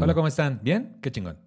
Hola, 0.00 0.14
¿cómo 0.14 0.26
están? 0.26 0.60
¿Bien? 0.62 0.96
Qué 1.02 1.10
chingón. 1.10 1.38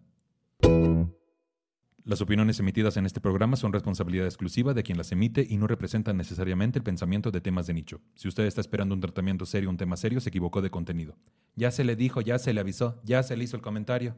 Las 2.03 2.21
opiniones 2.21 2.59
emitidas 2.59 2.97
en 2.97 3.05
este 3.05 3.19
programa 3.21 3.55
son 3.55 3.73
responsabilidad 3.73 4.25
exclusiva 4.25 4.73
de 4.73 4.83
quien 4.83 4.97
las 4.97 5.11
emite 5.11 5.45
y 5.47 5.57
no 5.57 5.67
representan 5.67 6.17
necesariamente 6.17 6.79
el 6.79 6.83
pensamiento 6.83 7.31
de 7.31 7.41
temas 7.41 7.67
de 7.67 7.73
nicho. 7.73 8.01
Si 8.15 8.27
usted 8.27 8.45
está 8.45 8.61
esperando 8.61 8.95
un 8.95 9.01
tratamiento 9.01 9.45
serio, 9.45 9.69
un 9.69 9.77
tema 9.77 9.97
serio, 9.97 10.19
se 10.19 10.29
equivocó 10.29 10.61
de 10.61 10.69
contenido. 10.69 11.17
Ya 11.55 11.71
se 11.71 11.83
le 11.83 11.95
dijo, 11.95 12.21
ya 12.21 12.39
se 12.39 12.53
le 12.53 12.61
avisó, 12.61 13.01
ya 13.03 13.23
se 13.23 13.35
le 13.37 13.43
hizo 13.43 13.55
el 13.55 13.61
comentario. 13.63 14.15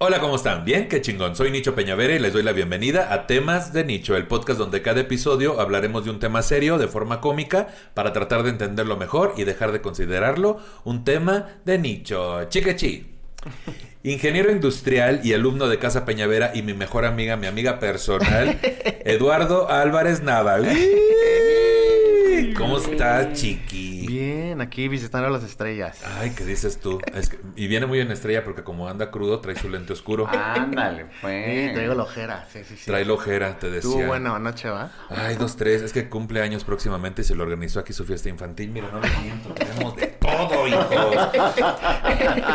Hola, 0.00 0.20
¿cómo 0.20 0.36
están? 0.36 0.64
¿Bien? 0.64 0.86
Qué 0.86 1.00
chingón. 1.00 1.34
Soy 1.34 1.50
Nicho 1.50 1.74
Peñavera 1.74 2.14
y 2.14 2.20
les 2.20 2.32
doy 2.32 2.44
la 2.44 2.52
bienvenida 2.52 3.12
a 3.12 3.26
Temas 3.26 3.72
de 3.72 3.84
Nicho, 3.84 4.16
el 4.16 4.28
podcast 4.28 4.56
donde 4.56 4.80
cada 4.80 5.00
episodio 5.00 5.60
hablaremos 5.60 6.04
de 6.04 6.10
un 6.10 6.20
tema 6.20 6.42
serio 6.42 6.78
de 6.78 6.86
forma 6.86 7.20
cómica 7.20 7.66
para 7.94 8.12
tratar 8.12 8.44
de 8.44 8.50
entenderlo 8.50 8.96
mejor 8.96 9.34
y 9.36 9.42
dejar 9.42 9.72
de 9.72 9.80
considerarlo 9.80 10.58
un 10.84 11.02
tema 11.02 11.48
de 11.64 11.78
nicho. 11.78 12.44
Chiquechi. 12.44 13.08
Ingeniero 14.04 14.52
industrial 14.52 15.20
y 15.24 15.32
alumno 15.32 15.66
de 15.66 15.80
Casa 15.80 16.04
Peñavera 16.04 16.52
y 16.54 16.62
mi 16.62 16.74
mejor 16.74 17.04
amiga, 17.04 17.36
mi 17.36 17.48
amiga 17.48 17.80
personal, 17.80 18.56
Eduardo 19.04 19.68
Álvarez 19.68 20.22
Nava. 20.22 20.58
¿Cómo 22.56 22.78
estás, 22.78 23.32
chiqui? 23.32 23.87
Bien, 24.08 24.62
aquí 24.62 24.88
visitando 24.88 25.28
las 25.28 25.44
estrellas. 25.44 26.00
Ay, 26.18 26.30
¿qué 26.30 26.42
dices 26.46 26.80
tú? 26.80 26.98
Es 27.14 27.28
que- 27.28 27.38
y 27.56 27.66
viene 27.66 27.84
muy 27.84 28.00
en 28.00 28.10
estrella 28.10 28.42
porque 28.42 28.64
como 28.64 28.88
anda 28.88 29.10
crudo, 29.10 29.40
trae 29.40 29.54
su 29.54 29.68
lente 29.68 29.92
oscuro. 29.92 30.26
Ándale, 30.26 31.02
Sí, 31.02 31.08
pues. 31.20 31.72
traigo 31.74 31.94
la 31.94 32.02
ojera, 32.04 32.48
sí, 32.50 32.60
sí, 32.64 32.76
sí. 32.78 32.86
Trae 32.86 33.04
la 33.04 33.12
ojera, 33.12 33.58
te 33.58 33.68
decía. 33.70 34.06
buena 34.06 34.34
anoche, 34.34 34.70
¿va? 34.70 34.90
Ay, 35.10 35.36
dos, 35.36 35.56
tres. 35.56 35.82
Es 35.82 35.92
que 35.92 36.08
cumple 36.08 36.40
años 36.40 36.64
próximamente 36.64 37.20
y 37.20 37.24
se 37.26 37.34
lo 37.34 37.42
organizó 37.42 37.80
aquí 37.80 37.92
su 37.92 38.06
fiesta 38.06 38.30
infantil. 38.30 38.70
Mira, 38.70 38.88
no 38.90 39.00
les 39.00 39.20
miento, 39.20 39.50
tenemos 39.52 39.94
de 39.96 40.06
todo, 40.06 40.66
hijos. 40.66 41.28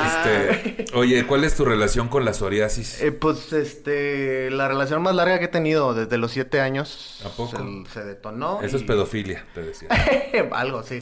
Este, 0.05 0.85
oye, 0.95 1.25
¿cuál 1.27 1.43
es 1.43 1.55
tu 1.55 1.65
relación 1.65 2.07
con 2.07 2.25
la 2.25 2.33
psoriasis? 2.33 2.99
Eh, 3.01 3.11
pues, 3.11 3.53
este, 3.53 4.49
la 4.49 4.67
relación 4.67 5.01
más 5.03 5.13
larga 5.13 5.37
que 5.37 5.45
he 5.45 5.49
tenido 5.49 5.93
desde 5.93 6.17
los 6.17 6.31
siete 6.31 6.61
años. 6.61 7.21
¿A 7.25 7.29
poco? 7.29 7.57
Se, 7.87 7.93
se 7.93 8.03
detonó. 8.05 8.59
Eso 8.61 8.77
es 8.77 8.83
pedofilia, 8.83 9.45
te 9.53 9.61
decía. 9.61 9.89
Algo, 10.51 10.81
sí. 10.83 11.01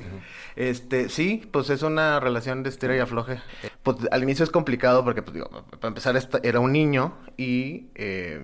Este, 0.56 1.10
sí, 1.10 1.48
pues 1.52 1.70
es 1.70 1.82
una 1.82 2.20
relación 2.20 2.64
de 2.64 2.70
estira 2.70 2.96
y 2.96 3.00
afloje. 3.00 3.40
Pues 3.84 3.98
al 4.12 4.24
inicio 4.24 4.44
es 4.44 4.52
complicado 4.52 5.04
porque, 5.04 5.22
pues 5.22 5.34
digo, 5.36 5.50
para 5.50 5.88
empezar, 5.88 6.16
era 6.44 6.60
un 6.60 6.72
niño 6.72 7.18
y, 7.38 7.88
eh, 7.96 8.44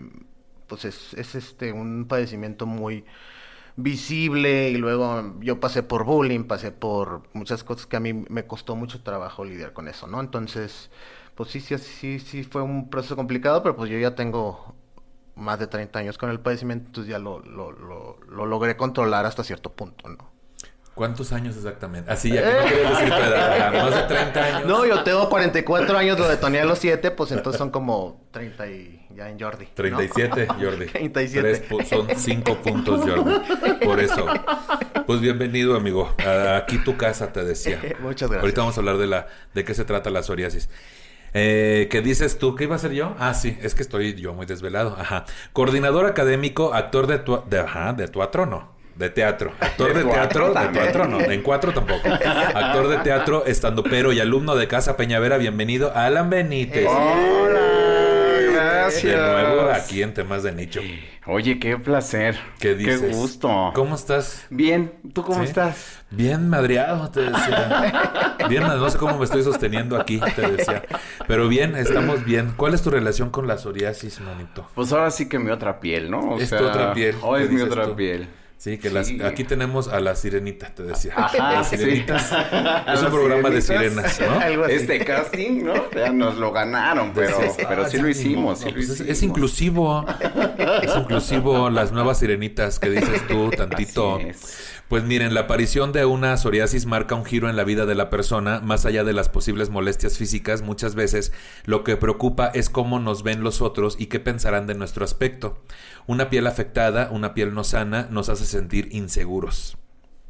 pues 0.67 0.85
es, 0.85 1.13
es 1.13 1.35
este, 1.35 1.71
un 1.71 2.05
padecimiento 2.07 2.65
muy 2.65 3.05
visible 3.75 4.69
y 4.71 4.77
luego 4.77 5.35
yo 5.39 5.59
pasé 5.59 5.83
por 5.83 6.03
bullying, 6.03 6.45
pasé 6.45 6.71
por 6.71 7.23
muchas 7.33 7.63
cosas 7.63 7.85
que 7.85 7.95
a 7.95 7.99
mí 7.99 8.13
me 8.13 8.45
costó 8.47 8.75
mucho 8.75 9.01
trabajo 9.03 9.45
lidiar 9.45 9.73
con 9.73 9.87
eso, 9.87 10.07
¿no? 10.07 10.19
Entonces, 10.19 10.89
pues 11.35 11.51
sí, 11.51 11.61
sí, 11.61 11.77
sí, 11.77 12.19
sí 12.19 12.43
fue 12.43 12.63
un 12.63 12.89
proceso 12.89 13.15
complicado, 13.15 13.61
pero 13.61 13.75
pues 13.75 13.91
yo 13.91 13.99
ya 13.99 14.15
tengo 14.15 14.75
más 15.35 15.59
de 15.59 15.67
30 15.67 15.99
años 15.99 16.17
con 16.17 16.31
el 16.31 16.39
padecimiento, 16.39 16.87
entonces 16.87 17.11
ya 17.11 17.19
lo, 17.19 17.39
lo, 17.39 17.71
lo, 17.71 18.17
lo 18.27 18.45
logré 18.47 18.75
controlar 18.75 19.25
hasta 19.27 19.43
cierto 19.43 19.71
punto, 19.71 20.09
¿no? 20.09 20.36
¿Cuántos 20.97 21.31
años 21.31 21.55
exactamente? 21.55 22.11
Así, 22.11 22.31
ya 22.31 22.41
que 22.43 22.51
no 22.53 22.65
quieres 22.67 22.89
decir 22.89 23.07
tu 23.09 23.15
edad. 23.15 23.57
Ajá, 23.61 23.71
Más 23.83 23.95
de 23.95 24.01
30 24.15 24.43
años. 24.43 24.65
No, 24.67 24.85
yo 24.85 25.03
tengo 25.03 25.29
44 25.29 25.97
años, 25.97 26.19
lo 26.19 26.27
detoné 26.27 26.59
a 26.59 26.65
los 26.65 26.79
7, 26.79 27.11
pues 27.11 27.31
entonces 27.31 27.57
son 27.59 27.69
como 27.69 28.27
30 28.31 28.67
y 28.67 29.07
ya 29.15 29.29
en 29.29 29.39
Jordi. 29.39 29.65
¿no? 29.65 29.71
37, 29.75 30.47
Jordi. 30.59 30.85
37. 30.91 31.65
Tres 31.69 31.87
son 31.89 32.07
5 32.13 32.55
puntos, 32.63 33.01
Jordi. 33.01 33.85
Por 33.85 33.99
eso. 33.99 34.25
Pues 35.05 35.21
bienvenido, 35.21 35.75
amigo. 35.75 36.13
Aquí 36.57 36.79
tu 36.79 36.97
casa, 36.97 37.31
te 37.31 37.43
decía. 37.45 37.79
Muchas 37.99 38.29
gracias. 38.29 38.41
Ahorita 38.41 38.61
vamos 38.61 38.75
a 38.77 38.79
hablar 38.81 38.97
de 38.97 39.07
la 39.07 39.27
de 39.53 39.63
qué 39.63 39.73
se 39.73 39.85
trata 39.85 40.09
la 40.09 40.23
psoriasis. 40.23 40.67
Eh, 41.33 41.87
¿Qué 41.91 42.01
dices 42.01 42.39
tú? 42.39 42.55
¿Qué 42.55 42.63
iba 42.63 42.75
a 42.75 42.79
ser 42.79 42.91
yo? 42.93 43.15
Ah, 43.19 43.33
sí, 43.33 43.57
es 43.61 43.75
que 43.75 43.83
estoy 43.83 44.15
yo 44.15 44.33
muy 44.33 44.45
desvelado. 44.45 44.95
Ajá. 44.99 45.25
Coordinador 45.53 46.05
académico, 46.07 46.73
actor 46.73 47.05
de, 47.05 47.19
tua- 47.23 47.43
de, 47.47 47.59
ajá, 47.59 47.93
de 47.93 48.07
teatro, 48.07 48.45
no. 48.45 48.76
De 48.97 49.11
teatro. 49.11 49.51
Actor 49.59 49.93
de, 49.93 50.03
teatro, 50.03 50.53
de 50.55 50.67
teatro, 50.69 51.07
no. 51.07 51.19
En 51.21 51.43
cuatro 51.43 51.71
tampoco. 51.71 52.09
Actor 52.09 52.87
de 52.87 52.97
teatro, 52.97 53.45
estandopero 53.45 54.11
y 54.11 54.19
alumno 54.19 54.55
de 54.55 54.67
Casa 54.67 54.97
Peñavera. 54.97 55.37
Bienvenido, 55.37 55.91
Alan 55.95 56.31
Benítez. 56.31 56.87
Hola, 56.89 57.59
gracias. 58.53 59.03
De 59.03 59.43
nuevo 59.43 59.69
aquí 59.71 60.01
en 60.01 60.15
temas 60.15 60.41
de 60.41 60.51
nicho. 60.53 60.81
Oye, 61.27 61.59
qué 61.59 61.77
placer. 61.77 62.39
¿Qué 62.59 62.73
dices? 62.73 63.01
Qué 63.01 63.07
gusto. 63.09 63.71
¿Cómo 63.75 63.93
estás? 63.93 64.47
Bien, 64.49 64.91
¿tú 65.13 65.21
cómo 65.21 65.41
¿Sí? 65.43 65.49
estás? 65.49 66.01
Bien 66.09 66.49
madreado, 66.49 67.11
te 67.11 67.19
decía. 67.19 68.35
Bien, 68.49 68.63
no 68.63 68.89
sé 68.89 68.97
cómo 68.97 69.19
me 69.19 69.25
estoy 69.25 69.43
sosteniendo 69.43 69.99
aquí, 70.01 70.19
te 70.35 70.41
decía. 70.53 70.81
Pero 71.27 71.47
bien, 71.47 71.75
estamos 71.75 72.25
bien. 72.25 72.53
¿Cuál 72.57 72.73
es 72.73 72.81
tu 72.81 72.89
relación 72.89 73.29
con 73.29 73.45
la 73.45 73.59
psoriasis, 73.59 74.21
manito? 74.21 74.67
Pues 74.73 74.91
ahora 74.91 75.11
sí 75.11 75.29
que 75.29 75.37
mi 75.37 75.51
otra 75.51 75.79
piel, 75.79 76.09
¿no? 76.09 76.19
O 76.21 76.39
Es 76.39 76.49
tu 76.49 76.55
otra 76.65 76.93
piel, 76.93 77.15
Hoy 77.21 77.41
¿qué 77.41 77.45
es 77.45 77.51
mi 77.51 77.61
otra 77.61 77.83
tú? 77.85 77.95
piel. 77.95 78.27
Sí, 78.57 78.79
que 78.79 78.89
las, 78.89 79.07
Sí. 79.07 79.21
aquí 79.21 79.43
tenemos 79.43 79.87
a 79.87 79.99
la 79.99 80.15
sirenita, 80.15 80.73
te 80.73 80.81
decía. 80.81 81.13
Ajá, 81.15 81.53
las 81.53 81.69
sí. 81.69 81.77
sirenitas. 81.77 82.31
Es 82.93 83.01
un 83.03 83.11
programa 83.11 83.49
de 83.51 83.61
sirenas, 83.61 84.19
¿no? 84.19 84.65
Este 84.67 85.05
casting, 85.05 85.63
¿no? 85.63 85.91
Ya 85.91 86.11
nos 86.11 86.37
lo 86.37 86.51
ganaron, 86.51 87.11
pero, 87.13 87.29
Entonces, 87.29 87.65
pero 87.69 87.83
ah, 87.83 87.89
sí 87.89 87.97
lo 87.97 88.05
ni 88.05 88.11
hicimos, 88.11 88.59
sí 88.59 88.65
lo 88.65 88.73
Pues 88.73 88.99
es, 88.99 89.23
inclusivo. 89.23 90.05
Es 90.81 90.95
inclusivo 90.95 91.69
las 91.69 91.91
nuevas 91.91 92.17
sirenitas 92.17 92.79
que 92.79 92.89
dices 92.89 93.27
tú 93.27 93.51
tantito. 93.51 94.15
Así 94.15 94.29
es. 94.29 94.76
Pues 94.87 95.03
miren, 95.03 95.33
la 95.33 95.41
aparición 95.41 95.91
de 95.91 96.05
una 96.05 96.37
psoriasis 96.37 96.85
marca 96.85 97.13
un 97.13 97.25
giro 97.25 97.49
en 97.49 97.57
la 97.57 97.65
vida 97.65 97.85
de 97.85 97.93
la 97.93 98.09
persona, 98.09 98.61
más 98.61 98.85
allá 98.85 99.03
de 99.03 99.11
las 99.11 99.27
posibles 99.27 99.69
molestias 99.69 100.17
físicas, 100.17 100.61
muchas 100.61 100.95
veces 100.95 101.33
lo 101.65 101.83
que 101.83 101.97
preocupa 101.97 102.47
es 102.47 102.69
cómo 102.69 102.97
nos 102.97 103.21
ven 103.21 103.43
los 103.43 103.61
otros 103.61 103.97
y 103.99 104.05
qué 104.05 104.21
pensarán 104.21 104.65
de 104.65 104.75
nuestro 104.75 105.03
aspecto. 105.03 105.61
Una 106.05 106.29
piel 106.29 106.47
afectada, 106.47 107.09
una 107.11 107.33
piel 107.33 107.53
no 107.53 107.65
sana, 107.65 108.07
nos 108.09 108.29
hace 108.29 108.45
sentir 108.45 108.87
inseguros. 108.93 109.77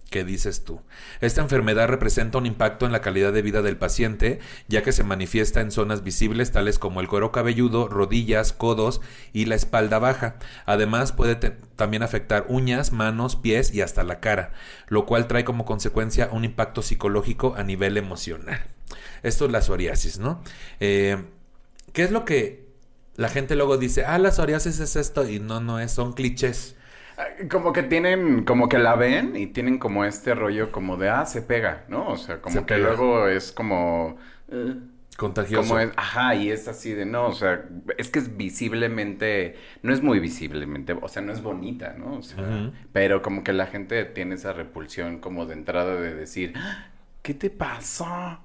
¿Qué 0.10 0.24
dices 0.24 0.64
tú? 0.64 0.82
Esta 1.20 1.42
enfermedad 1.42 1.90
representa 1.90 2.38
un 2.38 2.46
impacto 2.46 2.86
en 2.86 2.94
la 2.94 3.02
calidad 3.02 3.34
de 3.34 3.42
vida 3.42 3.62
del 3.62 3.76
paciente, 3.76 4.40
ya 4.70 4.82
que 4.82 4.94
se 4.94 5.04
manifiesta 5.04 5.60
en 5.60 5.70
zonas 5.70 6.02
visibles 6.02 6.54
tales 6.54 6.80
como 6.80 7.02
el 7.02 7.10
cuero 7.10 7.34
cabelludo, 7.34 7.90
rodillas, 7.90 8.54
codos 8.54 9.02
y 9.34 9.46
la 9.46 9.56
espalda 9.56 10.00
baja. 10.00 10.38
Además, 10.66 11.12
puede 11.12 11.36
también 11.36 12.04
afectar 12.04 12.46
uñas, 12.48 12.94
manos, 12.94 13.36
pies 13.36 13.74
y 13.74 13.82
hasta 13.82 14.04
la 14.04 14.22
cara, 14.22 14.54
lo 14.88 15.06
cual 15.06 15.28
trae 15.28 15.44
como 15.44 15.66
consecuencia 15.66 16.30
un 16.32 16.46
impacto 16.46 16.82
psicológico 16.82 17.56
a 17.58 17.64
nivel 17.64 17.98
emocional. 17.98 18.66
Esto 19.24 19.46
es 19.46 19.52
la 19.52 19.62
psoriasis, 19.62 20.20
¿no? 20.20 20.42
Eh, 20.80 21.18
¿Qué 21.92 22.04
es 22.04 22.12
lo 22.12 22.24
que 22.24 22.66
la 23.18 23.28
gente 23.28 23.58
luego 23.58 23.78
dice? 23.78 24.06
Ah, 24.06 24.20
la 24.20 24.32
psoriasis 24.32 24.80
es 24.80 24.96
esto 24.96 25.28
y 25.28 25.42
no, 25.42 25.60
no 25.60 25.82
es, 25.82 25.92
son 25.92 26.14
clichés. 26.14 26.77
Como 27.50 27.74
que 27.74 27.84
tienen, 27.84 28.44
como 28.46 28.70
que 28.70 28.78
la 28.78 28.96
ven 28.96 29.36
y 29.36 29.48
tienen 29.48 29.80
como 29.80 30.06
este 30.06 30.36
rollo 30.36 30.72
como 30.72 30.98
de, 30.98 31.10
ah, 31.10 31.26
se 31.26 31.42
pega, 31.42 31.86
¿no? 31.88 32.10
O 32.10 32.18
sea, 32.18 32.42
como 32.42 32.54
Se 32.54 32.66
que 32.66 32.76
pega. 32.76 32.88
luego 32.90 33.28
es 33.28 33.52
como... 33.52 34.18
eh, 34.50 34.76
Contagioso. 35.18 35.68
Como 35.68 35.80
es, 35.80 35.90
ajá, 35.96 36.36
y 36.36 36.52
es 36.52 36.68
así 36.68 36.94
de 36.94 37.06
no, 37.08 37.26
o 37.28 37.34
sea, 37.34 37.66
es 37.98 38.10
que 38.10 38.20
es 38.20 38.38
visiblemente, 38.38 39.56
no 39.82 39.92
es 39.92 40.04
muy 40.04 40.20
visiblemente, 40.20 40.94
o 40.94 41.08
sea, 41.08 41.24
no 41.24 41.32
es 41.34 41.42
bonita, 41.42 41.96
¿no? 41.98 42.18
O 42.18 42.22
sea, 42.22 42.72
pero 42.94 43.24
como 43.24 43.44
que 43.44 43.52
la 43.52 43.66
gente 43.66 44.06
tiene 44.06 44.36
esa 44.36 44.54
repulsión 44.54 45.18
como 45.20 45.48
de 45.48 45.54
entrada 45.54 45.96
de 45.96 46.14
decir, 46.14 46.54
"Ah, 46.56 46.90
¿Qué 47.24 47.34
te 47.34 47.50
pasó? 47.50 48.40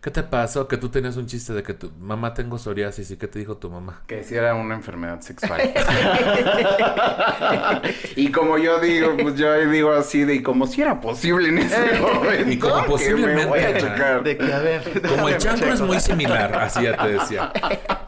¿Qué 0.00 0.12
te 0.12 0.22
pasó? 0.22 0.68
Que 0.68 0.76
tú 0.76 0.90
tenías 0.90 1.16
un 1.16 1.26
chiste 1.26 1.52
de 1.52 1.64
que 1.64 1.74
tu 1.74 1.90
mamá 1.98 2.32
tengo 2.32 2.56
psoriasis. 2.56 3.10
¿Y 3.10 3.16
qué 3.16 3.26
te 3.26 3.40
dijo 3.40 3.56
tu 3.56 3.68
mamá? 3.68 4.02
Que 4.06 4.22
si 4.22 4.36
era 4.36 4.54
una 4.54 4.76
enfermedad 4.76 5.20
sexual. 5.22 5.60
y 8.16 8.30
como 8.30 8.58
yo 8.58 8.78
digo, 8.78 9.16
pues 9.20 9.34
yo 9.34 9.52
digo 9.68 9.90
así 9.92 10.22
de, 10.24 10.36
y 10.36 10.42
como 10.42 10.68
si 10.68 10.82
era 10.82 11.00
posible 11.00 11.48
en 11.48 11.58
ese 11.58 11.98
momento. 12.00 12.48
Y 12.50 12.58
como 12.60 12.82
que 12.82 12.88
posiblemente, 12.88 13.42
me 13.42 13.46
voy 13.46 13.58
a 13.58 13.68
ajá. 13.70 13.78
checar. 13.78 14.22
De 14.22 14.38
que, 14.38 14.52
a 14.52 14.58
ver. 14.60 15.02
Como 15.08 15.28
el 15.28 15.36
chancro 15.38 15.72
es 15.72 15.80
muy 15.80 15.98
similar, 15.98 16.54
así 16.54 16.82
ya 16.84 16.96
te 16.96 17.08
decía. 17.14 17.52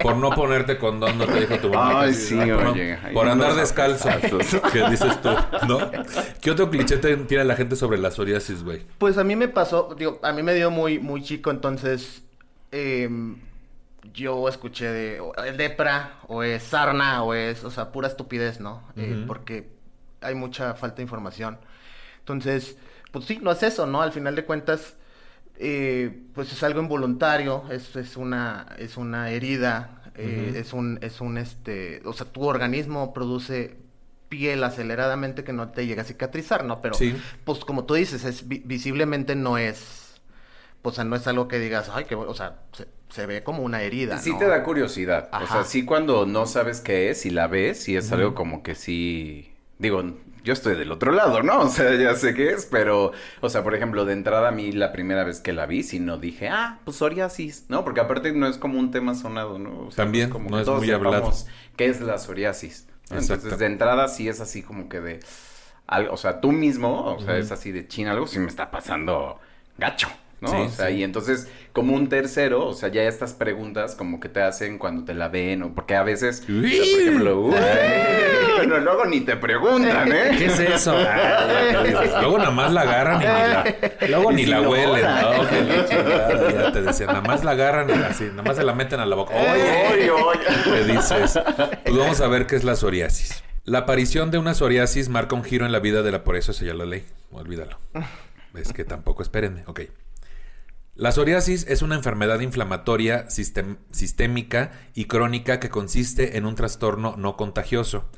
Por 0.00 0.16
no 0.16 0.30
ponerte 0.30 0.78
condón, 0.78 1.18
no 1.18 1.26
te 1.26 1.40
dijo 1.40 1.56
tu 1.58 1.70
mamá. 1.70 2.02
Ay, 2.02 2.10
que 2.10 2.14
sí, 2.16 2.36
por 2.36 2.62
no- 2.62 2.70
oye, 2.72 2.98
ahí 3.02 3.14
Por 3.14 3.28
andar 3.28 3.54
descalzo. 3.54 4.08
¿Qué 4.72 4.88
dices 4.90 5.20
tú? 5.20 5.30
¿No? 5.66 5.90
¿Qué 6.40 6.50
otro 6.52 6.70
cliché 6.70 6.98
te- 6.98 7.16
tiene 7.16 7.44
la 7.44 7.56
gente 7.56 7.74
sobre 7.74 7.98
la 7.98 8.12
psoriasis, 8.12 8.62
güey? 8.62 8.82
Pues 8.98 9.18
a 9.18 9.24
mí 9.24 9.34
me 9.34 9.48
pasó, 9.48 9.94
digo, 9.98 10.20
a 10.22 10.32
mí 10.32 10.42
me 10.42 10.54
dio 10.54 10.70
muy, 10.70 10.98
muy 11.00 11.22
chico, 11.22 11.50
entonces 11.50 11.79
em, 12.72 13.36
yo 14.14 14.48
escuché 14.48 14.86
de 14.86 15.20
o 15.20 15.34
es 15.44 15.56
lepra, 15.56 16.20
o 16.28 16.42
es 16.42 16.62
sarna, 16.62 17.22
o 17.22 17.34
es, 17.34 17.64
o 17.64 17.70
sea, 17.70 17.92
pura 17.92 18.08
estupidez, 18.08 18.60
¿no? 18.60 18.82
Eh, 18.96 19.24
porque 19.26 19.68
hay 20.20 20.34
mucha 20.34 20.74
falta 20.74 20.96
de 20.96 21.02
información. 21.02 21.58
Entonces, 22.20 22.76
pues 23.12 23.24
sí, 23.24 23.38
no 23.42 23.50
es 23.50 23.62
eso, 23.62 23.86
¿no? 23.86 24.02
Al 24.02 24.12
final 24.12 24.36
de 24.36 24.44
cuentas, 24.44 24.94
eh, 25.56 26.22
pues 26.34 26.52
es 26.52 26.62
algo 26.62 26.80
involuntario, 26.80 27.64
es, 27.70 27.94
es 27.96 28.16
una, 28.16 28.66
es 28.78 28.96
una 28.96 29.30
herida, 29.30 30.02
eh, 30.16 30.52
es 30.56 30.72
un, 30.72 30.98
es 31.02 31.20
un, 31.20 31.38
este, 31.38 32.02
o 32.04 32.12
sea, 32.12 32.26
tu 32.26 32.44
organismo 32.44 33.12
produce 33.12 33.76
piel 34.28 34.62
aceleradamente 34.64 35.42
que 35.44 35.52
no 35.52 35.70
te 35.70 35.86
llega 35.86 36.02
a 36.02 36.04
cicatrizar, 36.04 36.64
¿no? 36.64 36.80
Pero, 36.80 36.94
Sí. 36.94 37.16
pues 37.44 37.60
como 37.64 37.84
tú 37.84 37.94
dices, 37.94 38.24
es 38.24 38.46
vi- 38.46 38.62
visiblemente 38.64 39.34
no 39.34 39.58
es, 39.58 39.99
o 40.82 40.92
sea, 40.92 41.04
no 41.04 41.16
es 41.16 41.26
algo 41.26 41.48
que 41.48 41.58
digas, 41.58 41.90
ay, 41.92 42.04
que, 42.04 42.14
o 42.14 42.34
sea, 42.34 42.60
se, 42.72 42.86
se 43.10 43.26
ve 43.26 43.42
como 43.42 43.62
una 43.62 43.82
herida, 43.82 44.18
Sí 44.18 44.32
¿no? 44.32 44.38
te 44.38 44.46
da 44.46 44.62
curiosidad. 44.62 45.28
O 45.32 45.46
sea, 45.46 45.64
sí 45.64 45.84
cuando 45.84 46.26
no 46.26 46.46
sabes 46.46 46.80
qué 46.80 47.10
es 47.10 47.26
y 47.26 47.30
la 47.30 47.46
ves, 47.48 47.82
sí 47.82 47.96
es 47.96 48.10
algo 48.12 48.34
como 48.34 48.62
que 48.62 48.74
sí... 48.74 49.52
Digo, 49.78 50.02
yo 50.44 50.52
estoy 50.52 50.76
del 50.76 50.92
otro 50.92 51.12
lado, 51.12 51.42
¿no? 51.42 51.60
O 51.60 51.68
sea, 51.68 51.94
ya 51.94 52.14
sé 52.14 52.34
qué 52.34 52.50
es, 52.50 52.66
pero... 52.66 53.12
O 53.40 53.48
sea, 53.48 53.62
por 53.62 53.74
ejemplo, 53.74 54.04
de 54.04 54.12
entrada 54.12 54.48
a 54.48 54.52
mí 54.52 54.72
la 54.72 54.92
primera 54.92 55.24
vez 55.24 55.40
que 55.40 55.52
la 55.52 55.66
vi, 55.66 55.82
sí 55.82 56.00
no 56.00 56.18
dije, 56.18 56.48
ah, 56.48 56.78
pues 56.84 56.96
psoriasis, 56.98 57.64
¿no? 57.68 57.84
Porque 57.84 58.00
aparte 58.00 58.32
no 58.32 58.46
es 58.46 58.58
como 58.58 58.78
un 58.78 58.90
tema 58.90 59.14
sonado, 59.14 59.58
¿no? 59.58 59.86
O 59.86 59.90
sea, 59.90 60.04
También, 60.04 60.28
como 60.30 60.50
no 60.50 60.56
que 60.56 60.60
es 60.62 60.66
todos 60.66 60.80
muy 60.80 60.90
hablado. 60.90 61.32
¿Qué 61.76 61.86
es 61.86 62.00
la 62.00 62.18
psoriasis? 62.18 62.86
Entonces, 63.10 63.58
de 63.58 63.66
entrada 63.66 64.08
sí 64.08 64.28
es 64.28 64.40
así 64.40 64.62
como 64.62 64.88
que 64.88 65.00
de... 65.00 65.20
algo- 65.86 66.12
o 66.12 66.16
sea, 66.16 66.40
tú 66.40 66.52
mismo, 66.52 67.04
o 67.16 67.20
sea, 67.20 67.36
es 67.38 67.50
así 67.50 67.72
de 67.72 67.88
china, 67.88 68.12
algo 68.12 68.26
sí 68.26 68.38
me 68.38 68.46
está 68.48 68.70
pasando 68.70 69.38
gacho. 69.78 70.08
¿No? 70.40 70.48
Sí, 70.48 70.56
o 70.56 70.68
sea, 70.70 70.88
sí. 70.88 70.94
y 70.94 71.02
entonces, 71.02 71.48
como 71.72 71.94
un 71.94 72.08
tercero, 72.08 72.66
o 72.66 72.72
sea, 72.72 72.88
ya 72.88 73.02
estas 73.02 73.32
preguntas 73.34 73.94
como 73.94 74.20
que 74.20 74.28
te 74.28 74.42
hacen 74.42 74.78
cuando 74.78 75.04
te 75.04 75.14
la 75.14 75.28
ven, 75.28 75.62
o 75.62 75.74
porque 75.74 75.94
a 75.96 76.02
veces, 76.02 76.42
o 76.42 76.46
sea, 76.46 76.54
por 76.54 77.00
ejemplo, 77.00 77.40
uy, 77.40 77.54
bueno, 78.56 78.78
luego 78.78 79.04
ni 79.06 79.20
te 79.20 79.36
preguntan, 79.36 80.12
¿eh? 80.12 80.34
¿Qué 80.38 80.46
es 80.46 80.58
eso? 80.58 80.94
Ah, 80.96 81.46
te. 81.84 81.90
Luego 82.20 82.38
nada 82.38 82.50
más 82.50 82.72
la 82.72 82.82
agarran 82.82 83.22
y 83.22 83.24
ni 83.24 83.26
la, 83.26 84.08
luego 84.08 84.32
ni 84.32 84.44
si 84.44 84.50
la 84.50 84.60
huelen. 84.62 85.04
No, 85.04 85.48
que 85.48 85.60
la 85.62 85.84
chingada, 85.86 86.52
ya 86.52 86.72
te 86.72 86.82
decía, 86.82 87.06
nada 87.06 87.20
más 87.22 87.44
la 87.44 87.50
agarran 87.52 87.88
y 87.88 87.92
así, 87.92 88.24
nada 88.24 88.42
más 88.42 88.56
se 88.56 88.64
la 88.64 88.74
meten 88.74 89.00
a 89.00 89.06
la 89.06 89.16
boca. 89.16 89.34
Oye, 89.34 89.88
Oye, 89.92 90.10
oye. 90.10 90.40
¿Qué 90.64 90.84
dices? 90.92 91.38
Pues 91.84 91.96
vamos 91.96 92.20
a 92.20 92.28
ver 92.28 92.46
qué 92.46 92.56
es 92.56 92.64
la 92.64 92.76
psoriasis. 92.76 93.42
La 93.64 93.80
aparición 93.80 94.30
de 94.30 94.38
una 94.38 94.54
psoriasis 94.54 95.08
marca 95.08 95.34
un 95.34 95.44
giro 95.44 95.66
en 95.66 95.72
la 95.72 95.80
vida 95.80 96.02
de 96.02 96.10
la... 96.10 96.24
Por 96.24 96.36
eso 96.36 96.50
eso 96.50 96.64
ya 96.64 96.74
lo 96.74 96.86
leí. 96.86 97.04
Olvídalo. 97.30 97.78
Es 98.54 98.72
que 98.72 98.84
tampoco 98.84 99.22
espérenme. 99.22 99.62
Ok. 99.66 99.82
La 101.00 101.12
psoriasis 101.12 101.64
es 101.66 101.80
una 101.80 101.94
enfermedad 101.94 102.40
inflamatoria 102.40 103.26
sistem- 103.28 103.78
sistémica 103.90 104.72
y 104.92 105.06
crónica 105.06 105.58
que 105.58 105.70
consiste 105.70 106.36
en 106.36 106.44
un 106.44 106.54
trastorno 106.56 107.14
no 107.16 107.38
contagioso. 107.38 108.10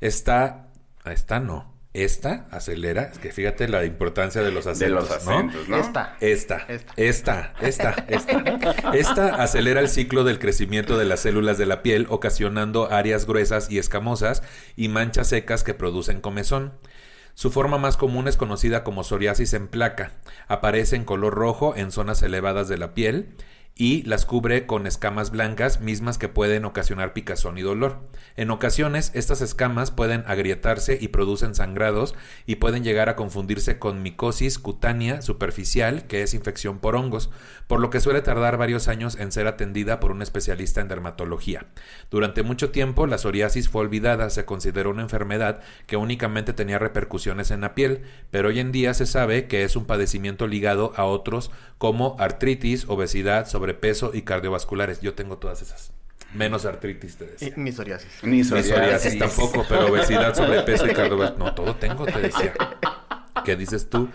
Esta... 0.00 0.68
Esta 1.04 1.38
no. 1.38 1.74
Esta 1.92 2.46
acelera... 2.50 3.10
Es 3.12 3.18
que 3.18 3.30
fíjate 3.30 3.68
la 3.68 3.84
importancia 3.84 4.40
de 4.42 4.52
los 4.52 4.66
acentos, 4.66 5.10
De 5.10 5.14
los 5.16 5.26
¿no? 5.26 5.32
acentos, 5.32 5.68
¿no? 5.68 5.76
Esta. 5.76 6.16
Esta, 6.20 6.56
Esta. 6.66 6.94
esta, 6.96 7.54
esta, 7.60 7.90
esta. 8.08 8.90
Esta 8.94 9.42
acelera 9.42 9.80
el 9.80 9.88
ciclo 9.90 10.24
del 10.24 10.38
crecimiento 10.38 10.96
de 10.96 11.04
las 11.04 11.20
células 11.20 11.58
de 11.58 11.66
la 11.66 11.82
piel, 11.82 12.06
ocasionando 12.08 12.90
áreas 12.90 13.26
gruesas 13.26 13.70
y 13.70 13.76
escamosas 13.78 14.42
y 14.76 14.88
manchas 14.88 15.26
secas 15.28 15.62
que 15.62 15.74
producen 15.74 16.22
comezón. 16.22 16.72
Su 17.40 17.50
forma 17.50 17.78
más 17.78 17.96
común 17.96 18.28
es 18.28 18.36
conocida 18.36 18.84
como 18.84 19.02
psoriasis 19.02 19.54
en 19.54 19.66
placa. 19.66 20.12
Aparece 20.46 20.96
en 20.96 21.06
color 21.06 21.32
rojo 21.32 21.74
en 21.74 21.90
zonas 21.90 22.22
elevadas 22.22 22.68
de 22.68 22.76
la 22.76 22.92
piel 22.92 23.34
y 23.80 24.02
las 24.02 24.26
cubre 24.26 24.66
con 24.66 24.86
escamas 24.86 25.30
blancas 25.30 25.80
mismas 25.80 26.18
que 26.18 26.28
pueden 26.28 26.66
ocasionar 26.66 27.14
picazón 27.14 27.56
y 27.56 27.62
dolor. 27.62 27.96
En 28.36 28.50
ocasiones 28.50 29.10
estas 29.14 29.40
escamas 29.40 29.90
pueden 29.90 30.22
agrietarse 30.26 30.98
y 31.00 31.08
producen 31.08 31.54
sangrados 31.54 32.14
y 32.44 32.56
pueden 32.56 32.84
llegar 32.84 33.08
a 33.08 33.16
confundirse 33.16 33.78
con 33.78 34.02
micosis 34.02 34.58
cutánea 34.58 35.22
superficial, 35.22 36.06
que 36.06 36.20
es 36.20 36.34
infección 36.34 36.78
por 36.78 36.94
hongos, 36.94 37.30
por 37.68 37.80
lo 37.80 37.88
que 37.88 38.00
suele 38.00 38.20
tardar 38.20 38.58
varios 38.58 38.86
años 38.86 39.16
en 39.18 39.32
ser 39.32 39.46
atendida 39.46 39.98
por 39.98 40.10
un 40.10 40.20
especialista 40.20 40.82
en 40.82 40.88
dermatología. 40.88 41.64
Durante 42.10 42.42
mucho 42.42 42.68
tiempo 42.72 43.06
la 43.06 43.16
psoriasis 43.16 43.70
fue 43.70 43.80
olvidada, 43.80 44.28
se 44.28 44.44
consideró 44.44 44.90
una 44.90 45.04
enfermedad 45.04 45.60
que 45.86 45.96
únicamente 45.96 46.52
tenía 46.52 46.78
repercusiones 46.78 47.50
en 47.50 47.62
la 47.62 47.74
piel, 47.74 48.02
pero 48.30 48.48
hoy 48.48 48.60
en 48.60 48.72
día 48.72 48.92
se 48.92 49.06
sabe 49.06 49.46
que 49.46 49.62
es 49.62 49.74
un 49.74 49.86
padecimiento 49.86 50.46
ligado 50.46 50.92
a 50.96 51.06
otros 51.06 51.50
como 51.78 52.16
artritis, 52.18 52.84
obesidad, 52.88 53.46
sobrepeso 53.70 54.10
y 54.14 54.22
cardiovasculares. 54.22 55.00
Yo 55.00 55.14
tengo 55.14 55.38
todas 55.38 55.62
esas. 55.62 55.92
Menos 56.34 56.64
artritis, 56.64 57.16
te 57.16 57.26
decía. 57.26 57.52
Ni 57.56 57.72
psoriasis. 57.72 58.08
Ni 58.22 58.38
Ni 58.38 58.44
psoriasis. 58.44 59.18
tampoco, 59.18 59.64
pero 59.68 59.88
obesidad, 59.88 60.34
sobrepeso 60.34 60.86
y 60.86 60.92
cardiovascular. 60.94 61.38
No, 61.38 61.54
todo 61.54 61.74
tengo, 61.76 62.04
te 62.06 62.20
decía. 62.20 62.52
¿Qué 63.44 63.56
dices 63.56 63.88
tú? 63.90 64.08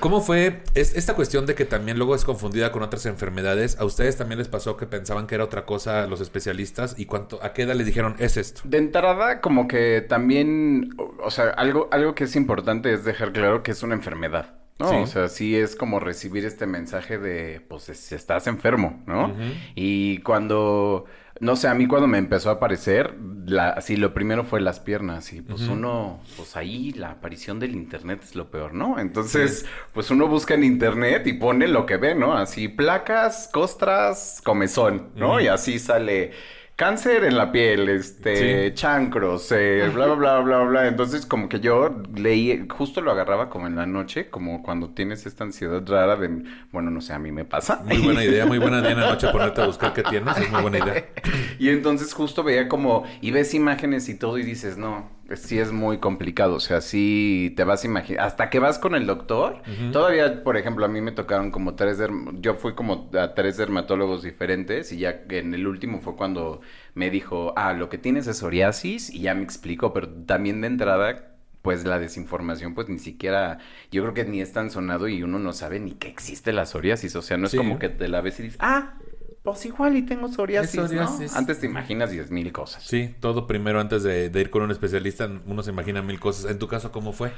¿Cómo 0.00 0.20
fue 0.20 0.62
es- 0.74 0.94
esta 0.96 1.14
cuestión 1.14 1.46
de 1.46 1.54
que 1.54 1.64
también 1.64 1.96
luego 1.96 2.14
es 2.14 2.24
confundida 2.24 2.72
con 2.72 2.82
otras 2.82 3.06
enfermedades? 3.06 3.78
¿A 3.78 3.84
ustedes 3.84 4.16
también 4.16 4.38
les 4.40 4.48
pasó 4.48 4.76
que 4.76 4.86
pensaban 4.86 5.26
que 5.26 5.36
era 5.36 5.44
otra 5.44 5.64
cosa 5.64 6.06
los 6.08 6.20
especialistas? 6.20 6.94
¿Y 6.98 7.06
cuánto, 7.06 7.38
a 7.42 7.52
qué 7.54 7.62
edad 7.62 7.74
les 7.76 7.86
dijeron 7.86 8.16
es 8.18 8.36
esto? 8.36 8.60
De 8.64 8.76
entrada, 8.78 9.40
como 9.40 9.68
que 9.68 10.04
también, 10.06 10.90
o, 10.98 11.14
o 11.22 11.30
sea, 11.30 11.50
algo, 11.50 11.88
algo 11.92 12.14
que 12.14 12.24
es 12.24 12.36
importante 12.36 12.92
es 12.92 13.04
dejar 13.04 13.32
claro 13.32 13.62
que 13.62 13.70
es 13.70 13.82
una 13.84 13.94
enfermedad, 13.94 14.52
¿no? 14.82 14.90
Sí. 14.90 14.96
O 14.96 15.06
sea, 15.06 15.28
sí 15.28 15.56
es 15.56 15.76
como 15.76 16.00
recibir 16.00 16.44
este 16.44 16.66
mensaje 16.66 17.18
de, 17.18 17.60
pues, 17.68 17.88
estás 18.12 18.46
enfermo, 18.46 19.02
¿no? 19.06 19.34
Y 19.74 20.18
cuando, 20.18 21.04
no 21.40 21.56
sé, 21.56 21.68
a 21.68 21.74
mí 21.74 21.86
cuando 21.86 22.08
me 22.08 22.18
empezó 22.18 22.50
a 22.50 22.54
aparecer, 22.54 23.16
la, 23.46 23.70
así 23.70 23.96
lo 23.96 24.12
primero 24.12 24.44
fue 24.44 24.60
las 24.60 24.80
piernas 24.80 25.32
y 25.32 25.40
pues 25.40 25.68
uno, 25.68 26.20
pues 26.36 26.56
ahí 26.56 26.92
la 26.92 27.12
aparición 27.12 27.58
del 27.58 27.74
internet 27.74 28.20
es 28.22 28.34
lo 28.34 28.50
peor, 28.50 28.74
¿no? 28.74 28.98
Entonces, 28.98 29.64
pues 29.92 30.10
uno 30.10 30.26
busca 30.26 30.54
en 30.54 30.64
internet 30.64 31.26
y 31.26 31.34
pone 31.34 31.68
lo 31.68 31.86
que 31.86 31.96
ve, 31.96 32.14
¿no? 32.14 32.36
Así 32.36 32.68
placas, 32.68 33.48
costras, 33.52 34.40
comezón, 34.44 35.10
¿no? 35.16 35.40
Y 35.40 35.48
así 35.48 35.78
sale 35.78 36.32
cáncer 36.76 37.24
en 37.24 37.36
la 37.36 37.52
piel, 37.52 37.88
este, 37.88 38.68
Sí. 38.70 38.74
chancros, 38.74 39.52
eh, 39.52 39.90
bla, 39.94 40.06
bla, 40.06 40.14
bla, 40.14 40.40
bla, 40.40 40.58
bla. 40.64 40.86
Entonces, 40.88 41.26
como 41.26 41.48
que 41.48 41.60
yo 41.60 42.02
leí, 42.14 42.66
justo 42.68 43.00
lo 43.00 43.12
agarraba 43.12 43.50
como 43.50 43.66
en 43.66 43.76
la 43.76 43.86
noche, 43.86 44.30
como 44.30 44.62
cuando 44.62 44.90
tienes 44.90 45.26
esta 45.26 45.44
ansiedad 45.44 45.82
rara 45.86 46.16
de, 46.16 46.44
bueno, 46.72 46.90
no 46.90 47.00
sé, 47.00 47.12
a 47.12 47.18
mí 47.18 47.30
me 47.32 47.44
pasa. 47.44 47.82
Muy 47.84 47.98
buena 47.98 48.24
idea, 48.24 48.46
muy 48.46 48.58
buena 48.58 48.80
idea 48.80 48.92
en 48.92 49.00
la 49.00 49.10
noche 49.10 49.28
ponerte 49.28 49.60
a 49.62 49.66
buscar 49.66 49.92
qué 49.92 50.02
tienes. 50.02 50.36
Es 50.38 50.50
muy 50.50 50.62
buena 50.62 50.78
idea. 50.78 51.04
Y 51.58 51.68
entonces 51.68 52.12
justo 52.12 52.42
veía 52.42 52.68
como, 52.68 53.04
y 53.20 53.30
ves 53.30 53.54
imágenes 53.54 54.08
y 54.08 54.18
todo 54.18 54.36
y 54.38 54.42
dices, 54.42 54.76
no, 54.78 55.08
sí 55.36 55.58
es 55.58 55.72
muy 55.72 55.98
complicado, 55.98 56.54
o 56.54 56.60
sea, 56.60 56.80
sí 56.80 57.52
te 57.56 57.64
vas 57.64 57.84
a 57.84 57.86
imaginar, 57.86 58.24
hasta 58.26 58.50
que 58.50 58.58
vas 58.58 58.78
con 58.78 58.94
el 58.94 59.06
doctor, 59.06 59.62
todavía, 59.92 60.42
por 60.44 60.56
ejemplo, 60.56 60.84
a 60.84 60.88
mí 60.88 61.00
me 61.00 61.12
tocaron 61.12 61.50
como 61.50 61.74
tres, 61.74 61.98
yo 62.34 62.54
fui 62.54 62.74
como 62.74 63.10
a 63.18 63.34
tres 63.34 63.56
dermatólogos 63.56 64.22
diferentes 64.22 64.92
y 64.92 64.98
ya 64.98 65.22
en 65.28 65.54
el 65.54 65.66
último 65.66 66.00
fue 66.00 66.16
cuando 66.16 66.60
me 66.94 67.10
dijo, 67.10 67.52
ah, 67.56 67.72
lo 67.72 67.88
que 67.88 67.98
tienes 67.98 68.26
es 68.26 68.38
psoriasis 68.38 69.10
y 69.10 69.20
ya 69.22 69.34
me 69.34 69.42
explicó, 69.42 69.92
pero 69.92 70.08
también 70.08 70.60
de 70.60 70.66
entrada... 70.68 71.28
Pues 71.62 71.84
la 71.84 72.00
desinformación, 72.00 72.74
pues 72.74 72.88
ni 72.88 72.98
siquiera, 72.98 73.58
yo 73.92 74.02
creo 74.02 74.14
que 74.14 74.24
ni 74.24 74.40
es 74.40 74.52
tan 74.52 74.72
sonado 74.72 75.06
y 75.06 75.22
uno 75.22 75.38
no 75.38 75.52
sabe 75.52 75.78
ni 75.78 75.92
que 75.92 76.08
existe 76.08 76.52
la 76.52 76.66
psoriasis. 76.66 77.14
O 77.14 77.22
sea, 77.22 77.36
no 77.36 77.44
es 77.44 77.52
Sí. 77.52 77.56
como 77.56 77.78
que 77.78 77.88
te 77.88 78.08
la 78.08 78.20
ves 78.20 78.40
y 78.40 78.42
dices, 78.42 78.58
ah, 78.60 78.94
pues 79.42 79.64
igual 79.66 79.96
y 79.96 80.02
tengo 80.02 80.28
psoriasis, 80.28 80.74
¿no? 80.80 80.86
psoriasis. 80.88 81.34
Antes 81.36 81.60
te 81.60 81.66
imaginas 81.66 82.10
diez 82.10 82.30
mil 82.30 82.52
cosas. 82.52 82.84
Sí, 82.84 83.14
todo 83.20 83.46
primero 83.46 83.80
antes 83.80 84.02
de, 84.02 84.28
de 84.30 84.40
ir 84.40 84.50
con 84.50 84.62
un 84.62 84.70
especialista, 84.70 85.28
uno 85.46 85.62
se 85.62 85.70
imagina 85.70 86.00
mil 86.02 86.20
cosas. 86.20 86.50
En 86.50 86.58
tu 86.58 86.68
caso, 86.68 86.92
¿cómo 86.92 87.12
fue? 87.12 87.32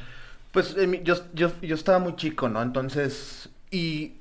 Pues 0.52 0.76
eh, 0.76 0.86
mi- 0.86 1.02
yo, 1.02 1.14
yo, 1.32 1.50
yo 1.62 1.74
estaba 1.74 1.98
muy 1.98 2.16
chico, 2.16 2.48
¿no? 2.48 2.62
Entonces, 2.62 3.48
y 3.70 4.14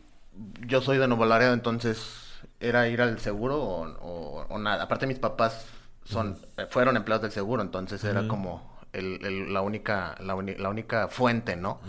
yo 0.66 0.82
soy 0.82 0.98
de 0.98 1.08
Nuevo 1.08 1.26
Laredo, 1.26 1.54
entonces 1.54 2.40
era 2.60 2.88
ir 2.88 3.02
al 3.02 3.20
seguro 3.20 3.62
o, 3.62 3.88
o- 3.88 4.46
o 4.50 4.58
nada. 4.60 4.84
Aparte 4.84 5.06
mis 5.06 5.20
papás 5.20 5.66
son, 6.06 6.38
eh, 6.58 6.66
fueron 6.70 6.96
empleados 6.98 7.22
del 7.24 7.32
seguro, 7.32 7.62
entonces 7.62 8.04
era 8.04 8.28
como 8.28 8.78
el, 8.94 9.24
el- 9.26 9.54
la, 9.54 9.62
única, 9.62 10.16
la, 10.22 10.36
uni- 10.36 10.56
la 10.56 10.70
única 10.70 11.08
fuente, 11.10 11.56
¿no? 11.56 11.80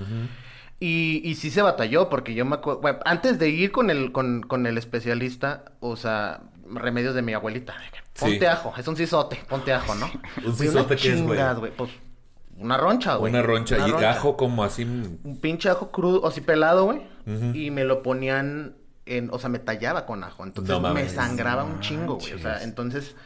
Y, 0.86 1.22
y 1.24 1.34
sí 1.36 1.50
se 1.50 1.62
batalló, 1.62 2.10
porque 2.10 2.34
yo 2.34 2.44
me 2.44 2.56
acuerdo, 2.56 2.82
bueno, 2.82 2.98
antes 3.06 3.38
de 3.38 3.48
ir 3.48 3.72
con 3.72 3.88
el, 3.88 4.12
con, 4.12 4.42
con 4.42 4.66
el 4.66 4.76
especialista, 4.76 5.64
o 5.80 5.96
sea, 5.96 6.42
remedios 6.70 7.14
de 7.14 7.22
mi 7.22 7.32
abuelita. 7.32 7.74
Ponte 8.20 8.38
Sí. 8.40 8.44
ajo, 8.44 8.74
es 8.76 8.86
un 8.86 8.94
cisote, 8.94 9.38
ponte 9.48 9.72
ajo, 9.72 9.94
¿no? 9.94 10.10
¿Un 10.46 10.54
cisote 10.54 10.96
qué 10.96 11.14
es, 11.14 11.22
güey? 11.22 11.40
Pues 11.74 11.90
una 12.58 12.76
roncha, 12.76 13.14
güey. 13.16 13.32
Una 13.32 13.40
roncha 13.42 13.78
y 13.78 13.90
roncha. 13.90 14.10
ajo 14.10 14.36
como 14.36 14.62
así. 14.62 14.82
Un 14.84 15.38
pinche 15.40 15.70
ajo 15.70 15.90
crudo, 15.90 16.20
o 16.20 16.28
así 16.28 16.42
pelado, 16.42 16.84
güey. 16.84 17.00
Y 17.54 17.70
me 17.70 17.84
lo 17.84 18.02
ponían 18.02 18.74
en, 19.06 19.30
o 19.32 19.38
sea, 19.38 19.48
me 19.48 19.60
tallaba 19.60 20.04
con 20.04 20.22
ajo. 20.22 20.44
Entonces 20.44 20.78
No 20.78 20.92
me 20.92 21.08
sangraba 21.08 21.64
un 21.64 21.80
chingo, 21.80 22.16
güey. 22.16 22.34
O 22.34 22.38
sea, 22.38 22.62
entonces 22.62 23.16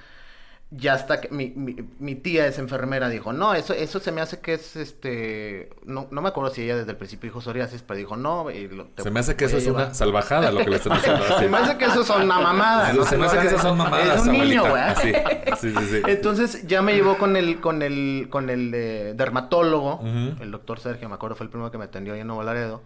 ya 0.71 0.93
hasta 0.93 1.21
que 1.23 1.29
mi, 1.31 1.49
mi, 1.57 1.77
mi 1.99 2.15
tía 2.15 2.47
es 2.47 2.59
enfermera 2.59 3.09
dijo, 3.09 3.33
no, 3.33 3.55
eso, 3.55 3.73
eso 3.73 4.01
se 4.01 4.13
me 4.13 4.21
hace 4.21 4.41
que 4.41 4.53
es 4.53 4.77
este, 4.77 5.71
no, 5.87 6.09
no 6.11 6.21
me 6.21 6.29
acuerdo 6.29 6.51
si 6.55 6.63
ella 6.63 6.77
desde 6.77 6.91
el 6.91 6.99
principio 6.99 7.31
dijo 7.31 7.41
psoriasis, 7.41 7.81
pero 7.81 7.97
dijo, 7.97 8.17
no, 8.17 8.51
y 8.51 8.69
lo- 8.69 8.85
te 8.89 9.03
Se 9.03 9.11
me 9.11 9.21
hace 9.21 9.35
que 9.35 9.47
eso 9.47 9.57
es 9.57 9.67
una 9.67 9.79
llevar". 9.79 9.95
salvajada 9.95 10.51
lo 10.53 10.59
que 10.61 10.69
le 10.69 10.77
están 10.77 10.93
diciendo. 10.99 11.25
así. 11.25 11.45
Se 11.45 11.49
me 11.49 11.57
hace 11.57 11.79
que 11.79 11.85
eso 11.87 12.05
son 12.05 12.23
una 12.25 12.39
mamada. 12.39 12.93
¿no? 12.93 13.05
Se 13.05 13.17
me 13.17 13.25
hace 13.27 13.39
que 13.39 13.47
esas 13.47 13.63
son 13.63 13.79
mamadas, 13.79 14.21
Es 14.21 14.27
un 14.27 14.33
niño, 14.33 14.63
güey. 14.69 14.83
Sí, 15.59 15.73
sí, 15.73 15.85
sí. 15.91 16.03
Entonces 16.07 16.67
ya 16.67 16.83
me 16.83 16.93
llevó 16.95 17.17
con 17.17 17.37
el, 17.37 17.61
con 17.61 17.81
el, 17.83 18.27
con 18.31 18.51
el 18.51 18.71
eh, 18.75 19.15
dermatólogo, 19.17 20.01
el 20.41 20.51
doctor 20.51 20.79
Sergio, 20.81 21.09
me 21.09 21.15
acuerdo, 21.15 21.35
fue 21.35 21.45
el 21.45 21.51
primero 21.51 21.71
que 21.71 21.79
me 21.79 21.85
atendió 21.85 22.13
ahí 22.13 22.21
en 22.21 22.27
Nuevo 22.27 22.43
Laredo. 22.43 22.83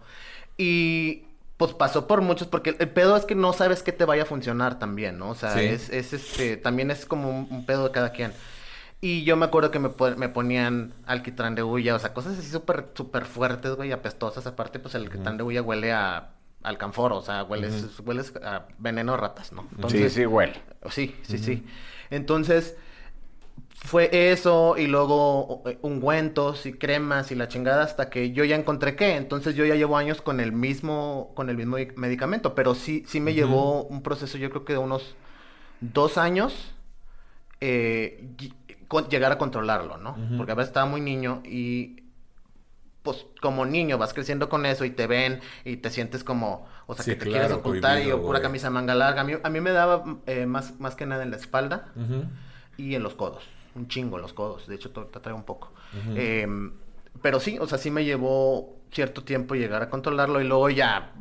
Y 0.57 1.25
pues 1.57 1.73
pasó 1.73 2.07
por 2.07 2.21
muchos, 2.21 2.47
porque 2.47 2.75
el, 2.79 2.89
pedo 2.89 3.15
es 3.15 3.25
que 3.25 3.35
no 3.35 3.53
sabes 3.53 3.83
qué 3.83 3.91
te 3.91 4.05
vaya 4.05 4.23
a 4.23 4.25
funcionar 4.25 4.79
también, 4.79 5.17
¿no? 5.19 5.29
O 5.29 5.35
sea, 5.35 5.53
Sí. 5.57 5.65
es, 5.65 5.89
es 5.89 6.13
este, 6.13 6.57
también 6.57 6.91
es 6.91 7.05
como 7.05 7.29
un, 7.29 7.47
un 7.49 7.65
pedo 7.65 7.85
de 7.85 7.91
cada 7.91 8.11
quien. 8.11 8.33
Y 9.01 9.23
yo 9.25 9.35
me 9.35 9.45
acuerdo 9.45 9.69
que 9.69 9.79
me, 9.79 9.89
pon- 9.89 10.17
me 10.17 10.29
ponían 10.29 10.93
alquitrán 11.05 11.55
de 11.55 11.63
huya, 11.63 11.93
o 11.95 11.99
sea, 11.99 12.13
cosas 12.13 12.37
así 12.39 12.49
súper, 12.49 12.87
súper 12.93 13.25
fuertes, 13.25 13.75
güey, 13.75 13.91
apestosas. 13.91 14.47
Aparte, 14.47 14.79
pues 14.79 14.95
el 14.95 15.03
alquitrán 15.03 15.37
de 15.37 15.43
huya 15.43 15.61
huele 15.61 15.91
a 15.91 16.29
alcanfor, 16.63 17.11
o 17.11 17.21
sea, 17.21 17.43
hueles, 17.43 17.99
hueles 17.99 18.33
a 18.41 18.65
veneno 18.77 19.11
de 19.11 19.17
ratas, 19.17 19.51
¿no? 19.51 19.67
sí, 19.89 20.09
sí, 20.09 20.25
huele. 20.25 20.53
Sí, 20.89 21.15
sí, 21.23 21.37
sí. 21.37 21.65
Entonces, 22.09 22.77
fue 23.83 24.31
eso 24.31 24.75
y 24.77 24.87
luego 24.87 25.61
eh, 25.65 25.77
ungüentos 25.81 26.65
y 26.65 26.73
cremas 26.73 27.31
y 27.31 27.35
la 27.35 27.49
chingada 27.49 27.83
hasta 27.83 28.09
que 28.09 28.31
yo 28.31 28.45
ya 28.45 28.55
encontré 28.55 28.95
qué. 28.95 29.17
Entonces 29.17 29.55
yo 29.55 29.65
ya 29.65 29.75
llevo 29.75 29.97
años 29.97 30.21
con 30.21 30.39
el 30.39 30.53
mismo, 30.53 31.33
con 31.35 31.49
el 31.49 31.57
mismo 31.57 31.77
medicamento, 31.95 32.55
pero 32.55 32.75
sí, 32.75 33.03
sí 33.07 33.19
me 33.19 33.33
llevó 33.33 33.83
un 33.83 34.01
proceso, 34.01 34.37
yo 34.37 34.49
creo 34.49 34.63
que 34.63 34.73
de 34.73 34.79
unos 34.79 35.15
dos 35.81 36.17
años, 36.17 36.73
eh, 37.59 38.29
llegar 39.09 39.33
a 39.33 39.37
controlarlo, 39.37 39.97
¿no? 39.97 40.15
Porque 40.37 40.53
a 40.53 40.55
veces 40.55 40.69
estaba 40.69 40.85
muy 40.85 41.01
niño 41.01 41.41
y 41.43 42.03
pues 43.01 43.25
como 43.41 43.65
niño 43.65 43.97
vas 43.97 44.13
creciendo 44.13 44.47
con 44.47 44.65
eso 44.65 44.85
y 44.85 44.91
te 44.91 45.07
ven 45.07 45.41
y 45.65 45.75
te 45.77 45.89
sientes 45.89 46.23
como, 46.23 46.67
o 46.87 46.95
sea, 46.95 47.03
Sí, 47.03 47.11
que 47.11 47.17
te 47.17 47.25
claro, 47.25 47.39
quieres 47.39 47.57
ocultar 47.57 48.01
y 48.01 48.07
yo 48.07 48.21
pura 48.21 48.41
camisa 48.41 48.69
manga 48.69 48.95
larga. 48.95 49.21
A 49.21 49.23
mí, 49.25 49.33
a 49.43 49.49
mí 49.49 49.59
me 49.59 49.71
daba 49.71 50.05
eh, 50.25 50.45
más, 50.45 50.79
más 50.79 50.95
que 50.95 51.05
nada 51.05 51.23
en 51.23 51.31
la 51.31 51.37
espalda 51.37 51.91
y 52.77 52.95
en 52.95 53.03
los 53.03 53.15
codos. 53.15 53.43
Un 53.75 53.87
chingo 53.87 54.17
en 54.17 54.21
los 54.21 54.33
codos. 54.33 54.67
De 54.67 54.75
hecho, 54.75 54.91
te 54.91 55.01
te 55.05 55.19
traigo 55.19 55.37
un 55.37 55.45
poco. 55.45 55.73
Em, 56.15 56.71
pero 57.21 57.39
sí, 57.39 57.57
o 57.59 57.67
sea, 57.67 57.77
sí 57.77 57.91
me 57.91 58.05
llevó 58.05 58.75
cierto 58.91 59.23
tiempo 59.23 59.55
llegar 59.55 59.81
a 59.81 59.89
controlarlo 59.89 60.41
y 60.41 60.45
luego 60.45 60.69
ya 60.69 61.13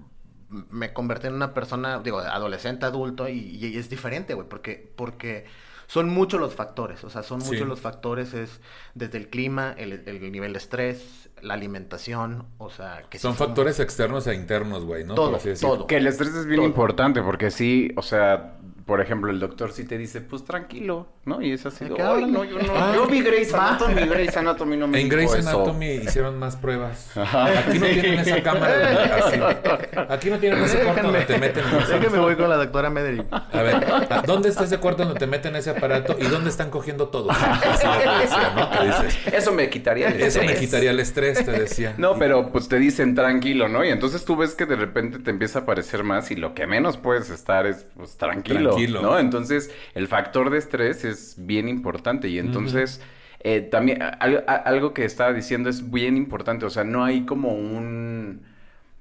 me 0.71 0.93
convertí 0.93 1.29
en 1.29 1.35
una 1.35 1.55
persona, 1.55 2.01
digo, 2.01 2.19
adolescente, 2.19 2.85
adulto 2.87 3.29
y, 3.29 3.39
y 3.39 3.77
es 3.79 3.89
diferente, 3.89 4.35
güey, 4.35 4.47
porque, 4.49 4.93
porque 4.97 5.47
son 5.87 6.11
muchos 6.11 6.41
los 6.41 6.55
factores, 6.55 7.05
o 7.05 7.11
sea, 7.11 7.23
son 7.23 7.41
Sí. 7.41 7.49
muchos 7.53 7.67
los 7.69 7.81
factores, 7.81 8.35
es 8.35 8.61
desde 8.95 9.17
el 9.19 9.29
clima, 9.29 9.75
el, 9.79 10.03
el 10.07 10.31
nivel 10.33 10.53
de 10.53 10.59
estrés, 10.59 11.31
la 11.41 11.55
alimentación, 11.55 12.47
o 12.59 12.71
sea, 12.71 13.03
que 13.11 13.19
Son 13.19 13.33
sí 13.33 13.39
factores 13.39 13.81
externos 13.81 14.27
e 14.27 14.35
internos, 14.35 14.85
güey, 14.85 15.05
¿no? 15.05 15.15
Todo, 15.15 15.39
todo. 15.61 15.87
Que 15.87 15.97
el 15.97 16.07
estrés 16.07 16.35
es 16.35 16.47
bien 16.47 16.59
Todo. 16.61 16.69
importante 16.69 17.23
porque 17.23 17.51
sí, 17.51 17.91
o 17.97 18.03
sea, 18.03 18.59
por 18.87 19.01
ejemplo, 19.01 19.31
el 19.31 19.39
doctor 19.41 19.73
sí 19.73 19.85
te 19.85 19.97
dice, 19.99 20.21
pues 20.21 20.45
tranquilo, 20.45 21.07
¿no? 21.25 21.41
Y 21.43 21.53
es 21.53 21.65
así, 21.67 21.85
¿De 21.85 21.91
de, 21.91 21.97
qué 21.97 22.03
"Ay, 22.03 22.09
hablan? 22.09 22.33
no, 22.33 22.45
yo 22.45 22.59
no, 22.59 22.73
Ah. 22.77 22.93
yo 22.95 23.07
vi 23.07 23.21
Grey's. 23.23 23.53
Anatomy, 23.55 24.03
Grey's 24.07 24.37
Anatomy 24.37 24.77
no 24.77 24.87
me 24.89 25.01
En 25.01 25.09
Grey's 25.09 25.33
eso". 25.35 25.49
Anatomy 25.51 25.87
hicieron 25.95 26.39
más 26.39 26.57
pruebas. 26.57 27.11
Aquí 27.17 27.79
no 27.79 27.87
tienen 27.87 28.19
esa 28.21 28.43
cámara. 28.43 29.17
así. 29.27 29.41
Aquí 30.09 30.31
no 30.31 30.39
tienen 30.39 30.63
ese 30.65 30.79
cuarto 30.81 31.03
donde 31.03 31.21
te 31.23 31.39
meten. 31.39 31.65
Déjenme 31.89 32.19
voy 32.19 32.37
con 32.37 32.49
la 32.49 32.57
doctora 32.57 32.91
Medellín. 32.91 33.27
A 33.31 33.63
ver, 33.63 33.75
¿a- 34.11 34.23
¿dónde 34.27 34.49
está 34.49 34.65
ese 34.65 34.79
cuarto 34.79 35.05
donde 35.05 35.19
te 35.19 35.27
meten 35.27 35.55
ese 35.57 35.71
aparato 35.71 36.17
y 36.19 36.25
dónde 36.25 36.51
están 36.51 36.71
cogiendo 36.71 37.09
todos? 37.09 37.37
Así 37.39 37.87
le 37.87 38.19
decía, 38.23 38.53
¿no? 38.57 38.69
Te 38.69 38.85
dices, 38.87 39.19
Eso 39.33 39.53
me 39.53 39.69
quitaría 39.71 40.09
el 40.09 40.21
eso 40.21 40.39
me 40.41 40.47
estrés. 40.47 40.61
quitaría 40.61 40.91
el 40.91 41.01
estrés, 41.01 41.45
te 41.45 41.53
decía. 41.53 41.95
No, 41.99 42.19
pero 42.19 42.51
pues 42.51 42.69
te 42.69 42.79
dicen 42.79 43.15
tranquilo, 43.15 43.69
¿no? 43.69 43.85
Y 43.85 43.89
entonces 43.91 44.25
tú 44.25 44.37
ves 44.37 44.55
que 44.55 44.67
de 44.67 44.77
repente 44.77 45.19
te 45.19 45.31
empieza 45.31 45.61
a 45.61 45.67
parecer 45.67 46.03
más 46.05 46.31
y 46.31 46.37
lo 46.37 46.55
que 46.55 46.67
menos 46.67 46.97
puedes 46.97 47.31
estar 47.31 47.67
es 47.67 47.87
pues 47.97 48.17
tranquilo, 48.17 48.72
Tranquilo. 48.72 48.72
¿No? 49.01 49.19
Entonces 49.19 49.71
el 49.95 50.09
factor 50.09 50.51
de 50.51 50.59
estrés 50.59 51.05
es 51.05 51.35
bien 51.39 51.69
importante 51.69 52.29
y 52.29 52.39
entonces 52.39 53.01
eh, 53.41 53.61
también 53.61 54.03
a- 54.03 54.09
al- 54.09 54.45
a- 54.47 54.55
algo 54.57 54.95
que 54.95 55.05
estaba 55.05 55.33
diciendo 55.33 55.69
es 55.71 55.91
bien 55.91 56.17
importante, 56.17 56.65
o 56.67 56.71
sea, 56.71 56.85
no 56.85 57.05
hay 57.05 57.25
como 57.27 57.55
un... 57.55 58.43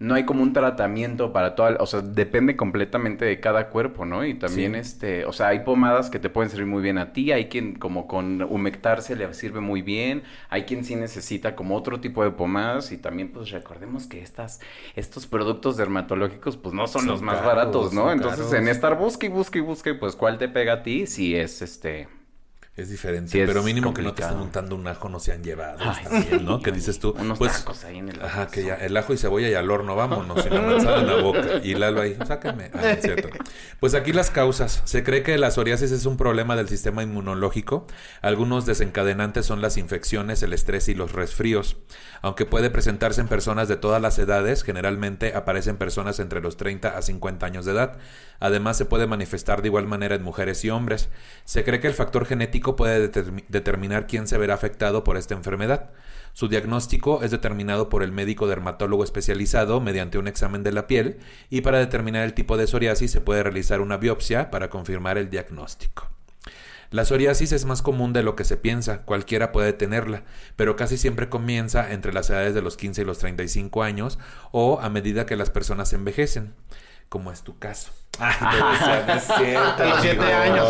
No 0.02 0.16
hay 0.16 0.26
como 0.26 0.42
un 0.42 0.52
tratamiento 0.52 1.32
para 1.32 1.54
toda, 1.54 1.78
o 1.80 1.86
sea, 1.86 2.02
depende 2.02 2.56
completamente 2.56 3.24
de 3.24 3.40
cada 3.40 3.70
cuerpo, 3.70 4.04
¿no? 4.04 4.26
Y 4.26 4.34
también 4.34 4.74
Sí. 4.74 4.80
este, 4.80 5.26
o 5.26 5.32
sea, 5.32 5.50
hay 5.50 5.60
pomadas 5.60 6.10
que 6.10 6.18
te 6.18 6.28
pueden 6.30 6.50
servir 6.50 6.66
muy 6.66 6.82
bien 6.82 6.98
a 6.98 7.14
ti, 7.14 7.32
hay 7.32 7.50
quien 7.50 7.76
como 7.76 8.08
con 8.08 8.42
humectarse 8.42 9.16
le 9.16 9.32
sirve 9.36 9.60
muy 9.60 9.84
bien, 9.84 10.24
hay 10.50 10.64
quien 10.64 10.84
sí 10.84 10.96
necesita 10.96 11.56
como 11.56 11.76
otro 11.76 12.00
tipo 12.00 12.24
de 12.24 12.32
pomadas 12.32 12.92
y 12.92 12.98
también 12.98 13.32
pues 13.32 13.52
recordemos 13.52 14.08
que 14.08 14.22
estas 14.24 14.60
estos 14.96 15.28
productos 15.28 15.78
dermatológicos 15.78 16.58
pues 16.58 16.74
no 16.74 16.88
son, 16.88 17.02
Son 17.04 17.12
los 17.12 17.22
más 17.22 17.36
caros, 17.38 17.48
baratos, 17.56 17.94
¿no? 17.94 18.12
Entonces, 18.12 18.40
caros. 18.48 18.54
en 18.54 18.68
estar 18.70 18.98
busque 18.98 19.28
y 19.28 19.30
busque 19.30 19.60
y 19.60 19.62
busque, 19.62 19.94
pues 19.94 20.16
cuál 20.16 20.40
te 20.40 20.50
pega 20.50 20.74
a 20.74 20.84
ti 20.84 21.06
si 21.06 21.36
es 21.36 21.62
este 21.62 22.08
Es 22.78 22.90
diferente, 22.90 23.32
Sí, 23.32 23.40
es 23.42 23.48
pero 23.48 23.64
mínimo 23.64 23.94
que 23.94 24.02
no 24.02 24.14
te 24.14 24.22
estén 24.22 24.40
untando 24.40 24.76
un 24.78 24.88
ajo, 24.88 25.10
no 25.10 25.20
se 25.20 25.34
han 25.34 25.44
llevado. 25.44 25.78
Ay, 25.82 26.04
también, 26.06 26.46
¿no? 26.46 26.58
sí, 26.58 26.64
Que 26.64 26.72
dices 26.72 27.00
tú, 27.00 27.14
unos 27.20 27.38
pues, 27.38 27.52
tacos 27.52 27.84
ahí 27.84 27.98
en 27.98 28.08
el 28.08 28.22
Ajá, 28.22 28.48
que 28.48 28.64
ya, 28.64 28.76
el 28.76 28.96
ajo 28.96 29.14
y 29.14 29.18
cebolla 29.18 29.50
y 29.50 29.54
al 29.56 29.70
horno, 29.70 29.94
vámonos, 29.94 30.46
y 30.46 30.50
la 30.50 30.62
manzana 30.62 31.00
en 31.02 31.08
la 31.08 31.22
boca. 31.22 31.42
Y 31.64 31.76
Lalo 31.76 32.00
ahí, 32.00 32.18
sácame. 32.26 32.72
Ah, 32.74 32.92
es 32.92 33.02
cierto. 33.02 33.28
Pues 33.82 33.94
aquí 33.94 34.14
las 34.14 34.32
causas. 34.32 34.82
Se 34.86 35.04
cree 35.04 35.22
que 35.22 35.38
la 35.38 35.52
psoriasis 35.52 35.92
es 35.92 36.06
un 36.06 36.16
problema 36.16 36.56
del 36.56 36.70
sistema 36.70 37.04
inmunológico. 37.04 37.88
Algunos 38.22 38.66
desencadenantes 38.66 39.46
son 39.46 39.62
las 39.62 39.76
infecciones, 39.76 40.42
el 40.42 40.54
estrés 40.54 40.88
y 40.88 40.96
los 40.96 41.12
resfríos. 41.12 41.76
Aunque 42.22 42.46
puede 42.46 42.70
presentarse 42.70 43.20
en 43.20 43.28
personas 43.28 43.68
de 43.68 43.76
todas 43.76 44.02
las 44.02 44.18
edades, 44.18 44.64
generalmente 44.64 45.36
aparecen 45.36 45.76
personas 45.76 46.20
entre 46.20 46.40
los 46.40 46.56
30 46.56 46.98
a 46.98 47.02
50 47.02 47.46
años 47.46 47.66
de 47.66 47.74
edad. 47.74 47.98
Además, 48.40 48.78
se 48.78 48.86
puede 48.86 49.08
manifestar 49.08 49.62
de 49.62 49.68
igual 49.68 49.88
manera 49.88 50.16
en 50.16 50.24
mujeres 50.24 50.64
y 50.64 50.70
hombres. 50.70 51.10
Se 51.44 51.64
cree 51.64 51.80
que 51.80 51.88
el 51.88 51.94
factor 51.94 52.26
genético 52.26 52.61
puede 52.62 53.12
determi- 53.12 53.46
determinar 53.50 54.08
quién 54.08 54.28
se 54.28 54.38
verá 54.38 54.54
afectado 54.54 55.04
por 55.04 55.18
esta 55.18 55.34
enfermedad. 55.34 55.90
Su 56.34 56.48
diagnóstico 56.48 57.24
es 57.24 57.32
determinado 57.32 57.90
por 57.90 58.04
el 58.04 58.12
médico 58.14 58.48
dermatólogo 58.48 59.04
especializado 59.04 59.82
mediante 59.82 60.18
un 60.18 60.28
examen 60.28 60.64
de 60.64 60.72
la 60.72 60.88
piel 60.88 61.18
y 61.50 61.62
para 61.62 61.80
determinar 61.80 62.24
el 62.24 62.34
tipo 62.34 62.56
de 62.56 62.68
psoriasis 62.68 63.12
se 63.12 63.20
puede 63.22 63.44
realizar 63.44 63.82
una 63.82 63.98
biopsia 63.98 64.50
para 64.50 64.70
confirmar 64.70 65.18
el 65.18 65.30
diagnóstico. 65.30 66.08
La 66.90 67.06
psoriasis 67.06 67.54
es 67.54 67.64
más 67.66 67.82
común 67.82 68.12
de 68.12 68.22
lo 68.22 68.36
que 68.36 68.44
se 68.44 68.58
piensa, 68.58 69.04
cualquiera 69.04 69.54
puede 69.54 69.72
tenerla, 69.72 70.24
pero 70.58 70.76
casi 70.76 70.98
siempre 70.98 71.30
comienza 71.30 71.92
entre 71.94 72.12
las 72.14 72.30
edades 72.30 72.54
de 72.54 72.62
los 72.62 72.76
15 72.76 73.02
y 73.02 73.06
los 73.06 73.20
35 73.20 73.84
años 73.84 74.20
o 74.52 74.80
a 74.82 74.90
medida 74.90 75.26
que 75.26 75.38
las 75.38 75.50
personas 75.50 75.94
envejecen, 75.94 76.54
como 77.12 77.30
es 77.30 77.42
tu 77.42 77.60
caso. 77.60 77.92
Ah, 78.24 79.04
no 79.08 79.14
es 79.14 79.24
cierto. 79.24 79.86
Los 79.86 80.02
siete 80.02 80.34
años. 80.34 80.68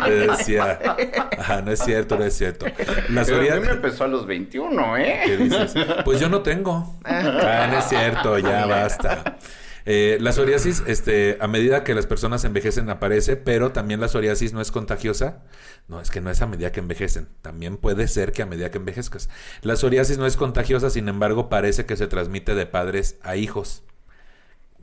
Te 0.04 0.10
decía, 0.10 0.96
ajá, 1.38 1.62
no 1.62 1.72
es 1.72 1.80
cierto, 1.80 2.16
no 2.16 2.24
es 2.24 2.34
cierto. 2.34 2.66
La 3.08 3.24
Pero 3.24 3.36
a 3.36 3.40
mí 3.40 3.48
me 3.48 3.48
psoriasis... 3.48 3.70
empezó 3.70 4.04
a 4.04 4.08
los 4.08 4.26
21, 4.26 4.96
¿eh? 4.98 5.20
¿Qué 5.24 5.36
dices? 5.36 5.74
Pues 6.04 6.20
yo 6.20 6.28
no 6.28 6.42
tengo. 6.42 6.98
Ah, 7.04 7.68
no 7.70 7.78
es 7.78 7.84
cierto, 7.86 8.38
ya 8.38 8.64
basta. 8.66 9.38
Eh, 9.86 10.18
la 10.20 10.32
psoriasis, 10.32 10.82
este, 10.86 11.36
a 11.40 11.48
medida 11.48 11.84
que 11.84 11.94
las 11.94 12.06
personas 12.06 12.44
envejecen 12.44 12.88
aparece, 12.88 13.36
pero 13.36 13.72
también 13.72 14.00
la 14.00 14.08
psoriasis 14.08 14.52
no 14.52 14.60
es 14.60 14.70
contagiosa. 14.70 15.42
No, 15.88 16.00
es 16.00 16.10
que 16.10 16.20
no 16.20 16.30
es 16.30 16.40
a 16.40 16.46
medida 16.46 16.72
que 16.72 16.80
envejecen. 16.80 17.28
También 17.42 17.76
puede 17.76 18.08
ser 18.08 18.32
que 18.32 18.42
a 18.42 18.46
medida 18.46 18.70
que 18.70 18.78
envejezcas. 18.78 19.28
La 19.62 19.76
psoriasis 19.76 20.16
no 20.16 20.26
es 20.26 20.36
contagiosa, 20.36 20.90
sin 20.90 21.08
embargo, 21.08 21.48
parece 21.48 21.84
que 21.86 21.96
se 21.96 22.06
transmite 22.06 22.54
de 22.54 22.66
padres 22.66 23.16
a 23.22 23.36
hijos. 23.36 23.82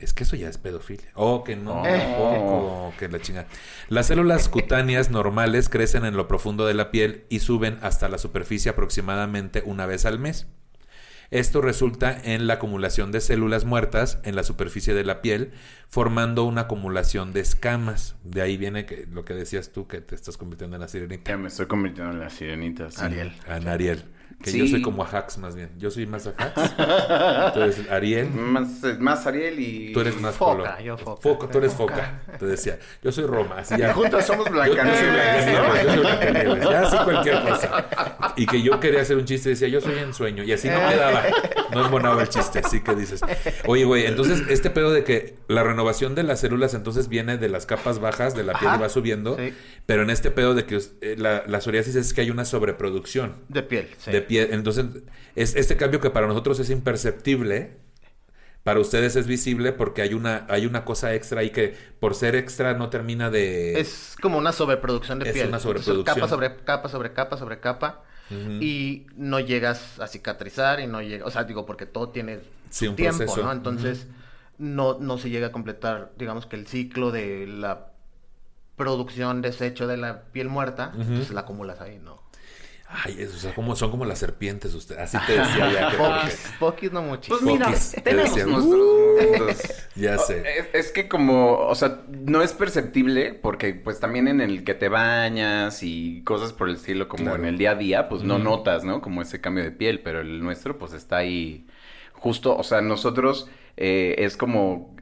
Es 0.02 0.14
que 0.14 0.24
eso 0.24 0.36
ya 0.36 0.50
es 0.50 0.58
pedofilia. 0.58 1.08
Oh, 1.14 1.44
que 1.44 1.56
no, 1.56 1.84
Oh. 1.84 2.94
que 2.98 3.08
la 3.08 3.20
chingada. 3.20 3.48
Las 3.90 4.08
células 4.08 4.50
cutáneas 4.50 5.10
normales 5.12 5.70
crecen 5.70 6.06
en 6.06 6.18
lo 6.18 6.28
profundo 6.28 6.66
de 6.66 6.74
la 6.74 6.92
piel 6.92 7.26
y 7.30 7.40
suben 7.40 7.78
hasta 7.82 8.10
la 8.10 8.18
superficie 8.18 8.72
aproximadamente 8.72 9.64
una 9.66 9.86
vez 9.86 10.06
al 10.06 10.20
mes. 10.20 10.48
Esto 11.30 11.62
resulta 11.62 12.18
en 12.26 12.46
la 12.46 12.56
acumulación 12.56 13.14
de 13.14 13.22
células 13.22 13.64
muertas 13.64 14.20
en 14.26 14.36
la 14.36 14.44
superficie 14.44 14.94
de 14.94 15.06
la 15.06 15.22
piel, 15.22 15.52
formando 15.88 16.44
una 16.44 16.62
acumulación 16.62 17.32
de 17.32 17.40
escamas. 17.40 18.16
De 18.26 18.42
ahí 18.42 18.58
viene 18.58 18.86
que, 18.86 19.08
lo 19.10 19.24
que 19.24 19.34
decías 19.34 19.72
tú, 19.72 19.88
que 19.88 20.02
te 20.02 20.14
estás 20.14 20.36
convirtiendo 20.36 20.76
en 20.76 20.82
la 20.82 20.90
sirenita. 20.90 21.32
Ya 21.32 21.38
me 21.38 21.48
estoy 21.48 21.68
convirtiendo 21.68 22.12
en 22.12 22.20
la 22.20 22.30
sirenita. 22.30 22.92
sí. 22.92 23.00
Ariel. 23.02 23.32
En 23.48 23.68
Ariel. 23.70 24.04
Que 24.42 24.52
Sí. 24.52 24.60
yo 24.60 24.68
soy 24.68 24.82
como 24.82 25.04
Ajax 25.04 25.38
más 25.38 25.56
bien. 25.56 25.70
Yo 25.78 25.92
soy 25.92 26.06
más 26.08 26.28
Ajax. 26.28 26.76
Tú 27.54 27.62
eres 27.62 27.82
Ariel. 27.90 28.30
Más, 28.32 28.68
más 29.00 29.26
Ariel 29.28 29.60
y... 29.60 29.94
Tú 29.94 30.02
eres 30.02 30.20
más 30.20 30.36
Foca, 30.36 30.82
yo 30.82 30.98
foca. 30.98 31.48
tú 31.52 31.58
eres 31.60 31.74
foca. 31.74 32.22
Te 32.40 32.46
decía. 32.46 32.80
Yo 33.04 33.12
soy 33.12 33.26
Roma. 33.26 33.56
Así 33.60 33.78
ya. 33.78 33.94
Juntas 34.02 34.26
somos 34.26 34.46
Yo, 34.48 34.52
yo 34.52 34.74
Blancanieves. 34.74 35.02
Blancanieves, 35.02 35.86
yo 35.86 35.92
soy 35.94 36.02
Blancanieves. 36.02 36.64
Ya 36.70 36.82
así 36.82 36.98
cualquier 37.04 37.42
cosa. 37.42 37.88
Y 38.36 38.46
que 38.46 38.62
yo 38.62 38.80
quería 38.80 39.02
hacer 39.02 39.18
un 39.18 39.26
chiste 39.26 39.50
decía, 39.50 39.68
yo 39.68 39.82
soy 39.82 39.98
en 40.00 40.14
sueño. 40.14 40.44
Y 40.44 40.52
así 40.54 40.70
no 40.70 40.78
quedaba. 40.90 41.24
No 41.74 41.86
embonaba 41.86 42.22
el 42.24 42.30
chiste. 42.30 42.60
Así 42.64 42.82
que 42.82 42.96
dices, 42.96 43.22
oye, 43.66 43.86
güey, 43.86 44.06
entonces 44.06 44.44
este 44.50 44.70
pedo 44.70 44.92
de 44.92 45.04
que 45.04 45.36
la 45.48 45.64
renovación 45.64 46.16
de 46.16 46.24
las 46.24 46.40
células 46.40 46.74
entonces 46.74 47.08
viene 47.10 47.38
de 47.38 47.50
las 47.50 47.66
capas 47.66 48.00
bajas 48.00 48.36
de 48.36 48.44
la 48.44 48.54
piel 48.58 48.70
Ajá, 48.70 48.78
y 48.78 48.82
va 48.82 48.90
subiendo. 48.90 49.38
sí. 49.38 49.54
Pero 49.86 50.04
en 50.04 50.10
este 50.10 50.32
pedo 50.32 50.54
de 50.54 50.66
que 50.66 50.80
eh, 51.02 51.16
la, 51.18 51.44
la 51.48 51.60
psoriasis 51.60 51.96
es 51.96 52.14
que 52.14 52.22
hay 52.22 52.30
una 52.30 52.46
sobreproducción 52.46 53.36
De 53.50 53.62
piel, 53.64 53.90
sí. 53.98 54.12
de 54.12 54.22
piel. 54.22 54.31
Entonces, 54.40 54.86
es 55.36 55.56
este 55.56 55.78
cambio 55.78 56.00
que 56.02 56.10
para 56.10 56.28
nosotros 56.28 56.60
es 56.60 56.70
imperceptible, 56.70 57.78
para 58.64 58.80
ustedes 58.80 59.16
es 59.16 59.26
visible 59.28 59.72
porque 59.72 60.02
hay 60.04 60.14
una, 60.14 60.46
hay 60.50 60.66
una 60.68 60.86
cosa 60.86 61.14
extra 61.16 61.42
ahí 61.42 61.50
que 61.50 61.76
por 62.00 62.14
ser 62.16 62.36
extra 62.36 62.74
no 62.76 62.90
termina 62.90 63.30
de... 63.32 63.80
Es 63.80 64.16
como 64.22 64.38
una 64.38 64.52
sobreproducción 64.52 65.20
de 65.20 65.28
Es 65.30 65.34
piel. 65.34 65.48
una 65.48 65.58
Entonces, 65.58 65.84
sobreproducción. 65.84 66.16
capa 66.16 66.28
sobre 66.28 66.56
capa 66.64 66.90
sobre 66.90 67.14
capa 67.14 67.38
sobre 67.38 67.60
capa. 67.60 68.04
Y 68.62 69.08
no 69.18 69.42
llegas 69.42 70.00
a 70.00 70.08
cicatrizar 70.08 70.80
y 70.80 70.88
no 70.88 71.02
llega, 71.02 71.26
o 71.26 71.32
sea, 71.32 71.44
digo, 71.44 71.66
porque 71.66 71.86
todo 71.86 72.10
tiene 72.12 72.40
Sí, 72.70 72.86
su 72.86 72.92
un 72.92 72.96
tiempo, 72.96 73.18
proceso. 73.18 73.44
¿no? 73.44 73.52
Entonces, 73.52 74.08
no, 74.58 75.00
no 75.00 75.18
se 75.18 75.30
llega 75.30 75.48
a 75.48 75.52
completar, 75.52 76.14
digamos 76.18 76.46
que 76.46 76.56
el 76.56 76.66
ciclo 76.66 77.12
de 77.12 77.46
la 77.48 77.92
producción, 78.78 79.42
desecho 79.42 79.86
de 79.88 79.98
la 79.98 80.24
piel 80.32 80.48
muerta, 80.50 80.94
entonces 80.96 81.32
la 81.32 81.42
acumulas 81.42 81.82
ahí, 81.82 82.00
¿no? 82.00 82.22
Ay, 82.94 83.16
eso, 83.20 83.36
o 83.38 83.40
sea, 83.40 83.54
como, 83.54 83.76
son 83.76 83.90
como 83.90 84.04
las 84.04 84.20
serpientes 84.20 84.74
ustedes. 84.74 85.02
Así 85.02 85.18
te 85.26 85.34
decía 85.40 85.72
ya. 85.72 85.92
que- 85.92 85.98
Poquis, 85.98 86.54
poquis 86.60 86.92
no 86.92 87.02
muchísimo. 87.02 87.40
Pues 87.40 87.52
mira, 87.54 87.72
te 87.74 88.02
tenemos 88.02 88.36
decía. 88.36 88.46
nuestros 88.52 88.80
momentos. 88.82 89.62
Ya 89.96 90.16
O- 90.16 90.20
sé. 90.20 90.44
Es, 90.60 90.66
es 90.74 90.92
que 90.92 91.08
como, 91.08 91.54
o 91.58 91.76
sea, 91.76 92.02
no 92.10 92.42
es 92.42 92.52
perceptible 92.54 93.34
porque 93.34 93.74
pues 93.74 94.00
también 94.00 94.28
en 94.28 94.42
el 94.42 94.64
que 94.66 94.74
te 94.74 94.90
bañas 94.90 95.84
y 95.84 96.22
cosas 96.24 96.52
por 96.54 96.68
el 96.70 96.76
estilo 96.76 97.08
como 97.08 97.24
Claro. 97.24 97.38
en 97.38 97.46
el 97.46 97.58
día 97.58 97.72
a 97.72 97.76
día, 97.76 98.10
pues 98.10 98.24
no 98.24 98.38
notas, 98.40 98.84
¿no? 98.84 99.02
Como 99.02 99.22
ese 99.22 99.40
cambio 99.40 99.64
de 99.64 99.72
piel, 99.72 100.02
pero 100.02 100.20
el 100.22 100.42
nuestro 100.44 100.78
pues 100.78 100.94
está 100.94 101.18
ahí 101.18 101.66
justo, 102.14 102.56
o 102.58 102.64
sea, 102.64 102.82
nosotros 102.82 103.50
eh, 103.78 104.16
es 104.20 104.36
como... 104.38 104.96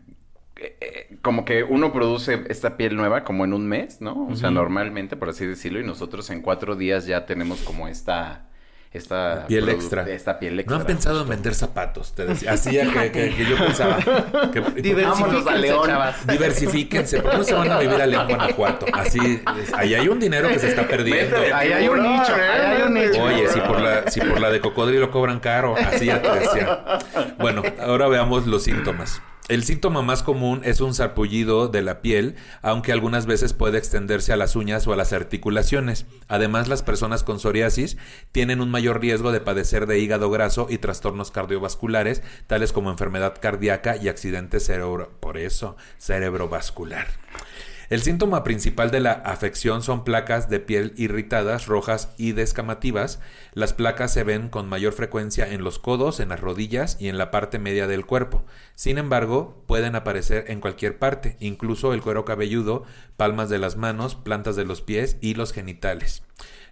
eh, 0.62 0.78
eh, 0.82 1.18
Como 1.22 1.46
que 1.46 1.63
uno 1.63 1.92
produce 1.94 2.44
esta 2.50 2.78
piel 2.78 2.96
nueva 2.96 3.24
como 3.24 3.46
en 3.46 3.54
un 3.54 3.68
mes, 3.68 4.01
¿no? 4.01 4.28
O 4.28 4.36
sea, 4.36 4.51
normalmente, 4.51 5.16
por 5.16 5.30
así 5.30 5.46
decirlo, 5.46 5.80
y 5.80 5.84
nosotros 5.84 6.30
en 6.30 6.42
cuatro 6.42 6.75
días 6.75 7.06
ya 7.06 7.25
tenemos 7.25 7.62
como 7.62 7.88
esta... 7.88 8.46
Esta 8.92 9.46
Piel 9.46 9.70
extra. 9.70 10.01
Esta 10.10 10.39
piel 10.39 10.66
No 10.66 10.78
han 10.78 10.84
pensado 10.84 11.22
en 11.22 11.30
vender 11.30 11.54
zapatos, 11.54 12.16
te 12.16 12.25
decía. 12.25 12.54
Así 12.54 12.72
ya 12.72 12.92
que, 12.92 13.12
que- 13.12 13.36
que 13.36 13.46
yo 13.46 13.56
pensaba. 13.56 13.98
Que, 14.51 14.62
Vámonos 14.62 14.74
a 14.74 14.82
Diversifíquense, 14.82 15.58
León. 15.60 15.86
chavas. 15.86 16.25
Diversifíquense, 16.28 17.22
¿por 17.22 17.32
qué 17.32 17.38
no 17.38 17.44
se 17.44 17.54
van 17.54 17.72
a 17.72 17.80
vivir 17.80 18.01
a 18.01 18.08
León, 18.08 18.28
Guanajuato? 18.28 18.88
Así, 18.92 19.42
ahí 19.75 19.94
hay 19.94 20.08
un 20.08 20.20
dinero 20.20 20.50
que 20.50 20.58
se 20.58 20.70
está 20.70 20.88
perdiendo. 20.88 21.38
Ahí 21.54 21.72
hay 21.72 21.88
un 21.88 22.01
nicho, 22.01 22.34
ahí 22.34 22.78
hay 22.78 22.82
un 22.82 22.94
nicho. 22.96 23.22
Oye, 23.22 23.48
si 23.50 23.60
por 23.62 23.80
la, 23.80 24.10
si 24.10 24.22
por 24.22 24.39
la 24.42 24.50
de 24.50 24.60
cocodrilo 24.60 25.12
cobran 25.12 25.39
caro, 25.39 25.75
así 25.78 26.08
ya 26.08 26.20
te 26.20 26.39
decía. 26.39 26.80
Bueno, 27.38 27.62
ahora 27.80 28.08
veamos 28.08 28.48
los 28.48 28.63
síntomas. 28.63 29.22
El 29.50 29.63
síntoma 29.63 30.03
más 30.03 30.22
común 30.22 30.62
es 30.63 30.79
un 30.79 30.94
sarpullido 30.94 31.70
de 31.70 31.82
la 31.82 32.03
piel, 32.03 32.36
aunque 32.62 32.91
algunas 32.91 33.25
veces 33.25 33.53
puede 33.53 33.79
extenderse 33.79 34.32
a 34.32 34.38
las 34.38 34.56
uñas 34.56 34.86
o 34.86 34.94
a 34.94 34.96
las 34.96 35.12
articulaciones. 35.12 36.06
Además, 36.27 36.68
las 36.68 36.84
personas 36.84 37.24
con 37.24 37.39
psoriasis 37.39 37.98
tienen 38.32 38.62
un 38.62 38.70
mayor 38.70 39.01
riesgo 39.01 39.32
de 39.32 39.41
padecer 39.41 39.88
de 39.88 39.98
hígado 39.98 40.29
graso 40.29 40.68
y 40.70 40.77
trastornos 40.77 41.32
cardiovasculares, 41.32 42.22
tales 42.46 42.72
como 42.72 42.91
enfermedad 42.91 43.39
cardíaca 43.41 43.98
y 43.98 44.08
accidente 44.08 44.60
cerebro, 44.60 45.13
por 45.20 45.36
eso, 45.39 45.77
cerebrovascular. 45.98 47.08
El 47.89 48.03
síntoma 48.03 48.43
principal 48.43 48.91
de 48.91 49.00
la 49.00 49.13
afección 49.13 49.81
son 49.81 50.03
placas 50.03 50.48
de 50.48 50.60
piel 50.60 50.93
irritadas, 50.96 51.65
rojas 51.65 52.13
y 52.17 52.34
descamativas. 52.34 53.19
Las 53.53 53.74
placas 53.74 54.13
se 54.13 54.24
ven 54.24 54.50
con 54.50 54.69
mayor 54.69 54.93
frecuencia 54.93 55.51
en 55.51 55.63
los 55.63 55.79
codos, 55.79 56.19
en 56.19 56.29
las 56.29 56.39
rodillas 56.39 56.98
y 57.00 57.08
en 57.08 57.17
la 57.17 57.31
parte 57.31 57.58
media 57.58 57.88
del 57.88 58.05
cuerpo. 58.05 58.46
Sin 58.75 59.00
embargo, 59.00 59.63
pueden 59.65 59.96
aparecer 59.96 60.46
en 60.50 60.62
cualquier 60.62 61.00
parte, 61.00 61.36
incluso 61.39 61.91
el 61.93 62.01
cuero 62.01 62.25
cabelludo, 62.25 62.84
palmas 63.17 63.50
de 63.50 63.58
las 63.58 63.75
manos, 63.75 64.13
plantas 64.13 64.55
de 64.55 64.65
los 64.65 64.84
pies 64.84 65.17
y 65.19 65.34
los 65.34 65.51
genitales. 65.51 66.22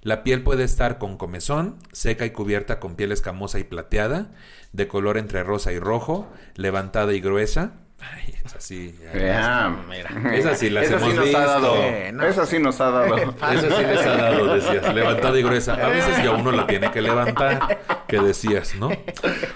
La 0.03 0.24
piel 0.24 0.43
puede 0.43 0.65
estar 0.65 1.00
con 1.00 1.17
comezón, 1.17 1.77
seca 1.93 2.27
y 2.27 2.29
cubierta 2.29 2.79
con 2.79 2.95
piel 2.95 3.12
escamosa 3.12 3.57
y 3.57 3.63
plateada, 3.63 4.36
de 4.71 4.88
color 4.88 5.17
entre 5.17 5.41
rosa 5.41 5.74
y 5.74 5.79
rojo, 5.79 6.27
levantada 6.53 7.15
y 7.15 7.21
gruesa. 7.21 7.87
Ay, 8.00 8.36
es 8.46 8.56
así. 8.56 8.96
ya. 9.13 9.20
Ya, 9.20 9.75
Mira. 9.89 10.36
Esas 10.36 10.60
sí 10.60 10.70
las 10.70 10.86
Esa 10.86 10.98
hemos 10.98 11.10
sí 11.10 11.16
nos 11.16 11.25
visto. 11.25 11.38
ha 11.39 11.46
dado. 11.46 11.75
Eh, 11.77 12.12
no. 12.13 12.24
Esa 12.25 12.45
sí 12.45 12.60
nos 12.60 12.80
ha 12.80 12.91
dado. 12.91 13.15
Eso 13.52 13.76
sí 13.76 13.84
les 13.84 14.06
ha 14.06 14.15
dado, 14.15 14.54
decías. 14.54 14.93
Levantada 14.95 15.39
y 15.39 15.43
gruesa. 15.43 15.74
A 15.74 15.89
veces 15.89 16.24
ya 16.24 16.32
uno 16.32 16.52
la 16.52 16.67
tiene 16.67 16.91
que 16.91 17.02
levantar, 17.02 17.80
que 18.08 18.19
decías, 18.19 18.76
¿no? 18.76 18.89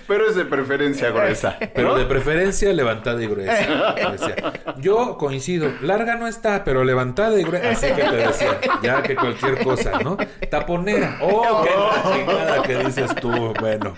Pero 0.08 0.28
es 0.28 0.36
de 0.36 0.46
preferencia 0.46 1.12
gruesa. 1.12 1.58
Pero 1.76 1.96
de 1.96 2.06
preferencia 2.06 2.74
levantada 2.74 3.22
y 3.22 3.28
gruesa. 3.28 3.94
Decía. 4.12 4.36
Yo 4.78 5.18
coincido. 5.18 5.72
Larga 5.82 6.16
no 6.16 6.28
está, 6.28 6.64
pero 6.64 6.84
levantada 6.84 7.40
y 7.40 7.44
gruesa. 7.44 7.70
Así 7.70 7.88
que 7.96 8.04
te 8.04 8.16
decía. 8.18 8.60
Ya 8.82 9.04
que 9.04 9.16
cualquier 9.16 9.64
cosa, 9.64 10.00
¿no? 10.04 10.18
Taponera. 10.50 11.20
Oh, 11.22 11.64
qué 11.64 11.70
la 12.10 12.16
chingada 12.16 12.64
que 12.64 12.78
dices 12.86 13.16
tú. 13.16 13.54
Bueno. 13.60 13.96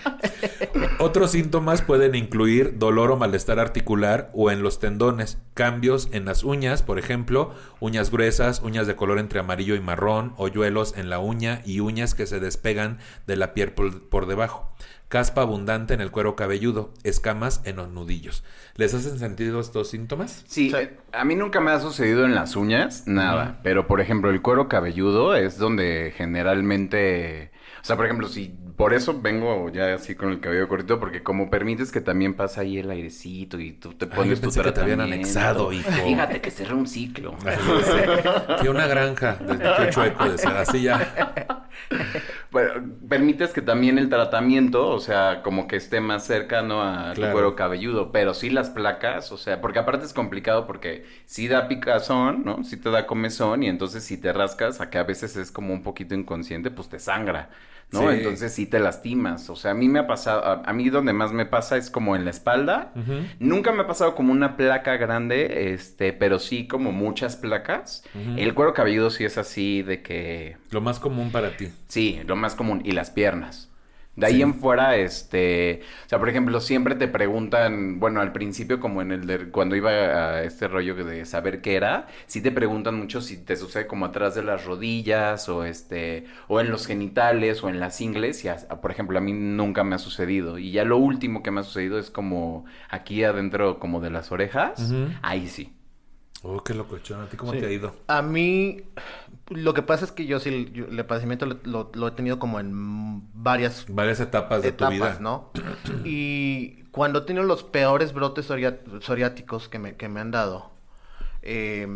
Otros 0.98 1.32
síntomas 1.32 1.82
pueden 1.82 2.14
incluir 2.14 2.78
dolor 2.78 3.10
o 3.10 3.16
malestar 3.16 3.58
articular 3.58 4.30
o 4.34 4.50
en 4.50 4.62
los 4.62 4.78
tendones, 4.80 5.38
cambios 5.54 6.08
en 6.12 6.24
las 6.24 6.44
uñas, 6.44 6.82
por 6.82 6.98
ejemplo, 6.98 7.54
uñas 7.80 8.10
gruesas, 8.10 8.60
uñas 8.62 8.86
de 8.86 8.96
color 8.96 9.18
entre 9.18 9.40
amarillo 9.40 9.74
y 9.74 9.80
marrón, 9.80 10.34
hoyuelos 10.36 10.94
en 10.96 11.10
la 11.10 11.18
uña 11.18 11.60
y 11.64 11.80
uñas 11.80 12.14
que 12.14 12.26
se 12.26 12.40
despegan 12.40 12.98
de 13.26 13.36
la 13.36 13.54
piel 13.54 13.72
por, 13.72 14.08
por 14.08 14.26
debajo, 14.26 14.72
caspa 15.08 15.42
abundante 15.42 15.94
en 15.94 16.00
el 16.00 16.10
cuero 16.10 16.34
cabelludo, 16.34 16.92
escamas 17.04 17.60
en 17.64 17.76
los 17.76 17.88
nudillos. 17.90 18.42
¿Les 18.74 18.92
hacen 18.94 19.18
sentido 19.18 19.60
estos 19.60 19.88
síntomas? 19.90 20.44
Sí, 20.48 20.70
Sí. 20.70 20.76
eh, 20.76 20.96
a 21.12 21.24
mí 21.24 21.36
nunca 21.36 21.60
me 21.60 21.70
ha 21.70 21.78
sucedido 21.80 22.24
en 22.24 22.34
las 22.34 22.56
uñas, 22.56 23.04
nada. 23.06 23.60
Pero, 23.62 23.86
por 23.86 24.00
ejemplo, 24.00 24.30
el 24.30 24.42
cuero 24.42 24.68
cabelludo 24.68 25.36
es 25.36 25.56
donde 25.58 26.12
generalmente... 26.16 27.52
O 27.82 27.84
sea, 27.86 27.96
por 27.96 28.06
ejemplo, 28.06 28.28
si 28.28 28.56
por 28.76 28.92
eso 28.94 29.20
vengo 29.20 29.68
ya 29.70 29.94
así 29.94 30.14
con 30.14 30.30
el 30.30 30.40
cabello 30.40 30.68
cortito, 30.68 30.98
porque 30.98 31.22
como 31.22 31.48
permites 31.50 31.92
que 31.92 32.00
también 32.00 32.34
pasa 32.34 32.62
ahí 32.62 32.78
el 32.78 32.90
airecito 32.90 33.60
y 33.60 33.72
tú 33.72 33.92
te 33.94 34.06
pones 34.06 34.30
yo 34.30 34.34
tu 34.36 34.40
pensé 34.42 34.62
que 34.62 34.72
te 34.72 34.80
habían 34.80 35.00
anexado, 35.00 35.72
hijo. 35.72 35.90
Fíjate 36.04 36.40
que 36.40 36.50
cerré 36.50 36.74
un 36.74 36.86
ciclo. 36.86 37.36
Ay. 37.46 38.56
Que 38.62 38.68
una 38.68 38.86
granja 38.86 39.36
de 39.36 39.90
chueco 39.90 40.24
decía, 40.28 40.60
así 40.60 40.82
ya. 40.82 41.68
Bueno, 42.50 42.72
permites 43.08 43.52
que 43.52 43.62
también 43.62 43.98
el 43.98 44.08
tratamiento, 44.08 44.88
o 44.88 45.00
sea, 45.00 45.42
como 45.42 45.66
que 45.66 45.76
esté 45.76 46.00
más 46.00 46.24
cercano 46.24 46.82
a 46.82 47.10
tu 47.14 47.20
Claro. 47.20 47.32
cuero 47.32 47.56
cabelludo, 47.56 48.12
pero 48.12 48.34
sí 48.34 48.50
las 48.50 48.70
placas, 48.70 49.32
o 49.32 49.36
sea, 49.36 49.60
porque 49.60 49.78
aparte 49.80 50.04
es 50.06 50.12
complicado 50.12 50.66
porque 50.66 51.04
sí 51.26 51.48
da 51.48 51.68
picazón, 51.68 52.44
¿no? 52.44 52.62
Sí 52.64 52.76
te 52.76 52.90
da 52.90 53.06
comezón 53.06 53.62
y 53.62 53.68
entonces 53.68 54.04
si 54.04 54.18
te 54.18 54.32
rascas, 54.32 54.80
a 54.80 54.90
que 54.90 54.98
a 54.98 55.04
veces 55.04 55.36
es 55.36 55.50
como 55.50 55.72
un 55.72 55.82
poquito 55.82 56.14
inconsciente, 56.14 56.70
pues 56.70 56.88
te 56.88 56.98
sangra, 57.00 57.50
¿no? 57.90 58.00
Sí. 58.00 58.06
Entonces 58.18 58.52
sí 58.52 58.66
te 58.66 58.80
lastimas, 58.80 59.48
o 59.50 59.56
sea, 59.56 59.72
a 59.72 59.74
mí 59.74 59.88
me 59.88 60.00
ha 60.00 60.06
pasado, 60.06 60.44
a, 60.44 60.62
a 60.64 60.72
mí 60.72 60.88
donde 60.90 61.12
más 61.12 61.32
me 61.32 61.46
pasa 61.46 61.76
es 61.76 61.90
como 61.90 62.16
en 62.16 62.24
la 62.24 62.30
espalda. 62.30 62.92
Nunca 63.38 63.72
me 63.72 63.82
ha 63.82 63.86
pasado 63.86 64.14
como 64.14 64.32
una 64.32 64.56
placa 64.56 64.96
grande, 64.96 65.72
este, 65.72 66.12
pero 66.12 66.38
sí 66.38 66.66
como 66.66 66.92
muchas 66.92 67.36
placas. 67.36 68.04
El 68.36 68.54
cuero 68.54 68.74
cabelludo 68.74 69.10
sí 69.10 69.24
es 69.24 69.38
así 69.38 69.82
de 69.82 70.02
que 70.02 70.56
Lo 70.70 70.80
más 70.80 70.98
común 70.98 71.30
para 71.30 71.56
ti. 71.56 71.68
Sí, 71.88 72.20
lo 72.26 72.36
más 72.36 72.54
común. 72.54 72.82
Y 72.84 72.92
las 72.92 73.10
piernas. 73.10 73.70
De 74.16 74.26
ahí 74.26 74.34
Sí. 74.36 74.42
en 74.42 74.54
fuera, 74.54 74.96
este, 74.96 75.80
o 76.06 76.08
sea, 76.08 76.20
por 76.20 76.28
ejemplo, 76.28 76.60
siempre 76.60 76.94
te 76.94 77.08
preguntan, 77.08 77.98
bueno, 77.98 78.20
al 78.20 78.30
principio 78.32 78.78
como 78.78 79.02
en 79.02 79.10
el 79.10 79.26
de, 79.26 79.50
cuando 79.50 79.74
iba 79.74 79.90
a 79.90 80.42
este 80.44 80.68
rollo 80.68 80.94
de 80.94 81.24
saber 81.24 81.60
qué 81.60 81.74
era, 81.74 82.06
sí 82.26 82.40
te 82.40 82.52
preguntan 82.52 82.94
mucho 82.94 83.20
si 83.20 83.36
te 83.36 83.56
sucede 83.56 83.88
como 83.88 84.06
atrás 84.06 84.36
de 84.36 84.44
las 84.44 84.64
rodillas 84.64 85.48
o 85.48 85.64
este, 85.64 86.26
o 86.46 86.60
en 86.60 86.70
los 86.70 86.86
genitales 86.86 87.64
o 87.64 87.68
en 87.68 87.80
las 87.80 88.00
ingles, 88.00 88.44
y 88.44 88.48
a- 88.48 88.56
por 88.80 88.92
ejemplo, 88.92 89.18
a 89.18 89.20
mí 89.20 89.32
nunca 89.32 89.82
me 89.82 89.96
ha 89.96 89.98
sucedido. 89.98 90.58
Y 90.58 90.70
ya 90.70 90.84
lo 90.84 90.96
último 90.96 91.42
que 91.42 91.50
me 91.50 91.60
ha 91.60 91.64
sucedido 91.64 91.98
es 91.98 92.10
como 92.10 92.66
aquí 92.90 93.24
adentro 93.24 93.80
como 93.80 94.00
de 94.00 94.10
las 94.10 94.30
orejas, 94.30 94.92
ahí 95.22 95.48
sí. 95.48 95.72
Oh, 96.46 96.62
qué 96.62 96.74
locochón. 96.74 97.22
¿A 97.22 97.26
ti 97.26 97.38
cómo 97.38 97.52
Sí. 97.52 97.58
te 97.58 97.66
ha 97.66 97.72
ido? 97.72 97.96
A 98.06 98.20
mí, 98.20 98.82
lo 99.50 99.74
que 99.74 99.82
pasa 99.82 100.04
es 100.04 100.12
que 100.12 100.26
yo 100.26 100.40
sí, 100.40 100.70
yo- 100.72 100.86
el 100.86 101.04
padecimiento 101.06 101.46
lo, 101.46 101.58
lo- 101.64 101.90
lo 101.94 102.08
he 102.08 102.10
tenido 102.12 102.38
como 102.38 102.60
en 102.60 103.22
varias 103.34 103.86
Varias 103.88 104.20
etapas 104.20 104.62
de 104.62 104.72
tu 104.72 104.86
vida. 104.88 104.96
etapas, 105.06 105.20
¿no? 105.20 105.50
Y 106.04 106.82
cuando 106.90 107.20
he 107.20 107.22
tenido 107.22 107.44
los 107.44 107.62
peores 107.64 108.12
brotes 108.12 108.46
psoriáticos 109.00 109.68
que 109.68 109.78
me, 109.78 109.96
que 109.96 110.08
me 110.08 110.20
han 110.20 110.30
dado, 110.30 110.70
eh, 111.42 111.86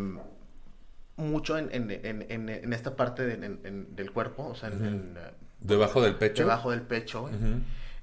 mucho 1.17 1.59
en, 1.59 1.69
en- 1.73 1.91
en- 1.91 2.27
en- 2.31 2.49
en 2.49 2.73
esta 2.73 2.95
parte 2.97 3.25
de- 3.27 3.59
del 3.91 4.13
cuerpo, 4.13 4.47
o 4.49 4.55
sea, 4.55 4.71
eh, 4.71 5.33
Debajo 5.61 6.01
del 6.01 6.15
pecho. 6.15 6.43
Debajo 6.45 6.71
del 6.71 6.83
pecho. 6.83 7.29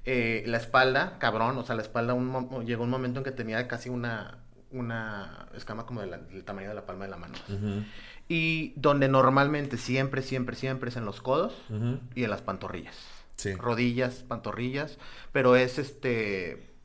Eh, 0.04 0.44
la 0.46 0.58
espalda, 0.58 1.16
cabrón, 1.18 1.56
o 1.58 1.64
sea, 1.64 1.74
la 1.74 1.82
espalda 1.82 2.12
un 2.14 2.64
llegó 2.66 2.84
un 2.84 2.90
momento 2.90 3.20
en 3.20 3.24
que 3.24 3.32
tenía 3.32 3.66
casi 3.66 3.88
una, 3.88 4.38
una 4.70 5.48
escama 5.56 5.86
como 5.86 6.02
del 6.02 6.44
tamaño 6.44 6.68
de 6.68 6.74
la 6.74 6.84
palma 6.86 7.04
de 7.06 7.10
la 7.10 7.16
mano. 7.16 7.34
Y 8.28 8.72
donde 8.76 9.08
normalmente 9.08 9.76
siempre, 9.76 10.22
siempre, 10.22 10.56
siempre 10.56 10.90
es 10.90 10.96
en 10.96 11.04
los 11.04 11.22
codos 11.22 11.54
y 12.14 12.24
en 12.24 12.30
las 12.30 12.42
pantorrillas. 12.42 12.96
Sí. 13.36 13.54
Rodillas, 13.54 14.24
pantorrillas, 14.26 14.98
pero 15.32 15.56
es 15.56 15.78
este 15.78 16.76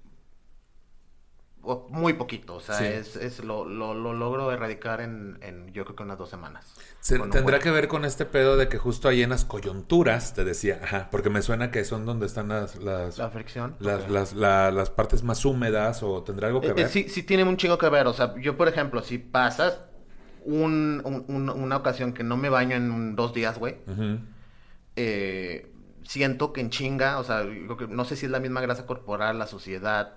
muy 1.89 2.13
poquito, 2.13 2.55
o 2.55 2.59
sea, 2.59 2.83
es, 2.87 3.15
es 3.15 3.43
lo, 3.43 3.65
lo, 3.65 3.93
logro 3.93 4.51
erradicar 4.51 4.99
en, 5.01 5.37
en, 5.41 5.71
yo 5.71 5.83
creo 5.85 5.95
que 5.95 6.03
unas 6.03 6.17
dos 6.17 6.29
semanas. 6.29 6.65
tendrá 7.07 7.59
que 7.59 7.69
ver 7.69 7.87
con 7.87 8.03
este 8.03 8.25
pedo 8.25 8.57
de 8.57 8.67
que 8.67 8.77
justo 8.79 9.07
ahí 9.07 9.21
en 9.21 9.29
las 9.29 9.45
coyunturas, 9.45 10.33
te 10.33 10.43
decía, 10.43 10.79
ajá, 10.83 11.09
porque 11.11 11.29
me 11.29 11.41
suena 11.41 11.69
que 11.69 11.83
son 11.85 12.05
donde 12.05 12.25
están 12.25 12.47
las... 12.47 12.77
las 12.77 13.17
la 13.19 13.29
fricción. 13.29 13.75
Las, 13.79 14.09
las, 14.09 14.33
las, 14.33 14.89
partes 14.89 15.23
más 15.23 15.45
húmedas 15.45 16.01
o 16.01 16.23
tendrá 16.23 16.47
algo 16.47 16.61
que 16.61 16.67
eh, 16.67 16.71
eh, 16.71 16.73
ver. 16.73 16.89
sí, 16.89 17.07
sí 17.09 17.21
tiene 17.23 17.43
un 17.43 17.57
chingo 17.57 17.77
que 17.77 17.89
ver, 17.89 18.07
o 18.07 18.13
sea, 18.13 18.33
yo 18.39 18.57
por 18.57 18.67
ejemplo, 18.67 19.03
si 19.03 19.19
pasas 19.19 19.81
un, 20.43 21.01
una 21.27 21.77
ocasión 21.77 22.13
que 22.13 22.23
no 22.23 22.37
me 22.37 22.49
baño 22.49 22.75
en 22.75 23.15
dos 23.15 23.33
días, 23.33 23.57
güey, 23.57 23.75
eh, 24.95 25.67
siento 26.03 26.53
que 26.53 26.61
en 26.61 26.69
chinga, 26.69 27.19
o 27.19 27.23
sea, 27.23 27.43
no 27.43 28.05
sé 28.05 28.15
si 28.15 28.25
es 28.25 28.31
la 28.31 28.39
misma 28.39 28.61
grasa 28.61 28.85
corporal, 28.85 29.39
la 29.39 29.47
suciedad, 29.47 30.15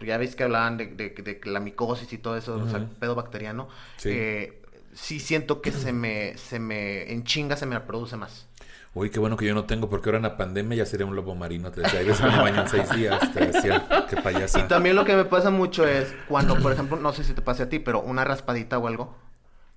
ya 0.00 0.16
veis 0.16 0.34
que 0.34 0.44
hablaban 0.44 0.76
de, 0.76 0.86
de, 0.86 1.40
la 1.44 1.60
micosis 1.60 2.12
y 2.12 2.18
todo 2.18 2.36
eso, 2.36 2.56
o 2.56 2.68
sea, 2.68 2.86
pedo 2.98 3.14
bacteriano, 3.14 3.68
sí. 3.96 4.10
Eh, 4.12 4.62
sí 4.92 5.20
siento 5.20 5.62
que 5.62 5.72
se 5.72 5.92
me, 5.92 6.36
se 6.36 6.58
me, 6.58 7.12
en 7.12 7.24
chinga 7.24 7.56
se 7.56 7.66
me 7.66 7.78
reproduce 7.78 8.16
más. 8.16 8.46
Uy, 8.92 9.10
qué 9.10 9.20
bueno 9.20 9.36
que 9.36 9.46
yo 9.46 9.54
no 9.54 9.66
tengo, 9.66 9.88
porque 9.88 10.08
ahora 10.08 10.16
en 10.16 10.24
la 10.24 10.36
pandemia 10.36 10.78
ya 10.78 10.86
sería 10.86 11.06
un 11.06 11.14
lobo 11.14 11.36
marino. 11.36 11.70
Te 11.70 11.82
decía, 11.82 12.00
veces 12.00 12.22
me 12.22 12.36
baño 12.36 12.62
en 12.62 12.68
seis 12.68 12.90
días, 12.90 13.32
te 13.32 13.46
decía, 13.46 13.86
qué 14.08 14.16
payasa. 14.16 14.58
Y 14.58 14.62
también 14.64 14.96
lo 14.96 15.04
que 15.04 15.14
me 15.14 15.24
pasa 15.24 15.50
mucho 15.50 15.86
es 15.86 16.12
cuando, 16.28 16.56
por 16.56 16.72
ejemplo, 16.72 16.96
no 16.96 17.12
sé 17.12 17.22
si 17.22 17.32
te 17.32 17.40
pase 17.40 17.62
a 17.62 17.68
ti, 17.68 17.78
pero 17.78 18.00
una 18.00 18.24
raspadita 18.24 18.78
o 18.78 18.88
algo, 18.88 19.16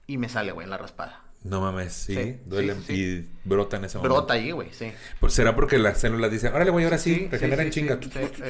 y 0.08 0.18
me 0.18 0.30
sale, 0.30 0.52
güey, 0.52 0.66
en 0.66 0.72
la 0.72 0.78
raspada. 0.78 1.22
No 1.44 1.62
mames, 1.62 1.94
sí, 1.94 2.39
duele 2.46 2.76
y 2.89 3.28
brota 3.44 3.78
en 3.78 3.86
ese 3.86 3.98
momento. 3.98 4.16
Brota 4.16 4.34
ahí, 4.34 4.52
güey, 4.52 4.70
sí. 4.72 4.92
Pues 5.20 5.34
será 5.34 5.56
porque 5.56 5.78
las 5.78 6.00
células 6.00 6.32
dicen, 6.32 6.54
órale, 6.54 6.72
voy 6.72 6.84
ahora 6.84 6.98
sí, 6.98 7.28
regeneran 7.30 7.70
chinga. 7.70 8.00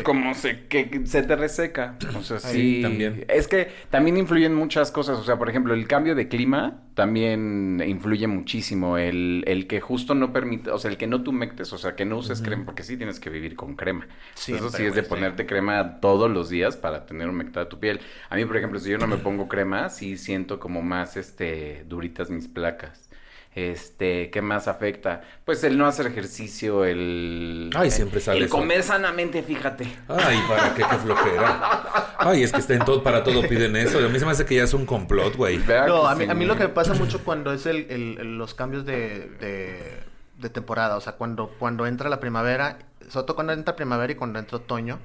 Como 0.03 0.33
se, 0.33 0.67
que 0.67 1.01
se 1.05 1.23
te 1.23 1.35
reseca. 1.35 1.97
O 2.15 2.21
sea, 2.23 2.39
sí. 2.39 2.81
También. 2.81 3.25
Es 3.27 3.47
que 3.47 3.71
también 3.89 4.17
influyen 4.17 4.53
muchas 4.53 4.91
cosas. 4.91 5.17
O 5.17 5.23
sea, 5.23 5.37
por 5.37 5.49
ejemplo, 5.49 5.73
el 5.73 5.87
cambio 5.87 6.15
de 6.15 6.27
clima 6.27 6.83
también 6.93 7.81
influye 7.85 8.27
muchísimo. 8.27 8.97
El, 8.97 9.43
el 9.47 9.67
que 9.67 9.81
justo 9.81 10.13
no 10.15 10.31
permite, 10.31 10.69
o 10.71 10.77
sea, 10.77 10.91
el 10.91 10.97
que 10.97 11.07
no 11.07 11.23
tumectes, 11.23 11.73
o 11.73 11.77
sea, 11.77 11.95
que 11.95 12.05
no 12.05 12.17
uses 12.17 12.41
crema, 12.41 12.65
porque 12.65 12.83
sí 12.83 12.97
tienes 12.97 13.19
que 13.19 13.29
vivir 13.29 13.55
con 13.55 13.75
crema. 13.75 14.07
Eso 14.35 14.69
sí 14.69 14.83
es 14.83 14.95
de 14.95 15.03
ponerte 15.03 15.45
crema 15.45 15.99
todos 15.99 16.29
los 16.29 16.49
días 16.49 16.77
para 16.77 17.05
tener 17.05 17.29
humectada 17.29 17.67
tu 17.67 17.79
piel. 17.79 17.99
A 18.29 18.35
mí, 18.35 18.45
por 18.45 18.57
ejemplo, 18.57 18.79
si 18.79 18.91
yo 18.91 18.97
no 18.97 19.07
me 19.07 19.17
pongo 19.17 19.47
crema, 19.47 19.89
sí 19.89 20.17
siento 20.17 20.59
como 20.59 20.81
más, 20.81 21.17
este, 21.17 21.83
duritas 21.87 22.29
mis 22.29 22.47
placas. 22.47 23.09
Este, 23.55 24.31
¿qué 24.31 24.41
más 24.41 24.67
afecta? 24.67 25.21
Pues 25.45 25.63
el 25.63 25.77
no 25.77 25.85
hacer 25.85 26.07
ejercicio, 26.07 26.85
el... 26.85 27.69
Ay, 27.75 27.91
siempre 27.91 28.19
sale 28.19 28.39
El 28.39 28.49
comer 28.49 28.81
sanamente, 28.81 29.43
fíjate. 29.43 29.85
Ay, 30.07 30.39
¿para 30.47 30.73
qué? 30.73 30.83
Qué 30.89 30.97
flojera. 30.97 32.15
Ay, 32.17 32.43
es 32.43 32.51
que 32.51 32.59
está 32.59 32.73
en 32.73 32.83
todo, 32.83 33.03
para 33.03 33.23
todo 33.23 33.41
piden 33.47 33.75
eso. 33.75 33.99
A 33.99 34.09
mí 34.09 34.17
se 34.17 34.25
me 34.25 34.31
hace 34.31 34.45
que 34.45 34.55
ya 34.55 34.63
es 34.63 34.73
un 34.73 34.85
complot, 34.85 35.35
güey. 35.35 35.59
No, 35.87 36.07
a 36.07 36.15
mí, 36.15 36.25
a 36.25 36.33
mí 36.33 36.45
lo 36.45 36.55
que 36.55 36.63
me 36.63 36.69
pasa 36.69 36.93
mucho 36.95 37.23
cuando 37.23 37.53
es 37.53 37.65
el, 37.65 37.85
el 37.89 38.37
los 38.37 38.53
cambios 38.53 38.85
de, 38.85 39.29
de, 39.39 39.99
de, 40.37 40.49
temporada, 40.49 40.97
o 40.97 41.01
sea, 41.01 41.13
cuando, 41.13 41.49
cuando 41.59 41.85
entra 41.85 42.09
la 42.09 42.19
primavera, 42.19 42.79
sobre 43.09 43.25
todo 43.25 43.35
cuando 43.35 43.53
entra 43.53 43.75
primavera 43.75 44.13
y 44.13 44.15
cuando 44.15 44.39
entra 44.39 44.57
otoño, 44.57 44.99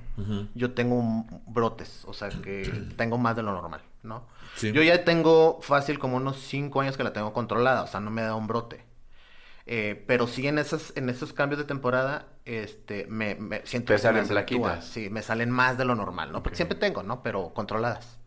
yo 0.55 0.73
tengo 0.73 1.27
brotes, 1.47 2.05
o 2.07 2.13
sea, 2.13 2.29
que 2.29 2.71
tengo 2.97 3.19
más 3.19 3.37
de 3.37 3.43
lo 3.43 3.53
normal, 3.53 3.83
¿no? 4.03 4.27
Yo 4.61 4.83
ya 4.83 5.05
tengo 5.05 5.61
fácil 5.63 5.99
como 5.99 6.17
unos 6.17 6.39
cinco 6.39 6.81
años 6.81 6.97
que 6.97 7.05
la 7.05 7.13
tengo 7.13 7.33
controlada, 7.33 7.83
o 7.83 7.87
sea, 7.87 8.01
no 8.01 8.11
me 8.11 8.23
da 8.23 8.35
un 8.35 8.47
brote. 8.47 8.85
Eh, 9.71 10.03
pero 10.07 10.27
sí 10.27 10.47
en 10.47 10.59
esos, 10.59 10.95
en 10.97 11.11
esos 11.11 11.35
cambios 11.35 11.59
de 11.59 11.65
temporada, 11.65 12.27
este, 12.47 13.07
me, 13.07 13.35
me 13.35 13.67
siento... 13.67 13.93
Te 13.93 13.99
salen 13.99 14.27
plaquitas. 14.27 14.87
Sí, 14.87 15.11
me 15.11 15.21
salen 15.21 15.51
más 15.51 15.77
de 15.77 15.85
lo 15.85 15.95
normal, 15.95 16.33
¿no? 16.33 16.43
Porque 16.43 16.57
siempre 16.57 16.79
tengo, 16.79 17.03
¿no? 17.03 17.23
Pero 17.23 17.53
controladas. 17.53 18.19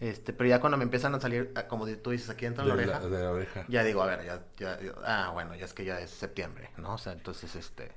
Este, 0.00 0.32
pero 0.32 0.48
ya 0.48 0.60
cuando 0.60 0.76
me 0.76 0.84
empiezan 0.84 1.14
a 1.14 1.20
salir, 1.20 1.52
ah, 1.56 1.66
como 1.66 1.86
tú 1.86 2.10
dices, 2.10 2.28
aquí 2.30 2.46
entra 2.46 2.64
la, 2.64 2.74
oreja, 2.74 3.00
de 3.00 3.22
la 3.22 3.30
oreja. 3.30 3.64
Ya 3.68 3.82
digo, 3.82 4.02
a 4.02 4.06
ver, 4.06 4.24
ya, 4.24 4.42
ya, 4.58 4.78
ah, 5.04 5.30
bueno, 5.32 5.54
ya 5.56 5.64
es 5.64 5.72
que 5.72 5.84
ya 5.84 5.98
es 6.00 6.10
septiembre, 6.10 6.70
¿no? 6.76 6.94
O 6.94 6.98
sea, 6.98 7.12
entonces, 7.12 7.56
este, 7.56 7.90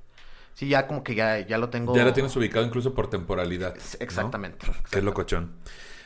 sí, 0.53 0.69
ya 0.69 0.87
como 0.87 1.03
que 1.03 1.13
ya, 1.13 1.39
ya 1.39 1.57
lo 1.57 1.69
tengo. 1.69 1.95
Ya 1.95 2.05
lo 2.05 2.13
tienes 2.13 2.35
ubicado 2.35 2.65
incluso 2.65 2.93
por 2.93 3.09
temporalidad. 3.09 3.75
Exactamente. 3.99 4.65
Qué 4.89 4.99
es 4.99 5.03
locochón. 5.03 5.51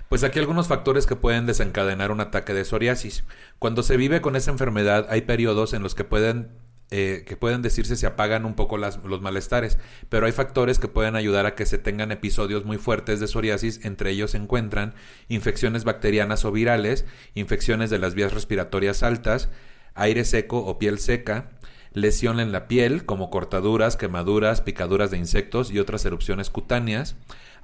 Pues 0.09 0.23
aquí 0.23 0.39
algunos 0.39 0.67
factores 0.67 1.07
que 1.07 1.15
pueden 1.15 1.45
desencadenar 1.45 2.11
un 2.11 2.21
ataque 2.21 2.53
de 2.53 2.63
psoriasis. 2.63 3.23
Cuando 3.57 3.81
se 3.81 3.97
vive 3.97 4.21
con 4.21 4.35
esa 4.35 4.51
enfermedad 4.51 5.07
hay 5.09 5.21
periodos 5.21 5.73
en 5.73 5.81
los 5.81 5.95
que 5.95 6.03
pueden, 6.03 6.49
eh, 6.91 7.23
que 7.25 7.35
pueden 7.35 7.63
decirse 7.63 7.95
se 7.95 8.05
apagan 8.05 8.45
un 8.45 8.53
poco 8.53 8.77
los 8.77 9.21
malestares, 9.21 9.79
pero 10.09 10.27
hay 10.27 10.31
factores 10.31 10.77
que 10.77 10.87
pueden 10.87 11.15
ayudar 11.15 11.47
a 11.47 11.55
que 11.55 11.65
se 11.65 11.79
tengan 11.79 12.11
episodios 12.11 12.65
muy 12.65 12.77
fuertes 12.77 13.19
de 13.19 13.27
psoriasis, 13.27 13.83
entre 13.83 14.11
ellos 14.11 14.31
se 14.31 14.37
encuentran 14.37 14.93
infecciones 15.27 15.83
bacterianas 15.83 16.45
o 16.45 16.51
virales, 16.51 17.05
infecciones 17.33 17.89
de 17.89 17.97
las 17.97 18.13
vías 18.13 18.31
respiratorias 18.31 19.01
altas, 19.01 19.49
aire 19.95 20.23
seco 20.23 20.59
o 20.59 20.77
piel 20.77 20.99
seca, 20.99 21.49
lesión 21.93 22.39
en 22.39 22.51
la 22.51 22.67
piel 22.67 23.05
como 23.05 23.31
cortaduras, 23.31 23.97
quemaduras, 23.97 24.61
picaduras 24.61 25.09
de 25.09 25.17
insectos 25.17 25.71
y 25.71 25.79
otras 25.79 26.05
erupciones 26.05 26.51
cutáneas, 26.51 27.15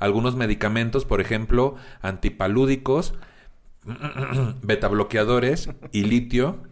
algunos 0.02 0.36
medicamentos, 0.36 1.06
por 1.06 1.22
ejemplo, 1.22 1.76
antipalúdicos, 2.02 3.14
betabloqueadores 4.64 5.70
y 5.92 6.04
litio, 6.04 6.64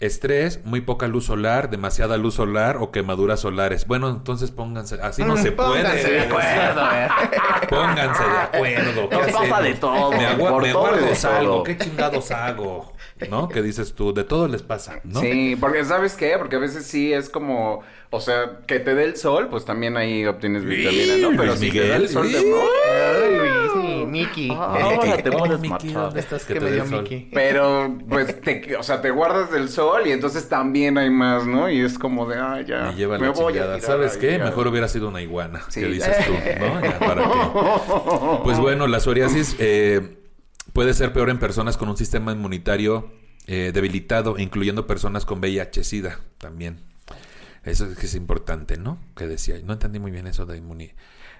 estrés, 0.00 0.64
muy 0.64 0.80
poca 0.80 1.06
luz 1.06 1.26
solar, 1.26 1.70
demasiada 1.70 2.16
luz 2.16 2.34
solar 2.34 2.78
o 2.78 2.90
quemaduras 2.90 3.40
solares. 3.40 3.86
Bueno, 3.86 4.08
entonces 4.08 4.50
pónganse, 4.50 4.98
así 5.02 5.22
no 5.22 5.36
se 5.36 5.52
puede. 5.52 5.82
Pónganse 5.82 6.10
de 6.10 6.20
acuerdo, 6.20 6.90
eh. 6.92 7.08
Pónganse 7.68 8.22
de 8.22 8.38
acuerdo. 8.38 9.08
¿Qué 9.08 9.32
pasa 9.32 9.60
de 9.62 9.74
todo. 9.74 10.12
Me, 10.12 10.34
guardo 10.34 10.86
algo, 11.36 11.62
¿qué 11.62 11.76
chingados 11.76 12.30
hago? 12.30 12.92
¿no? 13.28 13.48
¿Qué 13.48 13.62
dices 13.62 13.94
tú? 13.94 14.12
De 14.14 14.24
todo 14.24 14.48
les 14.48 14.62
pasa, 14.62 15.00
¿no? 15.04 15.20
Sí, 15.20 15.56
porque 15.60 15.84
¿sabes 15.84 16.14
qué? 16.14 16.36
Porque 16.38 16.56
a 16.56 16.58
veces 16.58 16.86
sí 16.86 17.12
es 17.12 17.28
como, 17.28 17.82
o 18.10 18.20
sea, 18.20 18.60
que 18.66 18.80
te 18.80 18.94
dé 18.94 19.04
el 19.04 19.16
sol, 19.16 19.48
pues 19.50 19.64
también 19.64 19.96
ahí 19.96 20.24
obtienes 20.26 20.64
vitamina, 20.64 21.16
¿no? 21.18 21.36
Pero 21.36 21.56
si 21.56 21.70
te 21.70 21.88
da 21.88 21.96
el 21.96 22.08
sol, 22.08 22.30
te... 22.30 22.40
Luis, 22.40 23.89
Miki. 24.10 24.50
Ahora 24.50 25.16
te 25.22 25.58
Miki, 25.58 25.92
¿dónde 25.92 26.20
estás 26.20 26.44
que, 26.44 26.54
te 26.54 26.60
dé 26.60 26.80
el 26.80 26.88
sol? 26.88 27.08
Pero, 27.32 27.98
pues, 28.08 28.40
te, 28.40 28.76
o 28.76 28.82
sea, 28.82 29.00
te 29.00 29.10
guardas 29.10 29.50
del 29.50 29.68
sol 29.68 30.06
y 30.06 30.12
entonces 30.12 30.48
también 30.48 30.98
hay 30.98 31.10
más, 31.10 31.46
¿no? 31.46 31.70
Y 31.70 31.80
es 31.80 31.98
como 31.98 32.26
de, 32.26 32.36
ah, 32.36 32.60
ya, 32.60 32.90
me 32.90 32.94
lleva 32.94 33.18
la 33.18 33.30
voy 33.30 33.54
¿Sabes 33.80 34.16
qué? 34.16 34.38
Mejor 34.38 34.68
hubiera 34.68 34.88
sido 34.88 35.08
una 35.08 35.22
iguana, 35.22 35.62
sí. 35.68 35.80
que 35.80 35.86
dices 35.86 36.26
tú, 36.26 36.32
¿no? 36.32 36.80
Ya, 36.80 36.98
¿para 36.98 37.22
qué? 37.22 37.30
Pues 38.44 38.58
bueno, 38.58 38.86
la 38.86 39.00
psoriasis... 39.00 39.56
Eh, 39.58 40.16
Puede 40.72 40.94
ser 40.94 41.12
peor 41.12 41.30
en 41.30 41.38
personas 41.38 41.76
con 41.76 41.88
un 41.88 41.96
sistema 41.96 42.32
inmunitario 42.32 43.10
eh, 43.46 43.72
debilitado, 43.74 44.38
incluyendo 44.38 44.86
personas 44.86 45.24
con 45.24 45.40
VIH-Sida 45.40 46.20
también. 46.38 46.80
Eso 47.64 47.86
es 47.86 47.98
que 47.98 48.06
es 48.06 48.14
importante, 48.14 48.76
¿no? 48.76 48.98
Que 49.16 49.26
decía, 49.26 49.56
no 49.64 49.72
entendí 49.72 49.98
muy 49.98 50.12
bien 50.12 50.26
eso 50.26 50.46
de 50.46 50.58
inmunidad. 50.58 50.94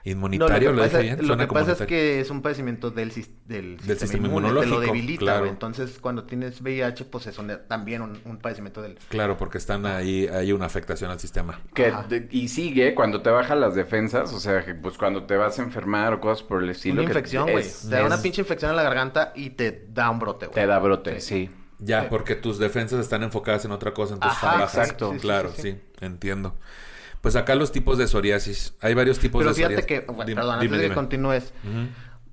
Inmunitario, 0.05 0.73
lo, 0.73 0.83
que 0.83 0.89
pasa, 0.89 1.23
Lo 1.23 1.37
que 1.37 1.47
pasa 1.47 1.73
es 1.73 1.83
que 1.83 2.21
es 2.21 2.31
un 2.31 2.41
padecimiento 2.41 2.91
del, 2.91 3.13
del, 3.45 3.79
sistema, 3.81 4.29
inmunológico. 4.29 4.81
Te 4.81 4.87
lo 4.87 4.93
debilita, 4.93 5.47
Entonces, 5.47 5.99
cuando 6.01 6.25
tienes 6.25 6.61
VIH, 6.63 7.05
pues 7.05 7.27
es 7.27 7.39
también 7.69 8.03
un, 8.03 8.39
padecimiento 8.39 8.81
del... 8.81 8.97
Claro, 9.09 9.37
porque 9.37 9.59
están 9.59 9.85
ahí, 9.85 10.27
hay 10.27 10.53
una 10.53 10.67
afectación 10.67 11.11
al 11.11 11.21
sistema. 11.21 11.61
Que, 11.75 11.93
y 12.31 12.49
sigue 12.49 12.95
cuando 12.95 13.21
te 13.21 13.29
bajan 13.31 13.61
las 13.61 13.75
defensas, 13.75 14.33
o 14.33 14.41
sea, 14.41 14.65
pues 14.81 14.97
cuando 14.97 15.25
te 15.25 15.37
vas 15.37 15.59
a 15.59 15.63
enfermar 15.63 16.15
o 16.15 16.21
cosas 16.21 16.43
por 16.43 16.63
el 16.63 16.71
estilo. 16.71 17.03
Una 17.03 17.11
infección, 17.11 17.51
güey. 17.51 17.65
Te 17.65 17.97
da 17.97 18.07
una 18.07 18.23
pinche 18.23 18.41
infección 18.41 18.71
en 18.71 18.77
la 18.77 18.83
garganta 18.83 19.33
y 19.35 19.51
te 19.51 19.87
da 19.93 20.09
un 20.11 20.19
brote, 20.19 20.47
güey. 20.47 20.55
Te 20.55 20.67
da 20.67 20.79
brote, 20.79 21.21
sí. 21.21 21.51
Ya, 21.79 22.09
porque 22.09 22.37
tus 22.37 22.59
defensas 22.59 23.01
están 23.01 23.23
enfocadas 23.23 23.65
en 23.65 23.73
otra 23.73 23.93
cosa, 23.93 24.15
entonces 24.15 24.43
Ajá, 24.43 24.65
Exacto. 24.65 25.15
claro, 25.21 25.53
sí, 25.57 25.79
entiendo. 26.01 26.55
Pues 27.21 27.37
acá 27.37 27.55
los 27.55 27.73
tipos 27.73 27.99
de 27.99 28.07
psoriasis. 28.07 28.75
Hay 28.81 28.95
varios 28.95 29.19
tipos 29.19 29.45
de 29.45 29.53
psoriasis. 29.53 29.85
Pero 29.87 30.05
fíjate 30.05 30.27
que, 30.27 30.35
perdón, 30.35 30.55
antes 30.61 30.71
de 30.71 30.89
que 30.89 30.95
continúes. 30.95 31.53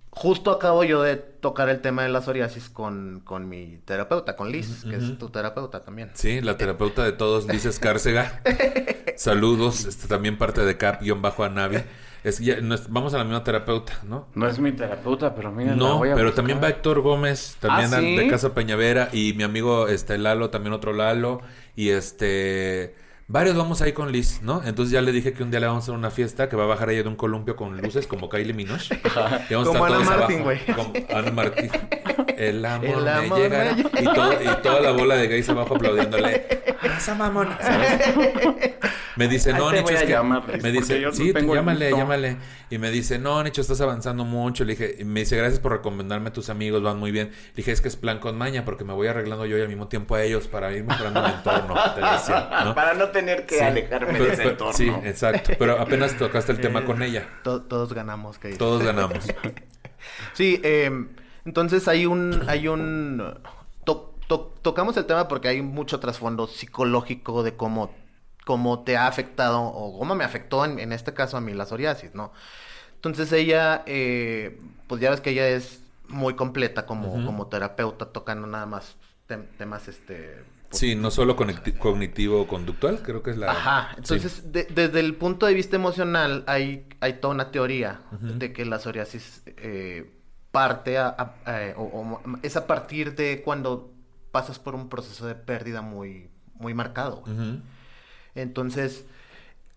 Justo 0.09 0.49
acabo 0.49 0.83
yo 0.83 1.03
de 1.03 1.15
tocar 1.15 1.69
el 1.69 1.79
tema 1.79 2.01
de 2.01 2.09
la 2.09 2.21
psoriasis 2.21 2.69
con, 2.69 3.21
con 3.23 3.47
mi 3.47 3.77
terapeuta, 3.85 4.35
con 4.35 4.51
Liz, 4.51 4.83
que 4.83 4.95
es 4.95 5.17
tu 5.19 5.29
terapeuta 5.29 5.81
también. 5.81 6.09
Sí, 6.15 6.41
la 6.41 6.57
terapeuta 6.57 7.03
de 7.03 7.11
todos, 7.11 7.47
Liz 7.47 7.65
Escárcega. 7.65 8.41
Saludos, 9.15 9.85
este, 9.85 10.07
también 10.07 10.37
parte 10.39 10.61
de 10.61 10.75
Cap-Anavi. 10.75 11.77
Es, 12.23 12.39
ya, 12.39 12.57
vamos 12.89 13.13
a 13.13 13.19
la 13.19 13.25
misma 13.25 13.43
terapeuta, 13.43 13.93
¿no? 14.03 14.27
No 14.33 14.47
es 14.47 14.57
mi 14.57 14.71
terapeuta, 14.71 15.35
pero 15.35 15.51
mira, 15.51 15.75
No, 15.75 16.01
pero 16.01 16.33
también 16.33 16.59
va 16.61 16.69
Héctor 16.69 17.01
Gómez, 17.01 17.55
también 17.59 17.93
¿Ah, 17.93 18.01
de 18.01 18.27
Casa 18.27 18.55
Peñavera, 18.55 19.09
y 19.13 19.33
mi 19.33 19.43
amigo 19.43 19.87
este 19.87 20.17
Lalo, 20.17 20.49
también 20.49 20.73
otro 20.73 20.93
Lalo, 20.93 21.41
y 21.75 21.89
este 21.89 22.95
Varios 23.29 23.57
vamos 23.57 23.81
ahí 23.81 23.91
con 23.91 24.09
Liz, 24.13 24.39
¿no? 24.41 24.61
Entonces 24.63 24.89
ya 24.93 25.01
le 25.01 25.11
dije 25.11 25.33
que 25.33 25.43
un 25.43 25.51
día 25.51 25.59
le 25.59 25.67
vamos 25.67 25.83
a 25.83 25.85
hacer 25.85 25.95
una 25.95 26.09
fiesta 26.11 26.47
que 26.47 26.55
va 26.55 26.63
a 26.63 26.67
bajar 26.67 26.89
ella 26.91 27.03
de 27.03 27.09
un 27.09 27.17
columpio 27.17 27.57
con 27.57 27.75
luces 27.77 28.07
como 28.07 28.29
Kylie 28.29 28.53
Minogue. 28.53 28.79
Y 29.49 29.53
vamos 29.53 29.67
a 29.75 29.77
Como 29.79 29.85
estar 29.87 30.01
Ana 30.01 30.17
Martín, 30.17 30.43
güey. 30.43 30.59
Ana 31.13 31.31
Martín. 31.31 31.69
El 32.37 32.63
amor, 32.63 32.85
El 33.05 33.29
me 33.29 33.37
llegará. 33.37 33.75
me 33.75 33.81
Y, 33.81 34.03
todo- 34.05 34.33
y 34.41 34.61
toda 34.63 34.79
la 34.79 34.91
bola 34.91 35.15
de 35.15 35.27
gays 35.27 35.49
abajo 35.49 35.75
aplaudiéndole. 35.75 36.47
¡Esa 36.97 37.15
mamona! 37.15 37.57
¿sabes? 37.61 37.99
Me 39.17 39.27
dice, 39.27 39.51
no, 39.51 39.71
Nicho, 39.71 39.83
voy 39.83 39.93
es 39.95 40.01
a 40.01 40.05
que... 40.05 40.11
llamar, 40.11 40.47
Liz, 40.53 40.61
me 40.63 40.71
dice, 40.71 40.99
no 40.99 41.11
sí, 41.11 41.31
el 41.35 41.47
llámale, 41.47 41.85
gusto". 41.89 41.97
llámale. 41.97 42.37
Y 42.69 42.77
me 42.77 42.91
dice, 42.91 43.17
no, 43.17 43.41
Nicho, 43.43 43.61
estás 43.61 43.81
avanzando 43.81 44.23
mucho. 44.25 44.63
Le 44.63 44.73
dije, 44.73 44.95
y 44.99 45.03
me 45.05 45.21
dice, 45.21 45.35
gracias 45.35 45.59
por 45.59 45.71
recomendarme 45.71 46.29
a 46.29 46.33
tus 46.33 46.49
amigos, 46.51 46.83
van 46.83 46.99
muy 46.99 47.09
bien. 47.11 47.29
Le 47.29 47.53
dije, 47.55 47.71
es 47.71 47.81
que 47.81 47.87
es 47.87 47.95
plan 47.95 48.19
con 48.19 48.37
maña 48.37 48.63
porque 48.63 48.83
me 48.83 48.93
voy 48.93 49.07
arreglando 49.07 49.45
yo 49.47 49.57
y 49.57 49.61
al 49.61 49.67
mismo 49.69 49.87
tiempo 49.87 50.13
a 50.15 50.21
ellos 50.23 50.47
para 50.47 50.71
ir 50.71 50.83
mejorando 50.83 51.23
mi 51.23 51.29
entorno. 51.29 51.73
Te 51.95 52.01
decía, 52.01 52.49
¿no? 52.63 52.75
Para 52.75 52.93
no 52.93 53.09
tener 53.19 53.45
que 53.45 53.55
Sí. 53.55 53.63
alejarme 53.63 54.11
Pero- 54.13 54.23
de 54.25 54.29
ese 54.33 54.37
pero- 54.37 54.49
entorno. 54.51 54.73
Sí, 54.73 54.89
exacto. 55.03 55.51
Pero 55.59 55.79
apenas 55.79 56.17
tocaste 56.17 56.51
el 56.51 56.59
tema 56.61 56.85
con 56.85 57.01
ella. 57.01 57.27
to- 57.43 57.61
todos 57.63 57.93
ganamos, 57.93 58.37
que 58.39 58.55
Todos 58.55 58.83
ganamos. 58.83 59.19
Sí, 60.33 60.61
eh, 60.63 60.91
entonces 61.45 61.87
hay 61.87 62.05
un, 62.05 62.43
hay 62.47 62.67
un, 62.67 63.33
to- 63.83 64.13
to- 64.27 64.53
tocamos 64.61 64.95
el 64.97 65.05
tema 65.05 65.27
porque 65.27 65.47
hay 65.49 65.61
mucho 65.61 65.99
trasfondo 65.99 66.47
psicológico 66.47 67.43
de 67.43 67.55
cómo, 67.55 67.93
cómo 68.45 68.83
te 68.83 68.95
ha 68.95 69.07
afectado 69.07 69.61
o 69.61 69.97
cómo 69.97 70.15
me 70.15 70.23
afectó 70.23 70.63
en, 70.65 70.79
en 70.79 70.93
este 70.93 71.13
caso 71.13 71.35
a 71.37 71.41
mí 71.41 71.53
la 71.53 71.65
psoriasis, 71.65 72.13
¿no? 72.13 72.31
Entonces 72.95 73.31
ella, 73.33 73.83
eh, 73.85 74.59
pues 74.87 75.01
ya 75.01 75.09
ves 75.09 75.19
que 75.21 75.31
ella 75.31 75.47
es 75.49 75.81
muy 76.07 76.35
completa 76.35 76.85
como, 76.85 77.25
como 77.25 77.47
terapeuta, 77.47 78.05
tocando 78.13 78.47
nada 78.47 78.65
más 78.65 78.95
tem- 79.27 79.47
temas, 79.57 79.87
este... 79.87 80.43
Sí, 80.71 80.95
no 80.95 81.11
solo 81.11 81.35
conecti- 81.37 81.77
cognitivo-conductual, 81.77 83.01
creo 83.01 83.23
que 83.23 83.31
es 83.31 83.37
la... 83.37 83.51
Ajá, 83.51 83.89
sí. 83.91 83.95
entonces 84.15 84.51
de- 84.51 84.65
desde 84.65 84.99
el 84.99 85.15
punto 85.15 85.45
de 85.45 85.53
vista 85.53 85.75
emocional 85.77 86.43
hay, 86.47 86.87
hay 86.99 87.13
toda 87.13 87.33
una 87.33 87.51
teoría 87.51 88.01
de 88.11 88.51
que 88.53 88.65
la 88.65 88.77
psoriasis 88.79 89.43
eh, 89.45 90.11
parte 90.51 90.97
a, 90.97 91.07
a- 91.07 91.35
a- 91.45 91.73
o- 91.77 91.83
o 91.83 92.21
es 92.43 92.57
a 92.57 92.67
partir 92.67 93.15
de 93.15 93.41
cuando 93.43 93.91
pasas 94.31 94.59
por 94.59 94.75
un 94.75 94.89
proceso 94.89 95.25
de 95.25 95.35
pérdida 95.35 95.81
muy, 95.81 96.29
muy 96.55 96.73
marcado. 96.73 97.23
Entonces, 98.35 99.05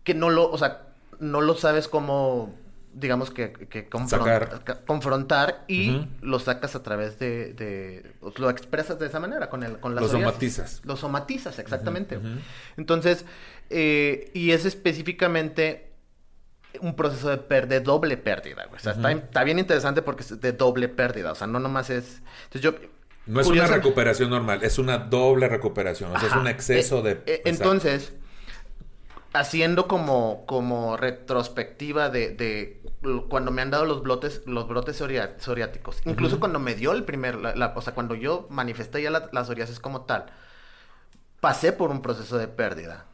que 0.04 0.14
no 0.14 0.30
lo, 0.30 0.50
o 0.50 0.58
sea, 0.58 0.82
no 1.18 1.40
lo 1.40 1.54
sabes 1.54 1.88
cómo, 1.88 2.54
digamos 2.92 3.30
que, 3.30 3.52
que 3.52 3.88
confrontar 3.88 5.64
y 5.68 5.96
Ujú. 5.96 6.06
lo 6.22 6.38
sacas 6.38 6.74
a 6.74 6.82
través 6.82 7.18
de, 7.18 7.52
de- 7.54 8.12
pues, 8.20 8.38
lo 8.38 8.50
expresas 8.50 8.98
de 8.98 9.06
esa 9.06 9.20
manera 9.20 9.48
con 9.48 9.62
el, 9.62 9.78
con 9.78 9.94
la 9.94 10.00
Lo 10.00 10.08
somatizas. 10.08 10.80
Lo 10.84 10.96
somatizas, 10.96 11.58
exactamente. 11.58 12.18
Entonces, 12.76 13.24
eh, 13.70 14.30
y 14.34 14.50
es 14.52 14.64
específicamente 14.64 15.92
un 16.80 16.94
proceso 16.94 17.28
de, 17.30 17.38
per- 17.38 17.68
de 17.68 17.80
doble 17.80 18.16
pérdida, 18.16 18.64
güey. 18.66 18.76
O 18.76 18.78
sea, 18.80 18.92
está, 18.92 19.44
bien 19.44 19.58
interesante 19.58 20.02
porque 20.02 20.22
es 20.22 20.40
de 20.40 20.52
doble 20.52 20.88
pérdida. 20.88 21.32
O 21.32 21.34
sea, 21.34 21.46
no 21.46 21.58
nomás 21.58 21.90
es. 21.90 22.22
Entonces 22.44 22.60
yo. 22.62 22.74
No 23.26 23.40
es 23.40 23.46
una 23.46 23.66
recuperación 23.66 24.30
normal, 24.30 24.60
es 24.62 24.78
una 24.78 24.98
doble 24.98 25.48
recuperación. 25.48 26.14
O 26.14 26.18
sea, 26.18 26.28
es 26.28 26.34
un 26.34 26.48
exceso 26.48 26.98
Eh, 27.00 27.02
de... 27.24 27.32
eh, 27.32 27.42
entonces, 27.44 28.12
haciendo 29.32 29.86
como, 29.86 30.44
como 30.46 30.96
retrospectiva 30.96 32.08
de, 32.10 32.30
cuando 33.28 33.50
me 33.50 33.62
han 33.62 33.70
dado 33.70 33.86
los 33.86 34.02
brotes, 34.02 34.42
los 34.46 34.68
brotes 34.68 34.96
psoriáticos, 34.96 36.02
incluso 36.04 36.38
cuando 36.40 36.58
me 36.58 36.74
dio 36.74 36.92
el 36.92 37.04
primer, 37.04 37.36
la, 37.36 37.54
la- 37.54 37.72
o 37.74 37.80
sea, 37.80 37.94
cuando 37.94 38.14
yo 38.14 38.46
manifesté 38.50 39.02
ya 39.02 39.10
la, 39.10 39.28
la 39.32 39.44
psoriasis 39.44 39.80
como 39.80 40.02
tal, 40.02 40.26
pasé 41.40 41.72
por 41.72 41.90
un 41.90 42.02
proceso 42.02 42.36
de 42.36 42.48
pérdida. 42.48 43.06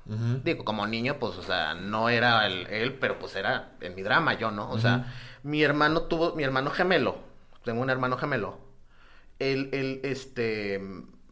Digo, 0.44 0.64
como 0.64 0.86
niño, 0.86 1.16
pues, 1.20 1.36
o 1.36 1.42
sea, 1.42 1.74
no 1.74 2.08
era 2.08 2.46
el- 2.46 2.66
él, 2.66 2.94
pero 2.94 3.18
pues 3.18 3.36
era 3.36 3.72
en 3.80 3.94
mi 3.94 4.02
drama 4.02 4.34
yo, 4.34 4.50
¿no? 4.50 4.70
O 4.70 4.78
sea, 4.78 5.12
mi 5.44 5.62
hermano 5.62 6.02
tuvo, 6.02 6.34
mi 6.34 6.42
hermano 6.42 6.70
gemelo, 6.70 7.18
tengo 7.64 7.80
un 7.82 7.90
hermano 7.90 8.16
gemelo, 8.16 8.58
él, 9.38 9.68
él, 9.72 10.00
este, 10.02 10.74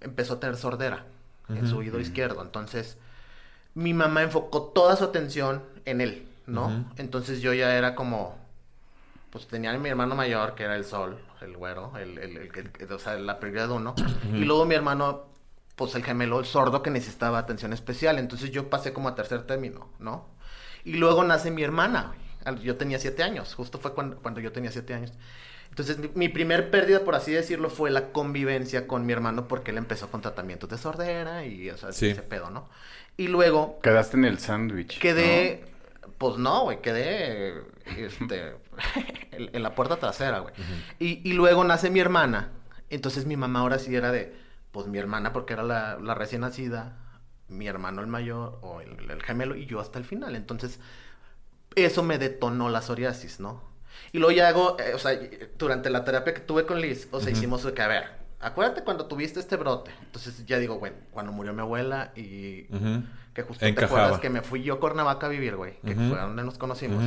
empezó 0.01 0.35
a 0.35 0.41
tener 0.41 0.57
sordera 0.57 1.07
en 1.49 1.67
su 1.67 1.79
oído 1.79 1.99
izquierdo, 2.01 2.43
entonces, 2.43 2.97
mi 3.75 3.93
mamá 3.93 4.23
enfocó 4.23 4.63
toda 4.75 4.95
su 4.97 5.05
atención 5.05 5.63
en 5.85 6.01
él, 6.01 6.29
¿no? 6.47 6.69
Entonces 6.97 7.41
yo 7.41 7.53
ya 7.55 7.75
era 7.77 7.95
como, 7.97 8.37
pues 9.35 9.49
tenía 9.49 9.73
a 9.73 9.79
mi 9.79 9.89
hermano 9.89 10.15
mayor, 10.15 10.55
que 10.55 10.63
era 10.63 10.77
el 10.77 10.85
sol, 10.85 11.19
el 11.43 11.57
güero, 11.57 11.93
el, 11.99 12.19
el, 12.19 12.37
el- 12.37 12.71
el- 12.79 12.93
o 12.93 12.99
sea, 13.01 13.17
la 13.17 13.41
prioridad 13.41 13.69
uno, 13.73 13.97
y 14.33 14.45
luego 14.45 14.65
mi 14.65 14.77
hermano, 14.77 15.25
pues 15.75 15.97
el 15.97 16.05
gemelo, 16.05 16.39
el 16.39 16.47
sordo 16.47 16.83
que 16.83 16.91
necesitaba 16.91 17.39
atención 17.39 17.73
especial, 17.73 18.21
entonces 18.21 18.53
yo 18.53 18.71
pasé 18.71 18.93
como 18.93 19.09
a 19.09 19.17
tercer 19.17 19.43
término, 19.43 19.91
¿no? 19.99 20.29
Y 20.85 20.93
luego 20.95 21.25
nace 21.25 21.51
mi 21.51 21.65
hermana, 21.65 22.15
yo 22.63 22.77
tenía 22.77 23.01
siete 23.01 23.25
años, 23.25 23.55
justo 23.57 23.79
fue 23.81 23.93
cuando, 23.93 24.19
cuando 24.19 24.39
yo 24.41 24.53
tenía 24.53 24.71
siete 24.71 24.95
años. 24.95 25.13
Entonces 25.71 25.99
mi, 25.99 26.09
mi 26.15 26.29
primer 26.29 26.71
pérdida, 26.71 27.01
por 27.01 27.17
así 27.17 27.33
decirlo, 27.33 27.71
fue 27.71 27.91
la 27.91 28.13
convivencia 28.13 28.87
con 28.87 29.05
mi 29.05 29.13
hermano 29.13 29.49
porque 29.49 29.73
él 29.73 29.79
empezó 29.79 30.09
con 30.13 30.21
tratamientos 30.21 30.71
de 30.71 30.79
sordera 30.79 31.45
y, 31.45 31.69
o 31.71 31.77
sea, 31.77 31.91
Sí. 31.93 32.11
ese 32.11 32.23
pedo, 32.23 32.51
¿no? 32.51 32.69
Y 33.17 33.27
luego 33.27 33.81
Quedaste 33.83 34.17
en 34.17 34.27
el 34.27 34.39
sándwich. 34.39 35.01
Quedé, 35.01 35.65
pues 36.19 36.37
no, 36.37 36.63
güey, 36.65 36.81
quedé 36.81 37.55
este, 37.97 38.55
en, 39.33 39.63
la 39.63 39.75
puerta 39.75 39.97
trasera, 39.97 40.41
güey. 40.41 40.55
y, 40.99 41.29
y 41.29 41.33
luego 41.33 41.65
nace 41.65 41.91
mi 41.91 42.01
hermana. 42.01 42.51
Entonces 42.91 43.27
mi 43.27 43.37
mamá 43.37 43.61
ahora 43.61 43.79
sí 43.79 43.95
era 43.95 44.13
de, 44.13 44.37
pues 44.71 44.87
mi 44.87 44.99
hermana, 44.99 45.33
porque 45.33 45.53
era 45.53 45.63
la, 45.63 45.99
la 45.99 46.15
recién 46.15 46.43
nacida, 46.43 46.99
mi 47.49 47.67
hermano 47.67 48.01
el 48.01 48.07
mayor, 48.07 48.59
o 48.63 48.81
el, 48.81 49.11
el 49.11 49.23
gemelo, 49.23 49.57
y 49.57 49.67
yo 49.67 49.81
hasta 49.81 49.99
el 49.99 50.05
final. 50.05 50.37
Entonces, 50.37 50.81
eso 51.75 52.03
me 52.03 52.19
detonó 52.19 52.69
la 52.69 52.83
psoriasis, 52.83 53.41
¿no? 53.41 53.63
Y 54.13 54.19
luego 54.19 54.33
ya 54.33 54.49
hago, 54.49 54.77
eh, 54.81 54.95
o 54.95 54.99
sea, 54.99 55.19
durante 55.59 55.91
la 55.91 56.05
terapia 56.05 56.35
que 56.35 56.41
tuve 56.41 56.67
con 56.67 56.81
Liz, 56.81 57.09
o 57.11 57.21
sea, 57.21 57.31
Ujú. 57.31 57.39
hicimos 57.39 57.63
de 57.63 57.73
que, 57.73 57.83
a 57.83 57.89
ver, 57.89 58.05
acuérdate 58.41 58.83
cuando 58.83 59.07
tuviste 59.07 59.41
este 59.41 59.57
brote. 59.57 59.91
Entonces 60.03 60.45
ya 60.47 60.59
digo, 60.59 60.79
bueno, 60.79 60.97
cuando 61.11 61.33
murió 61.33 61.53
mi 61.53 61.61
abuela 61.61 62.13
y 62.15 62.65
que 63.33 63.43
justo 63.43 63.65
te 63.65 63.85
acuerdas 63.85 64.19
que 64.21 64.31
me 64.31 64.43
fui 64.43 64.63
yo 64.63 64.75
a 64.75 64.81
Cuernavaca 64.81 65.27
a 65.27 65.31
vivir, 65.31 65.57
güey. 65.57 65.81
Que 65.81 65.95
fue 65.95 66.19
donde 66.19 66.43
nos 66.43 66.59
conocimos. 66.59 67.03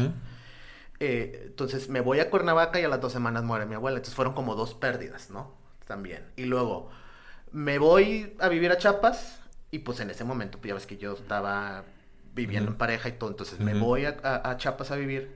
Eh, 1.00 1.44
entonces 1.48 1.90
me 1.90 2.02
voy 2.02 2.20
a 2.20 2.30
Cuernavaca 2.30 2.80
y 2.80 2.84
a 2.84 2.88
las 2.90 3.00
dos 3.02 3.12
semanas 3.14 3.44
muere 3.44 3.66
mi 3.66 3.76
abuela. 3.76 3.98
Entonces 3.98 4.16
fueron 4.16 4.34
como 4.34 4.56
dos 4.56 4.74
pérdidas, 4.74 5.30
¿no? 5.30 5.52
También. 5.88 6.24
Y 6.36 6.46
luego 6.46 6.90
me 7.52 7.78
voy 7.80 8.36
a 8.40 8.50
vivir 8.50 8.72
a 8.72 8.78
Chiapas 8.78 9.40
y 9.72 9.80
pues 9.80 10.00
en 10.00 10.10
ese 10.10 10.24
momento, 10.24 10.58
pues 10.58 10.70
ya 10.70 10.74
ves 10.74 10.86
que 10.88 10.98
yo 10.98 11.14
estaba 11.14 11.84
viviendo 12.34 12.72
en 12.72 12.78
pareja 12.78 13.10
y 13.10 13.14
todo. 13.14 13.30
Entonces 13.30 13.60
me 13.60 13.74
voy 13.74 14.06
a, 14.06 14.18
a- 14.24 14.50
a 14.52 14.58
Chiapas 14.58 14.92
a 14.92 14.96
vivir 14.96 15.36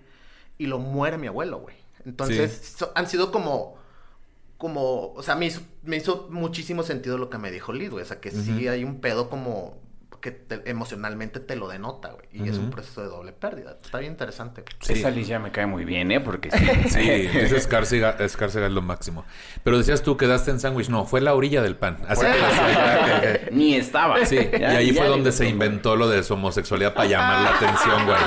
y 0.58 0.66
lo 0.68 0.80
muere 0.80 1.18
mi 1.18 1.28
abuelo, 1.28 1.60
güey. 1.60 1.76
Entonces 2.06 2.76
so- 2.78 2.92
han 2.96 3.08
sido 3.08 3.32
como... 3.32 3.80
Como, 4.58 5.14
o 5.14 5.24
sea, 5.24 5.36
me 5.36 5.48
hizo, 5.48 5.62
me 5.82 5.98
hizo 5.98 6.28
muchísimo 6.30 6.84
sentido 6.84 7.18
lo 7.18 7.32
que 7.32 7.40
me 7.40 7.50
dijo 7.50 7.74
Liz, 7.74 7.90
güey. 7.90 8.04
O 8.04 8.06
sea, 8.06 8.20
que 8.22 8.30
sí 8.30 8.52
Ujú. 8.60 8.70
hay 8.70 8.84
un 8.84 9.02
pedo 9.02 9.28
como 9.28 9.82
que 10.22 10.32
te- 10.32 10.70
emocionalmente 10.70 11.40
te 11.40 11.56
lo 11.56 11.68
denota, 11.68 12.10
güey. 12.12 12.28
Y 12.32 12.48
es 12.48 12.58
un 12.58 12.70
proceso 12.70 13.02
de 13.02 13.08
doble 13.08 13.32
pérdida. 13.34 13.78
Está 13.84 13.98
bien 14.00 14.12
interesante. 14.14 14.64
Sí. 14.80 14.94
Esa 14.94 15.10
Liz 15.10 15.28
ya 15.28 15.40
me 15.40 15.52
cae 15.52 15.66
muy 15.66 15.84
bien, 15.84 16.12
¿eh? 16.12 16.20
Porque 16.22 16.52
sí. 16.52 16.66
Sí, 16.90 17.10
ese 17.10 17.58
Escárcega, 17.58 18.12
Escárcega 18.20 18.68
es 18.68 18.72
lo 18.72 18.82
máximo. 18.82 19.26
Pero 19.64 19.78
decías 19.78 20.04
tú, 20.04 20.16
quedaste 20.18 20.52
en 20.52 20.60
sándwich. 20.60 20.90
No, 20.90 21.06
fue 21.06 21.22
la 21.22 21.34
orilla 21.34 21.62
del 21.62 21.76
pan. 21.76 21.98
Así 22.08 22.22
que 22.22 22.28
decía 22.32 23.20
que- 23.22 23.46
que- 23.46 23.52
Ni 23.52 23.76
estaba. 23.76 24.24
Sí, 24.26 24.38
y 24.38 24.60
Ya- 24.60 24.70
ahí 24.78 24.92
ya 24.92 25.02
fue 25.02 25.10
donde 25.10 25.32
se 25.32 25.50
inventó 25.50 25.96
lo 25.96 26.08
de 26.08 26.24
su 26.24 26.36
homosexualidad 26.36 26.94
para 26.94 27.10
llamar 27.10 27.42
la 27.42 27.56
atención, 27.58 28.06
güey. 28.06 28.18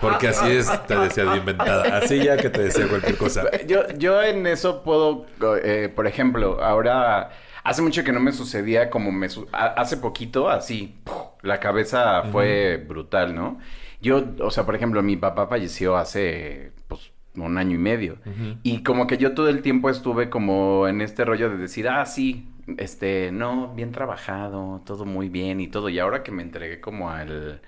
Porque 0.00 0.28
así 0.28 0.50
es, 0.52 0.70
te 0.86 0.96
decía 0.96 1.24
de 1.24 1.36
inventada. 1.36 1.98
Así 1.98 2.22
ya 2.22 2.36
que 2.36 2.48
te 2.50 2.62
decía 2.62 2.86
cualquier 2.88 3.16
cosa. 3.16 3.44
Yo, 3.66 3.88
yo 3.98 4.22
en 4.22 4.46
eso 4.46 4.82
puedo, 4.82 5.26
eh, 5.62 5.92
por 5.94 6.06
ejemplo, 6.06 6.62
ahora 6.62 7.30
hace 7.64 7.82
mucho 7.82 8.04
que 8.04 8.12
no 8.12 8.20
me 8.20 8.32
sucedía 8.32 8.90
como 8.90 9.12
me 9.12 9.28
su- 9.28 9.48
hace 9.52 9.96
poquito, 9.96 10.48
así, 10.50 11.00
¡puf! 11.04 11.16
la 11.42 11.60
cabeza 11.60 12.24
fue 12.24 12.76
brutal, 12.88 13.34
¿no? 13.34 13.58
Yo, 14.00 14.24
o 14.40 14.50
sea, 14.50 14.64
por 14.66 14.74
ejemplo, 14.74 15.02
mi 15.02 15.16
papá 15.16 15.46
falleció 15.46 15.96
hace, 15.96 16.72
pues, 16.88 17.12
un 17.36 17.58
año 17.58 17.74
y 17.76 17.78
medio. 17.78 18.18
Y 18.62 18.82
como 18.82 19.06
que 19.06 19.18
yo 19.18 19.34
todo 19.34 19.48
el 19.48 19.62
tiempo 19.62 19.90
estuve 19.90 20.30
como 20.30 20.88
en 20.88 21.00
este 21.00 21.24
rollo 21.24 21.50
de 21.50 21.56
decir, 21.58 21.88
ah, 21.88 22.04
sí, 22.06 22.48
este, 22.78 23.30
no, 23.32 23.74
bien 23.74 23.92
trabajado, 23.92 24.82
todo 24.84 25.04
muy 25.04 25.28
bien 25.28 25.60
y 25.60 25.68
todo. 25.68 25.88
Y 25.88 25.98
ahora 25.98 26.22
que 26.22 26.32
me 26.32 26.42
entregué 26.42 26.80
como 26.80 27.10
al, 27.10 27.60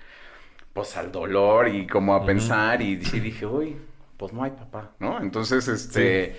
pues 0.73 0.97
al 0.97 1.11
dolor 1.11 1.67
y 1.69 1.87
como 1.87 2.15
a 2.15 2.25
pensar 2.25 2.81
y 2.81 3.03
sí 3.05 3.19
dije, 3.19 3.45
uy, 3.45 3.77
pues 4.17 4.33
no 4.33 4.43
hay 4.43 4.51
papá, 4.51 4.91
¿no? 4.99 5.19
Entonces, 5.21 5.67
este, 5.67 6.35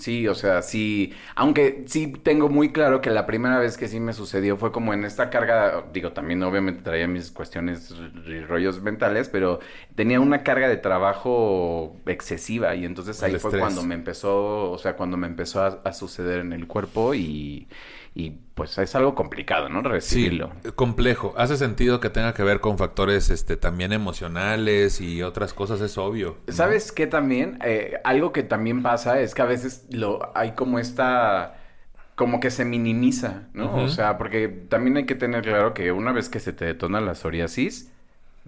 Sí, 0.00 0.26
o 0.28 0.34
sea, 0.34 0.62
sí, 0.62 1.12
aunque 1.34 1.84
sí 1.86 2.10
tengo 2.22 2.48
muy 2.48 2.72
claro 2.72 3.02
que 3.02 3.10
la 3.10 3.26
primera 3.26 3.58
vez 3.58 3.76
que 3.76 3.86
sí 3.86 4.00
me 4.00 4.14
sucedió 4.14 4.56
fue 4.56 4.72
como 4.72 4.94
en 4.94 5.04
esta 5.04 5.28
carga, 5.28 5.84
digo, 5.92 6.12
también 6.14 6.42
obviamente 6.42 6.82
traía 6.82 7.06
mis 7.06 7.30
cuestiones 7.30 7.92
y 8.26 8.40
rollos 8.40 8.80
mentales, 8.80 9.28
pero 9.28 9.60
tenía 9.94 10.18
una 10.20 10.42
carga 10.42 10.68
de 10.68 10.78
trabajo 10.78 12.00
excesiva 12.06 12.74
y 12.76 12.86
entonces 12.86 13.22
ahí 13.22 13.34
El 13.34 13.38
fue 13.38 13.50
estrés. 13.50 13.60
cuando 13.60 13.82
me 13.82 13.94
empezó, 13.94 14.70
o 14.72 14.78
sea, 14.78 14.96
cuando 14.96 15.18
me 15.18 15.26
empezó 15.26 15.60
a, 15.62 15.82
a 15.84 15.92
suceder 15.92 16.40
en 16.40 16.54
el 16.54 16.66
cuerpo 16.66 17.14
y, 17.14 17.68
y 18.14 18.30
pues 18.54 18.76
es 18.78 18.94
algo 18.94 19.14
complicado, 19.14 19.68
¿no? 19.68 19.82
Sí, 19.82 19.88
Recibirlo. 19.88 20.52
complejo. 20.74 21.32
Hace 21.36 21.56
sentido 21.56 22.00
que 22.00 22.10
tenga 22.10 22.34
que 22.34 22.42
ver 22.42 22.60
con 22.60 22.76
factores 22.76 23.30
este, 23.30 23.56
también 23.56 23.92
emocionales 23.92 25.00
y 25.00 25.22
otras 25.22 25.54
cosas, 25.54 25.80
es 25.80 25.96
obvio. 25.96 26.38
¿no? 26.46 26.52
¿Sabes 26.52 26.92
qué 26.92 27.06
también? 27.06 27.58
Eh, 27.64 27.94
algo 28.04 28.32
que 28.32 28.42
también 28.42 28.82
pasa 28.82 29.20
es 29.20 29.34
que 29.34 29.42
a 29.42 29.46
veces 29.46 29.86
lo 29.90 30.36
hay 30.36 30.52
como 30.52 30.78
esta 30.78 31.56
como 32.16 32.38
que 32.38 32.50
se 32.50 32.66
minimiza, 32.66 33.48
¿no? 33.54 33.74
O 33.76 33.88
sea, 33.88 34.18
porque 34.18 34.46
también 34.48 34.98
hay 34.98 35.06
que 35.06 35.14
tener 35.14 35.42
claro 35.42 35.72
que 35.72 35.90
una 35.90 36.12
vez 36.12 36.28
que 36.28 36.38
se 36.38 36.52
te 36.52 36.66
detona 36.66 37.00
la 37.00 37.14
psoriasis, 37.14 37.92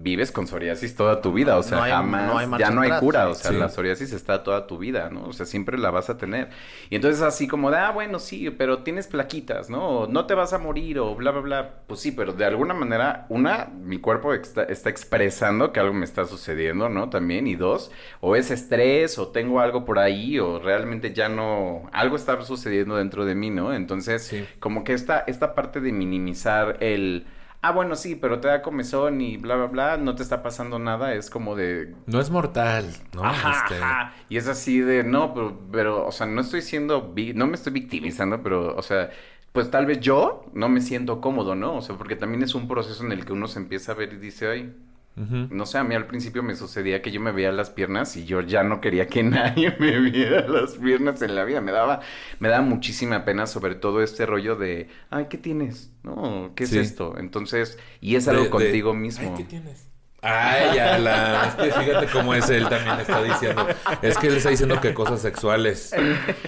vives 0.03 0.33
con 0.33 0.47
psoriasis 0.47 0.97
toda 0.97 1.21
tu 1.21 1.33
vida, 1.33 1.57
o 1.57 1.62
sea, 1.62 1.79
No 1.79 1.85
hay- 1.85 1.93
jamás, 1.93 2.27
no 2.27 2.38
hay 2.38 2.47
marcha 2.47 2.67
ya 2.69 2.75
no 2.75 2.81
hay 2.81 2.88
atrás, 2.88 3.01
cura, 3.01 3.29
o 3.29 3.35
sea, 3.35 3.51
Sí. 3.53 3.57
la 3.57 3.69
psoriasis 3.69 4.12
está 4.12 4.43
toda 4.43 4.67
tu 4.67 4.77
vida, 4.79 5.11
¿no? 5.11 5.25
O 5.27 5.33
sea, 5.33 5.47
siempre 5.47 5.79
la 5.79 5.91
vas 5.91 6.11
a 6.11 6.17
tener. 6.19 6.49
Y 6.91 6.97
entonces 6.97 7.23
así 7.23 7.47
como 7.47 7.71
de, 7.71 7.77
ah, 7.79 7.91
bueno, 7.93 8.19
sí, 8.19 8.51
pero 8.51 8.81
tienes 8.83 9.07
plaquitas, 9.07 9.71
¿no? 9.71 9.87
O 10.01 10.07
no 10.09 10.27
te 10.27 10.35
vas 10.35 10.53
a 10.53 10.59
morir 10.59 10.99
o 10.99 11.15
bla, 11.15 11.31
bla, 11.31 11.41
bla. 11.41 11.71
Pues 11.87 12.01
sí, 12.01 12.11
pero 12.12 12.33
de 12.33 12.45
alguna 12.45 12.75
manera, 12.75 13.27
una, 13.29 13.67
mi 13.67 13.99
cuerpo 13.99 14.35
está, 14.35 14.65
está 14.65 14.91
expresando 14.91 15.73
que 15.73 15.81
algo 15.81 15.95
me 15.95 16.05
está 16.05 16.25
sucediendo, 16.25 16.88
¿no? 16.88 17.09
También. 17.09 17.47
Y 17.47 17.55
dos, 17.55 17.91
o 18.21 18.35
es 18.35 18.51
estrés 18.51 19.19
o 19.19 19.29
tengo 19.29 19.61
algo 19.61 19.85
por 19.85 19.99
ahí 19.99 20.38
o 20.38 20.59
realmente 20.59 21.12
ya 21.15 21.29
no, 21.29 21.88
algo 21.93 22.17
está 22.17 22.41
sucediendo 22.43 22.97
dentro 22.97 23.25
de 23.25 23.35
mí, 23.35 23.51
¿no? 23.51 23.73
Entonces, 23.73 24.23
Sí. 24.25 24.45
como 24.59 24.83
que 24.85 24.95
esta, 24.95 25.21
esta 25.27 25.55
parte 25.55 25.81
de 25.81 25.93
minimizar 25.93 26.79
el... 26.81 27.27
Ah, 27.62 27.70
bueno, 27.72 27.94
sí, 27.96 28.16
pero 28.16 28.40
te 28.40 28.48
da 28.48 28.61
comezón 28.62 29.20
y 29.20 29.37
bla, 29.37 29.57
bla, 29.57 29.66
bla, 29.66 29.96
no 29.96 30.14
te 30.16 30.22
está 30.22 30.42
pasando 30.42 30.79
nada, 30.79 31.14
es 31.14 31.31
como 31.31 31.55
de, 31.57 31.94
No 32.07 32.20
es 32.20 32.31
mortal, 32.31 32.92
¿no? 33.14 33.22
Ajá, 33.25 33.51
Este, 33.51 33.75
ajá. 33.75 34.14
Y 34.29 34.37
es 34.37 34.48
así 34.48 34.81
de, 34.81 35.05
no, 35.05 35.33
pero, 35.35 35.59
pero, 35.70 36.07
o 36.07 36.12
sea, 36.12 36.27
no 36.27 36.40
estoy 36.40 36.62
siendo, 36.62 37.12
vi- 37.12 37.35
no 37.35 37.46
me 37.46 37.55
estoy 37.55 37.72
victimizando, 37.72 38.42
pero, 38.42 38.75
o 38.77 38.83
sea, 38.83 39.11
pues 39.53 39.70
tal 39.70 39.87
vez 39.87 40.01
yo 40.01 40.46
no 40.55 40.68
me 40.68 40.81
siento 40.81 41.20
cómodo, 41.20 41.55
¿no? 41.55 41.77
O 41.77 41.83
sea, 41.83 41.96
porque 41.96 42.16
también 42.16 42.42
es 42.42 42.55
un 42.55 42.66
proceso 42.68 43.05
en 43.05 43.12
el 43.12 43.25
que 43.25 43.33
uno 43.33 43.46
se 43.48 43.61
empieza 43.61 43.92
a 43.92 43.94
ver 43.94 44.12
y 44.14 44.16
dice, 44.16 44.48
ay, 44.48 44.75
no 45.14 45.66
sé, 45.66 45.79
a 45.79 45.85
mí 45.85 45.94
al 45.94 46.07
principio 46.07 46.42
me 46.42 46.57
sucedía 46.57 47.03
que 47.03 47.12
yo 47.12 47.20
me 47.20 47.33
veía 47.33 47.53
las 47.53 47.70
piernas 47.70 48.16
y 48.16 48.25
yo 48.25 48.40
ya 48.40 48.62
no 48.62 48.81
quería 48.81 49.07
que 49.09 49.22
nadie 49.22 49.77
me 49.79 50.01
viera 50.01 50.48
las 50.48 50.72
piernas 50.77 51.20
en 51.22 51.35
la 51.35 51.44
vida. 51.44 51.61
Me 51.61 51.72
daba, 51.72 52.01
me 52.40 52.48
daba 52.48 52.62
muchísima 52.62 53.25
pena, 53.25 53.46
sobre 53.46 53.75
todo 53.75 54.03
este 54.03 54.25
rollo 54.27 54.57
de, 54.57 54.88
ay, 55.11 55.27
¿qué 55.29 55.38
tienes? 55.38 55.92
No, 56.03 56.53
¿qué 56.57 56.64
es 56.64 56.70
Sí. 56.70 56.79
esto? 56.79 57.18
Entonces, 57.18 57.79
y 58.01 58.16
es 58.16 58.27
algo 58.29 58.40
De- 58.44 58.44
de- 58.44 58.51
contigo 58.51 58.94
mismo. 58.94 59.29
Ay, 59.31 59.35
¿qué 59.37 59.44
tienes? 59.44 59.91
Ay, 60.22 60.78
Alan, 60.78 61.48
es 61.48 61.54
que 61.56 61.72
fíjate 61.72 62.06
cómo 62.06 62.32
es 62.35 62.48
él 62.48 62.68
también 62.68 62.98
está 63.00 63.22
diciendo. 63.22 63.66
Es 64.02 64.16
que 64.18 64.28
él 64.28 64.37
está 64.37 64.50
diciendo 64.50 64.80
que 64.80 64.94
cosas 64.94 65.20
sexuales. 65.20 65.92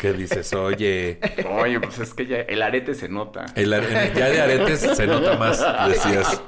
Que 0.00 0.12
dices, 0.12 0.52
oye, 0.54 1.18
Oye, 1.60 1.80
pues 1.80 1.98
es 1.98 2.14
que 2.14 2.26
ya 2.26 2.36
el 2.42 2.62
arete 2.62 2.94
se 2.94 3.08
nota. 3.08 3.46
el 3.56 3.72
are- 3.72 4.12
ya 4.14 4.26
de 4.30 4.40
aretes 4.40 4.80
se 4.80 5.06
nota 5.06 5.36
más, 5.36 5.60
decías. 5.88 6.40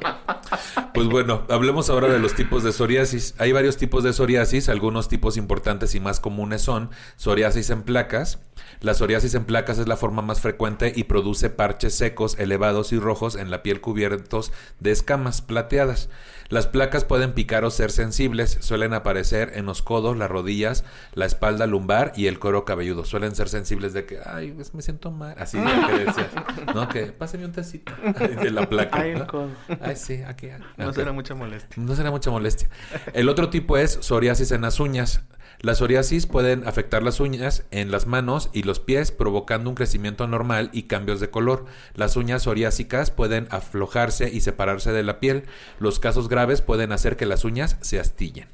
Pues 0.94 1.08
bueno, 1.08 1.44
hablemos 1.50 1.90
ahora 1.90 2.08
de 2.08 2.18
los 2.18 2.34
tipos 2.34 2.62
de 2.62 2.72
psoriasis. 2.72 3.34
Hay 3.38 3.52
varios 3.52 3.76
tipos 3.76 4.04
de 4.04 4.12
psoriasis, 4.12 4.68
algunos 4.68 5.08
tipos 5.08 5.36
importantes 5.36 5.94
y 5.94 6.00
más 6.00 6.20
comunes 6.20 6.62
son 6.62 6.90
psoriasis 7.16 7.70
en 7.70 7.82
placas. 7.82 8.38
La 8.80 8.94
psoriasis 8.94 9.34
en 9.34 9.44
placas 9.44 9.78
es 9.78 9.88
la 9.88 9.96
forma 9.96 10.22
más 10.22 10.40
frecuente 10.40 10.92
y 10.94 11.04
produce 11.04 11.50
parches 11.50 11.94
secos, 11.96 12.38
elevados 12.38 12.92
y 12.92 12.98
rojos 12.98 13.34
en 13.36 13.50
la 13.50 13.62
piel 13.62 13.80
cubiertos 13.80 14.52
de 14.80 14.92
escamas 14.92 15.42
plateadas. 15.42 16.08
Las 16.48 16.66
placas 16.66 17.04
pueden 17.04 17.32
picar 17.32 17.64
o 17.64 17.70
ser 17.70 17.90
sensibles, 17.90 18.59
suelen 18.61 18.94
aparecer 18.94 19.52
en 19.54 19.66
los 19.66 19.82
codos, 19.82 20.16
las 20.16 20.30
rodillas, 20.30 20.85
la 21.14 21.26
espalda 21.26 21.66
lumbar 21.66 22.12
y 22.16 22.26
el 22.26 22.38
cuero 22.38 22.64
cabelludo. 22.64 23.04
Suelen 23.04 23.35
ser 23.35 23.48
sensibles 23.48 23.92
de 23.92 24.06
que, 24.06 24.20
ay, 24.24 24.52
pues, 24.52 24.74
me 24.74 24.82
siento 24.82 25.11
mal. 25.11 25.35
Así 25.38 25.59
de 25.59 25.64
que 25.64 26.04
decías, 26.04 26.28
¿no? 26.74 26.88
Que 26.88 27.06
pásame 27.06 27.44
un 27.44 27.52
tecito 27.52 27.92
de 28.42 28.50
la 28.50 28.68
placa. 28.68 29.00
Ay, 29.00 29.11
el 29.12 29.20
¿no? 29.20 29.26
codo. 29.26 29.48
Ay, 29.80 29.96
sí, 29.96 30.22
aquí. 30.26 30.50
aquí. 30.50 30.64
No 30.76 30.92
será 30.92 31.12
mucha 31.12 31.35
molestia. 31.35 31.82
No 31.82 31.94
será 31.96 32.11
mucha 32.11 32.30
molestia. 32.30 32.68
El 33.12 33.28
otro 33.28 33.50
tipo 33.50 33.76
es 33.76 33.98
psoriasis 34.00 34.52
en 34.52 34.62
las 34.62 34.80
uñas. 34.80 35.22
Las 35.61 35.79
psoriasis 35.79 36.27
pueden 36.27 36.66
afectar 36.66 37.03
las 37.03 37.21
uñas 37.21 37.64
en 37.71 37.90
las 37.90 38.07
manos 38.07 38.51
y 38.53 38.62
los 38.62 38.81
pies, 38.81 39.11
provocando 39.11 39.71
un 39.71 39.77
crecimiento 39.77 40.25
anormal 40.25 40.71
y 40.73 40.85
cambios 40.85 41.21
de 41.21 41.31
color. 41.31 41.64
Las 41.95 42.16
uñas 42.16 42.42
psoriásicas 42.42 43.11
pueden 43.11 43.49
aflojarse 43.51 44.29
y 44.29 44.40
separarse 44.40 44.92
de 44.92 45.03
la 45.03 45.19
piel. 45.19 45.45
Los 45.79 45.99
casos 45.99 46.29
graves 46.29 46.62
pueden 46.62 46.92
hacer 46.92 47.16
que 47.16 47.27
las 47.27 47.45
uñas 47.45 47.77
se 47.81 47.99
astillen. 47.99 48.49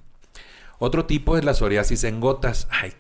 Otro 0.79 1.07
tipo 1.07 1.37
es 1.37 1.45
la 1.45 1.55
psoriasis 1.55 2.05
en 2.05 2.21
gotas. 2.21 2.67
Ay, 2.71 2.93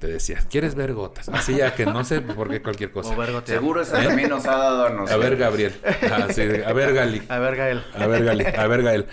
te 0.00 0.06
decía, 0.06 0.38
¿quieres 0.48 0.74
ver 0.74 0.94
gotas? 0.94 1.28
Así 1.28 1.56
ya 1.56 1.74
que 1.74 1.84
no 1.84 2.04
sé 2.04 2.22
por 2.22 2.48
qué 2.48 2.62
cualquier 2.62 2.90
cosa. 2.90 3.14
O. 3.20 3.46
Seguro 3.46 3.82
esa 3.82 4.02
también 4.02 4.30
nos 4.30 4.46
ha 4.46 4.56
dado 4.56 4.86
a 4.86 4.90
nosotros. 4.90 5.12
A 5.12 5.16
ver, 5.18 5.36
Gabriel. 5.36 5.74
Ah, 6.10 6.26
sí, 6.32 6.40
a 6.42 6.72
ver, 6.72 6.94
Gali. 6.94 7.22
A 7.28 7.38
ver, 7.38 7.56
Gael. 7.56 7.84
A 7.94 8.06
ver, 8.06 8.24
Gali, 8.24 8.44
a 8.46 8.66
ver, 8.66 8.82
Gael. 8.82 9.06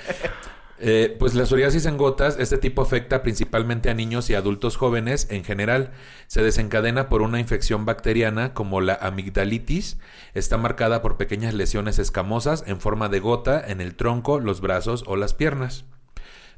Eh, 0.79 1.15
pues 1.17 1.33
la 1.33 1.45
psoriasis 1.45 1.87
en 1.87 1.97
gotas, 1.97 2.37
este 2.39 2.57
tipo 2.57 2.83
afecta 2.83 3.23
principalmente 3.23 3.89
a 3.89 3.95
niños 3.95 4.29
y 4.29 4.35
adultos 4.35 4.77
jóvenes 4.77 5.27
en 5.31 5.43
general. 5.43 5.91
Se 6.27 6.43
desencadena 6.43 7.09
por 7.09 7.21
una 7.21 7.39
infección 7.39 7.85
bacteriana 7.85 8.53
como 8.53 8.79
la 8.81 8.93
amigdalitis. 8.93 9.97
Está 10.33 10.57
marcada 10.57 11.01
por 11.01 11.17
pequeñas 11.17 11.53
lesiones 11.53 11.97
escamosas 11.97 12.63
en 12.67 12.79
forma 12.79 13.09
de 13.09 13.19
gota 13.19 13.63
en 13.67 13.81
el 13.81 13.95
tronco, 13.95 14.39
los 14.39 14.61
brazos 14.61 15.03
o 15.07 15.15
las 15.15 15.33
piernas. 15.33 15.85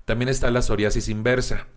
También 0.05 0.29
está 0.29 0.51
la 0.51 0.61
psoriasis 0.61 1.07
inversa. 1.07 1.67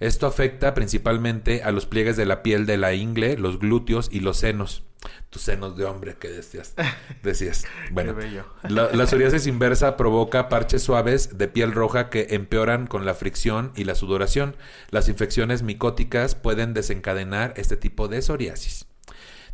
Esto 0.00 0.26
afecta 0.26 0.74
principalmente 0.74 1.62
a 1.62 1.72
los 1.72 1.86
pliegues 1.86 2.16
de 2.16 2.26
la 2.26 2.42
piel 2.42 2.66
de 2.66 2.76
la 2.76 2.94
ingle, 2.94 3.36
los 3.36 3.58
glúteos 3.58 4.08
y 4.12 4.20
los 4.20 4.38
senos. 4.38 4.84
Tus 5.30 5.42
senos 5.42 5.76
de 5.76 5.84
hombre 5.84 6.16
que 6.16 6.28
decías. 6.28 6.74
Decías. 7.22 7.64
Bueno, 7.90 8.14
la 8.68 9.06
psoriasis 9.06 9.46
inversa 9.46 9.96
provoca 9.96 10.48
parches 10.48 10.82
suaves 10.82 11.36
de 11.36 11.48
piel 11.48 11.72
roja 11.72 12.10
que 12.10 12.28
empeoran 12.30 12.86
con 12.86 13.06
la 13.06 13.14
fricción 13.14 13.72
y 13.76 13.84
la 13.84 13.94
sudoración. 13.94 14.56
Las 14.90 15.08
infecciones 15.08 15.62
micóticas 15.62 16.34
pueden 16.34 16.74
desencadenar 16.74 17.54
este 17.56 17.76
tipo 17.76 18.08
de 18.08 18.22
psoriasis. 18.22 18.86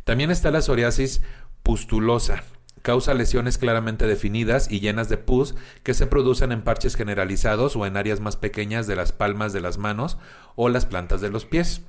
También 0.03 0.31
está 0.31 0.51
la 0.51 0.61
psoriasis 0.61 1.21
pustulosa. 1.63 2.43
Causa 2.85 3.15
lesiones 3.15 3.57
claramente 3.57 4.05
definidas 4.05 4.69
y 4.69 4.79
llenas 4.79 5.09
de 5.09 5.17
pus 5.17 5.55
que 5.81 5.95
se 5.95 6.05
producen 6.05 6.51
en 6.51 6.61
parches 6.61 6.95
generalizados 6.95 7.75
o 7.75 7.87
en 7.87 7.97
áreas 7.97 8.19
más 8.19 8.35
pequeñas 8.35 8.85
de 8.85 8.95
las 8.95 9.11
palmas 9.11 9.53
de 9.53 9.59
las 9.59 9.79
manos 9.79 10.19
o 10.53 10.69
las 10.69 10.85
plantas 10.85 11.19
de 11.19 11.31
los 11.31 11.45
pies. 11.45 11.81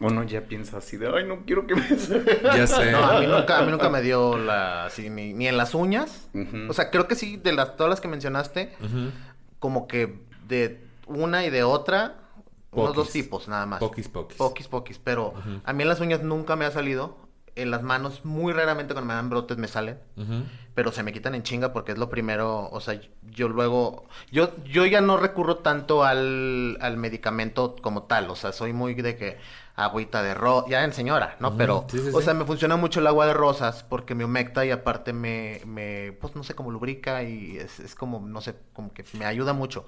Uno 0.00 0.22
ya 0.22 0.40
piensa 0.40 0.78
así 0.78 0.96
de, 0.96 1.06
ay, 1.14 1.26
no 1.26 1.44
quiero 1.44 1.66
que 1.66 1.74
me... 1.74 1.82
Ya 2.56 2.66
sé. 2.66 2.92
No, 2.92 3.04
a 3.04 3.20
mí 3.20 3.26
nunca, 3.26 3.58
a 3.58 3.62
mí 3.66 3.70
nunca 3.70 3.90
me 3.90 4.00
dio 4.00 4.38
la, 4.38 4.86
así, 4.86 5.10
ni, 5.10 5.34
ni 5.34 5.48
en 5.48 5.58
las 5.58 5.74
uñas. 5.74 6.30
O 6.66 6.72
sea, 6.72 6.90
creo 6.90 7.06
que 7.06 7.14
sí, 7.14 7.36
de 7.36 7.52
las, 7.52 7.76
todas 7.76 7.90
las 7.90 8.00
que 8.00 8.08
mencionaste, 8.08 8.74
como 9.58 9.86
que 9.86 10.18
de 10.48 10.80
una 11.06 11.44
y 11.44 11.50
de 11.50 11.62
otra, 11.62 12.16
unos 12.70 12.96
dos 12.96 13.10
tipos 13.10 13.48
nada 13.48 13.66
más. 13.66 13.80
Poquis, 13.80 14.08
poquis. 14.08 14.38
Poquis, 14.38 14.66
poquis. 14.66 14.98
Pero 14.98 15.34
a 15.62 15.74
mí 15.74 15.82
en 15.82 15.88
las 15.90 16.00
uñas 16.00 16.22
nunca 16.22 16.56
me 16.56 16.64
ha 16.64 16.70
salido. 16.70 17.20
En 17.54 17.70
las 17.70 17.82
manos, 17.82 18.24
muy 18.24 18.52
raramente 18.52 18.94
cuando 18.94 19.08
me 19.08 19.14
dan 19.14 19.28
brotes 19.28 19.58
me 19.58 19.68
salen. 19.68 19.98
Pero 20.74 20.90
se 20.90 21.02
me 21.02 21.12
quitan 21.12 21.34
en 21.34 21.42
chinga 21.42 21.72
porque 21.72 21.92
es 21.92 21.98
lo 21.98 22.08
primero. 22.08 22.70
O 22.70 22.80
sea, 22.80 22.98
yo 23.30 23.48
luego. 23.48 24.06
Yo, 24.30 24.52
yo 24.64 24.86
ya 24.86 25.02
no 25.02 25.18
recurro 25.18 25.56
tanto 25.58 26.02
al, 26.02 26.78
al 26.80 26.96
medicamento 26.96 27.76
como 27.82 28.04
tal. 28.04 28.30
O 28.30 28.36
sea, 28.36 28.52
soy 28.52 28.72
muy 28.72 28.94
de 28.94 29.16
que 29.16 29.38
agüita 29.74 30.22
de 30.22 30.32
rosas. 30.34 30.70
Ya 30.70 30.84
en 30.84 30.92
señora, 30.94 31.36
¿no? 31.40 31.56
Pero. 31.56 31.86
sí, 31.90 31.98
sí, 31.98 32.08
o 32.12 32.18
sí. 32.20 32.24
sea, 32.24 32.32
me 32.32 32.46
funciona 32.46 32.76
mucho 32.76 33.00
el 33.00 33.06
agua 33.06 33.26
de 33.26 33.34
rosas 33.34 33.84
porque 33.86 34.14
me 34.14 34.24
humecta 34.24 34.64
y 34.64 34.70
aparte 34.70 35.12
me. 35.12 35.60
me 35.66 36.12
pues 36.12 36.34
no 36.34 36.42
sé, 36.42 36.54
como 36.54 36.70
lubrica 36.70 37.22
y 37.22 37.58
es, 37.58 37.80
es 37.80 37.94
como, 37.94 38.20
no 38.20 38.40
sé, 38.40 38.54
como 38.72 38.92
que 38.92 39.04
me 39.18 39.26
ayuda 39.26 39.52
mucho. 39.52 39.84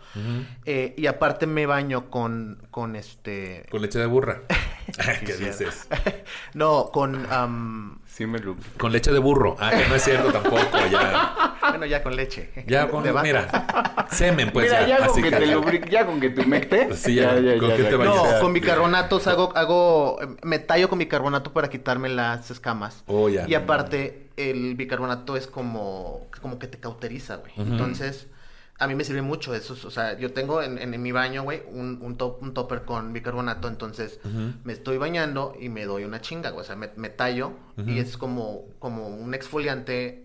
Eh, 0.67 0.95
y 0.99 1.07
aparte 1.07 1.47
me 1.47 1.67
baño 1.67 2.11
con, 2.11 2.67
con 2.71 2.97
este... 2.97 3.67
Con 3.71 3.83
leche 3.83 3.99
de 3.99 4.07
burra. 4.07 4.43
¿Qué 5.27 5.35
dices? 5.35 5.89
no, 6.55 6.91
con... 6.93 7.27
am, 7.31 7.99
Sí 8.07 8.27
me 8.27 8.39
lo... 8.39 8.57
Con 8.79 8.93
leche 8.93 9.11
de 9.11 9.19
burro. 9.19 9.57
Ah, 9.59 9.71
que 9.71 9.89
no 9.89 9.97
es 9.97 10.05
cierto 10.05 10.31
tampoco. 10.33 10.61
Ya, 10.89 11.57
bueno, 11.69 11.85
ya 11.85 12.01
con 12.03 12.15
leche. 12.15 12.51
ya 12.65 12.89
con, 12.91 13.03
mira, 13.23 14.07
semen, 14.11 14.53
pues 14.53 14.67
Mira, 14.67 14.83
ya, 14.83 14.87
ya. 14.87 14.97
con 14.99 15.07
Así 15.11 15.23
que 15.23 15.31
que, 15.31 15.37
te 15.37 15.47
lubri- 15.49 15.89
ya 15.91 16.07
con 16.07 16.21
que 16.21 16.31
te 16.31 16.43
humecte. 16.43 16.95
Sí, 16.95 17.17
ya, 17.17 17.31
con 17.59 17.71
que 17.77 17.83
te. 17.83 17.99
No, 17.99 18.25
con 18.41 18.53
bicarbonatos 18.53 19.27
hago, 19.27 19.53
hago, 19.57 20.19
me 20.43 20.61
tallo 20.61 20.89
con 20.89 21.01
bicarbonato 21.01 21.53
para 21.53 21.69
quitarme 21.69 22.09
las 22.09 22.53
escamas. 22.53 23.03
Oh, 23.09 23.29
ya. 23.29 23.49
Y 23.49 23.55
aparte, 23.55 24.31
el 24.37 24.77
bicarbonato 24.77 25.37
es 25.37 25.49
como, 25.49 26.29
como 26.41 26.61
que 26.61 26.69
te 26.69 26.79
cauteriza, 26.79 27.37
güey. 27.37 27.53
Entonces, 27.57 28.29
a 28.79 28.87
mí 28.87 28.95
me 28.95 29.05
sirve 29.05 29.23
mucho 29.23 29.55
eso. 29.55 29.77
O 29.87 29.91
sea, 29.91 30.19
yo 30.19 30.33
tengo 30.33 30.63
en, 30.63 30.79
en, 30.79 31.01
mi 31.01 31.13
baño, 31.13 31.43
güey, 31.45 31.63
un, 31.71 32.01
un, 32.03 32.17
top, 32.17 32.43
un 32.43 32.55
topper 32.55 32.83
con 32.85 33.13
bicarbonato. 33.13 33.69
Entonces, 33.69 34.19
me 34.65 34.73
estoy 34.73 34.99
bañando 34.99 35.55
y 35.61 35.69
me 35.69 35.85
doy 35.85 36.05
una 36.05 36.21
chinga, 36.21 36.51
güey. 36.51 36.63
O 36.63 36.65
sea, 36.65 36.77
me, 36.77 36.91
me 36.97 37.09
tallo 37.09 37.53
y 37.87 37.99
es 37.99 38.17
como, 38.17 38.65
como 38.79 39.09
un 39.09 39.35
exfoliante 39.35 40.24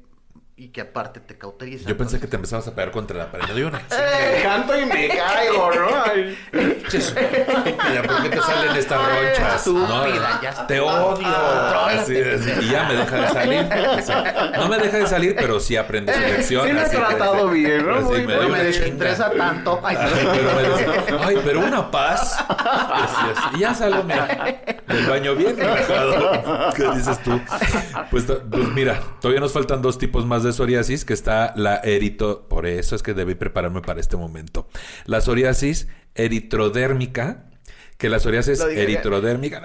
y 0.60 0.70
que 0.70 0.82
aparte 0.82 1.20
te 1.22 1.38
cauteriza. 1.38 1.88
Yo 1.88 1.96
pensé 1.98 2.20
que 2.20 2.28
te 2.28 2.36
empezabas 2.36 2.68
a 2.68 2.76
pegar 2.76 2.92
contra 2.92 3.18
la 3.18 3.32
pared. 3.32 3.46
No 3.48 3.54
digo 3.56 3.70
nada. 3.72 3.86
Me 3.90 4.42
canto 4.44 4.78
y 4.78 4.86
me 4.86 5.08
caigo, 5.08 5.72
¿no? 5.74 5.88
Ay. 6.06 6.38
¿por 6.52 8.22
qué 8.24 8.30
te 8.30 8.42
salen 8.42 8.76
estas 8.76 9.00
ronchas? 9.00 9.56
Estúpida, 9.68 10.40
ya 10.44 10.68
Te 10.68 10.80
odio. 10.80 11.28
Así 11.28 12.18
es, 12.18 12.42
y 12.62 12.70
ya 12.70 12.84
me 12.90 12.96
deja 12.96 13.16
de 13.22 13.28
salir. 13.30 13.70
O 13.98 14.02
sea, 14.02 14.52
no 14.58 14.68
me 14.68 14.78
deja 14.80 14.98
de 14.98 15.08
salir, 15.08 15.36
pero 15.36 15.60
sí 15.60 15.78
aprende 15.78 16.14
su 16.14 16.20
lección. 16.20 16.68
Sí 16.68 16.74
me 16.74 16.80
he 16.80 16.84
así 16.84 16.96
que- 16.98 17.04
tratado 17.04 17.50
bien, 17.50 17.88
¿no? 17.88 17.96
Así 17.96 18.04
Muy 18.06 18.28
me 18.28 18.34
dio 18.40 18.50
me 18.50 18.72
chinga. 18.72 19.16
tanto. 19.38 19.80
Ay, 19.84 19.98
Pero 19.98 21.20
me 21.20 21.24
ay, 21.26 21.42
pero 21.44 21.60
una 21.62 21.90
paz. 21.90 22.38
Así 22.50 23.26
es. 23.32 23.56
Y 23.56 23.60
ya 23.60 23.74
salgo, 23.74 24.04
mira, 24.04 24.28
del 24.88 25.06
baño 25.08 25.36
bien 25.36 25.56
relajado. 25.58 26.74
¿Qué 26.76 26.84
dices 26.96 27.22
tú? 27.24 27.40
Pues, 28.12 28.26
to- 28.28 28.42
pues 28.50 28.68
mira, 28.70 29.00
todavía 29.22 29.40
nos 29.42 29.54
faltan 29.54 29.82
dos 29.82 29.98
tipos 29.98 30.26
más 30.26 30.44
de 30.44 30.49
psoriasis, 30.54 31.06
que 31.06 31.14
está 31.14 31.54
la 31.56 31.78
erito... 31.78 32.48
Por 32.48 32.66
eso 32.66 32.96
es 32.96 33.04
que 33.04 33.14
debí 33.14 33.36
prepararme 33.36 33.82
para 33.82 34.00
este 34.00 34.18
momento. 34.18 34.68
La 35.06 35.22
psoriasis 35.22 35.88
eritrodérmica, 36.16 37.46
que 37.98 38.10
la 38.10 38.20
psoriasis 38.20 38.60
eritrodérmica... 38.62 39.62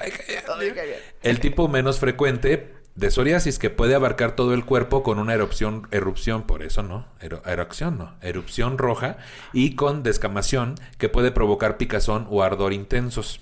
El 1.22 1.40
tipo 1.40 1.68
menos 1.68 1.98
frecuente 1.98 2.74
de 2.94 3.10
psoriasis 3.10 3.58
que 3.58 3.70
puede 3.70 3.94
abarcar 3.96 4.36
todo 4.36 4.54
el 4.54 4.64
cuerpo 4.64 5.02
con 5.02 5.18
una 5.18 5.34
erupción, 5.34 5.88
erupción, 5.90 6.46
por 6.46 6.62
eso 6.62 6.82
no, 6.84 7.08
ero- 7.20 7.42
erupción 7.44 7.98
no, 7.98 8.14
erupción 8.22 8.78
roja 8.78 9.16
y 9.52 9.74
con 9.74 10.04
descamación 10.04 10.76
que 10.96 11.08
puede 11.08 11.32
provocar 11.32 11.76
picazón 11.76 12.26
o 12.30 12.44
ardor 12.44 12.72
intensos. 12.72 13.40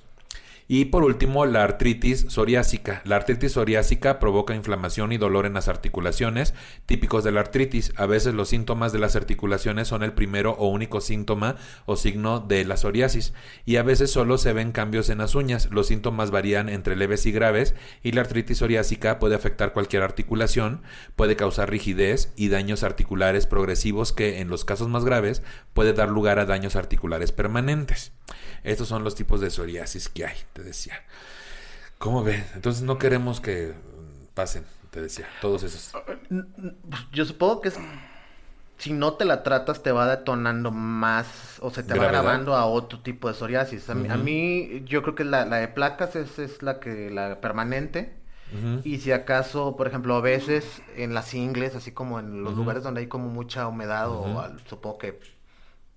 Y 0.75 0.87
por 0.87 1.05
último, 1.05 1.45
la 1.45 1.65
artritis 1.65 2.25
psoriásica. 2.31 3.03
La 3.05 3.17
artritis 3.17 3.53
psoriásica 3.53 4.19
provoca 4.19 4.55
inflamación 4.55 5.13
y 5.13 5.19
dolor 5.19 5.45
en 5.45 5.53
las 5.53 5.69
articulaciones, 5.69 6.55
típicos 6.87 7.25
de 7.25 7.31
la 7.31 7.41
artritis. 7.41 7.93
A 7.97 8.07
veces 8.07 8.33
los 8.33 8.49
síntomas 8.49 8.91
de 8.91 8.99
las 8.99 9.15
articulaciones 9.15 9.89
son 9.89 10.03
el 10.03 10.15
primero 10.15 10.53
o 10.53 10.69
único 10.69 11.03
síntoma 11.03 11.57
o 11.85 11.97
signo 11.97 12.41
de 12.41 12.65
la 12.65 12.79
psoriasis. 12.79 13.35
Y 13.67 13.77
a 13.77 13.83
veces 13.83 14.11
solo 14.11 14.39
se 14.39 14.55
ven 14.55 14.73
cambios 14.73 15.11
en 15.11 15.19
las 15.19 15.35
uñas. 15.35 15.69
Los 15.71 15.89
síntomas 15.89 16.31
varían 16.31 16.71
entre 16.71 16.97
leves 16.97 17.27
y 17.27 17.33
graves. 17.33 17.75
Y 18.03 18.13
la 18.13 18.23
artritis 18.23 18.57
psoriásica 18.57 19.19
puede 19.19 19.35
afectar 19.35 19.75
cualquier 19.75 20.03
articulación, 20.03 20.81
puede 21.17 21.37
causar 21.37 21.69
rigidez 21.69 22.33
y 22.35 22.49
daños 22.49 22.83
articulares 22.83 23.47
progresivos 23.47 24.15
que 24.15 24.41
en 24.41 24.49
los 24.49 24.65
casos 24.65 24.89
más 24.89 25.05
graves 25.05 25.43
puede 25.75 25.93
dar 25.93 26.09
lugar 26.09 26.39
a 26.39 26.47
daños 26.47 26.77
articulares 26.77 27.31
permanentes. 27.31 28.13
Estos 28.65 28.89
son 28.89 29.05
los 29.05 29.15
tipos 29.15 29.41
de 29.41 29.51
psoriasis 29.51 30.09
que 30.09 30.27
hay, 30.27 30.37
te 30.53 30.63
decía. 30.63 31.03
¿Cómo 31.99 32.25
ven? 32.25 32.45
Entonces 32.55 32.83
no 32.83 32.99
queremos 32.99 33.41
que 33.41 33.69
mm, 33.75 34.27
pasen, 34.35 34.65
te 34.91 35.01
decía, 35.01 35.29
todos 35.41 35.63
esos. 35.63 35.97
Yo 37.13 37.25
supongo 37.25 37.61
que 37.61 37.69
es... 37.69 37.79
Si 38.79 38.93
no 38.93 39.15
te 39.15 39.25
la 39.25 39.43
tratas, 39.45 39.83
te 39.83 39.93
va 39.93 40.09
detonando 40.17 40.73
más 40.73 41.59
o 41.61 41.71
se 41.71 41.85
te 41.85 41.95
va 41.95 42.07
grabando 42.07 42.55
a 42.57 42.67
otro 42.67 43.01
tipo 43.01 43.29
de 43.29 43.35
psoriasis. 43.35 43.89
A, 43.91 43.95
mí- 43.95 44.09
a 44.11 44.17
Ujú. 44.17 44.25
mí, 44.25 44.83
yo 44.87 45.03
creo 45.03 45.15
que 45.15 45.25
la, 45.25 45.45
la 45.47 45.57
de 45.59 45.69
placas 45.69 46.17
es, 46.17 46.39
es 46.41 46.63
la 46.63 46.81
que 46.81 47.09
la 47.11 47.41
permanente. 47.41 48.17
Y 48.83 49.01
si 49.01 49.13
acaso, 49.13 49.77
por 49.77 49.89
ejemplo, 49.89 50.17
a 50.17 50.21
veces 50.23 50.83
en 50.89 51.15
las 51.15 51.35
ingles, 51.35 51.77
así 51.77 51.93
como 51.93 52.21
en 52.21 52.45
los 52.45 52.55
lugares 52.57 52.83
donde 52.85 53.03
hay 53.03 53.09
como 53.09 53.29
mucha 53.31 53.69
humedad 53.69 54.11
o 54.11 54.41
al- 54.41 54.61
supongo 54.69 54.99
que 54.99 55.21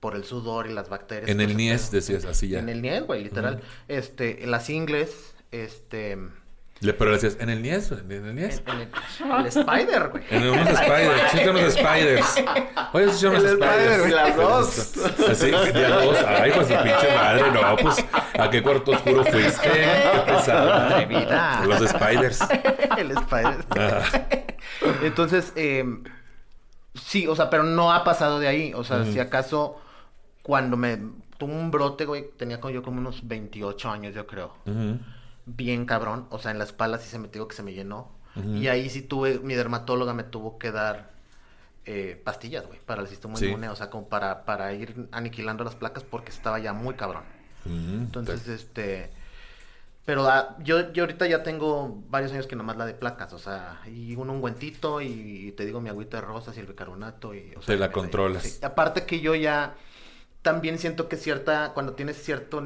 por 0.06 0.16
el 0.16 0.24
sudor 0.24 0.68
y 0.68 0.72
las 0.72 0.88
bacterias. 0.88 1.28
En 1.32 1.42
el 1.42 1.58
Nies 1.58 1.90
decías 1.90 2.26
así 2.26 2.48
ya. 2.48 2.60
En 2.60 2.70
el 2.70 2.80
Nies, 2.80 3.08
güey, 3.08 3.24
literal. 3.24 3.64
Este, 3.88 4.44
en 4.44 4.52
las 4.52 4.70
ingles, 4.70 5.34
este... 5.50 6.16
Le, 6.82 6.94
pero 6.94 7.10
le 7.10 7.18
decías, 7.18 7.38
¿en 7.42 7.50
el 7.50 7.64
Nies? 7.64 7.92
¿En 7.92 8.12
el 8.12 8.36
Nies? 8.36 8.62
En, 8.68 8.82
en 8.82 8.82
el, 8.82 9.40
el 9.40 9.46
Spider, 9.48 10.10
güey. 10.10 10.24
En 10.30 10.44
unos 10.48 10.68
spiders, 10.78 11.32
chica 11.32 11.50
unos 11.50 11.74
spiders. 11.74 12.36
Oye, 12.94 13.06
esos 13.06 13.20
son 13.20 13.30
unos 13.32 13.44
El 13.46 13.54
spider, 13.54 14.00
spiders. 14.00 14.12
las 14.14 14.36
dos. 14.38 14.98
Así, 15.28 15.50
ya 15.50 15.90
dos. 15.90 16.18
Ay, 16.28 16.52
pues 16.54 16.68
su 16.68 16.74
pinche 16.76 17.16
madre, 17.16 17.52
no, 17.52 17.76
pues, 17.78 18.06
¿a 18.38 18.50
qué 18.52 18.62
cuarto 18.62 18.92
oscuro 18.92 19.26
fuiste? 19.26 19.70
Qué 19.70 20.32
pesada. 20.32 20.88
Atrevida. 21.00 21.66
Los 21.66 21.90
spiders. 21.90 22.40
el 23.00 23.10
Spider. 23.10 23.66
Ah. 23.72 24.04
Entonces, 25.02 25.52
eh, 25.56 25.84
sí, 26.94 27.26
o 27.26 27.36
sea, 27.36 27.50
pero 27.50 27.64
no 27.64 27.92
ha 27.92 28.04
pasado 28.04 28.40
de 28.40 28.48
ahí. 28.48 28.72
O 28.76 28.84
sea, 28.84 28.98
Ujú. 28.98 29.12
si 29.14 29.20
acaso 29.20 29.82
cuando 30.46 30.78
me 30.78 30.98
tuvo 31.40 31.52
un 31.54 31.72
brote, 31.72 32.06
güey, 32.06 32.30
tenía 32.38 32.62
como 32.62 32.72
yo 32.72 32.84
como 32.84 33.00
unos 33.00 33.28
28 33.28 33.90
años, 33.90 34.14
yo 34.14 34.28
creo. 34.28 34.54
Bien 35.48 35.86
cabrón. 35.88 36.28
O 36.30 36.38
sea, 36.38 36.52
en 36.52 36.60
la 36.60 36.64
espalda 36.66 37.00
sí 37.00 37.10
se 37.10 37.18
me 37.18 37.28
digo 37.30 37.48
que 37.48 37.56
se 37.56 37.64
me 37.64 37.74
llenó. 37.74 38.12
Y 38.54 38.68
ahí 38.68 38.90
sí 38.90 39.02
tuve, 39.02 39.40
mi 39.40 39.56
dermatóloga 39.56 40.14
me 40.14 40.24
tuvo 40.24 40.60
que 40.60 40.72
dar 40.72 41.10
eh, 41.86 42.22
pastillas, 42.24 42.68
güey, 42.68 42.80
para 42.86 43.02
el 43.02 43.08
sistema 43.08 43.38
Sí. 43.38 43.46
inmune. 43.48 43.70
O 43.70 43.76
sea, 43.76 43.90
como 43.90 44.08
para, 44.08 44.46
para 44.46 44.72
ir 44.74 45.08
aniquilando 45.12 45.64
las 45.64 45.76
placas 45.76 46.04
porque 46.04 46.30
estaba 46.32 46.60
ya 46.60 46.74
muy 46.74 46.94
cabrón. 46.96 47.24
Entonces, 47.66 48.48
este... 48.48 49.10
Pero 50.06 50.28
ah, 50.30 50.56
yo, 50.60 50.94
yo 50.94 51.02
ahorita 51.04 51.26
ya 51.26 51.42
tengo 51.42 52.04
varios 52.10 52.32
años 52.32 52.46
que 52.46 52.56
nomás 52.56 52.78
la 52.78 52.86
de 52.86 52.94
placas, 52.94 53.34
o 53.34 53.40
sea, 53.40 53.82
y 53.88 54.16
un 54.16 54.30
ungüentito 54.30 55.02
y 55.02 55.52
te 55.58 55.66
digo 55.66 55.82
mi 55.82 55.90
agüita 55.90 56.18
de 56.18 56.28
rosas 56.28 56.56
y 56.58 56.60
el 56.60 56.68
bicarbonato 56.68 57.34
y... 57.34 57.54
O 57.56 57.62
sea, 57.64 57.74
Te 57.74 57.80
la 57.80 57.92
controlas. 57.92 58.44
sí. 58.44 58.60
Aparte 58.64 59.06
que 59.08 59.20
yo 59.20 59.34
ya 59.34 59.74
también 60.46 60.78
siento 60.78 61.10
que 61.10 61.18
cierta, 61.18 61.74
cuando 61.74 61.94
tienes 61.94 62.22
cierto, 62.24 62.64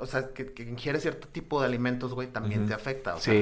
o 0.00 0.06
sea, 0.06 0.34
que, 0.34 0.52
que 0.52 0.64
ingieres 0.64 1.02
cierto 1.02 1.28
tipo 1.28 1.60
de 1.60 1.66
alimentos, 1.66 2.12
güey, 2.12 2.26
también 2.26 2.66
te 2.66 2.74
afecta. 2.74 3.14
O 3.14 3.20
sea, 3.20 3.32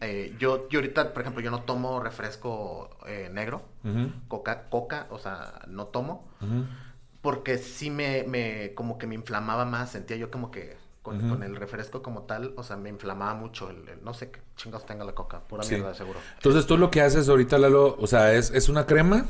eh, 0.00 0.34
yo, 0.38 0.66
yo 0.70 0.78
ahorita, 0.80 1.12
por 1.12 1.20
ejemplo, 1.20 1.42
yo 1.42 1.50
no 1.50 1.62
tomo 1.62 2.00
refresco 2.00 2.88
eh, 3.06 3.28
negro, 3.30 3.62
coca, 4.28 4.68
coca, 4.70 5.06
o 5.10 5.18
sea, 5.18 5.60
no 5.68 5.86
tomo 5.88 6.26
porque 7.20 7.58
sí 7.58 7.90
me, 7.90 8.24
me 8.24 8.72
como 8.74 8.96
que 8.98 9.06
me 9.06 9.14
inflamaba 9.14 9.64
más, 9.64 9.90
sentía 9.90 10.16
yo 10.16 10.30
como 10.30 10.50
que 10.50 10.76
con, 11.02 11.42
el 11.42 11.54
refresco 11.56 12.02
como 12.02 12.22
tal, 12.22 12.54
o 12.56 12.62
sea, 12.62 12.76
me 12.76 12.88
inflamaba 12.88 13.34
mucho 13.34 13.70
el, 13.70 13.88
el- 13.88 14.02
no 14.04 14.14
sé 14.14 14.30
qué 14.30 14.40
chingados 14.56 14.86
tenga 14.86 15.04
la 15.04 15.12
coca, 15.14 15.40
pura 15.40 15.62
Sí. 15.64 15.74
mierda 15.74 15.94
seguro. 15.94 16.18
Entonces 16.36 16.66
tú 16.66 16.78
lo 16.78 16.90
que 16.90 17.00
haces 17.02 17.28
ahorita, 17.28 17.58
Lalo, 17.58 17.96
o 18.00 18.06
sea, 18.06 18.32
es, 18.32 18.50
es 18.52 18.68
una 18.68 18.86
crema. 18.86 19.26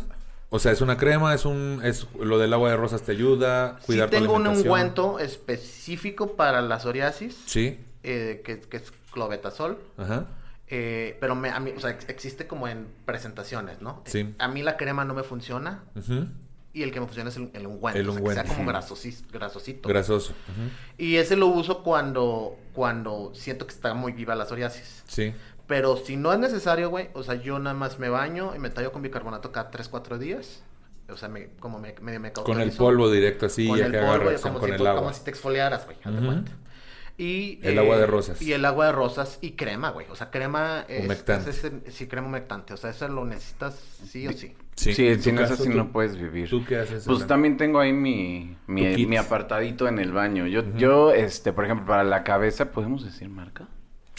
O 0.55 0.59
sea, 0.59 0.71
es 0.71 0.83
una 0.83 0.99
crema, 0.99 1.33
es 1.35 1.47
un, 1.47 1.81
es 1.83 2.07
lo 2.21 2.39
del 2.39 2.53
agua 2.53 2.69
de 2.71 2.77
rosas 2.77 3.01
te 3.03 3.13
ayuda, 3.13 3.79
Sí 3.81 3.87
cuidar 3.87 4.11
tu 4.11 4.17
tengo 4.19 4.35
un 4.35 4.47
ungüento 4.47 5.19
específico 5.19 6.37
para 6.37 6.61
la 6.61 6.79
psoriasis, 6.79 7.37
Sí, 7.47 7.79
eh, 8.03 8.43
que, 8.45 8.61
que 8.61 8.77
es 8.77 8.93
clobetasol, 9.13 9.79
ajá. 9.97 10.27
eh, 10.69 11.17
pero 11.21 11.35
me, 11.35 11.51
a 11.51 11.59
mí, 11.61 11.73
o 11.77 11.81
sea, 11.81 11.91
ex- 11.91 12.09
existe 12.09 12.47
como 12.47 12.69
en 12.69 12.87
presentaciones, 13.07 13.81
¿no? 13.81 14.03
Sí. 14.05 14.35
A 14.39 14.49
mí 14.49 14.63
la 14.63 14.77
crema 14.77 15.05
no 15.05 15.15
me 15.15 15.23
funciona 15.23 15.85
Ujú. 15.97 16.27
y 16.75 16.83
el 16.83 16.93
que 16.93 17.01
me 17.01 17.07
funciona 17.07 17.31
es 17.31 17.37
el, 17.37 17.51
el 17.55 17.67
ungüento, 17.67 17.99
El 18.01 18.09
o 18.09 18.13
sea, 18.13 18.21
ungüento. 18.21 18.43
que 18.43 18.49
sea 18.49 18.57
como 18.57 18.71
grasosis- 18.71 19.25
grasosito. 19.33 19.89
Grasoso. 19.89 20.33
Ujú. 20.33 20.69
y 20.99 21.17
ese 21.17 21.37
lo 21.37 21.47
uso 21.47 21.83
cuando, 21.83 22.57
cuando 22.75 23.33
siento 23.35 23.67
que 23.67 23.73
está 23.75 23.95
muy 23.95 24.13
viva 24.13 24.35
la 24.35 24.45
psoriasis. 24.47 25.03
Sí. 25.07 25.33
Pero 25.67 25.97
si 25.97 26.17
no 26.17 26.33
es 26.33 26.39
necesario, 26.39 26.91
güey, 26.91 27.09
o 27.15 27.23
sea, 27.23 27.35
yo 27.37 27.59
nada 27.59 27.75
más 27.75 27.99
me 27.99 28.09
baño 28.09 28.55
y 28.55 28.59
me 28.59 28.71
tallo 28.71 28.93
con 28.93 29.03
bicarbonato 29.03 29.53
cada 29.53 29.71
3, 29.71 29.89
4 29.89 30.19
días. 30.19 30.63
O 31.09 31.17
sea, 31.17 31.29
me, 31.29 31.49
como 31.61 31.79
me, 31.79 31.95
medio 32.01 32.21
me 32.21 32.33
Con 32.33 32.61
el 32.61 32.73
polvo 32.73 33.11
directo 33.11 33.47
así, 33.47 33.69
Con 33.69 33.79
ya 33.79 33.87
el 33.87 33.93
que 33.93 33.99
polvo, 33.99 34.31
como, 34.43 34.59
con 34.61 34.69
si, 34.69 34.75
el 34.75 34.87
agua. 34.87 35.01
como 35.01 35.13
si 35.15 35.25
te 35.25 35.31
exfoliaras, 35.31 35.85
güey, 35.85 35.97
haz 36.05 36.25
cuenta. 36.25 36.53
Y, 37.19 37.59
El 37.63 37.79
agua 37.79 37.99
de 37.99 38.07
rosas. 38.07 38.41
Y 38.41 38.53
el 38.55 38.65
agua 38.65 38.87
de 38.87 38.93
rosas 38.93 39.39
y 39.43 39.53
crema, 39.53 39.91
güey. 39.91 40.07
O 40.11 40.17
sea, 40.17 40.31
crema 40.31 40.85
es, 40.89 41.05
Humectante. 41.05 41.51
es 41.51 41.59
ese- 41.65 41.91
sí, 41.91 42.07
crema 42.09 42.27
humectante. 42.27 42.73
O 42.73 42.77
sea, 42.79 42.91
eso 42.91 43.07
lo 43.09 43.25
necesitas 43.27 43.75
sí 44.07 44.27
o 44.27 44.33
sí. 44.33 44.55
Sí, 44.75 45.07
¿En 45.07 45.19
tu 45.19 45.25
sin 45.25 45.39
eso 45.39 45.51
caso, 45.51 45.63
sí 45.65 45.71
tú- 45.71 45.77
no 45.77 45.93
puedes 45.93 46.17
vivir. 46.17 46.49
¿Tú 46.49 46.65
qué 46.65 46.79
haces? 46.79 47.05
Pues 47.05 47.27
también 47.27 47.59
tengo 47.59 47.79
ahí 47.79 47.93
mi, 47.93 48.57
mi, 48.67 49.07
mi 49.07 49.17
apartadito 49.19 49.87
en 49.87 49.99
el 49.99 50.11
baño. 50.13 50.47
Yo, 50.47 50.63
yo, 50.77 51.13
este, 51.13 51.53
por 51.53 51.67
ejemplo, 51.67 51.87
para 51.87 52.03
la 52.05 52.25
cabeza, 52.25 52.73
¿podemos 52.73 53.05
decir 53.05 53.29
marca? 53.29 53.69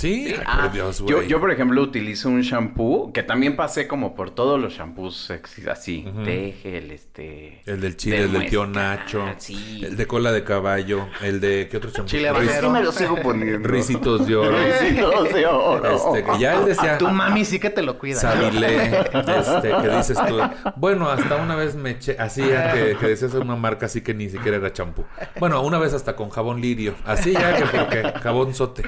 Sí, 0.04 0.36
ay, 0.36 0.43
Ah, 0.45 0.62
por 0.64 0.72
Dios, 0.74 1.04
yo, 1.08 1.22
yo, 1.22 1.39
por 1.39 1.49
ejemplo, 1.49 1.82
utilizo 1.82 2.28
un 2.28 2.41
shampoo 2.41 3.14
que 3.14 3.24
también 3.24 3.56
pasé 3.56 3.88
como 3.88 4.16
por 4.16 4.32
todos 4.32 4.60
los 4.60 4.74
shampoos 4.74 5.32
así. 5.72 6.06
Teje, 6.26 6.78
el 6.78 6.91
este... 6.91 7.62
El 7.66 7.80
del 7.80 7.95
chile, 7.95 8.18
de 8.18 8.24
el 8.26 8.34
del 8.34 8.49
tío 8.49 8.66
Nacho. 8.66 9.26
Sí. 9.38 9.82
El 9.82 9.95
de 9.95 10.06
cola 10.06 10.34
de 10.34 10.43
caballo. 10.43 11.08
El 11.22 11.39
de. 11.39 11.70
¿Qué 11.72 11.78
otro 11.78 11.89
champú? 11.91 12.10
Chile 12.10 12.28
habanero. 12.28 12.70
me 12.70 12.84
lo 12.84 12.91
sigo 12.91 13.16
poniendo. 13.22 13.66
Risitos 13.66 14.28
de 14.28 14.36
oro. 14.36 14.58
Risitos 14.58 15.34
de 15.34 15.45
oro. 15.45 15.95
Este, 15.95 16.30
que 16.30 16.39
ya 16.39 16.60
él 16.60 16.66
decía. 16.66 16.97
Tu 16.97 17.08
mami 17.08 17.45
sí 17.45 17.58
que 17.60 17.70
te 17.70 17.82
lo 17.82 17.97
cuida. 17.97 18.20
Sabilé, 18.20 18.88
este, 19.14 19.70
que 19.70 19.95
dices 19.95 20.18
tú. 20.28 20.38
Bueno, 20.76 21.10
hasta 21.10 21.38
una 21.38 21.56
vez 21.56 21.76
me 21.76 21.91
eché, 21.91 22.18
así 22.20 22.45
ya 22.45 22.74
que, 22.74 22.97
que 22.97 23.08
decías 23.08 23.34
una 23.36 23.56
marca 23.56 23.86
así 23.86 24.01
que 24.01 24.14
ni 24.14 24.30
siquiera 24.30 24.58
era 24.58 24.74
champú. 24.74 25.06
Bueno, 25.39 25.62
una 25.62 25.80
vez 25.80 25.93
hasta 25.93 26.18
con 26.18 26.30
jabón 26.30 26.60
lirio, 26.60 26.93
así 27.06 27.32
ya 27.32 27.56
que 27.56 27.66
porque 27.66 28.20
jabón 28.22 28.54
sote. 28.54 28.84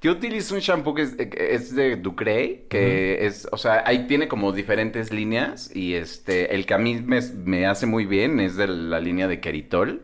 Yo 0.00 0.12
utilizo 0.12 0.54
un 0.54 0.60
shampoo 0.60 0.94
que 0.94 1.02
es, 1.02 1.16
es 1.18 1.74
de 1.74 1.96
Ducrey, 1.96 2.66
que 2.68 3.26
es, 3.26 3.48
o 3.50 3.56
sea, 3.56 3.82
ahí 3.84 4.06
tiene 4.06 4.28
como 4.28 4.52
diferentes 4.52 5.12
líneas 5.12 5.74
y 5.74 5.94
este, 5.94 6.54
el 6.54 6.66
que 6.66 6.74
a 6.74 6.78
mí 6.78 7.02
me, 7.04 7.20
me 7.44 7.66
hace 7.66 7.86
muy 7.86 8.06
bien 8.06 8.38
es 8.38 8.54
de 8.56 8.68
la 8.68 9.00
línea 9.00 9.26
de 9.26 9.40
Keritol, 9.40 10.02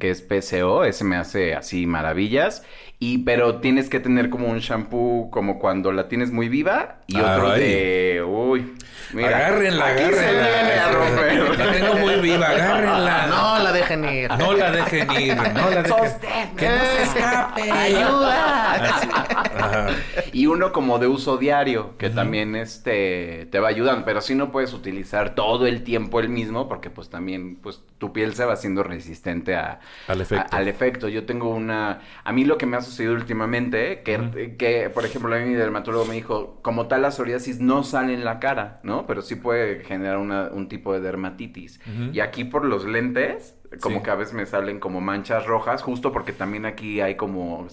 que 0.00 0.10
es 0.10 0.22
PCO, 0.22 0.82
ese 0.82 1.04
me 1.04 1.14
hace 1.14 1.54
así 1.54 1.86
maravillas. 1.86 2.64
Y, 3.00 3.18
pero 3.18 3.60
tienes 3.60 3.88
que 3.88 4.00
tener 4.00 4.28
como 4.28 4.48
un 4.48 4.58
shampoo 4.58 5.30
como 5.30 5.60
cuando 5.60 5.92
la 5.92 6.08
tienes 6.08 6.32
muy 6.32 6.48
viva 6.48 6.96
y 7.06 7.16
otro 7.20 7.52
Ay. 7.52 7.60
de, 7.60 8.24
uy, 8.26 8.74
mira. 9.12 9.28
agárrenla, 9.36 9.86
aquí 9.86 10.02
agárrenla. 10.02 10.48
viene 10.48 10.72
a 10.80 10.90
romper. 10.90 11.58
La 11.58 11.72
tengo 11.72 11.94
muy 11.94 12.14
viva, 12.16 12.46
agárrenla. 12.48 13.26
No 13.28 13.58
la 13.62 13.72
dejen 13.72 14.04
ir. 14.04 14.28
No 14.36 14.52
la 14.52 14.70
dejen 14.72 15.12
ir, 15.12 15.36
no 15.36 15.70
la 15.70 15.82
dejen. 15.84 16.56
Que 16.56 16.68
no 16.68 16.84
se 16.84 17.02
escape. 17.04 17.70
Ayuda. 17.70 18.74
Ajá. 18.74 19.86
Y 20.32 20.46
uno 20.46 20.72
como 20.72 20.98
de 20.98 21.06
uso 21.06 21.36
diario, 21.36 21.96
que 21.98 22.10
también 22.10 22.56
este 22.56 23.46
te 23.52 23.60
va 23.60 23.68
ayudando, 23.68 24.04
pero 24.04 24.20
sí 24.20 24.34
no 24.34 24.50
puedes 24.50 24.72
utilizar 24.74 25.34
todo 25.36 25.66
el 25.66 25.82
tiempo 25.84 26.18
el 26.20 26.28
mismo, 26.28 26.68
porque 26.68 26.90
pues 26.90 27.08
también 27.10 27.56
pues 27.62 27.80
tu 27.98 28.12
piel 28.12 28.34
se 28.34 28.44
va 28.44 28.52
haciendo 28.54 28.82
resistente 28.82 29.56
a, 29.56 29.80
Al 30.08 30.20
efecto. 30.20 30.46
a- 30.54 30.58
al 30.58 30.68
efecto. 30.68 31.08
Yo 31.08 31.26
tengo 31.26 31.50
una, 31.50 32.00
a 32.24 32.32
mí 32.32 32.44
lo 32.44 32.58
que 32.58 32.66
me 32.66 32.76
ha 32.76 32.80
sucedido 32.88 33.14
últimamente, 33.14 34.02
que, 34.02 34.56
que 34.58 34.90
por 34.90 35.04
ejemplo 35.04 35.34
a 35.34 35.38
mi 35.38 35.54
dermatólogo 35.54 36.04
me 36.06 36.14
dijo, 36.14 36.58
como 36.62 36.88
tal 36.88 37.02
la 37.02 37.10
psoriasis 37.10 37.60
no 37.60 37.84
sale 37.84 38.14
en 38.14 38.24
la 38.24 38.40
cara, 38.40 38.80
¿no? 38.82 39.06
Pero 39.06 39.22
sí 39.22 39.36
puede 39.36 39.84
generar 39.84 40.18
una- 40.18 40.48
un 40.52 40.68
tipo 40.68 40.92
de 40.92 41.00
dermatitis. 41.00 41.80
Y 42.12 42.20
aquí 42.20 42.44
por 42.44 42.64
los 42.64 42.84
lentes, 42.84 43.54
como 43.80 43.98
Sí. 43.98 44.02
que 44.02 44.10
a 44.10 44.14
veces 44.14 44.34
me 44.34 44.46
salen 44.46 44.80
como 44.80 45.00
manchas 45.00 45.46
rojas, 45.46 45.82
justo 45.82 46.10
porque 46.12 46.32
también 46.32 46.64
aquí 46.66 47.00
hay 47.00 47.16
como 47.16 47.66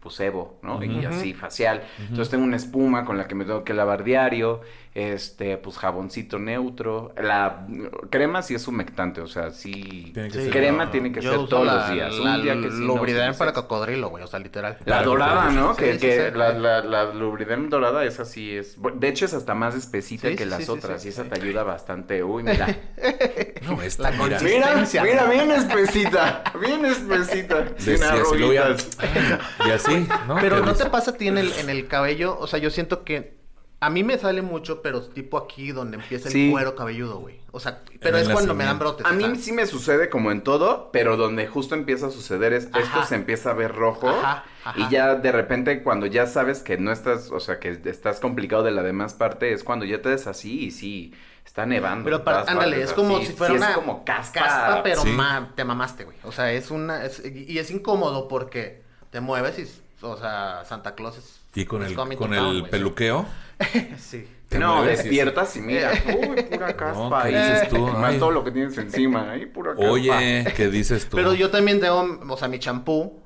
pues 0.00 0.16
sebo, 0.16 0.58
¿no? 0.64 0.82
Y 0.82 1.04
así 1.04 1.32
facial. 1.32 1.82
Entonces 2.00 2.28
tengo 2.30 2.42
una 2.42 2.56
espuma 2.56 3.04
con 3.04 3.18
la 3.18 3.28
que 3.28 3.36
me 3.36 3.44
tengo 3.44 3.62
que 3.62 3.72
lavar 3.72 4.02
diario, 4.02 4.60
este, 4.94 5.56
pues 5.56 5.78
jaboncito 5.78 6.38
neutro. 6.38 7.14
La 7.16 7.66
crema 8.10 8.42
sí 8.42 8.54
es 8.54 8.68
humectante, 8.68 9.20
o 9.22 9.26
sea, 9.26 9.50
sí. 9.50 10.10
Tiene 10.12 10.28
que 10.28 10.38
Sí, 10.38 10.44
ser. 10.44 10.50
crema 10.52 10.84
no, 10.86 10.90
tiene 10.90 11.12
que 11.12 11.20
yo 11.22 11.30
ser 11.30 11.48
todos 11.48 11.66
la- 11.66 11.74
los 11.74 11.90
días. 11.92 12.14
La 12.18 12.34
un 12.36 12.42
día 12.42 12.54
que 12.54 12.70
sí, 12.70 12.76
no 12.80 12.86
Lubriderm 12.88 13.30
utilices. 13.30 13.36
para 13.38 13.52
cocodrilo, 13.54 14.10
güey. 14.10 14.22
O 14.22 14.26
sea, 14.26 14.38
literal. 14.38 14.76
La 14.84 14.96
Para 14.96 15.06
dorada, 15.06 15.50
¿no? 15.50 15.74
Sí, 15.74 15.80
que 15.82 15.92
sí, 15.94 15.98
que 16.00 16.30
sí. 16.30 16.36
La, 16.38 16.52
la, 16.52 16.82
la 16.82 17.04
Lubriderm 17.14 17.70
dorada, 17.70 18.04
esa 18.04 18.24
sí 18.26 18.54
es. 18.54 18.76
De 18.96 19.08
hecho, 19.08 19.24
es 19.24 19.32
hasta 19.34 19.54
más 19.54 19.74
espesita 19.74 20.28
Sí, 20.28 20.36
que 20.36 20.44
sí, 20.44 20.50
las 20.50 20.68
otras. 20.68 21.00
sí, 21.02 21.08
y 21.08 21.10
esa 21.10 21.24
sí. 21.24 21.30
te 21.30 21.40
ayuda 21.40 21.62
bastante. 21.62 22.22
Uy, 22.22 22.42
mira. 22.42 22.66
No, 23.62 23.80
esta, 23.80 24.10
La 24.10 24.24
mira. 24.24 24.40
Mira, 24.40 24.84
mira, 25.04 25.24
bien 25.26 25.50
espesita. 25.52 26.42
Bien 26.60 26.84
espesita. 26.84 27.64
Sin 27.78 27.96
si 27.98 28.02
arruguitas. 28.04 28.88
Y 29.66 29.70
así, 29.70 30.06
¿no? 30.26 30.36
Pero 30.40 30.60
¿no 30.64 30.74
te 30.74 30.86
pasa 30.86 31.12
a 31.12 31.14
ti 31.14 31.28
en 31.28 31.38
el, 31.38 31.52
en 31.52 31.70
el 31.70 31.86
cabello? 31.86 32.36
O 32.38 32.46
sea, 32.48 32.58
yo 32.58 32.70
siento 32.70 33.04
que 33.04 33.40
a 33.82 33.90
mí 33.90 34.04
me 34.04 34.16
sale 34.16 34.42
mucho, 34.42 34.80
pero 34.80 35.02
tipo 35.02 35.36
aquí 35.36 35.72
donde 35.72 35.96
empieza 35.96 36.28
el 36.28 36.32
Sí. 36.32 36.50
cuero 36.50 36.74
cabelludo, 36.76 37.18
güey. 37.18 37.40
O 37.50 37.60
sea, 37.60 37.82
pero 38.00 38.16
es 38.16 38.28
cuando 38.28 38.54
me 38.54 38.64
dan 38.64 38.78
brotes. 38.78 39.04
A 39.04 39.12
mí 39.12 39.24
sea. 39.24 39.34
sí 39.34 39.52
me 39.52 39.66
sucede 39.66 40.08
como 40.08 40.30
en 40.30 40.42
todo, 40.42 40.90
pero 40.92 41.16
donde 41.16 41.46
justo 41.46 41.74
empieza 41.74 42.06
a 42.06 42.10
suceder 42.10 42.52
es 42.52 42.64
esto 42.66 43.04
se 43.06 43.14
empieza 43.16 43.50
a 43.50 43.54
ver 43.54 43.74
rojo 43.74 44.08
Ajá, 44.08 44.44
ajá. 44.64 44.78
y 44.80 44.88
ya 44.88 45.16
de 45.16 45.32
repente 45.32 45.82
cuando 45.82 46.06
ya 46.06 46.26
sabes 46.26 46.60
que 46.62 46.78
no 46.78 46.92
estás, 46.92 47.30
o 47.30 47.40
sea, 47.40 47.58
que 47.60 47.78
estás 47.84 48.20
complicado 48.20 48.62
de 48.62 48.70
la 48.70 48.82
demás 48.82 49.14
parte 49.14 49.52
es 49.52 49.64
cuando 49.64 49.84
ya 49.84 50.00
te 50.00 50.08
des 50.08 50.26
así 50.26 50.64
y 50.66 50.70
sí 50.70 51.12
está 51.44 51.66
nevando. 51.66 52.04
Pero 52.04 52.24
para, 52.24 52.40
ándale, 52.40 52.76
partes, 52.76 52.84
es 52.84 52.92
como 52.94 53.16
así. 53.18 53.26
si 53.26 53.32
fuera 53.34 53.52
Sí, 53.52 53.58
una 53.58 53.70
es 53.70 53.74
como 53.76 54.04
caspa, 54.04 54.80
pero 54.82 55.02
Sí. 55.02 55.08
ma- 55.10 55.52
te 55.54 55.64
mamaste, 55.64 56.04
güey. 56.04 56.16
O 56.22 56.32
sea, 56.32 56.50
es 56.52 56.70
una 56.70 57.04
es- 57.04 57.22
y 57.24 57.58
es 57.58 57.70
incómodo 57.70 58.28
porque 58.28 58.80
te 59.10 59.20
mueves 59.20 59.58
y 59.58 59.82
o 60.04 60.16
sea, 60.16 60.64
Santa 60.64 60.94
Claus 60.94 61.18
es 61.18 61.41
Y 61.54 61.64
con 61.64 61.82
es 61.82 61.90
el, 61.90 61.96
con 61.96 62.08
town, 62.30 62.56
el 62.56 62.68
peluqueo. 62.68 63.26
sí. 63.98 64.28
No, 64.58 64.84
despiertas 64.84 65.56
y 65.56 65.60
mira, 65.60 65.92
uy, 66.06 66.42
pura 66.42 66.76
caspa. 66.76 67.22
¿qué 67.22 67.36
ahí. 67.36 67.52
dices 67.52 67.68
tú? 67.68 67.78
Más 67.86 68.18
todo 68.18 68.30
lo 68.30 68.44
que 68.44 68.50
tienes 68.50 68.76
encima, 68.76 69.30
ahí 69.30 69.46
pura 69.54 69.74
caspa. 69.74 69.90
Oye, 69.90 70.44
¿qué 70.56 70.68
dices 70.68 71.08
tú? 71.08 71.16
Pero 71.16 71.34
yo 71.34 71.50
también 71.50 71.80
tengo, 71.80 72.18
o 72.28 72.36
sea, 72.36 72.48
mi 72.48 72.58
champú 72.58 73.22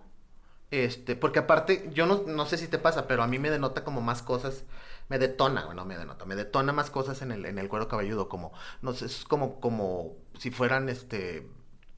este, 0.70 1.14
porque 1.14 1.38
aparte 1.38 1.88
yo 1.94 2.06
no, 2.06 2.24
no 2.26 2.44
sé 2.46 2.58
si 2.58 2.66
te 2.66 2.78
pasa, 2.78 3.06
pero 3.06 3.22
a 3.22 3.28
mí 3.28 3.38
me 3.38 3.50
denota 3.50 3.84
como 3.84 4.00
más 4.00 4.22
cosas, 4.22 4.64
me 5.08 5.18
detona, 5.18 5.64
bueno, 5.66 5.84
me 5.84 5.96
denota, 5.96 6.24
me 6.24 6.34
detona 6.34 6.72
más 6.72 6.90
cosas 6.90 7.22
en 7.22 7.30
el 7.30 7.46
en 7.46 7.58
el 7.58 7.68
cuero 7.68 7.86
cabelludo 7.88 8.28
como 8.28 8.52
no 8.82 8.92
sé, 8.92 9.06
es 9.06 9.24
como 9.24 9.60
como 9.60 10.16
si 10.38 10.50
fueran 10.50 10.88
este 10.88 11.46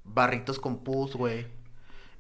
barritos 0.04 0.58
con 0.58 0.84
pus, 0.84 1.14
güey. 1.14 1.46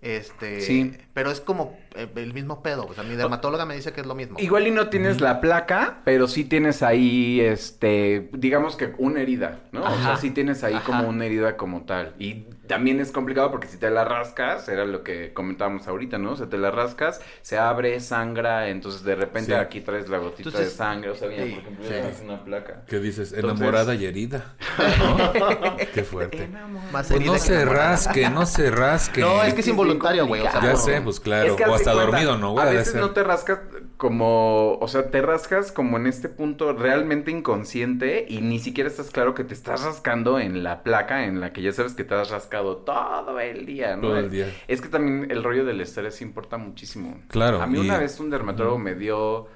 Este, 0.00 0.60
Sí. 0.60 0.92
pero 1.12 1.32
es 1.32 1.40
como 1.40 1.76
eh, 1.96 2.06
el 2.14 2.32
mismo 2.32 2.62
pedo, 2.62 2.86
o 2.86 2.94
sea, 2.94 3.02
mi 3.02 3.16
dermatóloga 3.16 3.66
me 3.66 3.74
dice 3.74 3.92
que 3.92 4.00
es 4.00 4.06
lo 4.06 4.14
mismo. 4.14 4.38
Igual 4.38 4.68
y 4.68 4.70
no 4.70 4.88
tienes 4.88 5.20
la 5.20 5.40
placa, 5.40 6.02
pero 6.04 6.28
sí 6.28 6.44
tienes 6.44 6.84
ahí, 6.84 7.40
este, 7.40 8.28
digamos 8.32 8.76
que 8.76 8.94
una 8.98 9.20
herida, 9.22 9.60
¿no? 9.72 9.82
O 9.82 9.98
sea, 10.02 10.16
sí 10.16 10.30
tienes 10.30 10.62
ahí 10.62 10.74
Ajá. 10.74 10.84
como 10.84 11.08
una 11.08 11.26
herida 11.26 11.56
como 11.56 11.82
tal. 11.82 12.14
Y 12.20 12.44
también 12.68 13.00
es 13.00 13.10
complicado 13.10 13.50
porque 13.50 13.66
si 13.66 13.76
te 13.78 13.90
la 13.90 14.04
rascas, 14.04 14.68
era 14.68 14.84
lo 14.84 15.02
que 15.02 15.32
comentábamos 15.32 15.88
ahorita, 15.88 16.18
¿no? 16.18 16.32
O 16.32 16.36
sea, 16.36 16.48
te 16.48 16.58
la 16.58 16.70
rascas, 16.70 17.20
se 17.42 17.58
abre, 17.58 17.98
sangra, 18.00 18.68
entonces 18.68 19.02
de 19.02 19.14
repente 19.16 19.52
Sí. 19.52 19.58
aquí 19.58 19.80
traes 19.80 20.08
la 20.08 20.18
gotita 20.18 20.50
Entonces, 20.50 20.70
de 20.70 20.76
sangre, 20.76 21.10
o 21.10 21.14
sea, 21.16 21.28
bien, 21.28 21.44
sí, 21.48 21.50
por 21.54 21.62
ejemplo, 21.62 21.84
sí. 21.88 22.24
una 22.24 22.44
placa. 22.44 22.82
¿Qué 22.86 23.00
dices? 23.00 23.32
Entonces- 23.32 23.58
Enamorada 23.60 23.94
y 23.94 24.04
herida. 24.06 24.54
¿No? 24.98 25.76
Qué 25.94 26.04
fuerte. 26.04 26.48
Más 26.92 27.08
Pues 27.08 27.24
no 27.24 27.32
que 27.32 27.38
se 27.38 27.54
enamorada. 27.54 27.88
rasque, 27.90 28.30
no 28.30 28.46
se 28.46 28.70
rasque. 28.70 29.20
No, 29.20 29.42
es 29.42 29.54
que 29.54 29.60
es 29.62 29.68
involuntario, 29.68 30.26
güey, 30.26 30.42
o 30.46 30.50
sea, 30.50 30.60
Ya 30.62 30.72
no. 30.72 30.76
sé, 30.76 31.00
pues 31.00 31.20
claro. 31.20 31.50
Es 31.50 31.56
que 31.56 31.64
o 31.64 31.74
hasta 31.74 31.92
cuenta, 31.92 32.10
dormido, 32.12 32.36
¿no? 32.38 32.52
güey? 32.52 32.66
A 32.68 32.70
veces 32.70 32.94
no 32.94 33.10
te 33.10 33.22
rascas 33.24 33.58
como, 33.98 34.78
o 34.78 34.88
sea, 34.88 35.10
te 35.10 35.20
rascas 35.20 35.72
como 35.72 35.96
en 35.98 36.06
este 36.06 36.28
punto 36.28 36.72
realmente 36.72 37.30
inconsciente 37.30 38.24
y 38.28 38.40
ni 38.40 38.60
siquiera 38.60 38.88
estás 38.88 39.10
claro 39.10 39.34
que 39.34 39.44
te 39.44 39.52
estás 39.52 39.82
rascando 39.84 40.38
en 40.38 40.62
la 40.62 40.82
placa 40.84 41.24
en 41.26 41.40
la 41.40 41.52
que 41.52 41.62
ya 41.62 41.72
sabes 41.72 41.94
que 41.94 42.04
te 42.04 42.14
has 42.14 42.30
rascado 42.30 42.76
todo 42.78 43.38
el 43.40 43.66
día, 43.66 43.96
¿no? 43.96 44.02
Todo 44.02 44.18
el 44.18 44.30
día. 44.30 44.46
Es 44.68 44.80
que 44.80 44.88
también 44.88 45.30
el 45.30 45.42
rollo 45.44 45.64
del 45.64 45.80
estrés 45.80 46.22
importa 46.22 46.56
muchísimo. 46.58 47.20
Claro, 47.28 47.60
A 47.60 47.66
mí 47.66 47.78
y- 47.78 47.80
una 47.82 47.98
vez 47.98 48.18
un 48.20 48.30
dermatólogo 48.30 48.78
me 48.78 48.94
dio 48.94 49.48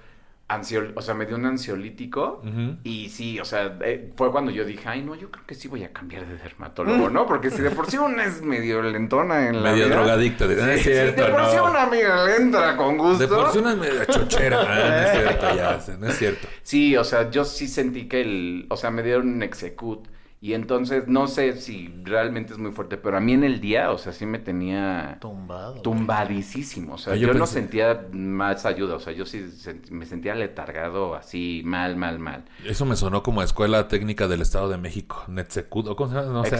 ansiol, 0.55 0.93
o 0.97 1.03
sea, 1.03 1.15
me 1.15 1.27
dio 1.27 1.37
un 1.37 1.47
ansiolítico 1.47 2.43
y 2.85 3.09
sí, 3.09 3.39
o 3.41 3.45
sea, 3.45 3.77
eh, 3.85 4.13
fue 4.17 4.31
cuando 4.31 4.51
yo 4.51 4.65
dije, 4.65 4.89
ay, 4.89 5.03
no, 5.03 5.15
yo 5.15 5.31
creo 5.31 5.45
que 5.47 5.55
sí 5.55 5.69
voy 5.69 5.85
a 5.85 5.93
cambiar 5.93 6.27
de 6.27 6.37
dermatólogo, 6.37 7.11
¿no? 7.11 7.27
Porque 7.27 7.51
si 7.51 7.63
de 7.63 7.71
por 7.71 7.91
sí 7.91 7.99
una 7.99 8.25
es 8.25 8.43
medio 8.43 8.83
lentona 8.83 9.49
en 9.49 9.63
la 9.63 9.73
Medio 9.73 9.87
vida. 9.87 9.97
drogadicta. 9.97 10.47
de- 10.47 10.57
No 10.57 10.67
es 10.71 10.83
Sí, 10.83 10.91
cierto, 10.91 11.23
de 11.25 11.31
por 11.31 11.47
sí 11.47 11.57
no. 11.57 11.65
una 11.71 11.83
amiga 11.83 12.25
le 12.25 12.37
entra 12.37 12.77
con 12.77 12.99
gusto. 12.99 13.19
De 13.19 13.29
por 13.29 13.51
sí 13.53 13.59
una 13.59 13.75
media 13.77 14.07
chochera. 14.07 14.61
Ah, 14.73 14.89
no 14.89 14.97
es 14.99 15.11
cierto, 15.13 15.57
ya. 15.57 15.97
No 15.99 16.07
es 16.09 16.19
cierto. 16.19 16.49
Sí, 16.63 16.97
o 16.97 17.05
sea, 17.05 17.31
yo 17.31 17.45
sí 17.45 17.69
sentí 17.69 18.09
que 18.09 18.21
el, 18.23 18.67
o 18.69 18.77
sea, 18.77 18.91
me 18.91 19.03
dieron 19.03 19.29
un 19.29 19.43
execut 19.43 20.07
y 20.43 20.55
entonces 20.55 21.05
no 21.07 21.29
sé 21.29 21.57
si 21.57 21.95
realmente 22.03 22.53
es 22.53 22.59
muy 22.59 22.73
fuerte, 22.73 22.97
pero 22.99 23.17
a 23.17 23.21
mí 23.21 23.33
en 23.33 23.45
el 23.45 23.61
día, 23.61 23.93
o 23.93 23.97
sea, 23.99 24.13
sí 24.13 24.27
me 24.27 24.39
tenía 24.41 25.17
tumbado. 25.21 25.81
tumbadísimo, 25.83 26.95
o 26.95 26.99
sea, 26.99 27.13
Ah, 27.13 27.17
yo, 27.17 27.29
yo 27.29 27.35
no 27.35 27.47
sentía 27.47 28.07
más 28.13 28.67
ayuda, 28.67 28.97
o 28.97 29.01
sea, 29.01 29.13
yo 29.13 29.25
sí 29.25 29.39
sent- 29.65 29.89
me 29.91 30.05
sentía 30.05 30.35
letargado 30.35 31.15
así, 31.15 31.63
mal, 31.65 31.97
mal, 31.97 32.19
mal. 32.19 32.45
Eso 32.67 32.85
me 32.85 32.97
sonó 32.97 33.23
como 33.23 33.41
a 33.41 33.45
Escuela 33.45 33.87
Técnica 33.89 34.27
del 34.29 34.43
Estado 34.43 34.69
de 34.69 34.79
México. 34.79 35.25
Netsecut. 35.29 35.87
¿O 35.89 35.97
cómo 35.97 36.11
se 36.11 36.17
llama? 36.17 36.33
No 36.33 36.45
sé. 36.45 36.57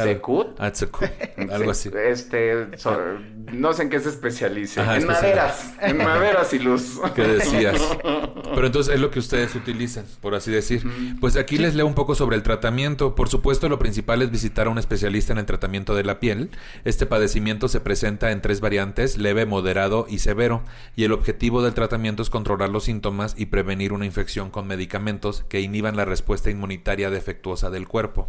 Ah. 0.59 0.71
Algo 1.53 1.71
así. 1.73 1.91
Este, 2.07 2.79
so- 2.79 2.97
no 3.53 3.73
sé 3.73 3.83
en 3.83 3.91
qué 3.91 3.99
se 4.01 4.11
especialice. 4.11 4.81
Ajá, 4.81 4.93
en 4.97 5.03
especial- 5.03 5.23
maderas, 5.23 5.75
en 5.81 5.97
maderas 5.99 6.55
y 6.55 6.59
luz. 6.61 7.01
¿Qué 7.15 7.23
decías? 7.23 7.81
Pero 8.55 8.67
entonces 8.67 8.95
es 8.95 9.01
lo 9.01 9.11
que 9.11 9.19
ustedes 9.19 9.55
utilizan, 9.57 10.05
por 10.21 10.35
así 10.35 10.51
decir. 10.53 10.83
Pues 11.21 11.37
aquí 11.37 11.59
les 11.59 11.75
leo 11.75 11.87
un 11.87 11.95
poco 11.95 12.15
sobre 12.15 12.37
el 12.37 12.43
tratamiento. 12.43 13.15
Por 13.15 13.29
supuesto, 13.29 13.69
lo 13.73 13.79
principal 13.79 14.21
es 14.21 14.31
visitar 14.31 14.67
a 14.67 14.71
un 14.71 14.77
especialista 14.77 15.33
en 15.33 15.39
el 15.39 15.47
tratamiento 15.47 15.95
de 15.95 16.05
la 16.05 16.21
piel. 16.21 16.51
Este 16.85 17.07
padecimiento 17.07 17.69
se 17.69 17.81
presenta 17.81 18.31
en 18.31 18.43
tres 18.43 18.61
variantes, 18.61 19.17
leve, 19.17 19.47
moderado 19.47 20.05
y 20.11 20.19
severo. 20.19 20.63
Y 20.95 21.05
el 21.05 21.13
objetivo 21.13 21.63
del 21.63 21.73
tratamiento 21.73 22.23
es 22.23 22.29
controlar 22.29 22.69
los 22.69 22.85
síntomas 22.85 23.35
y 23.39 23.47
prevenir 23.47 23.95
una 23.95 24.05
infección 24.05 24.51
con 24.51 24.67
medicamentos 24.67 25.47
que 25.49 25.63
inhiban 25.63 25.97
la 25.97 26.05
respuesta 26.05 26.51
inmunitaria 26.51 27.09
defectuosa 27.09 27.71
del 27.71 27.89
cuerpo. 27.89 28.29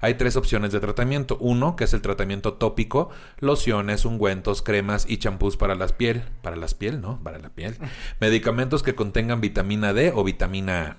Hay 0.00 0.14
tres 0.14 0.34
opciones 0.34 0.72
de 0.72 0.80
tratamiento. 0.80 1.38
Uno, 1.40 1.76
que 1.76 1.84
es 1.84 1.94
el 1.94 2.02
tratamiento 2.02 2.54
tópico, 2.54 3.10
lociones, 3.38 4.04
ungüentos, 4.04 4.60
cremas 4.60 5.06
y 5.08 5.18
champús 5.18 5.56
para 5.56 5.76
la 5.76 5.86
piel. 5.86 6.24
Para 6.42 6.56
las 6.56 6.74
piel, 6.74 7.00
¿no? 7.00 7.22
Para 7.22 7.38
la 7.38 7.50
piel. 7.50 7.76
Medicamentos 8.18 8.82
que 8.82 8.96
contengan 8.96 9.40
vitamina 9.40 9.92
D 9.92 10.10
o 10.12 10.24
vitamina 10.24 10.82
A. 10.82 10.96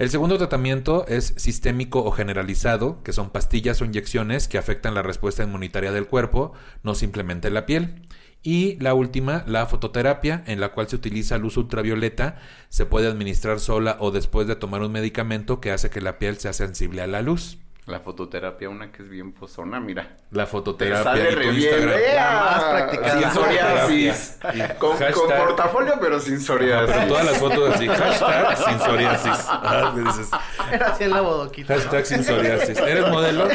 El 0.00 0.08
segundo 0.08 0.38
tratamiento 0.38 1.06
es 1.08 1.34
sistémico 1.36 2.02
o 2.02 2.10
generalizado, 2.10 3.02
que 3.02 3.12
son 3.12 3.28
pastillas 3.28 3.82
o 3.82 3.84
inyecciones 3.84 4.48
que 4.48 4.56
afectan 4.56 4.94
la 4.94 5.02
respuesta 5.02 5.42
inmunitaria 5.42 5.92
del 5.92 6.06
cuerpo, 6.06 6.54
no 6.82 6.94
simplemente 6.94 7.50
la 7.50 7.66
piel. 7.66 8.00
Y 8.42 8.78
la 8.80 8.94
última, 8.94 9.44
la 9.46 9.66
fototerapia, 9.66 10.42
en 10.46 10.58
la 10.58 10.70
cual 10.70 10.88
se 10.88 10.96
utiliza 10.96 11.36
luz 11.36 11.58
ultravioleta, 11.58 12.38
se 12.70 12.86
puede 12.86 13.08
administrar 13.08 13.60
sola 13.60 13.98
o 14.00 14.10
después 14.10 14.46
de 14.46 14.56
tomar 14.56 14.80
un 14.80 14.90
medicamento 14.90 15.60
que 15.60 15.70
hace 15.70 15.90
que 15.90 16.00
la 16.00 16.18
piel 16.18 16.38
sea 16.38 16.54
sensible 16.54 17.02
a 17.02 17.06
la 17.06 17.20
luz. 17.20 17.58
La 17.90 17.98
fototerapia, 17.98 18.68
una 18.68 18.92
que 18.92 19.02
es 19.02 19.08
bien 19.08 19.32
pozona, 19.32 19.80
mira. 19.80 20.16
La 20.30 20.44
Te 20.44 20.50
fototerapia 20.50 21.02
sale 21.02 21.30
y 21.30 21.34
tu 21.34 21.40
re 21.40 21.50
bien. 21.50 22.14
La 22.14 22.40
más 22.40 22.64
practicada. 22.64 23.20
Sin 23.20 23.30
psoriasis. 23.30 24.38
Con, 24.78 24.96
con 24.96 25.28
portafolio, 25.28 25.94
pero 26.00 26.20
sin 26.20 26.40
psoriasis. 26.40 26.94
Pero 26.94 27.08
todas 27.08 27.24
las 27.24 27.36
fotos 27.38 27.74
así, 27.74 27.88
hashtag 27.88 28.56
sin 28.56 28.78
psoriasis. 28.78 29.46
Ah, 29.48 29.92
me 29.94 30.02
dices, 30.04 30.30
Era 30.70 30.86
así 30.86 31.04
en 31.04 31.10
la 31.10 31.20
bodoquita. 31.20 31.74
¿no? 31.74 31.80
hashtag 31.80 32.06
sin 32.06 32.22
psoriasis. 32.24 32.78
¿Eres 32.78 33.08
modelo? 33.08 33.48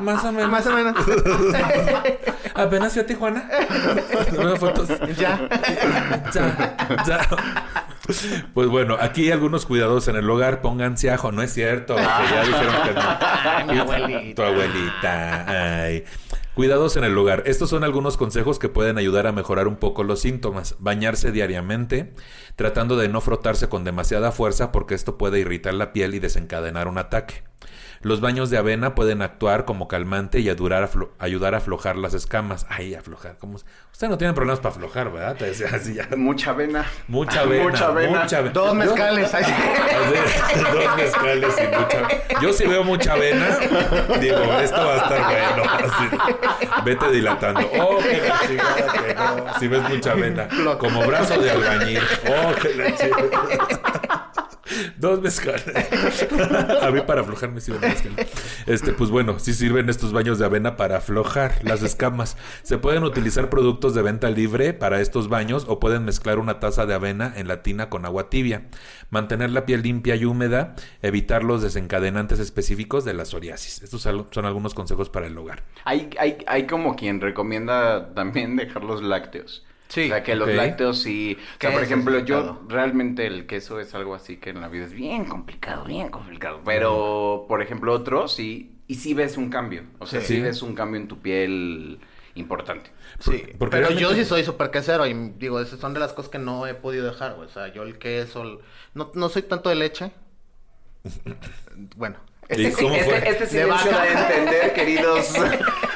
Más 0.00 0.24
o 0.24 0.32
menos. 0.32 0.50
Más 0.50 0.66
o 0.66 0.72
menos. 0.72 0.96
Apenas 2.54 2.92
fui 2.94 3.02
a 3.02 3.06
Tijuana. 3.06 3.48
Nuevas 4.32 4.58
fotos. 4.58 4.88
ya. 5.18 5.38
Ya, 6.32 6.76
ya. 7.06 7.28
Pues 8.54 8.68
bueno, 8.68 8.96
aquí 9.00 9.24
hay 9.24 9.30
algunos 9.30 9.66
cuidados 9.66 10.08
en 10.08 10.16
el 10.16 10.28
hogar. 10.28 10.60
Pónganse 10.60 11.10
ajo. 11.10 11.32
No 11.32 11.42
es 11.42 11.52
cierto. 11.52 11.96
ya 11.96 12.44
dijeron 12.44 12.74
que 12.84 12.94
no. 12.94 13.72
Mi 13.72 13.78
abuelita. 13.78 14.34
Tu 14.34 14.42
abuelita. 14.42 15.82
Ay. 15.82 16.04
Cuidados 16.54 16.96
en 16.98 17.04
el 17.04 17.16
hogar. 17.16 17.44
Estos 17.46 17.70
son 17.70 17.82
algunos 17.82 18.18
consejos 18.18 18.58
que 18.58 18.68
pueden 18.68 18.98
ayudar 18.98 19.26
a 19.26 19.32
mejorar 19.32 19.68
un 19.68 19.76
poco 19.76 20.04
los 20.04 20.20
síntomas. 20.20 20.76
Bañarse 20.80 21.32
diariamente, 21.32 22.12
tratando 22.56 22.96
de 22.96 23.08
no 23.08 23.22
frotarse 23.22 23.70
con 23.70 23.84
demasiada 23.84 24.32
fuerza 24.32 24.70
porque 24.70 24.94
esto 24.94 25.16
puede 25.16 25.38
irritar 25.40 25.72
la 25.72 25.94
piel 25.94 26.14
y 26.14 26.18
desencadenar 26.18 26.88
un 26.88 26.98
ataque. 26.98 27.44
Los 28.02 28.20
baños 28.20 28.50
de 28.50 28.58
avena 28.58 28.96
pueden 28.96 29.22
actuar 29.22 29.64
como 29.64 29.86
calmante 29.86 30.40
y 30.40 30.50
ayudar 30.50 30.82
a, 30.82 30.90
ayudar 31.24 31.54
a 31.54 31.58
aflojar 31.58 31.96
las 31.96 32.14
escamas. 32.14 32.66
Ay, 32.68 32.94
aflojar. 32.96 33.36
¿cómo? 33.38 33.58
Usted 33.92 34.08
no 34.08 34.18
tiene 34.18 34.34
problemas 34.34 34.58
para 34.58 34.74
aflojar, 34.74 35.12
¿verdad? 35.12 35.36
Te 35.36 35.46
decía 35.46 35.68
así 35.72 35.94
ya. 35.94 36.08
Mucha 36.16 36.50
avena. 36.50 36.84
Mucha 37.06 37.40
avena. 37.42 37.64
Mucha 37.64 37.86
avena. 37.86 38.22
Mucha 38.22 38.38
avena. 38.38 38.52
Dos 38.52 38.74
mezcales. 38.74 39.32
Dos 40.72 40.96
mezcales 40.96 41.54
y 41.58 41.76
mucha 41.76 42.40
Yo 42.40 42.52
si 42.52 42.66
veo 42.66 42.82
mucha 42.82 43.12
avena, 43.12 43.56
digo, 44.20 44.38
esto 44.60 44.76
va 44.76 44.94
a 44.94 44.96
estar 44.96 45.54
bueno. 45.54 45.70
Así, 45.72 46.82
vete 46.84 47.10
dilatando. 47.12 47.70
Oh, 47.80 47.98
que 47.98 48.20
la 48.28 48.40
chingada 48.40 48.92
que 48.92 49.14
no. 49.14 49.58
Si 49.60 49.68
ves 49.68 49.88
mucha 49.88 50.12
avena. 50.12 50.48
Como 50.78 51.06
brazo 51.06 51.40
de 51.40 51.50
albañil. 51.52 52.00
Oh, 52.26 52.52
que 52.60 52.74
la 52.74 52.96
chingada. 52.96 54.31
Dos 54.96 55.20
mezcales. 55.20 55.64
A 56.82 56.90
mí 56.90 57.00
para 57.06 57.22
aflojar 57.22 57.50
me 57.50 57.60
sirven 57.60 57.80
mezcales. 57.80 58.30
Este, 58.66 58.92
pues 58.92 59.10
bueno, 59.10 59.38
sí 59.38 59.54
sirven 59.54 59.88
estos 59.88 60.12
baños 60.12 60.38
de 60.38 60.44
avena 60.44 60.76
para 60.76 60.98
aflojar 60.98 61.58
las 61.64 61.82
escamas. 61.82 62.36
Se 62.62 62.78
pueden 62.78 63.02
utilizar 63.04 63.50
productos 63.50 63.94
de 63.94 64.02
venta 64.02 64.30
libre 64.30 64.72
para 64.72 65.00
estos 65.00 65.28
baños 65.28 65.66
o 65.68 65.80
pueden 65.80 66.04
mezclar 66.04 66.38
una 66.38 66.60
taza 66.60 66.86
de 66.86 66.94
avena 66.94 67.32
en 67.36 67.48
la 67.48 67.62
tina 67.62 67.88
con 67.88 68.04
agua 68.04 68.30
tibia. 68.30 68.68
Mantener 69.10 69.50
la 69.50 69.66
piel 69.66 69.82
limpia 69.82 70.16
y 70.16 70.24
húmeda, 70.24 70.74
evitar 71.02 71.44
los 71.44 71.62
desencadenantes 71.62 72.38
específicos 72.38 73.04
de 73.04 73.14
la 73.14 73.24
psoriasis. 73.24 73.82
Estos 73.82 74.02
son 74.02 74.44
algunos 74.44 74.74
consejos 74.74 75.10
para 75.10 75.26
el 75.26 75.36
hogar. 75.36 75.64
Hay, 75.84 76.10
hay, 76.18 76.38
hay 76.46 76.66
como 76.66 76.96
quien 76.96 77.20
recomienda 77.20 78.14
también 78.14 78.56
dejar 78.56 78.84
los 78.84 79.02
lácteos. 79.02 79.64
Sí. 79.92 80.04
O 80.06 80.08
sea, 80.08 80.22
que 80.22 80.34
los 80.36 80.48
Ok. 80.48 80.54
lácteos 80.54 81.02
sí... 81.02 81.36
O 81.38 81.60
sea, 81.60 81.70
por 81.70 81.82
ejemplo, 81.82 82.18
yo 82.20 82.62
realmente 82.66 83.26
el 83.26 83.46
queso 83.46 83.78
es 83.78 83.94
algo 83.94 84.14
así 84.14 84.38
que 84.38 84.48
en 84.50 84.62
la 84.62 84.68
vida 84.68 84.86
es 84.86 84.94
bien 84.94 85.26
complicado, 85.26 85.84
bien 85.84 86.08
complicado. 86.08 86.60
Pero, 86.64 87.44
por 87.46 87.60
ejemplo, 87.60 87.92
otros 87.92 88.32
sí... 88.34 88.70
Y 88.86 88.94
sí 88.94 89.12
ves 89.12 89.36
un 89.36 89.50
cambio. 89.50 89.82
O 89.98 90.06
sea, 90.06 90.20
sí, 90.22 90.36
Sí. 90.36 90.40
ves 90.40 90.62
un 90.62 90.74
cambio 90.74 90.98
en 90.98 91.08
tu 91.08 91.18
piel 91.18 91.98
importante. 92.36 92.90
Sí, 93.18 93.42
Porque 93.58 93.76
pero 93.76 93.90
yo 93.90 94.14
sí 94.14 94.24
soy 94.24 94.44
súper 94.44 94.70
quesero 94.70 95.06
y 95.06 95.12
digo, 95.38 95.60
esas 95.60 95.78
son 95.78 95.92
de 95.92 96.00
las 96.00 96.14
cosas 96.14 96.30
que 96.30 96.38
no 96.38 96.66
he 96.66 96.72
podido 96.72 97.04
dejar, 97.06 97.34
güey. 97.34 97.46
O 97.46 97.50
sea, 97.50 97.68
yo 97.70 97.82
el 97.82 97.98
queso, 97.98 98.42
el- 98.44 98.58
no, 98.94 99.10
no 99.14 99.28
soy 99.28 99.42
tanto 99.42 99.68
de 99.68 99.74
leche. 99.74 100.10
Bueno, 101.96 102.16
¿Y 102.50 102.64
Este, 102.66 102.82
fue? 102.86 102.98
este, 102.98 103.28
este 103.30 103.46
silencio 103.46 103.90
da 103.90 104.02
a 104.02 104.08
entender, 104.30 104.72
queridos. 104.74 105.34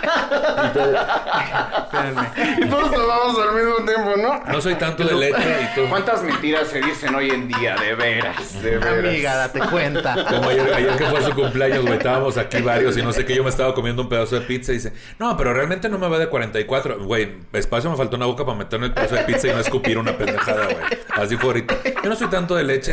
espérenme. 1.85 2.31
y 2.59 2.69
todos 2.69 2.93
hablamos 2.93 3.39
al 3.39 3.55
mismo 3.55 3.77
tiempo, 3.85 4.15
¿no? 4.17 4.53
No 4.53 4.61
soy 4.61 4.75
tanto 4.75 5.05
de 5.05 5.15
leche 5.15 5.63
y 5.63 5.75
tú. 5.75 5.89
¿Cuántas 5.89 6.23
mentiras 6.23 6.69
se 6.69 6.81
dicen 6.81 7.15
hoy 7.15 7.31
en 7.31 7.49
día? 7.49 7.77
De 7.77 7.95
veras, 7.95 8.63
de 8.63 8.79
veras. 8.79 9.05
Amiga, 9.05 9.37
date 9.37 9.61
cuenta. 9.61 10.15
Como 10.29 10.49
ayer, 10.49 10.75
ayer 10.75 10.97
que 10.97 11.07
fue 11.07 11.23
su 11.23 11.33
cumpleaños, 11.33 11.83
güey, 11.83 11.97
estábamos 11.97 12.37
aquí 12.37 12.61
varios 12.63 12.97
y 12.97 13.03
no 13.03 13.13
sé 13.13 13.25
qué, 13.25 13.35
yo 13.35 13.43
me 13.45 13.51
estaba 13.51 13.75
comiendo 13.75 14.03
un 14.03 14.09
pedazo 14.09 14.39
de 14.39 14.43
pizza 14.43 14.73
y 14.73 14.77
dice, 14.77 14.93
no, 15.19 15.37
pero 15.37 15.53
realmente 15.53 15.89
no 15.89 15.99
me 15.99 16.09
va 16.09 16.19
de 16.19 16.29
44. 16.29 17.05
Güey, 17.05 17.39
espacio 17.53 17.91
me 17.91 17.97
faltó 17.97 18.17
una 18.17 18.27
boca 18.27 18.45
para 18.45 18.59
meterme 18.59 18.87
el 18.87 18.93
pedazo 18.93 19.15
de 19.17 19.25
pizza 19.25 19.49
y 19.49 19.53
no 19.53 19.61
escupir 19.61 19.99
una 19.99 20.17
pendejada, 20.17 20.65
güey. 20.65 20.77
Así 21.15 21.37
fue 21.37 21.47
ahorita. 21.47 21.77
Yo 22.03 22.11
no 22.11 22.17
soy 22.17 22.29
tanto 22.29 22.55
de 22.55 22.65
leche. 22.65 22.93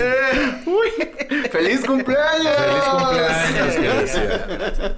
¡Feliz 1.52 1.86
cumpleaños! 1.86 2.56
Feliz 2.56 2.84
cumpleaños, 2.92 3.76
que 3.76 3.88
decía. 4.02 4.96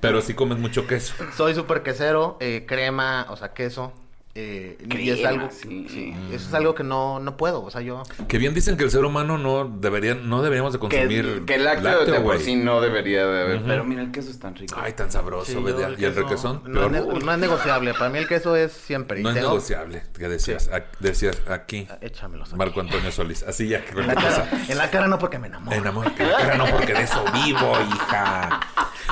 Pero 0.00 0.20
sí 0.20 0.34
comes 0.34 0.58
mucho 0.58 0.86
queso. 0.86 1.14
Soy 1.36 1.54
súper 1.54 1.82
quesero, 1.82 2.36
eh, 2.40 2.64
crema, 2.66 3.26
o 3.30 3.36
sea, 3.36 3.52
queso. 3.52 3.92
Eh, 4.40 4.78
y 4.96 5.10
es 5.10 5.24
algo, 5.24 5.48
sí. 5.50 5.86
sí, 5.88 6.14
eso 6.32 6.48
es 6.48 6.54
algo 6.54 6.72
que 6.76 6.84
no, 6.84 7.18
no 7.18 7.36
puedo, 7.36 7.64
o 7.64 7.70
sea, 7.72 7.80
yo... 7.80 8.04
Que 8.28 8.38
bien 8.38 8.54
dicen 8.54 8.76
que 8.76 8.84
el 8.84 8.90
ser 8.92 9.04
humano 9.04 9.36
no 9.36 9.64
debería, 9.68 10.14
no 10.14 10.42
deberíamos 10.42 10.72
de 10.72 10.78
consumir 10.78 11.42
que 11.44 11.56
el 11.56 11.64
lácteo, 11.64 12.04
de 12.04 12.20
por 12.20 12.38
sí 12.38 12.54
no 12.54 12.80
debería 12.80 13.26
de 13.26 13.40
haber. 13.42 13.62
Pero 13.64 13.84
mira, 13.84 14.02
el 14.02 14.12
queso 14.12 14.30
es 14.30 14.38
tan 14.38 14.54
rico. 14.54 14.76
Ay, 14.80 14.92
tan 14.92 15.10
sabroso, 15.10 15.50
Sí, 15.50 15.56
el 15.56 16.00
Y 16.00 16.04
el 16.04 16.14
requesón, 16.14 16.62
No, 16.66 16.86
es 16.86 16.92
ne- 16.92 17.00
no 17.00 17.32
es 17.32 17.38
negociable, 17.38 17.94
para 17.94 18.10
mí 18.10 18.18
el 18.18 18.28
queso 18.28 18.54
es 18.54 18.70
siempre. 18.72 19.20
No 19.22 19.30
es 19.30 19.34
negociable, 19.34 20.04
que 20.16 20.28
decías, 20.28 20.70
decías 21.00 21.42
aquí, 21.48 21.88
Échamelo. 22.00 22.44
aquí. 22.44 22.54
Marco 22.54 22.80
Antonio 22.80 23.10
Solís. 23.10 23.42
Así 23.42 23.66
ya, 23.68 23.84
que 23.84 23.98
En 23.98 24.06
la, 24.06 24.14
cara, 24.14 24.48
en 24.68 24.78
la 24.78 24.90
cara 24.90 25.08
no 25.08 25.18
porque 25.18 25.40
me 25.40 25.48
enamoro. 25.48 25.76
Enamor, 25.76 26.14
que 26.14 26.24
la 26.24 26.36
cara 26.36 26.56
no 26.56 26.66
porque 26.66 26.94
de 26.94 27.02
eso 27.02 27.24
vivo, 27.44 27.72
hija. 27.92 28.60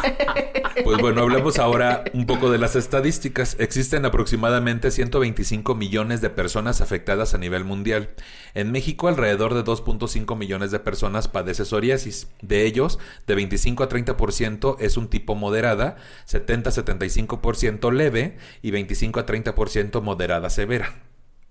Pues 0.85 0.99
bueno, 0.99 1.23
hablemos 1.23 1.59
ahora 1.59 2.05
un 2.13 2.27
poco 2.27 2.51
de 2.51 2.59
las 2.59 2.77
estadísticas. 2.77 3.57
Existen 3.59 4.05
aproximadamente 4.05 4.91
125 5.21 5.75
millones 5.75 6.21
de 6.21 6.31
personas 6.31 6.81
afectadas 6.81 7.35
a 7.35 7.39
nivel 7.39 7.65
mundial. 7.65 8.11
En 8.55 8.71
México, 8.73 9.09
alrededor 9.09 9.55
de 9.55 9.65
2.5 9.65 10.37
millones 10.37 10.71
de 10.71 10.79
personas 10.79 11.29
padece 11.29 11.65
psoriasis. 11.65 12.29
De 12.43 12.65
ellos, 12.65 12.99
de 13.27 13.35
25 13.35 13.83
a 13.83 13.89
30% 13.89 14.77
es 14.81 14.97
un 14.97 15.09
tipo 15.09 15.35
moderada, 15.35 15.97
70 16.27 16.71
a 16.71 16.73
75% 16.73 17.93
leve 17.93 18.37
y 18.63 18.71
25 18.71 19.21
a 19.21 19.27
30% 19.27 20.03
moderada 20.03 20.51
severa. 20.51 20.95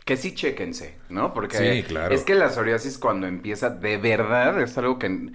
Que 0.06 0.18
sí, 0.18 0.36
chéquense, 0.36 0.96
¿no? 1.10 1.34
Porque 1.34 1.58
Sí, 1.58 1.84
claro. 1.84 2.14
es 2.14 2.24
que 2.24 2.36
la 2.36 2.50
psoriasis 2.50 3.00
cuando 3.00 3.26
empieza 3.26 3.72
de 3.72 3.98
verdad 3.98 4.62
es 4.62 4.78
algo 4.78 5.00
que, 5.00 5.32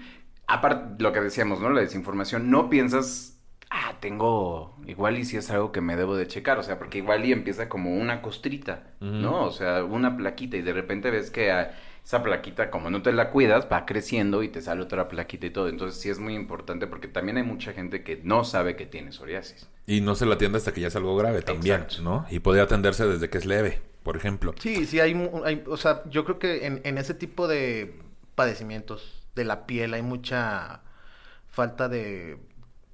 aparte 0.47 1.03
lo 1.03 1.13
que 1.13 1.21
decíamos, 1.21 1.61
¿no? 1.61 1.71
La 1.71 1.81
desinformación, 1.81 2.51
no 2.51 2.71
piensas, 2.71 3.40
ah, 3.71 3.95
tengo, 4.01 4.77
igual 4.87 5.19
y 5.19 5.25
si 5.25 5.37
es 5.37 5.51
algo 5.51 5.73
que 5.73 5.81
me 5.81 5.97
debo 5.97 6.17
de 6.17 6.27
checar, 6.27 6.59
o 6.59 6.63
sea, 6.63 6.79
porque 6.79 6.99
igual 6.99 7.25
y 7.25 7.33
empieza 7.33 7.69
como 7.69 7.95
una 7.97 8.21
costrita, 8.21 8.95
¿no? 9.01 9.45
O 9.45 9.53
sea, 9.53 9.85
una 9.85 10.17
plaquita 10.17 10.57
y 10.57 10.63
de 10.63 10.73
repente 10.73 11.11
ves 11.11 11.31
que 11.31 11.53
ah, 11.53 11.73
esa 12.05 12.23
plaquita, 12.23 12.71
como 12.71 12.91
no 12.91 13.03
te 13.03 13.13
la 13.13 13.31
cuidas, 13.31 13.69
va 13.71 13.87
creciendo 13.87 14.43
y 14.43 14.49
te 14.49 14.61
sale 14.61 14.83
otra 14.83 15.09
plaquita 15.09 15.47
y 15.47 15.51
todo. 15.51 15.69
Entonces 15.69 16.01
sí 16.01 16.09
es 16.11 16.19
muy 16.19 16.35
importante 16.35 16.89
porque 16.89 17.07
también 17.07 17.37
hay 17.37 17.45
mucha 17.45 17.73
gente 17.73 18.03
que 18.03 18.21
no 18.25 18.43
sabe 18.43 18.75
que 18.75 18.87
tiene 18.87 19.13
psoriasis. 19.13 19.69
Y 19.87 20.01
no 20.01 20.17
se 20.17 20.27
la 20.27 20.35
atiende 20.35 20.59
hasta 20.59 20.73
que 20.73 20.81
ya 20.81 20.89
es 20.89 20.97
algo 20.97 21.17
grave 21.17 21.43
también, 21.43 21.83
Exacto. 21.83 22.03
¿no? 22.03 22.27
Y 22.31 22.41
puede 22.41 22.61
atenderse 22.61 23.07
desde 23.07 23.31
que 23.31 23.39
es 23.39 23.47
leve, 23.47 23.81
por 24.03 24.17
ejemplo. 24.17 24.55
Sí, 24.59 24.87
sí, 24.87 24.99
hay, 24.99 25.15
o 25.67 25.77
sea, 25.77 26.03
yo 26.11 26.25
creo 26.25 26.39
que 26.41 26.67
en, 26.67 26.81
en 26.85 26.99
ese 26.99 27.15
tipo 27.15 27.47
de 27.47 27.95
padecimientos 28.35 29.23
de 29.37 29.45
la 29.45 29.67
piel 29.67 29.95
hay 29.95 30.03
mucha 30.03 30.83
falta 31.47 31.89
de 31.89 32.39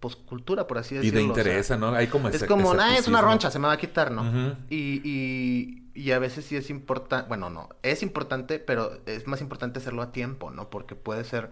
poscultura, 0.07 0.67
por 0.67 0.79
así 0.79 0.95
Y 0.95 0.99
decirlo. 0.99 1.19
de 1.21 1.25
o 1.25 1.35
sea, 1.35 1.43
interés, 1.43 1.79
¿no? 1.79 1.95
Hay 1.95 2.07
como 2.07 2.29
es 2.29 2.37
ese- 2.37 2.47
como, 2.47 2.73
ah, 2.73 2.97
es 2.97 3.09
una 3.09 3.21
roncha, 3.21 3.51
se 3.51 3.59
me 3.59 3.67
va 3.67 3.73
a 3.75 3.79
quitar, 3.79 4.11
¿no? 4.11 4.57
Y, 4.71 5.01
y, 5.05 5.83
y 5.95 6.11
a 6.13 6.19
veces 6.19 6.45
sí 6.45 6.57
es 6.57 6.71
importante, 6.71 7.27
bueno, 7.29 7.51
no, 7.51 7.69
es 7.83 8.03
importante, 8.03 8.59
pero 8.59 9.01
es 9.07 9.27
más 9.27 9.41
importante 9.41 9.79
hacerlo 9.79 10.03
a 10.03 10.13
tiempo, 10.13 10.51
¿no? 10.51 10.69
Porque 10.71 10.95
puede 10.95 11.25
ser, 11.25 11.51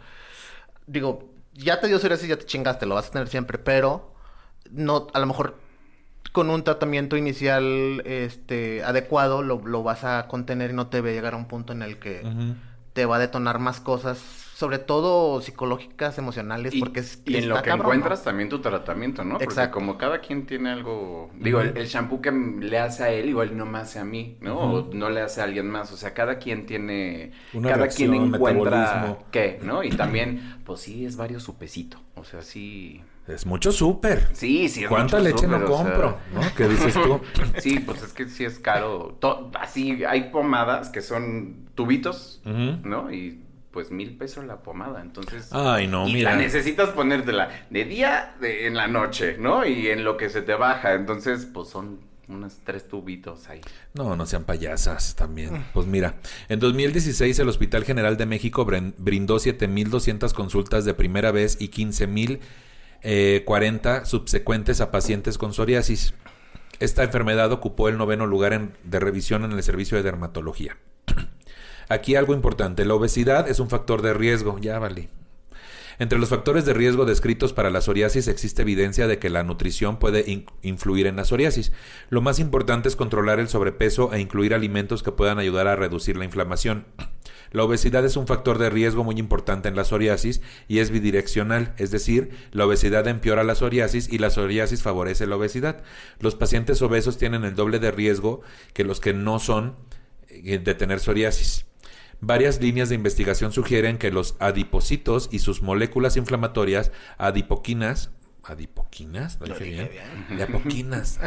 digo, 0.86 1.30
ya 1.54 1.80
te 1.80 1.86
dio 1.88 1.98
psoriasis, 1.98 2.28
ya 2.28 2.36
te 2.38 2.46
chingaste, 2.46 2.86
lo 2.86 2.94
vas 2.94 3.08
a 3.08 3.10
tener 3.12 3.28
siempre, 3.28 3.58
pero 3.58 4.12
no, 4.70 5.06
a 5.14 5.18
lo 5.18 5.26
mejor 5.26 5.56
con 6.32 6.50
un 6.50 6.64
tratamiento 6.64 7.16
inicial 7.16 8.02
este 8.06 8.82
adecuado 8.82 9.42
lo, 9.42 9.60
lo 9.64 9.82
vas 9.84 10.02
a 10.04 10.26
contener 10.26 10.70
y 10.70 10.74
no 10.74 10.88
te 10.88 11.00
va 11.00 11.08
a 11.10 11.12
llegar 11.12 11.34
a 11.34 11.36
un 11.36 11.46
punto 11.46 11.72
en 11.72 11.82
el 11.82 11.98
que 11.98 12.22
te 12.92 13.06
va 13.06 13.16
a 13.16 13.18
detonar 13.20 13.58
más 13.60 13.80
cosas, 13.80 14.18
sobre 14.54 14.78
todo 14.78 15.40
psicológicas, 15.40 16.16
emocionales, 16.16 16.74
Y, 16.74 16.78
porque 16.78 17.00
es 17.00 17.20
y 17.24 17.36
en 17.36 17.48
lo 17.48 17.56
está 17.56 17.62
que 17.64 17.70
cabrón, 17.70 17.86
¿no? 17.88 17.92
encuentras 17.94 18.22
también 18.22 18.48
tu 18.48 18.60
tratamiento, 18.60 19.24
¿no? 19.24 19.32
Porque 19.32 19.44
Exacto. 19.46 19.74
como 19.74 19.98
cada 19.98 20.20
quien 20.20 20.46
tiene 20.46 20.70
algo, 20.70 21.28
digo, 21.40 21.60
el, 21.60 21.76
el 21.76 21.86
shampoo 21.88 22.20
que 22.22 22.30
le 22.30 22.78
hace 22.78 23.02
a 23.02 23.10
él 23.10 23.28
igual 23.30 23.56
no 23.56 23.66
me 23.66 23.78
hace 23.78 23.98
a 23.98 24.04
mí, 24.04 24.36
¿no? 24.40 24.58
O 24.58 24.94
no 24.94 25.10
le 25.10 25.22
hace 25.22 25.40
a 25.40 25.44
alguien 25.44 25.68
más, 25.68 25.90
o 25.90 25.96
sea, 25.96 26.14
cada 26.14 26.38
quien 26.38 26.66
tiene, 26.66 27.32
Una 27.52 27.70
cada 27.70 27.88
quien 27.88 28.14
encuentra 28.14 29.18
qué, 29.32 29.58
¿no? 29.62 29.82
Y 29.82 29.90
también, 29.90 30.60
pues 30.64 30.80
sí, 30.80 31.04
es 31.04 31.16
varios 31.16 31.42
su 31.42 31.56
pesito, 31.56 31.98
o 32.14 32.22
sea, 32.24 32.40
sí, 32.42 33.02
Es 33.26 33.46
mucho 33.46 33.72
súper. 33.72 34.28
sí, 34.34 34.68
sí. 34.68 34.84
es 34.84 34.88
¿Cuánta 34.88 35.16
mucho 35.18 35.30
leche 35.30 35.46
no 35.48 35.58
súper, 35.58 35.70
o 35.72 35.76
sea, 35.76 35.84
compro? 35.84 36.18
¿No? 36.32 36.40
¿Qué 36.56 36.68
dices 36.68 36.94
tú? 36.94 37.20
Sí, 37.60 37.80
pues 37.80 38.02
es 38.02 38.12
que 38.12 38.28
sí 38.28 38.44
es 38.44 38.58
caro. 38.60 39.16
To- 39.20 39.50
así 39.58 40.04
hay 40.04 40.30
pomadas 40.30 40.90
que 40.90 41.00
son 41.02 41.64
tubitos. 41.74 42.40
¿no? 42.44 43.10
Y 43.12 43.40
pues 43.74 43.90
mil 43.90 44.16
pesos 44.16 44.44
la 44.46 44.62
pomada. 44.62 45.02
Entonces. 45.02 45.48
Ay, 45.50 45.86
no, 45.88 46.08
y 46.08 46.14
mira. 46.14 46.30
la 46.30 46.36
necesitas 46.38 46.88
ponértela 46.90 47.50
de 47.68 47.84
día, 47.84 48.36
de, 48.40 48.66
en 48.68 48.74
la 48.76 48.86
noche, 48.86 49.36
¿no? 49.38 49.66
Y 49.66 49.88
en 49.88 50.04
lo 50.04 50.16
que 50.16 50.30
se 50.30 50.40
te 50.40 50.54
baja. 50.54 50.94
Entonces, 50.94 51.46
pues 51.52 51.68
son 51.68 51.98
unos 52.28 52.58
tres 52.64 52.88
tubitos 52.88 53.48
ahí. 53.50 53.60
No, 53.92 54.16
no 54.16 54.24
sean 54.24 54.44
payasas 54.44 55.14
también. 55.16 55.62
Pues 55.74 55.86
mira, 55.86 56.14
en 56.48 56.58
2016 56.60 57.38
el 57.38 57.48
Hospital 57.50 57.84
General 57.84 58.16
de 58.16 58.24
México 58.24 58.64
brin- 58.64 58.94
brindó 58.96 59.36
7.200 59.36 60.32
consultas 60.32 60.86
de 60.86 60.94
primera 60.94 61.32
vez 61.32 61.58
y 61.60 61.68
15.040 61.68 62.38
eh, 63.02 63.42
40 63.44 64.06
subsecuentes 64.06 64.80
a 64.80 64.90
pacientes 64.90 65.36
con 65.36 65.52
psoriasis. 65.52 66.14
Esta 66.80 67.02
enfermedad 67.02 67.52
ocupó 67.52 67.88
el 67.90 67.98
noveno 67.98 68.26
lugar 68.26 68.54
en- 68.54 68.72
de 68.84 69.00
revisión 69.00 69.44
en 69.44 69.52
el 69.52 69.62
servicio 69.62 69.98
de 69.98 70.04
dermatología. 70.04 70.78
Aquí 71.88 72.16
algo 72.16 72.34
importante, 72.34 72.84
la 72.84 72.94
obesidad 72.94 73.48
es 73.48 73.60
un 73.60 73.68
factor 73.68 74.02
de 74.02 74.14
riesgo, 74.14 74.58
ya 74.58 74.78
vale. 74.78 75.08
Entre 76.00 76.18
los 76.18 76.28
factores 76.28 76.64
de 76.64 76.74
riesgo 76.74 77.04
descritos 77.04 77.52
para 77.52 77.70
la 77.70 77.80
psoriasis 77.80 78.26
existe 78.26 78.62
evidencia 78.62 79.06
de 79.06 79.20
que 79.20 79.30
la 79.30 79.44
nutrición 79.44 80.00
puede 80.00 80.28
in- 80.28 80.46
influir 80.62 81.06
en 81.06 81.14
la 81.14 81.24
psoriasis. 81.24 81.70
Lo 82.10 82.20
más 82.20 82.40
importante 82.40 82.88
es 82.88 82.96
controlar 82.96 83.38
el 83.38 83.48
sobrepeso 83.48 84.12
e 84.12 84.18
incluir 84.18 84.54
alimentos 84.54 85.04
que 85.04 85.12
puedan 85.12 85.38
ayudar 85.38 85.68
a 85.68 85.76
reducir 85.76 86.16
la 86.16 86.24
inflamación. 86.24 86.86
La 87.52 87.62
obesidad 87.62 88.04
es 88.04 88.16
un 88.16 88.26
factor 88.26 88.58
de 88.58 88.70
riesgo 88.70 89.04
muy 89.04 89.16
importante 89.20 89.68
en 89.68 89.76
la 89.76 89.84
psoriasis 89.84 90.40
y 90.66 90.80
es 90.80 90.90
bidireccional, 90.90 91.72
es 91.78 91.92
decir, 91.92 92.30
la 92.50 92.66
obesidad 92.66 93.06
empeora 93.06 93.44
la 93.44 93.54
psoriasis 93.54 94.12
y 94.12 94.18
la 94.18 94.30
psoriasis 94.30 94.82
favorece 94.82 95.28
la 95.28 95.36
obesidad. 95.36 95.84
Los 96.18 96.34
pacientes 96.34 96.82
obesos 96.82 97.18
tienen 97.18 97.44
el 97.44 97.54
doble 97.54 97.78
de 97.78 97.92
riesgo 97.92 98.40
que 98.72 98.82
los 98.82 98.98
que 98.98 99.12
no 99.12 99.38
son 99.38 99.76
eh, 100.26 100.58
de 100.58 100.74
tener 100.74 100.98
psoriasis. 100.98 101.66
Varias 102.20 102.60
líneas 102.60 102.88
de 102.88 102.94
investigación 102.94 103.52
sugieren 103.52 103.98
que 103.98 104.10
los 104.10 104.36
adipocitos 104.38 105.28
y 105.32 105.40
sus 105.40 105.62
moléculas 105.62 106.16
inflamatorias, 106.16 106.92
adipoquinas, 107.18 108.10
adipoquinas, 108.46 109.38
¿lo 109.40 109.46
dije 109.46 109.64
bien? 109.64 110.36
De 110.36 110.42
apoquinas, 110.42 111.18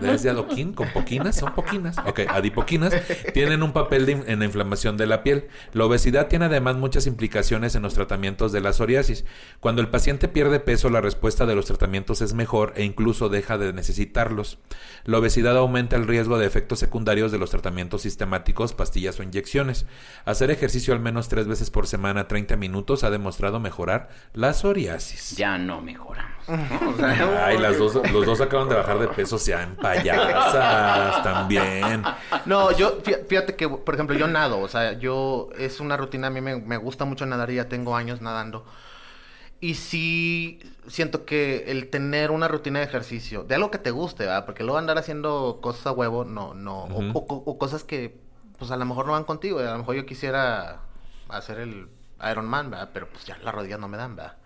desde 0.00 0.30
adoquín 0.30 0.72
con 0.72 0.88
poquinas, 0.92 1.36
son 1.36 1.54
poquinas. 1.54 1.98
Ok, 1.98 2.20
adipoquinas 2.28 2.94
tienen 3.34 3.62
un 3.62 3.72
papel 3.72 4.06
de 4.06 4.12
en 4.12 4.38
la 4.38 4.44
inflamación 4.44 4.96
de 4.96 5.06
la 5.06 5.22
piel. 5.22 5.48
La 5.72 5.84
obesidad 5.84 6.28
tiene 6.28 6.46
además 6.46 6.76
muchas 6.76 7.06
implicaciones 7.06 7.74
en 7.74 7.82
los 7.82 7.94
tratamientos 7.94 8.52
de 8.52 8.60
la 8.60 8.72
psoriasis. 8.72 9.24
Cuando 9.60 9.80
el 9.80 9.88
paciente 9.88 10.28
pierde 10.28 10.60
peso, 10.60 10.90
la 10.90 11.00
respuesta 11.00 11.46
de 11.46 11.54
los 11.54 11.66
tratamientos 11.66 12.20
es 12.20 12.34
mejor 12.34 12.72
e 12.76 12.84
incluso 12.84 13.28
deja 13.28 13.58
de 13.58 13.72
necesitarlos. 13.72 14.58
La 15.04 15.18
obesidad 15.18 15.56
aumenta 15.56 15.96
el 15.96 16.06
riesgo 16.06 16.38
de 16.38 16.46
efectos 16.46 16.78
secundarios 16.78 17.32
de 17.32 17.38
los 17.38 17.50
tratamientos 17.50 18.02
sistemáticos, 18.02 18.74
pastillas 18.74 19.18
o 19.18 19.22
inyecciones. 19.22 19.86
Hacer 20.24 20.50
ejercicio 20.50 20.94
al 20.94 21.00
menos 21.00 21.28
tres 21.28 21.46
veces 21.46 21.70
por 21.70 21.86
semana, 21.86 22.28
30 22.28 22.56
minutos, 22.56 23.04
ha 23.04 23.10
demostrado 23.10 23.60
mejorar 23.60 24.08
la 24.34 24.52
psoriasis. 24.52 25.36
Ya 25.36 25.58
no 25.58 25.80
mejoramos. 25.80 26.31
¿No? 26.48 26.90
O 26.90 26.96
sea, 26.96 27.46
Ay, 27.46 27.58
las 27.58 27.78
dos, 27.78 27.94
los 28.12 28.26
dos 28.26 28.40
acaban 28.40 28.68
de 28.68 28.74
bajar 28.74 28.98
de 28.98 29.08
peso, 29.08 29.38
sean 29.38 29.76
payasas 29.76 31.22
también. 31.22 32.02
No, 32.46 32.72
yo, 32.72 33.02
fí- 33.02 33.26
fíjate 33.26 33.54
que, 33.56 33.68
por 33.68 33.94
ejemplo, 33.94 34.16
yo 34.16 34.26
nado, 34.26 34.60
o 34.60 34.68
sea, 34.68 34.92
yo, 34.98 35.48
es 35.58 35.80
una 35.80 35.96
rutina, 35.96 36.28
a 36.28 36.30
mí 36.30 36.40
me, 36.40 36.56
me 36.56 36.76
gusta 36.76 37.04
mucho 37.04 37.26
nadar 37.26 37.50
y 37.50 37.56
ya 37.56 37.68
tengo 37.68 37.96
años 37.96 38.20
nadando. 38.20 38.64
Y 39.60 39.74
sí 39.74 40.58
siento 40.88 41.24
que 41.24 41.70
el 41.70 41.88
tener 41.88 42.32
una 42.32 42.48
rutina 42.48 42.80
de 42.80 42.84
ejercicio, 42.86 43.44
de 43.44 43.54
algo 43.54 43.70
que 43.70 43.78
te 43.78 43.92
guste, 43.92 44.24
¿verdad? 44.24 44.44
Porque 44.44 44.64
luego 44.64 44.78
andar 44.78 44.98
haciendo 44.98 45.60
cosas 45.62 45.86
a 45.86 45.92
huevo, 45.92 46.24
no, 46.24 46.52
no, 46.54 46.84
o- 47.14 47.18
o, 47.28 47.34
o 47.46 47.58
cosas 47.58 47.84
que, 47.84 48.18
pues 48.58 48.72
a 48.72 48.76
lo 48.76 48.84
mejor 48.84 49.06
no 49.06 49.12
van 49.12 49.22
contigo, 49.24 49.60
y 49.62 49.66
a 49.66 49.70
lo 49.72 49.78
mejor 49.78 49.94
yo 49.94 50.04
quisiera 50.06 50.80
hacer 51.28 51.58
el 51.60 51.88
Iron 52.30 52.46
Man, 52.46 52.70
¿verdad? 52.70 52.90
Pero 52.92 53.08
pues 53.08 53.24
ya 53.24 53.36
las 53.38 53.54
rodillas 53.54 53.80
no 53.80 53.88
me 53.88 53.96
dan, 53.96 54.16
¿verdad? 54.16 54.36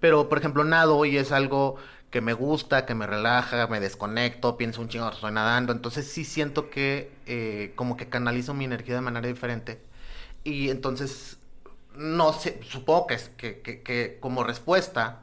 Pero, 0.00 0.28
por 0.28 0.38
ejemplo, 0.38 0.64
nado 0.64 1.04
y 1.04 1.16
es 1.16 1.32
algo 1.32 1.76
que 2.10 2.20
me 2.20 2.32
gusta, 2.32 2.86
que 2.86 2.94
me 2.94 3.06
relaja, 3.06 3.66
me 3.68 3.78
desconecto, 3.80 4.56
pienso 4.56 4.80
un 4.80 4.88
chingo, 4.88 5.08
estoy 5.10 5.32
nadando. 5.32 5.72
Entonces 5.72 6.10
sí 6.10 6.24
siento 6.24 6.70
que 6.70 7.12
eh, 7.26 7.72
como 7.76 7.96
que 7.96 8.08
canalizo 8.08 8.54
mi 8.54 8.64
energía 8.64 8.96
de 8.96 9.00
manera 9.00 9.28
diferente. 9.28 9.80
Y 10.42 10.70
entonces, 10.70 11.38
no 11.94 12.32
sé, 12.32 12.60
supongo 12.62 13.06
que, 13.06 13.18
que, 13.36 13.60
que, 13.60 13.82
que 13.82 14.18
como 14.20 14.42
respuesta, 14.42 15.20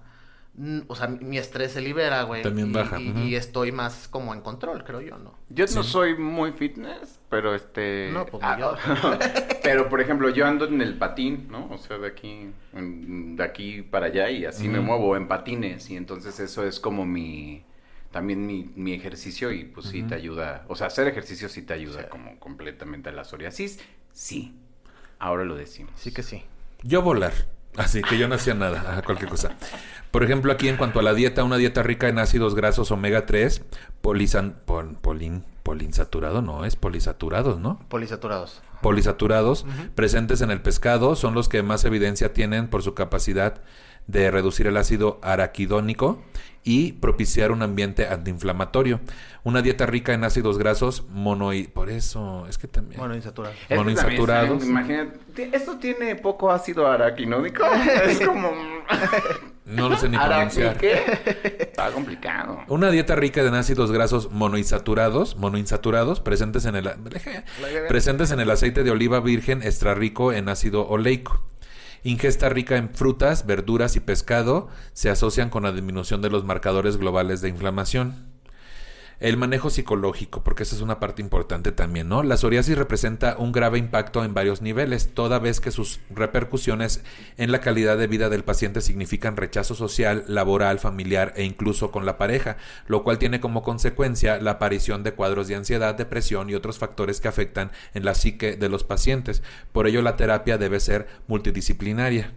o 0.87 0.95
sea, 0.95 1.07
mi 1.07 1.37
estrés 1.37 1.71
se 1.73 1.81
libera, 1.81 2.23
güey. 2.23 2.41
También 2.41 2.69
y- 2.69 2.73
baja, 2.73 2.99
Y, 2.99 3.35
estoy 3.35 3.71
más 3.71 4.07
como 4.07 4.33
en 4.33 4.41
control, 4.41 4.83
creo 4.83 5.01
yo, 5.01 5.17
¿no? 5.17 5.35
Yo 5.49 5.65
no 5.75 5.83
soy 5.83 6.17
muy 6.17 6.51
fitness, 6.51 7.19
pero 7.29 7.53
este... 7.53 8.09
No, 8.11 8.25
pues, 8.25 8.41
ah, 8.43 8.57
yo. 8.59 8.75
pero, 9.63 9.87
por 9.89 10.01
ejemplo, 10.01 10.29
yo 10.29 10.45
ando 10.47 10.65
en 10.65 10.81
el 10.81 10.97
patín, 10.97 11.47
¿no? 11.49 11.67
O 11.69 11.77
sea, 11.77 11.97
de 11.99 12.07
aquí, 12.07 12.49
de 12.73 13.43
aquí 13.43 13.81
para 13.83 14.07
allá 14.07 14.29
y 14.31 14.45
así 14.45 14.67
me 14.67 14.79
muevo 14.79 15.15
en 15.15 15.27
patines. 15.27 15.89
Y 15.89 15.95
entonces 15.97 16.39
eso 16.39 16.65
es 16.65 16.79
como 16.79 17.05
mi... 17.05 17.63
También 18.11 18.47
mi, 18.47 18.71
mi 18.75 18.93
ejercicio 18.93 19.51
y 19.51 19.65
pues 19.65 19.87
sí 19.87 20.01
te 20.01 20.15
ayuda. 20.15 20.63
O 20.69 20.75
sea, 20.75 20.87
hacer 20.87 21.07
ejercicio 21.07 21.49
sí 21.49 21.61
te 21.61 21.73
ayuda 21.73 22.03
Sí. 22.03 22.07
como 22.09 22.39
completamente 22.39 23.09
a 23.09 23.11
la 23.11 23.25
psoriasis. 23.25 23.79
Sí. 24.11 24.55
Ahora 25.19 25.43
lo 25.43 25.55
decimos. 25.55 25.91
Sí 25.97 26.11
que 26.13 26.23
sí. 26.23 26.43
Yo 26.83 27.01
volar. 27.01 27.33
Así 27.77 28.01
que 28.01 28.17
yo 28.17 28.27
no 28.27 28.35
hacía 28.35 28.53
nada, 28.55 29.01
cualquier 29.05 29.29
cosa. 29.29 29.51
Por 30.11 30.23
ejemplo, 30.23 30.51
aquí 30.51 30.67
en 30.67 30.77
cuanto 30.77 30.99
a 30.99 31.03
la 31.03 31.13
dieta, 31.13 31.43
una 31.43 31.57
dieta 31.57 31.83
rica 31.83 32.07
en 32.09 32.17
ácidos 32.19 32.55
grasos 32.55 32.91
omega 32.91 33.25
3, 33.25 33.61
polisan, 34.01 34.55
pol- 34.65 34.97
polin, 34.99 35.43
polinsaturado, 35.63 36.41
no, 36.41 36.65
es 36.65 36.75
polisaturados, 36.75 37.59
¿no? 37.59 37.79
Polisaturados. 37.89 38.61
Polisaturados 38.81 39.65
presentes 39.95 40.41
en 40.41 40.51
el 40.51 40.61
pescado 40.61 41.15
son 41.15 41.33
los 41.33 41.49
que 41.49 41.61
más 41.63 41.83
evidencia 41.85 42.33
tienen 42.33 42.67
por 42.67 42.83
su 42.83 42.93
capacidad 42.93 43.61
de 44.07 44.31
reducir 44.31 44.67
el 44.67 44.77
ácido 44.77 45.19
araquidónico 45.21 46.21
y 46.63 46.93
propiciar 46.93 47.51
un 47.51 47.61
ambiente 47.61 48.07
antiinflamatorio. 48.07 48.99
Una 49.43 49.61
dieta 49.61 49.85
rica 49.85 50.13
en 50.13 50.25
ácidos 50.25 50.57
grasos 50.57 51.05
monoí... 51.09 51.67
Por 51.67 51.89
eso, 51.89 52.45
es 52.49 52.57
que 52.57 52.67
también... 52.67 52.99
Este 52.99 53.75
Monoinsaturados. 53.75 54.59
también, 54.59 54.69
Imagínate, 54.69 55.49
esto 55.53 55.77
tiene 55.77 56.15
poco 56.15 56.51
ácido 56.51 56.85
araquinódico. 56.87 57.63
es 58.05 58.19
como... 58.19 58.51
no 59.65 59.87
lo 59.87 59.95
sé 59.95 60.09
ni 60.09 60.17
¿Araqui 60.17 60.57
pronunciar. 60.57 60.77
qué? 60.77 61.57
Está 61.59 61.91
complicado. 61.91 62.59
Una 62.67 62.89
dieta 62.91 63.15
rica 63.15 63.41
en 63.41 63.53
ácidos 63.53 63.93
grasos 63.93 64.31
monoinsaturados, 64.31 65.37
monoinsaturados 65.37 66.19
presentes 66.19 66.65
en 66.65 66.75
el 66.75 66.89
presentes 67.87 68.31
en 68.31 68.41
el 68.41 68.51
aceite 68.51 68.83
de 68.83 68.91
oliva 68.91 69.21
virgen 69.21 69.63
extra 69.63 69.93
rico 69.93 70.33
en 70.33 70.49
ácido 70.49 70.85
oleico. 70.87 71.41
Ingesta 72.03 72.49
rica 72.49 72.77
en 72.77 72.89
frutas, 72.89 73.45
verduras 73.45 73.95
y 73.95 73.99
pescado 73.99 74.69
se 74.93 75.09
asocian 75.09 75.49
con 75.49 75.63
la 75.63 75.71
disminución 75.71 76.21
de 76.21 76.29
los 76.29 76.43
marcadores 76.43 76.97
globales 76.97 77.41
de 77.41 77.49
inflamación. 77.49 78.36
El 79.19 79.35
manejo 79.35 79.71
psicológico, 79.71 80.43
porque 80.43 80.61
esa 80.61 80.75
es 80.75 80.81
una 80.81 80.99
parte 80.99 81.23
importante 81.23 81.71
también, 81.71 82.07
¿no? 82.07 82.21
La 82.21 82.37
psoriasis 82.37 82.77
representa 82.77 83.35
un 83.39 83.51
grave 83.51 83.79
impacto 83.79 84.23
en 84.23 84.35
varios 84.35 84.61
niveles, 84.61 85.09
toda 85.15 85.39
vez 85.39 85.59
que 85.59 85.71
sus 85.71 85.99
repercusiones 86.11 87.03
en 87.37 87.51
la 87.51 87.59
calidad 87.59 87.97
de 87.97 88.05
vida 88.05 88.29
del 88.29 88.43
paciente 88.43 88.79
significan 88.79 89.35
rechazo 89.35 89.73
social, 89.73 90.23
laboral, 90.27 90.77
familiar 90.77 91.33
e 91.35 91.45
incluso 91.45 91.89
con 91.89 92.05
la 92.05 92.19
pareja, 92.19 92.57
lo 92.85 93.03
cual 93.03 93.17
tiene 93.17 93.39
como 93.39 93.63
consecuencia 93.63 94.39
la 94.39 94.51
aparición 94.51 95.01
de 95.01 95.13
cuadros 95.13 95.47
de 95.47 95.55
ansiedad, 95.55 95.95
depresión 95.95 96.51
y 96.51 96.53
otros 96.53 96.77
factores 96.77 97.19
que 97.19 97.27
afectan 97.27 97.71
en 97.95 98.05
la 98.05 98.13
psique 98.13 98.55
de 98.55 98.69
los 98.69 98.83
pacientes. 98.83 99.41
Por 99.71 99.87
ello, 99.87 100.03
la 100.03 100.15
terapia 100.15 100.59
debe 100.59 100.79
ser 100.79 101.07
multidisciplinaria. 101.27 102.33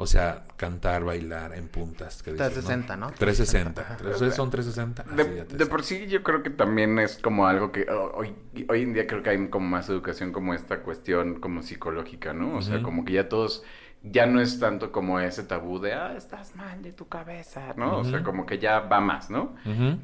O 0.00 0.06
sea, 0.06 0.44
cantar, 0.56 1.04
bailar 1.04 1.54
en 1.54 1.68
puntas. 1.68 2.22
que 2.22 2.32
dices, 2.32 2.54
360, 2.54 2.96
¿no? 2.96 3.10
360. 3.10 3.82
Ajá. 3.82 3.98
¿Ustedes 4.10 4.34
son 4.34 4.48
360? 4.50 5.02
De, 5.14 5.22
Así 5.22 5.34
ya 5.36 5.44
te 5.44 5.56
de 5.58 5.66
por 5.66 5.82
sí 5.82 6.06
yo 6.06 6.22
creo 6.22 6.42
que 6.42 6.48
también 6.48 6.98
es 6.98 7.18
como 7.18 7.46
algo 7.46 7.70
que 7.70 7.86
oh, 7.90 8.10
hoy, 8.14 8.34
hoy 8.70 8.80
en 8.80 8.94
día 8.94 9.06
creo 9.06 9.22
que 9.22 9.28
hay 9.28 9.48
como 9.48 9.68
más 9.68 9.90
educación 9.90 10.32
como 10.32 10.54
esta 10.54 10.80
cuestión 10.80 11.38
como 11.38 11.62
psicológica, 11.62 12.32
¿no? 12.32 12.56
O 12.56 12.62
sea, 12.62 12.82
como 12.82 13.04
que 13.04 13.12
ya 13.12 13.28
todos, 13.28 13.62
ya 14.02 14.24
no 14.24 14.40
es 14.40 14.58
tanto 14.58 14.90
como 14.90 15.20
ese 15.20 15.42
tabú 15.42 15.78
de, 15.80 15.92
ah, 15.92 16.14
estás 16.16 16.56
mal 16.56 16.80
de 16.80 16.92
tu 16.92 17.06
cabeza, 17.06 17.74
¿no? 17.76 17.98
O 17.98 18.04
sea, 18.04 18.22
como 18.22 18.46
que 18.46 18.58
ya 18.58 18.80
va 18.80 19.00
más, 19.00 19.28
¿no? 19.28 19.54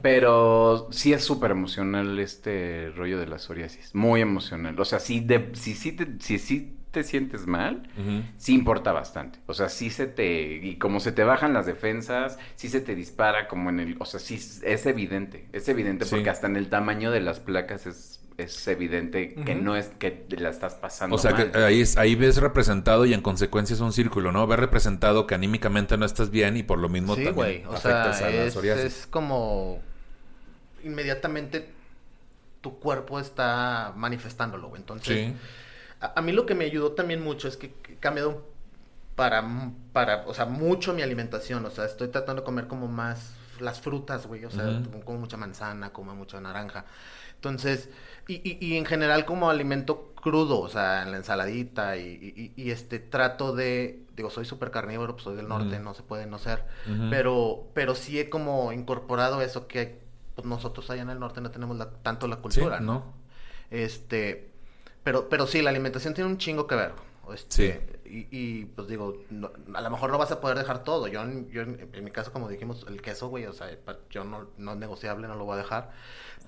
Pero 0.02 0.88
sí 0.90 1.14
es 1.14 1.24
súper 1.24 1.52
emocional 1.52 2.18
este 2.18 2.92
rollo 2.94 3.18
de 3.18 3.28
la 3.28 3.38
psoriasis, 3.38 3.94
muy 3.94 4.20
emocional. 4.20 4.78
O 4.78 4.84
sea, 4.84 5.00
sí, 5.00 5.20
de, 5.20 5.52
si, 5.54 5.72
sí 5.72 5.92
te, 5.92 6.06
si 6.20 6.38
sí 6.38 6.75
te 6.96 7.04
sientes 7.04 7.46
mal, 7.46 7.82
sí 8.38 8.54
importa 8.54 8.90
bastante. 8.92 9.38
O 9.44 9.52
sea, 9.52 9.68
sí 9.68 9.90
se 9.90 10.06
te. 10.06 10.54
Y 10.64 10.76
como 10.76 10.98
se 10.98 11.12
te 11.12 11.24
bajan 11.24 11.52
las 11.52 11.66
defensas, 11.66 12.38
sí 12.54 12.70
se 12.70 12.80
te 12.80 12.94
dispara 12.94 13.48
como 13.48 13.68
en 13.68 13.80
el. 13.80 13.96
O 13.98 14.06
sea, 14.06 14.18
sí 14.18 14.36
es 14.62 14.86
evidente. 14.86 15.46
Es 15.52 15.68
evidente 15.68 16.06
Sí. 16.06 16.12
porque 16.14 16.30
hasta 16.30 16.46
en 16.46 16.56
el 16.56 16.70
tamaño 16.70 17.10
de 17.10 17.20
las 17.20 17.38
placas 17.40 17.86
es, 17.86 18.20
es 18.38 18.66
evidente 18.68 19.34
que 19.34 19.54
no 19.54 19.76
es 19.76 19.88
que 19.98 20.24
la 20.38 20.48
estás 20.48 20.74
pasando. 20.74 21.16
O 21.16 21.18
sea, 21.18 21.32
mal. 21.32 21.50
que 21.52 21.58
ahí, 21.58 21.82
es- 21.82 21.98
ahí 21.98 22.14
ves 22.14 22.38
representado 22.38 23.04
y 23.04 23.12
en 23.12 23.20
consecuencia 23.20 23.74
es 23.74 23.80
un 23.80 23.92
círculo, 23.92 24.32
¿no? 24.32 24.46
Ves 24.46 24.58
representado 24.58 25.26
que 25.26 25.34
anímicamente 25.34 25.98
no 25.98 26.06
estás 26.06 26.30
bien 26.30 26.56
y 26.56 26.62
por 26.62 26.78
lo 26.78 26.88
mismo 26.88 27.14
Sí, 27.14 27.24
también 27.24 27.34
güey. 27.34 27.64
O 27.66 27.76
sea, 27.76 28.04
afectas 28.04 28.22
a 28.22 28.30
la 28.30 28.44
es, 28.44 28.54
psoriasis. 28.54 28.84
es 28.84 29.06
como 29.06 29.80
inmediatamente 30.84 31.68
tu 32.60 32.78
cuerpo 32.78 33.20
está 33.20 33.92
manifestándolo, 33.96 34.68
güey. 34.68 34.80
Entonces, 34.80 35.26
Sí. 35.28 35.32
A, 36.00 36.18
a 36.18 36.22
mí 36.22 36.32
lo 36.32 36.46
que 36.46 36.54
me 36.54 36.64
ayudó 36.64 36.92
también 36.92 37.22
mucho 37.22 37.48
es 37.48 37.56
que 37.56 37.74
he 37.88 37.96
cambiado 37.96 38.44
para, 39.14 39.44
para, 39.92 40.24
o 40.26 40.34
sea, 40.34 40.46
mucho 40.46 40.92
mi 40.94 41.02
alimentación. 41.02 41.64
O 41.66 41.70
sea, 41.70 41.84
estoy 41.86 42.08
tratando 42.08 42.42
de 42.42 42.46
comer 42.46 42.66
como 42.68 42.88
más 42.88 43.34
las 43.60 43.80
frutas, 43.80 44.26
güey. 44.26 44.44
O 44.44 44.50
sea, 44.50 44.82
como 45.04 45.18
mucha 45.20 45.36
manzana, 45.36 45.92
como 45.92 46.14
mucha 46.14 46.40
naranja. 46.40 46.84
Entonces, 47.36 47.88
y, 48.28 48.34
y, 48.48 48.58
y 48.64 48.76
en 48.76 48.84
general 48.84 49.24
como 49.24 49.50
alimento 49.50 50.12
crudo, 50.20 50.60
o 50.60 50.68
sea, 50.68 51.02
en 51.02 51.12
la 51.12 51.18
ensaladita 51.18 51.96
y, 51.96 52.52
este 52.70 52.98
trato 52.98 53.54
de, 53.54 54.04
digo, 54.16 54.30
soy 54.30 54.44
súper 54.44 54.70
carnívoro, 54.70 55.12
pues 55.14 55.24
soy 55.24 55.36
del 55.36 55.48
norte, 55.48 55.78
no 55.78 55.94
se 55.94 56.02
puede 56.02 56.26
no 56.26 56.38
ser, 56.38 56.64
pero, 57.10 57.68
pero 57.74 57.94
sí 57.94 58.18
he 58.18 58.28
como 58.28 58.72
incorporado 58.72 59.40
eso 59.42 59.68
que 59.68 60.00
pues, 60.34 60.46
nosotros 60.46 60.90
allá 60.90 61.02
en 61.02 61.10
el 61.10 61.20
norte 61.20 61.40
no 61.40 61.50
tenemos 61.50 61.76
la- 61.76 61.90
tanto 62.02 62.26
la 62.26 62.36
Sí, 62.36 62.42
cultura, 62.42 62.80
¿no? 62.80 62.92
¿no? 62.94 63.14
Este, 63.70 64.50
pero, 65.06 65.28
pero 65.28 65.46
sí, 65.46 65.62
la 65.62 65.70
alimentación 65.70 66.14
tiene 66.14 66.28
un 66.28 66.36
chingo 66.36 66.66
que 66.66 66.74
ver. 66.74 66.92
Este, 67.32 68.00
y, 68.04 68.26
y, 68.30 68.64
pues 68.64 68.88
digo, 68.88 69.22
no- 69.30 69.52
a 69.74 69.80
lo 69.80 69.90
mejor 69.90 70.10
no 70.10 70.18
vas 70.18 70.32
a 70.32 70.40
poder 70.40 70.58
dejar 70.58 70.82
todo. 70.82 71.06
Yo, 71.06 71.22
yo 71.50 71.62
en, 71.62 71.88
en 71.92 72.04
mi 72.04 72.10
caso, 72.10 72.32
como 72.32 72.48
dijimos, 72.48 72.84
el 72.88 73.00
queso, 73.00 73.28
güey, 73.28 73.46
o 73.46 73.52
sea, 73.52 73.68
yo 74.10 74.24
no, 74.24 74.48
no 74.58 74.72
es 74.72 74.78
negociable, 74.78 75.28
no 75.28 75.36
lo 75.36 75.44
voy 75.44 75.54
a 75.54 75.58
dejar. 75.58 75.92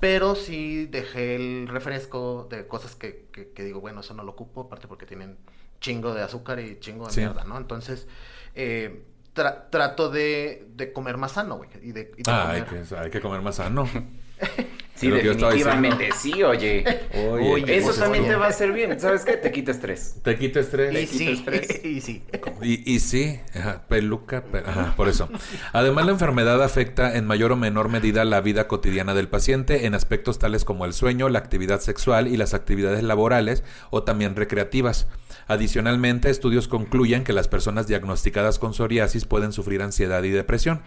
Pero 0.00 0.34
sí 0.34 0.86
dejé 0.86 1.36
el 1.36 1.68
refresco 1.68 2.48
de 2.50 2.66
cosas 2.66 2.96
que, 2.96 3.26
que, 3.32 3.50
que 3.52 3.62
digo, 3.64 3.80
bueno, 3.80 4.00
eso 4.00 4.12
no 4.14 4.24
lo 4.24 4.32
ocupo, 4.32 4.62
aparte 4.62 4.88
porque 4.88 5.06
tienen 5.06 5.36
chingo 5.80 6.14
de 6.14 6.22
azúcar 6.22 6.58
y 6.58 6.80
chingo 6.80 7.06
de 7.06 7.12
Sí. 7.12 7.20
mierda, 7.20 7.44
¿no? 7.44 7.56
Entonces, 7.58 8.08
eh, 8.56 9.04
tra- 9.34 9.70
trato 9.70 10.10
de, 10.10 10.66
de 10.74 10.92
comer 10.92 11.16
más 11.16 11.32
sano, 11.32 11.58
güey. 11.58 11.70
Y 11.82 11.92
de, 11.92 12.12
y 12.16 12.22
de 12.24 12.30
Ah, 12.30 12.50
hay 12.50 12.62
comer- 12.62 12.84
que, 12.88 12.96
hay 12.96 13.10
que 13.10 13.20
comer 13.20 13.40
más 13.42 13.56
sano. 13.56 13.88
Sí, 14.98 15.10
definitivamente 15.10 16.08
sí, 16.16 16.42
oye. 16.42 16.84
Oye, 17.30 17.76
Eso 17.76 17.86
pues, 17.88 17.98
también 17.98 18.24
es 18.24 18.30
te 18.30 18.36
va 18.36 18.46
a 18.46 18.48
hacer 18.48 18.72
bien. 18.72 18.98
¿Sabes 18.98 19.24
qué? 19.24 19.36
Te 19.36 19.52
quita 19.52 19.70
estrés. 19.70 20.16
Te 20.22 20.36
quita 20.36 20.60
estrés. 20.60 20.92
Y 20.92 21.06
quita 21.06 21.18
sí, 21.18 21.30
estrés. 21.30 21.84
y 21.84 22.00
sí. 22.00 22.22
Y, 22.62 22.94
y 22.94 22.98
sí, 23.00 23.40
ajá, 23.54 23.82
peluca, 23.88 24.42
pe- 24.44 24.62
ajá, 24.66 24.94
por 24.96 25.08
eso. 25.08 25.28
Además, 25.72 26.06
la 26.06 26.12
enfermedad 26.12 26.62
afecta 26.62 27.16
en 27.16 27.26
mayor 27.26 27.52
o 27.52 27.56
menor 27.56 27.88
medida 27.88 28.24
la 28.24 28.40
vida 28.40 28.66
cotidiana 28.66 29.14
del 29.14 29.28
paciente 29.28 29.86
en 29.86 29.94
aspectos 29.94 30.38
tales 30.38 30.64
como 30.64 30.84
el 30.84 30.92
sueño, 30.92 31.28
la 31.28 31.38
actividad 31.38 31.80
sexual 31.80 32.26
y 32.26 32.36
las 32.36 32.54
actividades 32.54 33.02
laborales 33.02 33.62
o 33.90 34.02
también 34.02 34.34
recreativas. 34.36 35.06
Adicionalmente, 35.46 36.28
estudios 36.28 36.68
concluyen 36.68 37.24
que 37.24 37.32
las 37.32 37.48
personas 37.48 37.86
diagnosticadas 37.86 38.58
con 38.58 38.74
psoriasis 38.74 39.24
pueden 39.24 39.52
sufrir 39.52 39.80
ansiedad 39.82 40.22
y 40.22 40.30
depresión. 40.30 40.82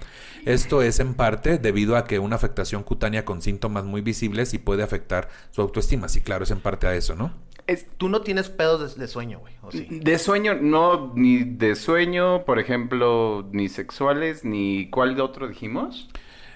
Esto 0.46 0.82
es 0.84 1.00
en 1.00 1.14
parte 1.16 1.58
debido 1.58 1.98
a 1.98 2.06
que 2.06 2.20
una 2.20 2.36
afectación 2.36 2.84
cutánea 2.84 3.26
con 3.26 3.42
síntomas 3.42 3.86
muy 3.86 4.01
visibles 4.02 4.54
y 4.54 4.58
puede 4.58 4.84
afectar 4.84 5.30
su 5.52 5.62
autoestima. 5.62 6.08
Sí, 6.10 6.22
claro, 6.22 6.44
es 6.44 6.52
en 6.52 6.60
parte 6.60 6.88
a 6.88 6.96
eso, 6.96 7.16
¿no? 7.16 7.34
Es, 7.68 7.86
Tú 7.98 8.10
no 8.10 8.22
tienes 8.22 8.50
pedos 8.50 8.96
de, 8.96 9.02
de 9.02 9.08
sueño, 9.08 9.40
güey, 9.40 9.54
¿o 9.62 9.72
sí? 9.72 9.88
De 9.90 10.18
sueño, 10.18 10.56
no, 10.56 11.14
ni 11.16 11.44
de 11.44 11.76
sueño, 11.76 12.44
por 12.46 12.60
ejemplo, 12.60 13.48
ni 13.52 13.70
sexuales, 13.70 14.44
ni 14.44 14.90
cuál 14.90 15.16
de 15.16 15.22
otro 15.22 15.48
dijimos. 15.48 16.10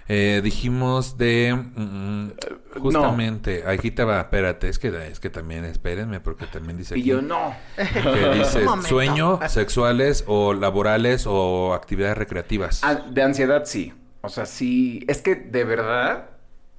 Eh, 0.08 0.42
dijimos 0.44 1.18
de 1.18 1.52
mm, 1.56 2.80
justamente, 2.80 3.64
aquí 3.66 3.90
te 3.90 4.04
va, 4.04 4.22
espérate, 4.22 4.70
es 4.70 4.78
que 4.78 4.90
es 5.08 5.20
que 5.20 5.32
también 5.32 5.66
espérenme 5.66 6.20
porque 6.20 6.46
también 6.46 6.78
dice 6.78 6.96
Y 6.96 7.02
aquí 7.02 7.10
yo 7.10 7.24
no. 7.24 7.56
que 7.76 8.30
dice 8.38 8.66
sueño, 8.88 9.40
sexuales 9.48 10.24
o 10.28 10.54
laborales 10.54 11.26
o 11.26 11.74
actividades 11.74 12.18
recreativas. 12.20 12.82
Ah, 12.84 12.94
de 13.10 13.24
ansiedad 13.24 13.64
sí. 13.66 13.94
O 14.22 14.30
sea, 14.30 14.46
sí. 14.46 15.04
Es 15.08 15.22
que 15.24 15.36
de 15.36 15.64
verdad, 15.64 16.30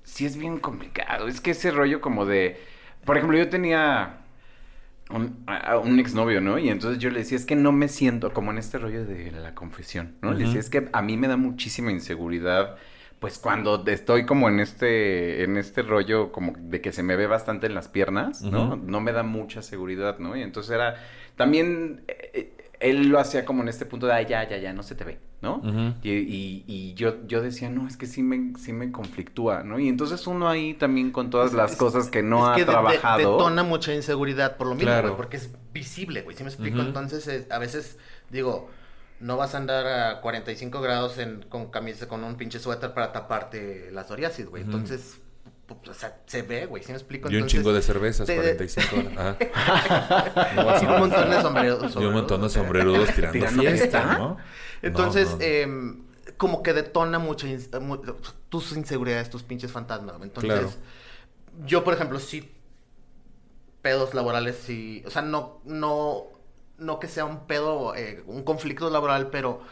sí 0.06 0.26
es 0.26 0.38
bien 0.38 0.60
complicado. 0.60 1.28
Es 1.28 1.42
que 1.42 1.52
ese 1.52 1.72
rollo 1.72 2.00
como 2.02 2.26
de. 2.26 2.58
Por 3.06 3.18
ejemplo, 3.18 3.38
yo 3.38 3.50
tenía 3.50 4.20
un, 5.10 5.44
a- 5.46 5.72
a 5.72 5.78
un 5.78 5.98
exnovio, 6.00 6.40
¿no? 6.40 6.58
Y 6.58 6.68
entonces 6.68 7.00
yo 7.00 7.10
le 7.10 7.20
decía, 7.20 7.36
es 7.38 7.46
que 7.46 7.56
no 7.56 7.72
me 7.72 7.88
siento 7.88 8.32
como 8.34 8.50
en 8.52 8.58
este 8.58 8.78
rollo 8.78 9.04
de 9.06 9.30
la 9.32 9.54
confesión, 9.54 10.16
¿no? 10.22 10.34
Le 10.34 10.40
decía, 10.40 10.60
es 10.60 10.70
que 10.70 10.88
a 10.92 11.02
mí 11.02 11.16
me 11.16 11.28
da 11.28 11.36
muchísima 11.36 11.92
inseguridad. 11.92 12.76
Pues 13.20 13.38
cuando 13.38 13.82
estoy 13.86 14.26
como 14.26 14.48
en 14.48 14.60
este, 14.60 15.42
en 15.44 15.56
este 15.56 15.82
rollo 15.82 16.32
como 16.32 16.52
de 16.58 16.80
que 16.82 16.92
se 16.92 17.02
me 17.02 17.16
ve 17.16 17.26
bastante 17.26 17.66
en 17.66 17.74
las 17.74 17.88
piernas, 17.88 18.46
¿no? 18.50 18.76
No 18.76 19.00
me 19.00 19.12
da 19.12 19.22
mucha 19.22 19.62
seguridad, 19.62 20.18
¿no? 20.18 20.36
Y 20.36 20.42
entonces 20.42 20.72
era, 20.72 20.96
también 21.36 22.04
eh, 22.08 22.30
eh, 22.34 22.55
él 22.80 23.08
lo 23.08 23.18
hacía 23.18 23.44
como 23.44 23.62
en 23.62 23.68
este 23.68 23.86
punto 23.86 24.06
de, 24.06 24.12
"Ay, 24.12 24.26
ya, 24.28 24.48
ya, 24.48 24.56
ya, 24.58 24.72
no 24.72 24.82
se 24.82 24.94
te 24.94 25.04
ve, 25.04 25.18
¿no? 25.42 25.62
Y, 26.02 26.10
y- 26.10 26.64
y 26.66 26.94
yo, 26.94 27.26
yo 27.26 27.40
decía, 27.42 27.70
no, 27.70 27.86
es 27.86 27.96
que 27.96 28.06
sí 28.06 28.22
me, 28.22 28.52
sí 28.58 28.72
me 28.72 28.92
conflictúa, 28.92 29.62
¿no? 29.62 29.78
Y 29.78 29.88
entonces 29.88 30.26
uno 30.26 30.48
ahí 30.48 30.74
también 30.74 31.10
con 31.10 31.30
todas 31.30 31.52
las 31.52 31.72
Es- 31.72 31.78
cosas 31.78 32.08
que 32.10 32.22
no 32.22 32.44
es 32.46 32.52
ha 32.52 32.54
que 32.54 32.60
de- 32.62 32.66
de- 32.66 32.72
trabajado. 32.72 33.18
detona 33.32 33.62
mucha 33.62 33.94
inseguridad 33.94 34.56
por 34.56 34.66
lo 34.66 34.74
mismo, 34.74 34.88
Claro. 34.90 35.08
güey, 35.08 35.16
porque 35.16 35.36
es 35.38 35.50
visible, 35.72 36.22
güey, 36.22 36.36
¿sí 36.36 36.42
me 36.44 36.50
explico? 36.50 36.80
Entonces, 36.80 37.26
eh, 37.28 37.46
a 37.50 37.58
veces, 37.58 37.98
digo, 38.30 38.68
no 39.20 39.36
vas 39.38 39.54
a 39.54 39.58
andar 39.58 39.86
a 39.86 40.20
45 40.20 40.80
grados 40.82 41.18
en, 41.18 41.42
con 41.48 41.70
camisa, 41.70 42.06
con 42.08 42.22
un 42.24 42.36
pinche 42.36 42.58
suéter 42.58 42.92
para 42.92 43.12
taparte 43.12 43.90
la 43.90 44.04
psoriasis, 44.04 44.46
güey. 44.46 44.62
Entonces, 44.62 45.20
o 45.68 45.94
sea, 45.94 46.20
se 46.26 46.42
ve, 46.42 46.66
güey, 46.66 46.82
¿sí 46.82 46.92
me 46.92 46.98
explico? 46.98 47.30
y 47.30 47.36
un 47.36 47.46
chingo 47.46 47.72
de 47.72 47.82
cervezas, 47.82 48.26
te- 48.26 48.36
45 48.36 48.96
horas. 48.96 49.36
No 50.54 50.64
vas 50.66 50.82
y 50.82 50.86
un 50.86 50.98
montón 50.98 51.30
de 51.30 51.42
sombreros. 51.42 51.96
Y 51.96 52.04
un 52.04 52.12
montón 52.12 52.42
de 52.42 52.48
sombrerudos 52.50 53.12
tirando, 53.14 53.32
¿Tirando 53.32 53.62
fiesta? 53.62 54.04
¿no? 54.18 54.36
Entonces, 54.82 55.28
No, 55.30 55.36
no. 55.38 55.42
em, 55.42 56.02
como 56.36 56.62
que 56.62 56.72
detona 56.72 57.18
mucha 57.18 57.46
mu- 57.80 57.98
tus 58.48 58.72
inseguridades, 58.76 59.30
tus 59.30 59.42
pinches 59.42 59.72
fantasmas. 59.72 60.16
Entonces, 60.22 60.52
Claro. 60.52 60.70
yo, 61.66 61.82
por 61.84 61.94
ejemplo, 61.94 62.18
sí 62.20 62.52
pedos 63.82 64.14
laborales, 64.14 64.56
sí, 64.64 65.02
o 65.06 65.10
sea, 65.10 65.22
no, 65.22 65.60
no, 65.64 66.24
no 66.78 66.98
que 66.98 67.06
sea 67.08 67.24
un 67.24 67.46
pedo, 67.46 67.94
eh, 67.94 68.22
un 68.26 68.42
conflicto 68.42 68.90
laboral, 68.90 69.28
pero 69.30 69.62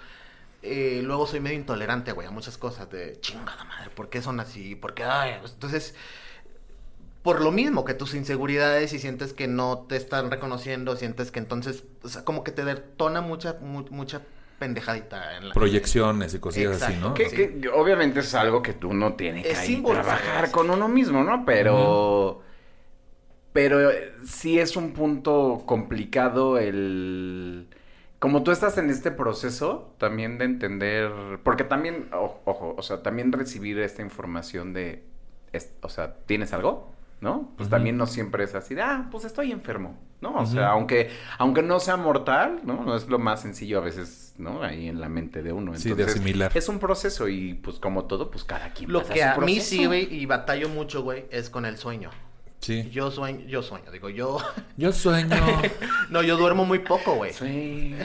eh, 0.64 1.00
luego 1.04 1.26
soy 1.26 1.40
medio 1.40 1.56
intolerante, 1.56 2.12
güey, 2.12 2.26
a 2.26 2.30
muchas 2.30 2.56
cosas 2.58 2.90
de 2.90 3.20
chingada 3.20 3.64
madre, 3.64 3.90
¿por 3.94 4.08
qué 4.08 4.22
son 4.22 4.40
así? 4.40 4.74
¿Por 4.74 4.94
qué? 4.94 5.04
Ay, 5.04 5.36
entonces, 5.44 5.94
por 7.22 7.40
lo 7.40 7.52
mismo 7.52 7.84
que 7.84 7.94
tus 7.94 8.14
inseguridades 8.14 8.92
y 8.92 8.98
sientes 8.98 9.32
que 9.32 9.46
no 9.46 9.86
te 9.88 9.96
están 9.96 10.30
reconociendo, 10.30 10.96
sientes 10.96 11.30
que 11.30 11.38
entonces, 11.38 11.84
o 12.02 12.08
sea, 12.08 12.24
como 12.24 12.44
que 12.44 12.52
te 12.52 12.64
detona 12.64 13.20
mucha, 13.20 13.56
mu- 13.60 13.86
mucha 13.90 14.22
pendejadita 14.58 15.36
en 15.36 15.48
la 15.48 15.54
Proyecciones 15.54 16.32
y 16.34 16.38
cosillas 16.38 16.80
así. 16.82 16.96
¿no? 17.00 17.12
Que, 17.14 17.28
Sí. 17.28 17.36
que 17.36 17.68
obviamente 17.74 18.20
es 18.20 18.34
algo 18.34 18.62
que 18.62 18.72
tú 18.72 18.94
no 18.94 19.14
tienes 19.14 19.42
que 19.44 19.52
Es 19.52 19.58
ahí 19.60 19.66
símbolo, 19.66 20.00
trabajar 20.00 20.50
con 20.50 20.70
uno 20.70 20.88
mismo, 20.88 21.22
¿no? 21.24 21.44
Pero... 21.44 22.42
Pero 23.52 23.90
eh, 23.90 24.12
sí 24.26 24.58
es 24.58 24.76
un 24.76 24.92
punto 24.92 25.62
complicado 25.64 26.58
el... 26.58 27.68
Como 28.24 28.42
tú 28.42 28.52
estás 28.52 28.78
en 28.78 28.88
este 28.88 29.10
proceso, 29.10 29.94
también 29.98 30.38
de 30.38 30.46
entender... 30.46 31.10
Porque 31.42 31.62
también, 31.62 32.08
o- 32.14 32.40
ojo, 32.46 32.74
o 32.74 32.80
sea, 32.80 33.02
también 33.02 33.30
recibir 33.32 33.78
esta 33.80 34.00
información 34.00 34.72
de... 34.72 35.04
es- 35.52 35.74
o 35.82 35.90
sea, 35.90 36.14
¿tienes 36.24 36.54
algo? 36.54 36.94
¿No? 37.20 37.52
Pues 37.58 37.68
también 37.68 37.98
no 37.98 38.06
siempre 38.06 38.44
es 38.44 38.54
así 38.54 38.74
de, 38.74 38.80
ah, 38.80 39.08
pues 39.10 39.26
estoy 39.26 39.52
enfermo, 39.52 39.98
¿no? 40.22 40.36
O 40.36 40.46
sea, 40.46 40.70
aunque, 40.70 41.10
aunque 41.36 41.62
no 41.62 41.80
sea 41.80 41.98
mortal, 41.98 42.60
¿no? 42.64 42.82
No 42.82 42.96
es 42.96 43.08
lo 43.10 43.18
más 43.18 43.42
sencillo 43.42 43.76
a 43.76 43.82
veces, 43.82 44.32
¿no? 44.38 44.62
Ahí 44.62 44.88
en 44.88 45.02
la 45.02 45.10
mente 45.10 45.42
de 45.42 45.52
uno. 45.52 45.74
Sí, 45.74 45.88
de 45.88 45.90
Entonces, 45.92 46.14
asimilar. 46.16 46.50
es 46.54 46.66
un 46.70 46.78
proceso 46.78 47.28
y 47.28 47.52
pues 47.52 47.78
como 47.78 48.04
todo, 48.06 48.30
pues 48.30 48.42
cada 48.44 48.70
quien 48.72 48.90
Lo 48.90 49.00
pasa 49.00 49.12
que 49.12 49.20
su 49.20 49.26
a 49.26 49.36
mí 49.44 49.60
sí, 49.60 49.84
güey, 49.84 50.08
y 50.14 50.24
batallo 50.24 50.70
mucho, 50.70 51.02
güey, 51.02 51.26
es 51.30 51.50
con 51.50 51.66
el 51.66 51.76
sueño. 51.76 52.08
Sí. 52.60 52.88
Yo 52.90 53.10
sueño, 53.10 53.46
yo 53.46 53.62
sueño, 53.62 53.90
digo, 53.90 54.08
yo... 54.08 54.38
Yo 54.76 54.92
sueño. 54.92 55.36
no, 56.10 56.22
yo 56.22 56.36
duermo 56.36 56.64
muy 56.64 56.80
poco, 56.80 57.14
güey. 57.14 57.32
Sueño, 57.32 57.96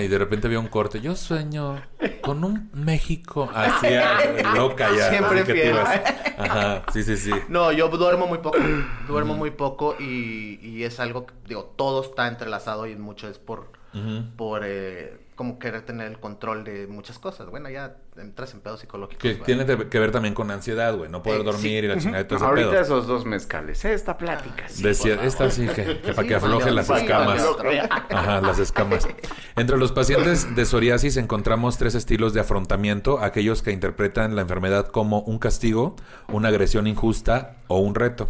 y 0.00 0.08
de 0.08 0.18
repente 0.18 0.46
veo 0.46 0.60
un 0.60 0.68
corte. 0.68 1.00
Yo 1.00 1.16
sueño 1.16 1.82
con 2.20 2.44
un 2.44 2.70
México 2.72 3.50
así 3.52 3.86
ah, 3.94 4.52
loca 4.54 4.88
ya. 4.96 5.10
Siempre 5.10 5.44
fiel. 5.44 5.76
Ajá, 5.78 6.84
sí, 6.92 7.02
sí, 7.02 7.16
sí. 7.16 7.32
No, 7.48 7.72
yo 7.72 7.88
duermo 7.88 8.28
muy 8.28 8.38
poco, 8.38 8.58
duermo 9.08 9.34
muy 9.34 9.50
poco 9.50 9.96
y, 9.98 10.60
y 10.62 10.84
es 10.84 11.00
algo 11.00 11.26
que, 11.26 11.34
digo, 11.46 11.74
todo 11.76 12.02
está 12.02 12.28
entrelazado 12.28 12.86
y 12.86 12.94
mucho 12.94 13.28
es 13.28 13.38
por, 13.38 13.72
por 14.36 14.62
eh, 14.64 15.27
como 15.38 15.60
querer 15.60 15.82
tener 15.82 16.08
el 16.08 16.18
control 16.18 16.64
de 16.64 16.88
muchas 16.88 17.20
cosas. 17.20 17.48
Bueno, 17.48 17.70
ya 17.70 17.94
entras 18.16 18.52
en 18.54 18.60
pedos 18.60 18.80
psicológicos. 18.80 19.22
Que 19.22 19.36
tiene 19.36 19.64
que 19.64 19.98
ver 20.00 20.10
también 20.10 20.34
con 20.34 20.50
ansiedad, 20.50 20.96
güey. 20.96 21.08
No 21.08 21.22
poder 21.22 21.42
Eh, 21.42 21.44
dormir 21.44 21.62
sí. 21.62 21.86
y 21.86 21.88
la 21.88 21.96
chingada 21.98 22.18
de 22.18 22.24
todo 22.24 22.36
ese 22.38 22.44
Ahorita 22.44 22.70
pedo. 22.70 22.80
esos 22.80 23.06
dos 23.06 23.24
mezcales, 23.24 23.84
esta 23.84 24.18
plática. 24.18 24.68
sí, 24.68 24.82
Decía, 24.82 25.14
esta 25.22 25.48
sí, 25.50 25.68
que, 25.68 26.00
que 26.00 26.12
para 26.12 26.22
Sí, 26.22 26.28
que 26.28 26.34
afloje 26.34 26.70
las 26.72 26.90
escamas. 26.90 27.46
Ajá, 28.10 28.40
las 28.40 28.58
escamas. 28.58 29.06
Entre 29.54 29.78
los 29.78 29.92
pacientes 29.92 30.56
de 30.56 30.64
psoriasis 30.64 31.16
encontramos 31.16 31.78
tres 31.78 31.94
estilos 31.94 32.34
de 32.34 32.40
afrontamiento, 32.40 33.20
aquellos 33.20 33.62
que 33.62 33.70
interpretan 33.70 34.34
la 34.34 34.42
enfermedad 34.42 34.88
como 34.88 35.20
un 35.20 35.38
castigo, 35.38 35.94
una 36.26 36.48
agresión 36.48 36.88
injusta 36.88 37.58
o 37.68 37.78
un 37.78 37.94
reto. 37.94 38.28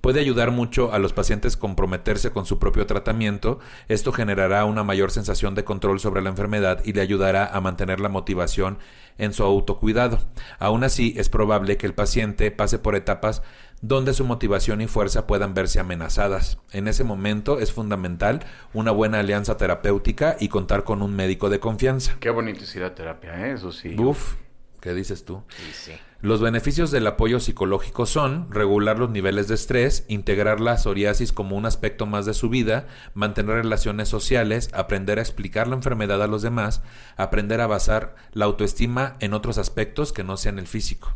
Puede 0.00 0.20
ayudar 0.20 0.52
mucho 0.52 0.92
a 0.92 0.98
los 0.98 1.12
pacientes 1.12 1.56
comprometerse 1.56 2.30
con 2.30 2.46
su 2.46 2.58
propio 2.58 2.86
tratamiento. 2.86 3.58
Esto 3.88 4.12
generará 4.12 4.64
una 4.64 4.84
mayor 4.84 5.10
sensación 5.10 5.54
de 5.54 5.64
control 5.64 5.98
sobre 5.98 6.22
la 6.22 6.30
enfermedad 6.30 6.80
y 6.84 6.92
le 6.92 7.00
ayudará 7.00 7.46
a 7.46 7.60
mantener 7.60 7.98
la 7.98 8.08
motivación 8.08 8.78
en 9.18 9.32
su 9.32 9.42
autocuidado. 9.42 10.20
Aún 10.60 10.84
así, 10.84 11.14
es 11.16 11.28
probable 11.28 11.76
que 11.76 11.86
el 11.86 11.94
paciente 11.94 12.50
pase 12.52 12.78
por 12.78 12.94
etapas 12.94 13.42
donde 13.80 14.14
su 14.14 14.24
motivación 14.24 14.80
y 14.80 14.86
fuerza 14.86 15.26
puedan 15.26 15.54
verse 15.54 15.80
amenazadas. 15.80 16.58
En 16.72 16.88
ese 16.88 17.04
momento 17.04 17.58
es 17.58 17.72
fundamental 17.72 18.44
una 18.72 18.90
buena 18.92 19.20
alianza 19.20 19.56
terapéutica 19.56 20.36
y 20.40 20.48
contar 20.48 20.84
con 20.84 21.02
un 21.02 21.14
médico 21.14 21.50
de 21.50 21.60
confianza. 21.60 22.16
Qué 22.20 22.30
bonito 22.30 22.64
es 22.64 22.74
ir 22.76 22.84
a 22.84 22.94
terapia, 22.94 23.48
¿eh? 23.48 23.52
eso 23.52 23.72
sí. 23.72 23.96
Uf, 23.98 24.36
¿qué 24.80 24.94
dices 24.94 25.24
tú? 25.24 25.42
Sí, 25.48 25.72
sí. 25.72 25.92
Los 26.20 26.40
beneficios 26.40 26.90
del 26.90 27.06
apoyo 27.06 27.38
psicológico 27.38 28.04
son 28.04 28.50
regular 28.50 28.98
los 28.98 29.08
niveles 29.08 29.46
de 29.46 29.54
estrés, 29.54 30.04
integrar 30.08 30.58
la 30.58 30.76
psoriasis 30.76 31.30
como 31.30 31.56
un 31.56 31.64
aspecto 31.64 32.06
más 32.06 32.26
de 32.26 32.34
su 32.34 32.48
vida, 32.48 32.88
mantener 33.14 33.54
relaciones 33.54 34.08
sociales, 34.08 34.68
aprender 34.72 35.20
a 35.20 35.22
explicar 35.22 35.68
la 35.68 35.76
enfermedad 35.76 36.20
a 36.20 36.26
los 36.26 36.42
demás, 36.42 36.82
aprender 37.16 37.60
a 37.60 37.68
basar 37.68 38.16
la 38.32 38.46
autoestima 38.46 39.14
en 39.20 39.32
otros 39.32 39.58
aspectos 39.58 40.12
que 40.12 40.24
no 40.24 40.36
sean 40.36 40.58
el 40.58 40.66
físico. 40.66 41.14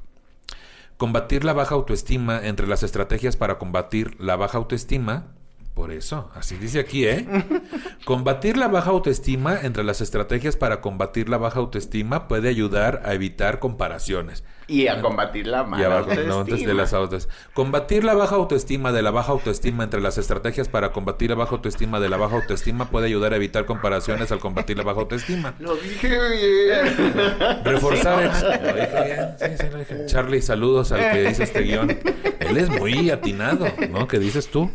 Combatir 0.99 1.43
la 1.43 1.53
baja 1.53 1.75
autoestima 1.75 2.41
entre 2.47 2.69
las 2.69 2.85
estrategias 2.85 3.37
para 3.37 3.59
combatir 3.59 4.21
la 4.21 4.37
baja 4.37 4.59
autoestima. 4.59 5.33
Por 5.75 5.91
eso, 5.91 6.31
así 6.35 6.57
dice 6.59 6.79
aquí, 6.79 7.07
¿eh? 7.07 7.27
Combatir 8.05 8.57
la 8.57 8.69
baja 8.69 8.91
autoestima 8.91 9.59
entre 9.63 9.83
las 9.83 10.01
estrategias 10.01 10.55
para 10.55 10.81
combatir 10.81 11.29
la 11.29 11.39
baja 11.39 11.59
autoestima 11.59 12.29
puede 12.29 12.51
ayudar 12.51 13.03
a 13.05 13.15
evitar 13.15 13.59
comparaciones. 13.59 14.45
Y 14.67 14.87
a 14.87 15.01
combatir 15.01 15.47
la 15.47 15.65
mala 15.65 15.87
abajo, 15.87 16.07
no, 16.07 16.13
antes 16.13 16.31
autoestima. 16.31 16.69
de 16.69 16.75
las 16.75 16.93
autos. 16.93 17.29
Combatir 17.55 18.05
la 18.05 18.15
baja 18.15 18.37
autoestima 18.37 18.93
de 18.93 19.03
la 19.03 19.11
baja 19.11 19.33
autoestima 19.33 19.85
entre 19.85 20.01
las 20.01 20.19
estrategias 20.19 20.69
para 20.69 20.93
combatir 20.93 21.31
la 21.31 21.37
baja 21.37 21.57
autoestima 21.57 22.01
de 22.01 22.09
la 22.09 22.17
baja 22.17 22.37
autoestima 22.37 22.91
puede 22.91 23.07
ayudar 23.07 23.33
a 23.33 23.37
evitar 23.37 23.67
comparaciones 23.67 24.33
al 24.33 24.39
combatir 24.39 24.77
la 24.77 24.85
baja 24.85 25.01
autoestima. 25.01 25.55
Lo 25.59 25.75
dije 25.77 26.09
bien. 26.09 27.65
Reforzar. 27.65 28.25
Lo 28.25 28.73
dije 28.75 29.05
bien, 29.05 29.29
sí, 29.39 29.47
sí, 29.59 29.67
lo 29.73 29.79
dije. 29.79 30.07
Charlie, 30.07 30.43
saludos 30.43 30.93
al 30.93 31.13
que 31.13 31.31
hizo 31.31 31.43
este 31.43 31.63
guion. 31.63 31.99
Él 32.41 32.57
es 32.57 32.69
muy 32.69 33.11
atinado, 33.11 33.67
¿no? 33.91 34.09
¿Qué 34.09 34.19
dices 34.19 34.49
tú? 34.49 34.71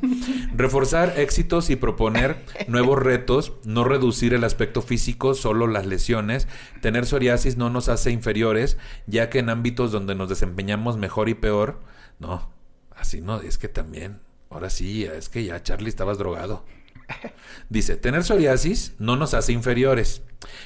Reforzar 0.56 1.14
éxitos 1.18 1.70
y 1.70 1.76
proponer 1.76 2.38
nuevos 2.68 3.00
retos, 3.00 3.54
no 3.64 3.84
reducir 3.84 4.34
el 4.34 4.44
aspecto 4.44 4.82
físico, 4.82 5.34
solo 5.34 5.68
las 5.68 5.86
lesiones. 5.86 6.48
Tener 6.82 7.06
psoriasis 7.06 7.58
no 7.58 7.70
nos 7.70 7.90
hace 7.90 8.12
inferiores, 8.12 8.78
ya 9.06 9.30
que 9.30 9.40
en 9.40 9.50
ámbitos 9.50 9.77
donde 9.86 10.16
nos 10.16 10.30
desempeñamos 10.30 10.98
mejor 10.98 11.30
y 11.30 11.34
peor, 11.34 11.80
no, 12.20 12.50
así 12.96 13.22
no, 13.22 13.42
es 13.42 13.58
que 13.58 13.68
también, 13.68 14.22
ahora 14.50 14.70
sí, 14.70 15.06
es 15.06 15.30
que 15.30 15.44
ya 15.44 15.62
Charlie 15.64 15.90
estabas 15.90 16.18
drogado. 16.18 16.66
Dice, 17.70 17.96
tener 17.96 18.24
psoriasis 18.24 18.96
no 19.00 19.16
nos 19.16 19.34
hace 19.34 19.54
inferiores, 19.54 20.24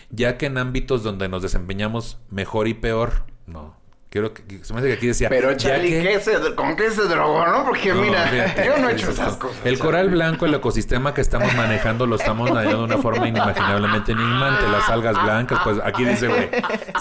ya 0.10 0.38
que 0.38 0.48
en 0.48 0.58
ámbitos 0.58 1.04
donde 1.04 1.30
nos 1.30 1.42
desempeñamos 1.42 2.20
mejor 2.30 2.68
y 2.68 2.74
peor, 2.74 3.26
no. 3.46 3.81
Quiero 4.12 4.34
que, 4.34 4.44
que- 4.44 4.66
se 4.66 4.74
me 4.74 4.80
hace 4.80 4.90
que 4.90 4.96
aquí 4.96 5.08
decía. 5.08 5.30
Pero 5.30 5.56
Charlie, 5.56 5.90
que- 5.90 6.04
¿qué 6.04 6.20
se, 6.20 6.54
¿con 6.56 6.76
qué 6.76 6.92
se 6.92 7.04
drogó, 7.04 7.48
no? 7.48 7.64
Porque 7.64 7.94
no, 7.94 8.02
mira, 8.02 8.24
fíjate, 8.28 8.66
yo 8.68 8.78
no 8.78 8.90
he 8.90 8.96
¿qué 8.96 9.02
hecho 9.02 9.12
esas 9.12 9.38
cosas. 9.38 9.58
El 9.64 9.80
coral 9.80 10.10
blanco, 10.10 10.46
el 10.46 10.54
ecosistema 10.54 11.14
que 11.14 11.22
estamos 11.22 11.54
manejando, 11.56 12.06
lo 12.06 12.18
estamos 12.18 12.52
manejando 12.54 12.80
de 12.80 12.94
una 12.94 12.98
forma 13.02 13.26
inimaginablemente 13.30 14.12
enigmante. 14.12 14.68
Las 14.68 14.90
algas 14.90 15.16
blancas, 15.24 15.62
pues 15.64 15.78
aquí 15.82 16.04
dice, 16.04 16.28
güey. 16.28 16.50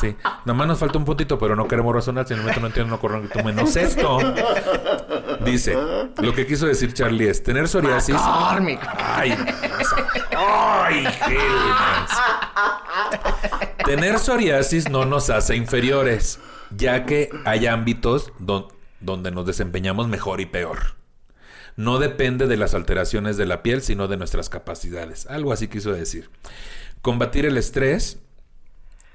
Sí, 0.01 0.15
nomás 0.45 0.69
nos 0.69 0.79
falta 0.79 0.99
un 0.99 1.05
puntito, 1.05 1.37
pero 1.37 1.57
no 1.57 1.67
queremos 1.67 1.93
razonar. 1.93 2.29
Si 2.29 2.33
en 2.35 2.39
el 2.39 2.43
momento 2.45 2.61
no 2.61 2.67
entiendo, 2.69 2.91
no 2.95 3.01
corro 3.01 3.21
tú 3.23 3.43
menos 3.43 3.75
esto. 3.75 4.19
Dice, 5.45 5.77
lo 6.23 6.33
que 6.33 6.47
quiso 6.47 6.67
decir 6.67 6.95
Charlie 6.95 7.29
es 7.29 7.43
tener 7.43 7.67
psoriasis. 7.67 8.15
McCormick. 8.15 8.81
Ay, 8.97 9.37
ay. 10.37 11.09
Tener 13.85 14.19
psoriasis 14.21 14.89
no 14.89 15.05
nos 15.07 15.29
hace 15.31 15.57
inferiores, 15.57 16.39
ya 16.77 17.05
que 17.07 17.31
hay 17.45 17.67
ámbitos 17.67 18.33
don- 18.39 18.69
donde 19.01 19.31
nos 19.31 19.47
desempeñamos 19.47 20.09
mejor 20.09 20.41
y 20.41 20.47
peor. 20.47 20.97
No 21.77 21.99
depende 21.99 22.47
de 22.47 22.57
las 22.57 22.75
alteraciones 22.75 23.37
de 23.37 23.47
la 23.47 23.63
piel, 23.63 23.81
sino 23.83 24.09
de 24.09 24.17
nuestras 24.17 24.49
capacidades. 24.51 25.27
Algo 25.27 25.53
así 25.53 25.69
quiso 25.69 25.93
decir. 25.93 26.29
Combatir 27.01 27.47
el 27.47 27.57
estrés. 27.57 28.19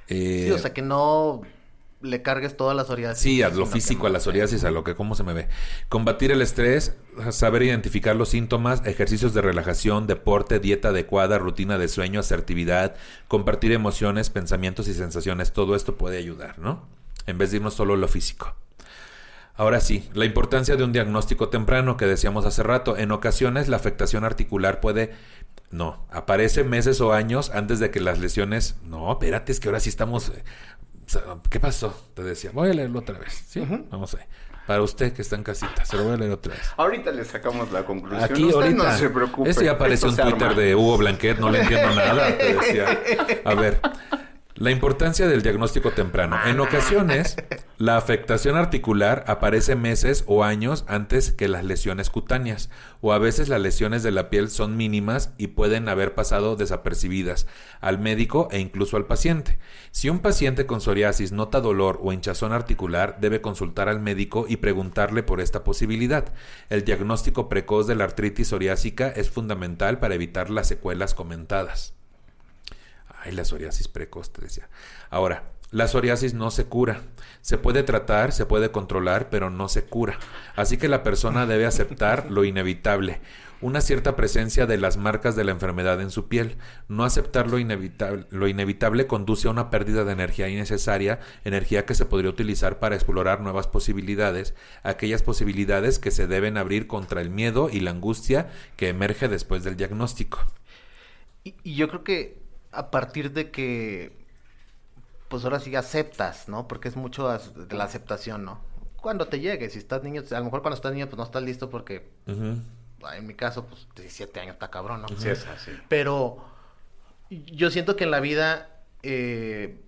eh, 0.08 0.46
Sí, 0.48 0.52
o 0.52 0.58
sea, 0.58 0.74
que 0.74 0.82
no 0.82 1.42
le 2.02 2.22
cargues 2.22 2.56
toda 2.58 2.74
la 2.74 2.84
psoriasis. 2.86 3.22
Sí, 3.22 3.42
a 3.44 3.50
lo 3.50 3.66
físico, 3.66 4.06
a 4.08 4.10
la 4.10 4.20
psoriasis, 4.20 4.64
a 4.64 4.72
lo 4.72 4.84
que 4.84 4.96
cómo 4.96 5.16
se 5.16 5.24
me 5.24 5.34
ve. 5.34 5.48
Combatir 5.90 6.32
el 6.32 6.42
estrés, 6.42 6.96
saber 7.32 7.64
identificar 7.64 8.16
los 8.16 8.30
síntomas, 8.30 8.86
ejercicios 8.86 9.34
de 9.34 9.42
relajación, 9.42 10.06
deporte, 10.08 10.60
dieta 10.60 10.90
adecuada, 10.90 11.38
rutina 11.38 11.78
de 11.78 11.88
sueño, 11.88 12.20
asertividad, 12.20 12.96
compartir 13.28 13.72
emociones, 13.72 14.30
pensamientos 14.30 14.88
y 14.88 14.94
sensaciones, 14.94 15.52
todo 15.52 15.76
esto 15.76 15.96
puede 15.98 16.18
ayudar, 16.18 16.58
¿no? 16.60 16.88
En 17.28 17.38
vez 17.38 17.52
de 17.52 17.58
irnos 17.58 17.74
solo 17.74 17.94
a 17.94 17.98
lo 17.98 18.08
físico. 18.08 18.56
Ahora 19.58 19.80
sí, 19.80 20.10
la 20.14 20.26
importancia 20.26 20.76
de 20.76 20.84
un 20.84 20.92
diagnóstico 20.92 21.48
temprano 21.50 21.96
que 21.98 22.06
decíamos 22.06 22.46
hace 22.46 22.62
rato. 22.62 22.98
En 22.98 23.12
ocasiones 23.12 23.68
la 23.70 23.78
afectación 23.78 24.24
articular 24.26 24.80
puede... 24.82 25.14
No, 25.72 26.06
aparece 26.12 26.64
meses 26.64 27.02
o 27.02 27.14
años 27.14 27.52
antes 27.54 27.80
de 27.80 27.90
que 27.90 28.00
las 28.00 28.20
lesiones... 28.20 28.76
No, 28.84 29.12
espérate, 29.12 29.52
es 29.52 29.60
que 29.60 29.70
ahora 29.70 29.80
sí 29.80 29.90
estamos... 29.90 30.30
eh, 30.30 30.44
¿Qué 31.50 31.60
pasó? 31.60 31.96
Te 32.16 32.24
decía, 32.24 32.52
voy 32.54 32.70
a 32.70 32.74
leerlo 32.74 33.00
otra 33.00 33.18
vez. 33.18 33.46
Sí, 33.48 33.62
vamos 33.90 34.14
a 34.14 34.18
ver. 34.18 34.28
Para 34.68 34.82
usted 34.82 35.14
que 35.14 35.22
está 35.22 35.36
en 35.36 35.44
casita, 35.44 35.86
se 35.86 35.96
lo 35.96 36.04
voy 36.06 36.14
a 36.14 36.18
leer 36.18 36.32
otra 36.32 36.54
vez. 36.54 36.64
Ahorita 36.78 37.12
le 37.12 37.24
sacamos 37.24 37.72
la 37.72 37.86
conclusión. 37.86 38.24
Aquí 38.24 38.46
Usted 38.46 38.56
ahorita. 38.56 38.84
no 38.92 38.98
se 38.98 39.10
preocupe. 39.10 39.50
Este 39.50 39.66
ya 39.66 39.74
apareció 39.74 40.10
se 40.12 40.22
Twitter 40.24 40.44
arma. 40.50 40.60
de 40.62 40.76
Hugo 40.76 40.98
Blanquet, 40.98 41.38
no 41.38 41.52
le 41.52 41.62
entiendo 41.62 41.94
nada. 41.94 42.36
Te 42.38 42.54
decía. 42.56 43.00
A 43.46 43.54
ver. 43.54 43.80
La 44.58 44.72
importancia 44.72 45.28
del 45.28 45.42
diagnóstico 45.42 45.92
temprano. 45.92 46.38
En 46.46 46.62
ocasiones, 46.62 47.36
la 47.78 47.98
afectación 47.98 48.56
articular 48.56 49.26
aparece 49.28 49.76
meses 49.76 50.24
o 50.28 50.46
años 50.46 50.86
antes 50.88 51.34
que 51.34 51.50
las 51.50 51.66
lesiones 51.66 52.10
cutáneas, 52.10 52.70
o 53.02 53.12
a 53.12 53.18
veces 53.18 53.50
las 53.50 53.60
lesiones 53.60 54.02
de 54.02 54.12
la 54.12 54.30
piel 54.30 54.50
son 54.50 54.78
mínimas 54.78 55.34
y 55.38 55.48
pueden 55.48 55.90
haber 55.90 56.16
pasado 56.16 56.56
desapercibidas 56.56 57.48
al 57.82 58.00
médico 58.00 58.48
e 58.50 58.60
incluso 58.60 58.96
al 58.96 59.08
paciente. 59.08 59.60
Si 59.92 60.10
un 60.10 60.20
paciente 60.20 60.66
con 60.66 60.80
psoriasis 60.80 61.34
nota 61.34 61.60
dolor 61.60 62.00
o 62.02 62.14
hinchazón 62.14 62.54
articular, 62.54 63.18
debe 63.20 63.42
consultar 63.42 63.90
al 63.90 64.00
médico 64.00 64.46
y 64.48 64.56
preguntarle 64.56 65.22
por 65.22 65.42
esta 65.42 65.66
posibilidad. 65.66 66.34
El 66.70 66.86
diagnóstico 66.86 67.50
precoz 67.50 67.88
de 67.88 67.96
la 67.96 68.06
artritis 68.06 68.48
psoriásica 68.48 69.10
es 69.10 69.30
fundamental 69.30 70.00
para 70.00 70.16
evitar 70.16 70.50
las 70.50 70.70
secuelas 70.70 71.14
comentadas. 71.14 71.95
La 73.32 73.44
psoriasis 73.44 73.88
precoz, 73.88 74.32
decía. 74.34 74.70
Ahora, 75.10 75.52
la 75.72 75.88
psoriasis 75.88 76.34
no 76.34 76.52
se 76.52 76.66
cura. 76.66 77.02
Se 77.42 77.58
puede 77.58 77.84
tratar, 77.84 78.32
se 78.32 78.46
puede 78.46 78.72
controlar, 78.72 79.30
pero 79.30 79.50
no 79.50 79.68
se 79.68 79.84
cura. 79.84 80.20
Así 80.56 80.78
que 80.78 80.88
la 80.88 81.04
persona 81.04 81.46
debe 81.46 81.66
aceptar 81.66 82.32
lo 82.32 82.46
inevitable, 82.46 83.20
una 83.62 83.82
cierta 83.82 84.16
presencia 84.16 84.68
de 84.68 84.78
las 84.78 84.98
marcas 84.98 85.36
de 85.36 85.44
la 85.44 85.52
enfermedad 85.52 86.00
en 86.02 86.12
su 86.12 86.28
piel. 86.28 86.58
No 86.88 87.04
aceptar 87.04 87.50
lo 87.50 87.60
inevitable, 87.60 88.28
lo 88.30 88.48
inevitable 88.48 89.08
conduce 89.08 89.48
a 89.48 89.52
una 89.52 89.70
pérdida 89.70 90.06
de 90.06 90.14
energía 90.14 90.48
innecesaria, 90.48 91.20
energía 91.44 91.86
que 91.86 91.96
se 91.96 92.06
podría 92.06 92.30
utilizar 92.30 92.80
para 92.80 92.96
explorar 92.96 93.42
nuevas 93.42 93.68
posibilidades, 93.68 94.54
aquellas 94.84 95.24
posibilidades 95.24 96.00
que 96.00 96.12
se 96.12 96.28
deben 96.28 96.58
abrir 96.58 96.88
contra 96.88 97.22
el 97.22 97.32
miedo 97.32 97.70
y 97.72 97.80
la 97.80 97.92
angustia 97.92 98.50
que 98.78 98.90
emerge 98.90 99.28
después 99.28 99.64
del 99.64 99.78
diagnóstico. 99.78 100.40
Y 101.44 101.76
yo 101.76 101.88
creo 101.90 102.04
que 102.04 102.45
a 102.76 102.92
partir 102.92 103.32
de 103.32 103.52
que, 103.52 104.12
pues 105.30 105.44
ahora 105.44 105.60
sí 105.60 105.76
aceptas, 105.76 106.50
¿no? 106.50 106.68
Porque 106.68 106.88
es 106.88 106.96
mucho 106.96 107.30
de 107.30 107.76
la 107.76 107.86
aceptación, 107.86 108.44
¿no? 108.46 108.60
Cuando 108.98 109.28
te 109.28 109.40
llegue, 109.40 109.70
si 109.70 109.80
estás 109.80 110.04
niño, 110.04 110.24
a 110.30 110.40
lo 110.40 110.46
mejor 110.46 110.62
cuando 110.62 110.76
estás 110.76 110.92
niño, 110.94 111.08
pues 111.08 111.18
no 111.18 111.24
estás 111.24 111.44
listo 111.44 111.70
porque, 111.70 112.08
en 112.28 113.28
mi 113.28 113.34
caso, 113.34 113.66
pues 113.66 113.88
17 113.96 114.40
años 114.40 114.54
está 114.54 114.70
cabrón, 114.70 115.04
¿no? 115.04 115.08
Sí, 115.18 115.30
es 115.30 115.46
así. 115.48 115.72
Pero 115.90 116.44
yo 117.30 117.72
siento 117.72 117.96
que 117.96 118.04
en 118.04 118.12
la 118.12 118.20
vida 118.20 118.70
eh, 119.04 119.80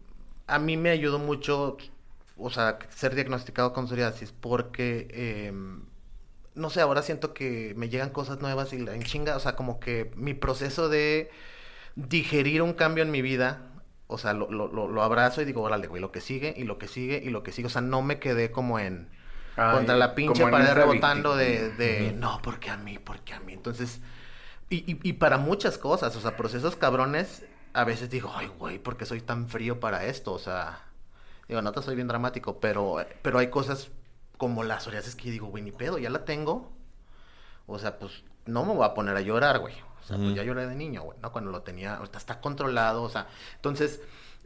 a 0.47 0.59
mí 0.59 0.77
me 0.77 0.89
ayudó 0.91 1.19
mucho, 1.19 1.77
o 2.37 2.49
sea, 2.49 2.79
ser 2.89 3.15
diagnosticado 3.15 3.73
con 3.73 3.87
psoriasis 3.87 4.31
porque, 4.31 5.07
eh, 5.11 5.51
no 6.55 6.69
sé, 6.69 6.81
ahora 6.81 7.01
siento 7.01 7.33
que 7.33 7.73
me 7.75 7.89
llegan 7.89 8.11
cosas 8.11 8.39
nuevas 8.39 8.71
y 8.73 8.79
la 8.79 8.95
en 8.95 9.03
chinga, 9.03 9.35
o 9.35 9.39
sea, 9.39 9.55
como 9.55 9.79
que 9.79 10.11
mi 10.15 10.33
proceso 10.33 10.89
de 10.89 11.29
digerir 11.97 12.61
un 12.61 12.73
cambio 12.73 13.03
en 13.03 13.11
mi 13.11 13.21
vida, 13.21 13.59
o 14.05 14.17
sea, 14.17 14.33
lo, 14.33 14.49
lo, 14.49 14.67
lo, 14.67 15.03
abrazo 15.03 15.41
y 15.41 15.45
digo, 15.45 15.63
órale, 15.63 15.87
güey, 15.87 15.99
lo 15.99 16.11
que 16.11 16.21
sigue 16.21 16.53
y 16.55 16.63
lo 16.63 16.77
que 16.77 16.87
sigue 16.87 17.21
y 17.23 17.29
lo 17.29 17.43
que 17.43 17.51
sigue, 17.51 17.65
o 17.67 17.71
sea, 17.71 17.81
no 17.81 18.01
me 18.03 18.19
quedé 18.19 18.51
como 18.51 18.79
en 18.79 19.09
Ay, 19.55 19.75
contra 19.75 19.95
la 19.95 20.13
pinche 20.13 20.45
pared 20.47 20.73
rebotando 20.73 21.35
de, 21.35 21.71
de 21.71 22.13
no, 22.13 22.39
porque 22.43 22.69
a 22.69 22.77
mí, 22.77 22.99
porque 22.99 23.33
a 23.33 23.39
mí. 23.39 23.53
Entonces, 23.53 23.99
y, 24.69 24.89
y, 24.89 24.99
y 25.01 25.13
para 25.13 25.39
muchas 25.39 25.79
cosas, 25.79 26.15
o 26.15 26.21
sea, 26.21 26.37
procesos 26.37 26.75
cabrones, 26.75 27.43
a 27.73 27.83
veces 27.83 28.09
digo, 28.11 28.31
ay, 28.33 28.47
güey, 28.59 28.77
¿por 28.77 28.95
qué 28.95 29.05
soy 29.05 29.21
tan 29.21 29.47
frío 29.49 29.79
para 29.79 30.05
esto? 30.05 30.33
O 30.33 30.39
sea, 30.39 30.83
digo, 31.47 31.63
no 31.63 31.71
te 31.71 31.81
soy 31.81 31.95
bien 31.95 32.07
dramático, 32.07 32.59
pero, 32.59 33.03
pero 33.23 33.39
hay 33.39 33.49
cosas 33.49 33.89
como 34.37 34.63
la 34.63 34.79
psoriasis 34.79 35.15
que 35.15 35.25
yo 35.25 35.31
digo, 35.31 35.47
güey, 35.47 35.63
ni 35.63 35.71
pedo, 35.71 35.97
ya 35.97 36.11
la 36.11 36.25
tengo. 36.25 36.71
O 37.65 37.79
sea, 37.79 37.97
pues 37.97 38.23
no 38.45 38.63
me 38.65 38.73
voy 38.73 38.85
a 38.85 38.93
poner 38.93 39.17
a 39.17 39.21
llorar, 39.21 39.59
güey. 39.59 39.73
O 40.07 40.09
sea, 40.09 40.17
pues 40.17 40.35
ya 40.35 40.43
lloré 40.43 40.65
de 40.67 40.75
niño, 40.75 41.01
güey, 41.03 41.17
¿no? 41.21 41.31
Cuando 41.33 41.51
lo 41.51 41.63
tenía, 41.63 41.95
ahorita 41.97 42.17
está 42.17 42.39
controlado, 42.39 43.03
o 43.03 43.09
sea, 43.09 43.27
entonces, 43.55 43.99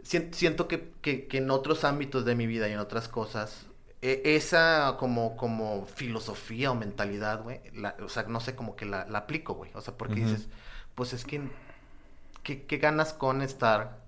sien- 0.03 0.33
siento 0.33 0.67
que, 0.67 0.91
que, 1.01 1.27
que 1.27 1.37
en 1.37 1.51
otros 1.51 1.83
ámbitos 1.83 2.25
de 2.25 2.33
mi 2.35 2.47
vida 2.47 2.67
y 2.67 2.71
en 2.73 2.79
otras 2.79 3.07
cosas, 3.07 3.67
e- 4.01 4.21
esa 4.25 4.95
como, 4.99 5.37
como 5.37 5.85
filosofía 5.85 6.71
o 6.71 6.75
mentalidad, 6.75 7.43
güey, 7.43 7.61
la- 7.75 7.95
o 8.03 8.09
sea, 8.09 8.23
no 8.23 8.39
sé, 8.39 8.55
como 8.55 8.75
que 8.75 8.85
la, 8.85 9.05
la 9.05 9.19
aplico, 9.19 9.53
güey. 9.53 9.69
O 9.75 9.81
sea, 9.81 9.95
porque 9.97 10.15
dices, 10.31 10.47
pues 10.95 11.13
es 11.13 11.25
que, 11.25 11.41
¿qué, 12.43 12.65
qué 12.65 12.77
ganas 12.77 13.13
con 13.13 13.41
estar, 13.43 13.99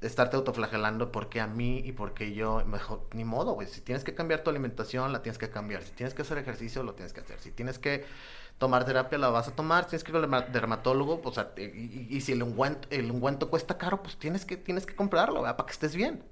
estarte 0.00 0.36
autoflagelando 0.36 1.10
porque 1.10 1.40
a 1.40 1.46
mí 1.48 1.78
y 1.84 1.92
porque 1.92 2.32
yo, 2.34 2.64
mejor, 2.66 3.02
ni 3.14 3.24
modo, 3.24 3.52
güey. 3.54 3.66
Si 3.66 3.80
tienes 3.80 4.04
que 4.04 4.14
cambiar 4.14 4.42
tu 4.44 4.50
alimentación, 4.50 5.12
la 5.12 5.22
tienes 5.22 5.38
que 5.38 5.50
cambiar. 5.50 5.82
Si 5.82 5.90
tienes 5.92 6.14
que 6.14 6.22
hacer 6.22 6.38
ejercicio, 6.38 6.82
lo 6.84 6.94
tienes 6.94 7.12
que 7.12 7.20
hacer. 7.20 7.40
Si 7.40 7.50
tienes 7.50 7.78
que 7.80 8.04
tomar 8.58 8.84
terapia, 8.84 9.18
la 9.18 9.28
vas 9.30 9.48
a 9.48 9.52
tomar. 9.56 9.86
Tienes 9.86 10.04
que 10.04 10.10
ir 10.12 10.16
al 10.16 10.24
derma- 10.28 10.46
dermatólogo, 10.48 11.20
pues, 11.22 11.38
y, 11.56 12.20
si 12.20 12.32
el 12.32 12.42
ungüento, 12.42 12.88
el 12.90 13.10
ungüento 13.10 13.50
cuesta 13.50 13.78
caro, 13.78 14.02
pues 14.02 14.16
tienes 14.18 14.44
que, 14.44 14.56
tienes 14.56 14.86
que 14.86 14.94
comprarlo. 14.96 15.42
Para 15.42 15.66
que 15.66 15.72
estés 15.72 15.94
bien. 15.94 16.22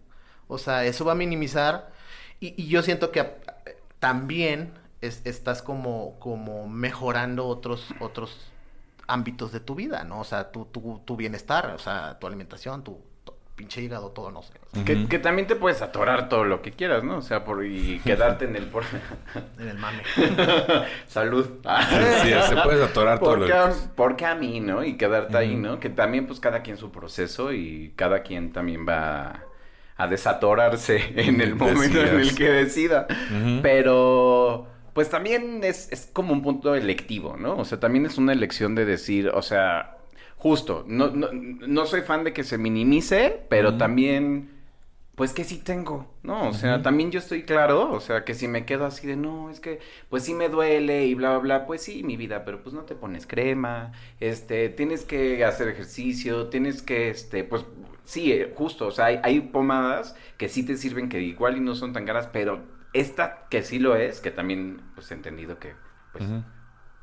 O 0.49 0.59
sea, 0.59 0.85
eso 0.85 1.05
va 1.05 1.12
a 1.12 1.14
minimizar. 1.14 1.93
Y, 2.41 2.66
yo 2.68 2.83
siento 2.83 3.11
que 3.12 3.20
a- 3.20 3.35
también 3.99 4.72
es- 5.01 5.22
estás 5.24 5.62
como, 5.62 6.18
como 6.20 6.68
mejorando 6.68 7.47
otros, 7.47 7.95
otros 8.01 8.37
ámbitos 9.07 9.53
de 9.53 9.61
tu 9.61 9.74
vida, 9.74 10.05
¿no? 10.05 10.20
O 10.20 10.24
sea, 10.24 10.51
tu, 10.53 10.64
tu, 10.66 11.01
tu 11.05 11.16
bienestar, 11.16 11.70
o 11.74 11.79
sea, 11.79 12.18
tu 12.18 12.27
alimentación, 12.27 12.83
tu 12.85 12.99
pinche 13.57 13.81
hígado, 13.81 14.11
todo, 14.11 14.31
no 14.31 14.43
sé. 14.43 14.53
Que, 14.85 15.19
también 15.19 15.49
te 15.49 15.57
puedes 15.57 15.81
atorar 15.81 16.29
todo 16.29 16.45
lo 16.45 16.61
que 16.61 16.73
quieras, 16.73 17.03
¿no? 17.03 17.17
O 17.17 17.23
sea, 17.23 17.45
por 17.45 17.65
y 17.65 18.01
quedarte 18.05 18.45
en 18.45 18.55
el 18.55 18.67
por... 18.67 18.85
en 19.59 19.69
el 19.69 19.79
mame. 19.79 20.03
Salud. 21.09 21.47
Sí, 22.23 22.31
se 22.49 22.57
puede 22.57 22.85
atorar 22.85 23.19
todo 23.19 23.37
lo 23.37 23.47
que 23.47 23.53
quieras. 23.53 23.91
porque 23.97 24.27
a 24.27 24.35
mí, 24.35 24.61
¿no? 24.61 24.85
Y 24.85 24.97
quedarte 24.99 25.37
ahí. 25.37 25.57
¿no? 25.57 25.81
Que 25.81 25.89
también, 25.89 26.27
pues, 26.27 26.39
cada 26.39 26.63
quien 26.63 26.77
su 26.77 26.93
proceso 26.93 27.53
y 27.53 27.95
cada 27.97 28.23
quien 28.23 28.53
también 28.53 28.87
va 28.87 29.45
a, 29.97 30.07
desatorarse 30.07 31.15
en 31.17 31.41
el 31.41 31.55
momento 31.55 32.01
en 32.03 32.21
el 32.21 32.35
que 32.35 32.51
decida. 32.51 33.07
Pero, 33.63 34.67
pues, 34.93 35.09
también 35.09 35.65
es, 35.65 35.91
es 35.91 36.11
como 36.13 36.35
un 36.35 36.43
punto 36.43 36.75
electivo, 36.75 37.37
¿no? 37.39 37.57
O 37.57 37.65
sea, 37.65 37.81
también 37.81 38.05
es 38.05 38.19
una 38.19 38.35
elección 38.35 38.75
de 38.75 38.85
decir, 38.85 39.31
o 39.31 39.41
sea, 39.41 39.96
justo, 40.37 40.84
no, 40.87 41.11
no, 41.11 41.28
no 41.32 41.87
soy 41.87 42.03
fan 42.03 42.24
de 42.24 42.32
que 42.32 42.45
se 42.45 42.59
minimice, 42.59 43.45
pero 43.49 43.76
también... 43.76 44.55
Pues 45.14 45.32
que 45.32 45.45
sí 45.45 45.57
tengo, 45.57 46.14
¿no? 46.22 46.51
O 46.51 46.53
sea, 46.53 46.82
también 46.82 47.11
yo 47.11 47.18
estoy 47.18 47.45
claro, 47.45 47.91
o 47.91 48.01
sea, 48.01 48.22
que 48.22 48.34
si 48.34 48.49
me 48.49 48.66
quedo 48.66 48.84
así 48.84 49.07
de, 49.07 49.16
no, 49.16 49.49
es 49.49 49.61
que, 49.61 49.80
pues 50.11 50.24
sí 50.24 50.34
me 50.34 50.51
duele 50.51 51.07
y 51.07 51.14
bla, 51.14 51.30
bla, 51.30 51.39
bla, 51.39 51.66
pues 51.66 51.82
sí, 51.82 52.03
mi 52.03 52.18
vida, 52.18 52.45
pero 52.45 52.62
pues 52.62 52.74
no 52.74 52.82
te 52.82 52.95
pones 52.95 53.26
crema, 53.26 53.93
este, 54.20 54.68
tienes 54.68 55.07
que 55.07 55.43
hacer 55.43 55.68
ejercicio, 55.68 56.49
tienes 56.49 56.82
que, 56.82 57.09
este, 57.09 57.45
pues, 57.45 57.64
sí, 58.05 58.30
eh, 58.30 58.53
justo, 58.55 58.89
o 58.89 58.91
sea, 58.91 59.07
hay, 59.07 59.20
hay 59.22 59.41
pomadas 59.41 60.14
que 60.37 60.51
sí 60.51 60.66
te 60.66 60.76
sirven, 60.76 61.09
que 61.09 61.22
igual 61.22 61.57
y 61.57 61.61
no 61.61 61.74
son 61.74 61.95
tan 61.95 62.05
caras, 62.05 62.28
pero 62.30 62.61
esta 62.93 63.47
que 63.49 63.62
sí 63.62 63.78
lo 63.78 63.97
es, 63.97 64.20
que 64.20 64.30
también, 64.30 64.82
pues, 64.95 65.11
he 65.11 65.14
entendido 65.14 65.59
que, 65.59 65.76
pues. 66.12 66.24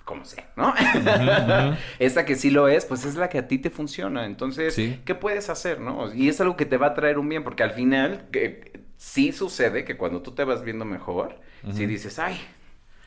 Como 0.04 0.26
sea, 0.26 0.49
¿no? 0.56 0.74
ujú. 0.74 1.78
Esta 1.99 2.26
que 2.26 2.36
sí 2.36 2.49
lo 2.49 2.68
es, 2.68 2.86
pues 2.86 3.06
es 3.06 3.16
la 3.16 3.30
que 3.30 3.38
a 3.39 3.47
ti 3.47 3.58
te 3.58 3.70
funciona. 3.70 4.26
Entonces, 4.26 4.74
Sí. 4.76 4.99
¿qué 5.06 5.16
puedes 5.16 5.49
hacer, 5.49 5.80
no? 5.80 6.14
Y 6.14 6.30
es 6.30 6.39
algo 6.41 6.58
que 6.58 6.66
te 6.66 6.78
va 6.78 6.88
a 6.88 6.93
traer 6.93 7.18
un 7.18 7.30
bien, 7.30 7.43
porque 7.43 7.64
al 7.64 7.72
final 7.72 8.28
que, 8.32 8.82
sí 8.97 9.32
sucede 9.32 9.84
que 9.86 9.97
cuando 9.97 10.22
tú 10.22 10.32
te 10.32 10.43
vas 10.43 10.64
viendo 10.64 10.86
mejor, 10.86 11.39
si 11.72 11.84
Ujú. 11.84 11.88
dices, 11.88 12.20
ay, 12.20 12.39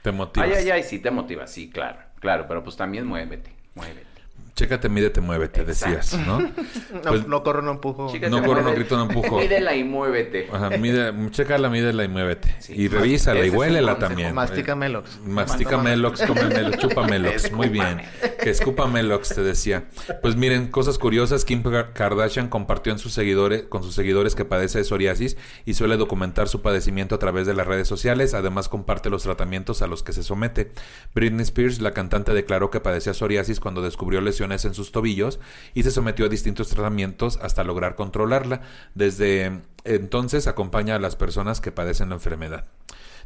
Te 0.03 0.13
motivas. 0.13 0.49
ay, 0.51 0.55
ay, 0.57 0.71
ay, 0.71 0.83
sí 0.83 0.99
te 0.99 1.11
motiva, 1.11 1.47
sí, 1.47 1.71
claro, 1.71 1.99
claro, 2.21 2.47
pero 2.49 2.63
pues 2.63 2.77
también 2.77 3.07
muévete, 3.07 3.51
muévete. 3.75 4.16
Chécate, 4.57 4.89
mídete, 4.89 5.21
muévete, 5.21 5.61
Exacto. 5.61 5.95
decías, 5.97 6.27
¿no? 6.27 6.39
No, 7.05 7.11
Pues- 7.11 7.27
no 7.29 7.43
corro, 7.43 7.61
no 7.61 7.73
empujo. 7.73 8.11
No 8.31 8.43
corro, 8.43 8.63
no 8.63 8.73
grito, 8.73 8.97
no 8.97 9.03
empujo. 9.03 9.39
Mídela 9.39 9.77
y 9.77 9.85
muévete. 9.85 10.49
Ajá, 10.51 10.71
mide, 10.71 11.13
chécala, 11.31 11.69
mídela 11.69 12.05
y 12.05 12.09
muévete. 12.09 12.55
Sí. 12.61 12.73
y 12.75 12.89
revísala 12.89 13.41
Ese 13.41 13.49
y 13.49 13.51
huélela 13.51 13.99
también. 13.99 14.35
Mastica 14.35 14.75
Melox. 14.75 15.21
Mastica 15.21 15.77
Melox, 15.77 16.23
come 16.23 16.45
Melox, 16.47 16.79
chupa 16.79 17.07
Melox. 17.07 17.53
Muy 17.53 17.69
bien. 17.69 18.01
Que 18.43 18.49
escupa 18.49 18.87
Melox, 18.87 19.35
te 19.35 19.43
decía. 19.43 19.85
Pues 20.23 20.37
miren, 20.37 20.69
cosas 20.71 20.97
curiosas. 20.99 21.45
Kim 21.45 21.63
Ka- 21.63 21.93
Kardashian 21.93 22.49
compartió 22.49 22.93
en 22.95 22.99
sus 22.99 23.13
seguidores, 23.13 23.65
con 23.65 23.83
sus 23.83 23.95
seguidores 23.95 24.35
que 24.35 24.47
padece 24.47 24.79
de 24.79 24.85
psoriasis 24.85 25.37
y 25.67 25.75
suele 25.75 25.99
documentar 25.99 26.49
su 26.49 26.63
padecimiento 26.63 27.15
a 27.15 27.19
través 27.19 27.47
de 27.47 27.53
las 27.53 27.67
redes 27.67 27.89
sociales. 27.89 28.33
Además, 28.33 28.71
comparte 28.71 29.11
los 29.11 29.23
tratamientos 29.23 29.83
a 29.83 29.87
los 29.87 30.03
que 30.03 30.15
se 30.15 30.23
somete. 30.23 30.73
Britney 31.15 31.43
Spears, 31.43 31.83
la 31.83 31.91
cantante, 31.93 32.33
declaró 32.33 32.71
que 32.71 32.81
padecía 32.81 33.13
psoriasis 33.13 33.61
cuando 33.61 33.83
descubrió 33.83 34.23
lesiones 34.23 34.46
en 34.53 34.75
sus 34.75 34.93
tobillos 34.93 35.39
y 35.75 35.83
se 35.83 35.91
sometió 35.91 36.27
a 36.27 36.29
distintos 36.29 36.69
tratamientos 36.69 37.39
hasta 37.43 37.65
lograr 37.65 37.97
controlarla. 37.97 38.63
Desde 38.95 39.61
entonces 39.85 40.47
acompaña 40.47 40.97
a 40.97 40.99
las 40.99 41.17
personas 41.17 41.61
que 41.61 41.73
padecen 41.73 42.09
la 42.09 42.17
enfermedad. 42.17 42.67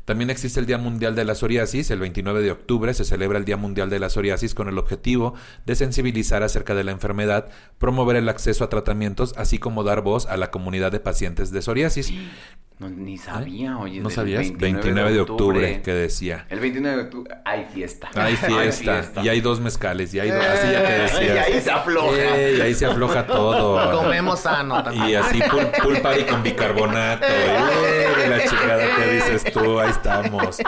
También 0.05 0.31
existe 0.31 0.59
el 0.59 0.67
Día 0.67 0.79
Mundial 0.79 1.15
de 1.15 1.25
la 1.25 1.35
Psoriasis. 1.35 1.91
El 1.91 2.01
29 2.01 2.43
de 2.43 2.51
octubre 2.51 2.95
se 2.95 3.05
celebra 3.05 3.39
el 3.39 3.45
Día 3.45 3.57
Mundial 3.57 3.91
de 3.91 3.99
la 3.99 4.09
Psoriasis 4.09 4.55
con 4.55 4.69
el 4.69 4.79
objetivo 4.79 5.35
de 5.67 5.77
sensibilizar 5.77 6.43
acerca 6.43 6.75
de 6.75 6.85
la 6.85 6.91
enfermedad, 6.91 7.49
promover 7.79 8.17
el 8.17 8.29
acceso 8.29 8.65
a 8.65 8.69
tratamientos, 8.69 9.35
así 9.37 9.59
como 9.59 9.85
dar 9.85 10.01
voz 10.03 10.27
a 10.27 10.37
la 10.37 10.51
comunidad 10.51 10.91
de 10.91 11.01
pacientes 11.01 11.53
de 11.53 11.63
psoriasis. 11.63 12.13
No, 12.81 12.89
ni 12.89 13.19
sabía, 13.19 13.77
oye. 13.77 13.99
¿Eh? 13.99 14.01
¿No 14.01 14.09
sabías? 14.09 14.57
29, 14.57 15.13
de 15.13 15.21
octubre, 15.21 15.83
que 15.83 15.93
decía. 15.93 16.47
El 16.49 16.61
29 16.61 16.97
de 16.97 17.03
octubre 17.05 17.35
hay 17.45 17.67
fiesta. 17.67 18.09
Hay 18.15 18.37
fiesta, 18.37 19.05
y 19.23 19.29
hay 19.29 19.43
dos 19.43 19.61
mezcales, 19.61 20.15
y 20.15 20.21
hay 20.21 20.31
dos, 20.31 20.43
así 20.43 20.73
ya 20.73 20.87
que 20.87 20.97
Eh, 20.97 20.99
decías. 21.03 21.23
y 21.49 21.53
ahí 21.53 21.61
se 21.61 21.71
afloja. 21.71 22.17
Eh, 22.17 22.55
y 22.57 22.61
ahí 22.63 22.75
se 22.75 22.87
afloja 22.87 23.27
todo. 23.27 23.99
Comemos 24.01 24.41
sano 24.41 24.83
también. 24.83 25.09
Y 25.11 25.15
así 25.15 25.41
pul 25.51 25.67
pulpari 25.83 26.25
con 26.25 26.43
bicarbonato. 26.43 27.27
¡Eh! 27.29 28.07
la 28.31 28.45
chingada 28.49 28.97
que 28.97 29.13
dices 29.13 29.53
tú, 29.53 29.79
ahí 29.79 29.91
estamos. 29.91 30.59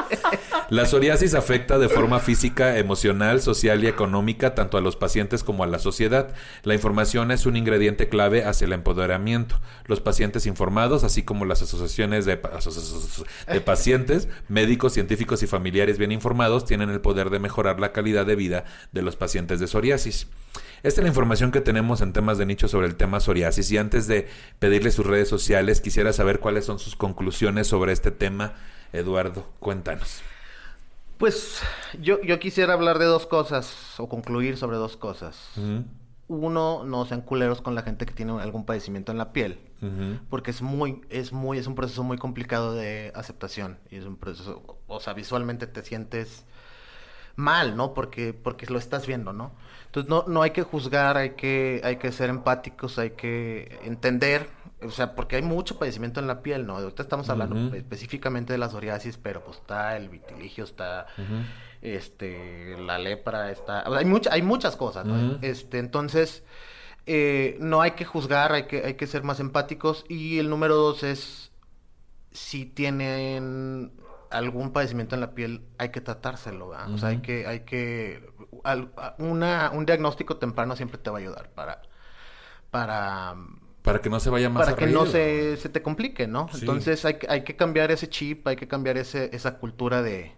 La 0.68 0.84
psoriasis 0.86 1.34
afecta 1.34 1.78
de 1.78 1.88
forma 1.88 2.18
física, 2.18 2.76
emocional, 2.78 3.40
social 3.40 3.82
y 3.84 3.86
económica 3.86 4.54
tanto 4.54 4.76
a 4.76 4.80
los 4.82 4.96
pacientes 4.96 5.44
como 5.44 5.64
a 5.64 5.66
la 5.66 5.78
sociedad. 5.78 6.28
La 6.62 6.74
información 6.74 7.30
es 7.30 7.46
un 7.46 7.56
ingrediente 7.56 8.08
clave 8.10 8.44
hacia 8.44 8.66
el 8.66 8.72
empoderamiento. 8.74 9.60
Los 9.86 10.00
pacientes 10.00 10.44
informados, 10.46 11.04
así 11.04 11.22
como 11.22 11.44
las 11.46 11.62
asociaciones 11.62 12.01
de, 12.10 13.60
pacientes, 13.64 14.28
médicos, 14.48 14.92
científicos 14.92 15.42
y 15.42 15.46
familiares 15.46 15.98
bien 15.98 16.12
informados, 16.12 16.64
tienen 16.64 16.90
el 16.90 17.00
poder 17.00 17.30
de 17.30 17.38
mejorar 17.38 17.80
la 17.80 17.92
calidad 17.92 18.26
de 18.26 18.36
vida 18.36 18.64
de 18.92 19.02
los 19.02 19.16
pacientes 19.16 19.60
de 19.60 19.66
psoriasis. 19.66 20.26
Esta 20.82 21.00
es 21.00 21.04
la 21.04 21.08
información 21.08 21.52
que 21.52 21.60
tenemos 21.60 22.00
en 22.00 22.12
temas 22.12 22.38
de 22.38 22.46
nicho 22.46 22.66
sobre 22.68 22.88
el 22.88 22.96
tema 22.96 23.20
psoriasis 23.20 23.70
y 23.70 23.78
antes 23.78 24.08
de 24.08 24.28
pedirle 24.58 24.90
sus 24.90 25.06
redes 25.06 25.28
sociales 25.28 25.80
quisiera 25.80 26.12
saber 26.12 26.40
cuáles 26.40 26.64
son 26.64 26.78
sus 26.78 26.96
conclusiones 26.96 27.68
sobre 27.68 27.92
este 27.92 28.10
tema. 28.10 28.54
Eduardo, 28.92 29.48
cuéntanos. 29.60 30.22
Pues 31.18 31.60
yo, 32.00 32.20
yo 32.22 32.40
quisiera 32.40 32.72
hablar 32.74 32.98
de 32.98 33.04
dos 33.04 33.26
cosas 33.26 33.94
o 33.98 34.08
concluir 34.08 34.56
sobre 34.56 34.76
dos 34.76 34.96
cosas. 34.96 35.50
Ujú, 35.56 35.84
Uno, 36.32 36.84
no 36.84 37.04
sean 37.04 37.20
culeros 37.20 37.60
con 37.60 37.74
la 37.74 37.82
gente 37.82 38.06
que 38.06 38.14
tiene 38.14 38.40
algún 38.40 38.64
padecimiento 38.64 39.12
en 39.12 39.18
la 39.18 39.32
piel. 39.32 39.58
Porque 40.30 40.52
es 40.52 40.62
muy, 40.62 41.00
es 41.10 41.32
muy, 41.32 41.58
es 41.58 41.66
un 41.66 41.74
proceso 41.74 42.04
muy 42.04 42.16
complicado 42.16 42.72
de 42.74 43.12
aceptación. 43.16 43.78
Y 43.90 43.96
es 43.96 44.04
un 44.04 44.16
proceso, 44.16 44.78
o 44.86 45.00
sea, 45.00 45.12
visualmente 45.12 45.66
te 45.66 45.82
sientes 45.82 46.44
mal, 47.36 47.76
¿no? 47.76 47.94
Porque, 47.94 48.32
porque 48.32 48.66
lo 48.66 48.78
estás 48.78 49.06
viendo, 49.06 49.32
¿no? 49.32 49.52
Entonces 49.86 50.08
no, 50.08 50.24
no 50.26 50.42
hay 50.42 50.50
que 50.50 50.62
juzgar, 50.62 51.16
hay 51.16 51.30
que, 51.30 51.80
hay 51.84 51.96
que 51.96 52.12
ser 52.12 52.30
empáticos, 52.30 52.98
hay 52.98 53.10
que 53.10 53.78
entender, 53.84 54.48
o 54.82 54.90
sea, 54.90 55.14
porque 55.14 55.36
hay 55.36 55.42
mucho 55.42 55.78
padecimiento 55.78 56.20
en 56.20 56.26
la 56.26 56.42
piel, 56.42 56.66
¿no? 56.66 56.78
Ahorita 56.78 57.02
estamos 57.02 57.28
hablando 57.28 57.74
específicamente 57.74 58.52
de 58.52 58.58
la 58.58 58.68
psoriasis, 58.68 59.18
pero 59.18 59.44
pues 59.44 59.58
está 59.58 59.96
el 59.96 60.08
vitiligio, 60.08 60.64
está. 60.64 61.06
Este 61.82 62.76
la 62.78 62.98
lepra 62.98 63.50
está 63.50 63.82
hay 63.96 64.04
mucha, 64.04 64.32
hay 64.32 64.42
muchas 64.42 64.76
cosas 64.76 65.04
¿no? 65.04 65.38
Este 65.42 65.78
entonces 65.78 66.44
eh, 67.06 67.56
no 67.60 67.80
hay 67.82 67.90
que 67.92 68.04
juzgar 68.04 68.52
hay 68.52 68.64
que 68.68 68.84
hay 68.84 68.94
que 68.94 69.06
ser 69.06 69.22
más 69.24 69.40
empáticos 69.40 70.04
y 70.08 70.38
el 70.38 70.48
número 70.48 70.76
dos 70.76 71.02
es 71.02 71.50
si 72.30 72.64
tienen 72.64 73.92
algún 74.30 74.72
padecimiento 74.72 75.14
en 75.16 75.20
la 75.20 75.34
piel 75.34 75.62
hay 75.78 75.90
que 75.90 76.00
tratárselo 76.00 76.68
¿verdad? 76.70 76.92
o 76.94 76.98
sea 76.98 77.08
hay 77.10 77.18
que 77.18 77.46
hay 77.46 77.60
que 77.60 78.24
al- 78.64 78.92
una 79.18 79.70
un 79.74 79.84
diagnóstico 79.84 80.36
temprano 80.36 80.76
siempre 80.76 80.98
te 80.98 81.10
va 81.10 81.18
a 81.18 81.20
ayudar 81.20 81.50
para 81.50 81.82
para 82.70 83.34
Para 83.82 84.00
que 84.00 84.08
no 84.08 84.20
se 84.20 84.30
vaya 84.30 84.48
más 84.48 84.64
para 84.64 84.76
que 84.76 84.86
no 84.86 85.04
se, 85.06 85.56
se 85.56 85.68
te 85.68 85.82
complique, 85.82 86.26
¿no? 86.28 86.48
Sí. 86.52 86.60
Entonces 86.60 87.04
hay, 87.04 87.14
que- 87.18 87.26
hay 87.28 87.42
que 87.42 87.56
cambiar 87.56 87.90
ese 87.90 88.08
chip, 88.08 88.46
hay 88.46 88.56
que 88.56 88.68
cambiar 88.68 88.96
ese, 88.96 89.28
esa 89.34 89.58
cultura 89.58 90.00
de, 90.02 90.32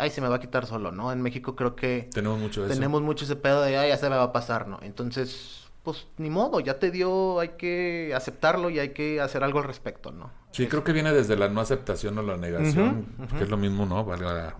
ay, 0.00 0.10
se 0.10 0.20
me 0.20 0.28
va 0.28 0.36
a 0.36 0.40
quitar 0.40 0.66
solo, 0.66 0.92
¿no? 0.92 1.12
En 1.12 1.22
México 1.22 1.54
creo 1.56 1.76
que 1.76 2.08
Tenemos 2.12 2.38
mucho 2.38 2.62
de 2.62 2.66
eso. 2.68 2.74
tenemos 2.74 3.02
mucho 3.02 3.24
ese 3.24 3.36
pedo 3.36 3.62
de, 3.62 3.76
ay, 3.76 3.88
ya 3.90 3.96
se 3.96 4.08
me 4.10 4.16
va 4.16 4.24
a 4.24 4.32
pasar, 4.32 4.66
¿no? 4.68 4.78
Entonces, 4.82 5.68
pues 5.82 6.06
ni 6.18 6.28
modo, 6.30 6.60
ya 6.60 6.78
te 6.78 6.90
dio, 6.90 7.40
hay 7.40 7.50
que 7.50 8.12
aceptarlo 8.14 8.68
y 8.70 8.78
hay 8.78 8.90
que 8.90 9.20
hacer 9.20 9.42
algo 9.44 9.58
al 9.60 9.64
respecto, 9.64 10.12
¿no? 10.12 10.30
Sí, 10.52 10.66
creo 10.66 10.82
que 10.84 10.92
viene 10.92 11.12
desde 11.12 11.36
la 11.36 11.48
no 11.48 11.60
aceptación 11.60 12.18
o 12.18 12.22
la 12.22 12.36
negación, 12.36 13.06
que 13.38 13.44
es 13.44 13.48
lo 13.50 13.56
mismo, 13.56 13.86
¿no? 13.86 14.04
Valga. 14.04 14.56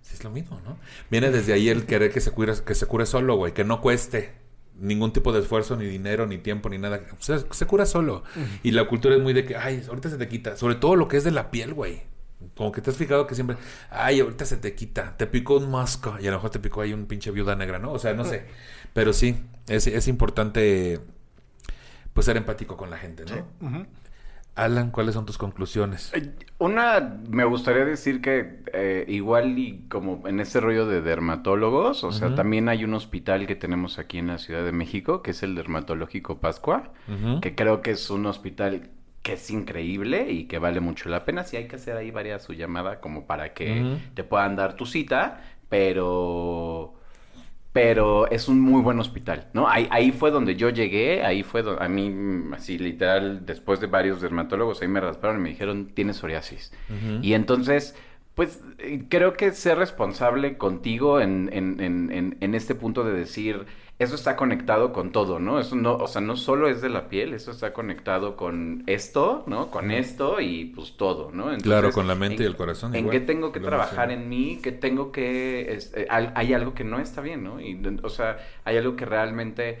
Sí, 0.00 0.14
es 0.14 0.22
lo 0.24 0.30
mismo, 0.30 0.60
¿no? 0.64 0.78
Viene 1.10 1.30
desde 1.30 1.52
ahí 1.52 1.68
el 1.68 1.84
querer 1.84 2.12
que 2.12 2.20
se 2.20 2.30
cure, 2.30 2.54
que 2.64 2.74
se 2.74 2.86
cure 2.86 3.06
solo, 3.06 3.34
güey, 3.36 3.52
que 3.52 3.64
no 3.64 3.80
cueste 3.80 4.40
ningún 4.78 5.12
tipo 5.12 5.32
de 5.32 5.40
esfuerzo, 5.40 5.76
ni 5.76 5.84
dinero, 5.84 6.26
ni 6.26 6.38
tiempo, 6.38 6.68
ni 6.68 6.78
nada. 6.78 7.00
Se, 7.18 7.38
se 7.50 7.66
cura 7.66 7.86
solo. 7.86 8.22
Y 8.62 8.70
la 8.70 8.86
cultura 8.88 9.14
es 9.16 9.20
muy 9.20 9.32
de 9.32 9.44
que, 9.44 9.56
ay, 9.56 9.84
ahorita 9.88 10.08
se 10.10 10.16
te 10.16 10.28
quita. 10.28 10.56
Sobre 10.56 10.76
todo 10.76 10.96
lo 10.96 11.08
que 11.08 11.16
es 11.18 11.24
de 11.24 11.30
la 11.32 11.50
piel, 11.50 11.74
güey. 11.74 12.02
Como 12.56 12.72
que 12.72 12.80
te 12.80 12.90
has 12.90 12.96
fijado 12.96 13.26
que 13.26 13.34
siempre, 13.34 13.56
ay, 13.90 14.20
ahorita 14.20 14.44
se 14.44 14.56
te 14.56 14.74
quita, 14.74 15.16
te 15.16 15.26
picó 15.26 15.56
un 15.56 15.70
mosco 15.70 16.16
y 16.20 16.26
a 16.26 16.30
lo 16.30 16.36
mejor 16.38 16.50
te 16.50 16.58
picó 16.58 16.80
ahí 16.80 16.92
un 16.92 17.06
pinche 17.06 17.30
viuda 17.30 17.56
negra, 17.56 17.78
¿no? 17.78 17.92
O 17.92 17.98
sea, 17.98 18.14
no 18.14 18.24
sé. 18.24 18.46
Pero 18.92 19.12
sí, 19.12 19.36
es, 19.68 19.86
es 19.86 20.08
importante 20.08 21.00
pues 22.12 22.26
ser 22.26 22.36
empático 22.36 22.76
con 22.76 22.90
la 22.90 22.98
gente, 22.98 23.24
¿no? 23.24 23.86
Alan, 24.54 24.90
¿cuáles 24.90 25.14
son 25.14 25.24
tus 25.24 25.38
conclusiones? 25.38 26.12
Eh, 26.14 26.30
una, 26.58 27.20
me 27.28 27.44
gustaría 27.44 27.86
decir 27.86 28.20
que 28.20 28.62
eh, 28.74 29.06
igual 29.08 29.58
y 29.58 29.86
como 29.88 30.28
en 30.28 30.40
este 30.40 30.60
rollo 30.60 30.86
de 30.86 31.00
dermatólogos, 31.00 32.04
o 32.04 32.12
sea, 32.12 32.34
también 32.34 32.68
hay 32.68 32.84
un 32.84 32.92
hospital 32.92 33.46
que 33.46 33.56
tenemos 33.56 33.98
aquí 33.98 34.18
en 34.18 34.26
la 34.26 34.36
Ciudad 34.36 34.62
de 34.62 34.72
México, 34.72 35.22
que 35.22 35.30
es 35.30 35.42
el 35.42 35.54
Dermatológico 35.54 36.38
Pascua, 36.38 36.92
que 37.40 37.54
creo 37.54 37.80
que 37.80 37.92
es 37.92 38.10
un 38.10 38.26
hospital 38.26 38.90
que 39.22 39.34
es 39.34 39.50
increíble 39.50 40.30
y 40.30 40.44
que 40.44 40.58
vale 40.58 40.80
mucho 40.80 41.08
la 41.08 41.24
pena. 41.24 41.44
Si 41.44 41.56
hay 41.56 41.68
que 41.68 41.76
hacer 41.76 41.96
ahí 41.96 42.10
varias 42.10 42.42
su 42.42 42.52
llamada 42.54 43.00
como 43.00 43.26
para 43.26 43.54
que 43.54 43.98
te 44.14 44.24
puedan 44.24 44.56
dar 44.56 44.76
tu 44.76 44.86
cita, 44.86 45.42
pero 45.68 46.94
pero 47.72 48.30
es 48.30 48.48
un 48.48 48.60
muy 48.60 48.82
buen 48.82 48.98
hospital, 49.00 49.48
¿no? 49.54 49.66
Ahí, 49.66 49.88
ahí 49.90 50.12
fue 50.12 50.30
donde 50.30 50.56
yo 50.56 50.68
llegué, 50.68 51.24
ahí 51.24 51.42
fue 51.42 51.62
donde 51.62 51.82
a 51.82 51.88
mí, 51.88 52.14
así 52.52 52.76
literal, 52.76 53.46
después 53.46 53.80
de 53.80 53.86
varios 53.86 54.20
dermatólogos, 54.20 54.82
ahí 54.82 54.88
me 54.88 55.00
rasparon 55.00 55.38
y 55.38 55.42
me 55.42 55.48
dijeron, 55.50 55.88
tienes 55.94 56.18
psoriasis. 56.18 56.72
Y 57.22 57.32
entonces, 57.32 57.96
pues 58.34 58.60
eh, 58.78 59.04
creo 59.08 59.34
que 59.34 59.52
ser 59.52 59.78
responsable 59.78 60.56
contigo 60.58 61.20
en, 61.20 61.50
en, 61.52 61.80
en, 61.80 62.36
en 62.40 62.54
este 62.54 62.74
punto 62.74 63.04
de 63.04 63.12
decir, 63.12 63.66
eso 64.02 64.14
está 64.14 64.36
conectado 64.36 64.92
con 64.92 65.12
todo, 65.12 65.38
¿no? 65.38 65.60
Eso 65.60 65.76
no, 65.76 65.94
o 65.96 66.08
sea, 66.08 66.20
no 66.20 66.36
solo 66.36 66.68
es 66.68 66.80
de 66.80 66.88
la 66.88 67.08
piel, 67.08 67.34
eso 67.34 67.50
está 67.50 67.72
conectado 67.72 68.36
con 68.36 68.82
esto, 68.86 69.44
¿no? 69.46 69.70
Con 69.70 69.90
esto 69.90 70.40
y 70.40 70.66
pues 70.66 70.96
todo, 70.96 71.30
¿no? 71.32 71.56
claro, 71.58 71.92
con 71.92 72.08
la 72.08 72.14
mente 72.14 72.42
y 72.42 72.46
el 72.46 72.56
corazón. 72.56 72.94
¿En 72.94 73.10
qué 73.10 73.20
tengo 73.20 73.52
que 73.52 73.60
trabajar 73.60 74.10
en 74.10 74.28
mí? 74.28 74.58
¿Qué 74.62 74.72
tengo 74.72 75.12
que... 75.12 75.78
Eh, 75.94 76.06
hay 76.10 76.52
algo 76.52 76.74
que 76.74 76.84
no 76.84 76.98
está 76.98 77.20
bien, 77.20 77.44
¿no? 77.44 77.60
Y, 77.60 77.80
o 78.02 78.08
sea, 78.08 78.38
hay 78.64 78.76
algo 78.76 78.96
que 78.96 79.04
realmente 79.04 79.78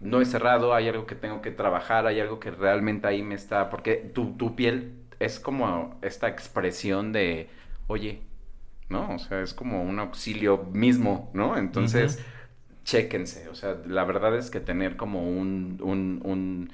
no 0.00 0.20
es 0.20 0.30
cerrado, 0.30 0.74
hay 0.74 0.88
algo 0.88 1.06
que 1.06 1.14
tengo 1.14 1.42
que 1.42 1.50
trabajar, 1.50 2.06
hay 2.06 2.20
algo 2.20 2.40
que 2.40 2.50
realmente 2.50 3.06
ahí 3.08 3.22
me 3.22 3.34
está... 3.34 3.68
Porque 3.70 3.96
tu, 3.96 4.36
tu 4.36 4.54
piel 4.54 4.92
es 5.18 5.40
como 5.40 5.98
esta 6.02 6.28
expresión 6.28 7.12
de, 7.12 7.50
oye, 7.88 8.22
¿no? 8.88 9.14
O 9.14 9.18
sea, 9.18 9.42
es 9.42 9.52
como 9.52 9.82
un 9.82 9.98
auxilio 9.98 10.68
mismo, 10.72 11.30
¿no? 11.34 11.58
Entonces 11.58 12.24
chéquense. 12.88 13.48
O 13.48 13.54
sea, 13.54 13.76
la 13.86 14.04
verdad 14.04 14.36
es 14.36 14.50
que 14.50 14.60
tener 14.60 14.96
como 14.96 15.28
un, 15.28 15.78
un, 15.82 16.20
un, 16.24 16.70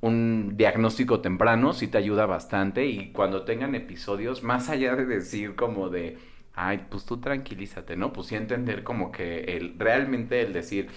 un, 0.00 0.56
diagnóstico 0.56 1.20
temprano 1.20 1.72
sí 1.72 1.88
te 1.88 1.98
ayuda 1.98 2.26
bastante 2.26 2.86
y 2.86 3.10
cuando 3.12 3.44
tengan 3.44 3.74
episodios, 3.74 4.42
más 4.44 4.68
allá 4.68 4.94
de 4.94 5.06
decir 5.06 5.56
como 5.56 5.88
de, 5.88 6.18
ay, 6.54 6.86
pues 6.88 7.04
tú 7.04 7.18
tranquilízate, 7.20 7.96
¿no? 7.96 8.12
Pues 8.12 8.28
sí 8.28 8.36
entender 8.36 8.84
como 8.84 9.10
que 9.10 9.56
el, 9.56 9.76
realmente 9.78 10.40
el 10.42 10.52
decir, 10.52 10.88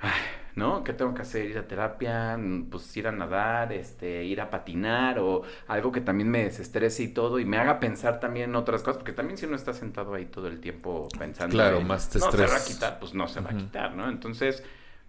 ay, 0.00 0.10
¿no? 0.56 0.84
¿Qué 0.84 0.92
tengo 0.92 1.14
que 1.14 1.22
hacer? 1.22 1.46
Ir 1.46 1.58
a 1.58 1.66
terapia, 1.66 2.38
pues 2.70 2.96
ir 2.96 3.08
a 3.08 3.12
nadar, 3.12 3.72
este, 3.72 4.24
ir 4.24 4.40
a 4.40 4.50
patinar 4.50 5.18
o 5.18 5.42
algo 5.68 5.90
que 5.92 6.00
también 6.00 6.30
me 6.30 6.44
desestrese 6.44 7.02
y 7.02 7.08
todo 7.08 7.38
y 7.38 7.44
me 7.44 7.58
haga 7.58 7.80
pensar 7.80 8.20
también 8.20 8.50
en 8.50 8.56
otras 8.56 8.82
cosas, 8.82 8.98
porque 8.98 9.12
también 9.12 9.38
si 9.38 9.46
uno 9.46 9.56
está 9.56 9.72
sentado 9.72 10.14
ahí 10.14 10.26
todo 10.26 10.48
el 10.48 10.60
tiempo 10.60 11.08
pensando 11.18 11.52
claro, 11.52 11.80
más 11.80 12.08
te 12.08 12.18
no 12.18 12.30
se 12.30 12.46
va 12.46 12.56
a 12.56 12.64
quitar, 12.64 12.98
pues 12.98 13.14
no 13.14 13.26
se 13.26 13.40
va 13.40 13.50
a 13.50 13.56
quitar, 13.56 13.94
¿no? 13.94 14.08
Entonces, 14.08 14.62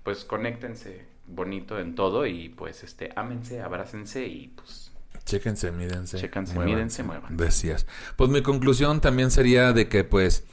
pues 0.04 0.26
conéctense 0.26 1.06
bonito 1.28 1.80
en 1.80 1.96
todo 1.96 2.26
y 2.26 2.50
pues 2.50 2.84
este, 2.84 3.12
ámense, 3.16 3.62
abrácense 3.62 4.26
y 4.26 4.48
pues 4.50 4.92
Chéquense, 5.26 5.72
mídense. 5.72 6.20
Chéquense, 6.20 6.60
mídense, 6.60 7.02
muevan. 7.02 7.36
Decías. 7.36 7.88
Pues 8.16 8.30
mi 8.30 8.44
conclusión 8.44 9.02
también 9.02 9.32
sería 9.32 9.74
de 9.74 9.90
que 9.90 10.04
pues 10.04 10.44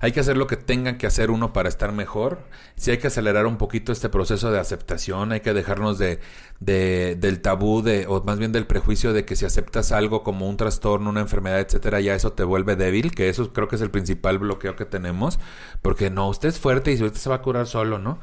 hay 0.00 0.12
que 0.12 0.20
hacer 0.20 0.36
lo 0.36 0.46
que 0.46 0.56
tenga 0.56 0.96
que 0.96 1.06
hacer 1.06 1.30
uno 1.30 1.52
para 1.52 1.68
estar 1.68 1.92
mejor. 1.92 2.38
Si 2.76 2.90
hay 2.90 2.98
que 2.98 3.08
acelerar 3.08 3.46
un 3.46 3.58
poquito 3.58 3.92
este 3.92 4.08
proceso 4.08 4.50
de 4.50 4.58
aceptación, 4.58 5.32
hay 5.32 5.40
que 5.40 5.52
dejarnos 5.52 5.98
de, 5.98 6.20
de, 6.58 7.16
del 7.20 7.42
tabú 7.42 7.82
de, 7.82 8.06
o 8.08 8.22
más 8.24 8.38
bien 8.38 8.50
del 8.52 8.66
prejuicio 8.66 9.12
de 9.12 9.26
que 9.26 9.36
si 9.36 9.44
aceptas 9.44 9.92
algo 9.92 10.22
como 10.22 10.48
un 10.48 10.56
trastorno, 10.56 11.10
una 11.10 11.20
enfermedad, 11.20 11.60
etcétera, 11.60 12.00
ya 12.00 12.14
eso 12.14 12.32
te 12.32 12.44
vuelve 12.44 12.76
débil, 12.76 13.14
que 13.14 13.28
eso 13.28 13.52
creo 13.52 13.68
que 13.68 13.76
es 13.76 13.82
el 13.82 13.90
principal 13.90 14.38
bloqueo 14.38 14.74
que 14.74 14.86
tenemos, 14.86 15.38
porque 15.82 16.08
no, 16.08 16.28
usted 16.28 16.48
es 16.48 16.58
fuerte 16.58 16.92
y 16.92 16.94
usted 17.02 17.20
se 17.20 17.28
va 17.28 17.36
a 17.36 17.42
curar 17.42 17.66
solo, 17.66 17.98
¿no? 17.98 18.18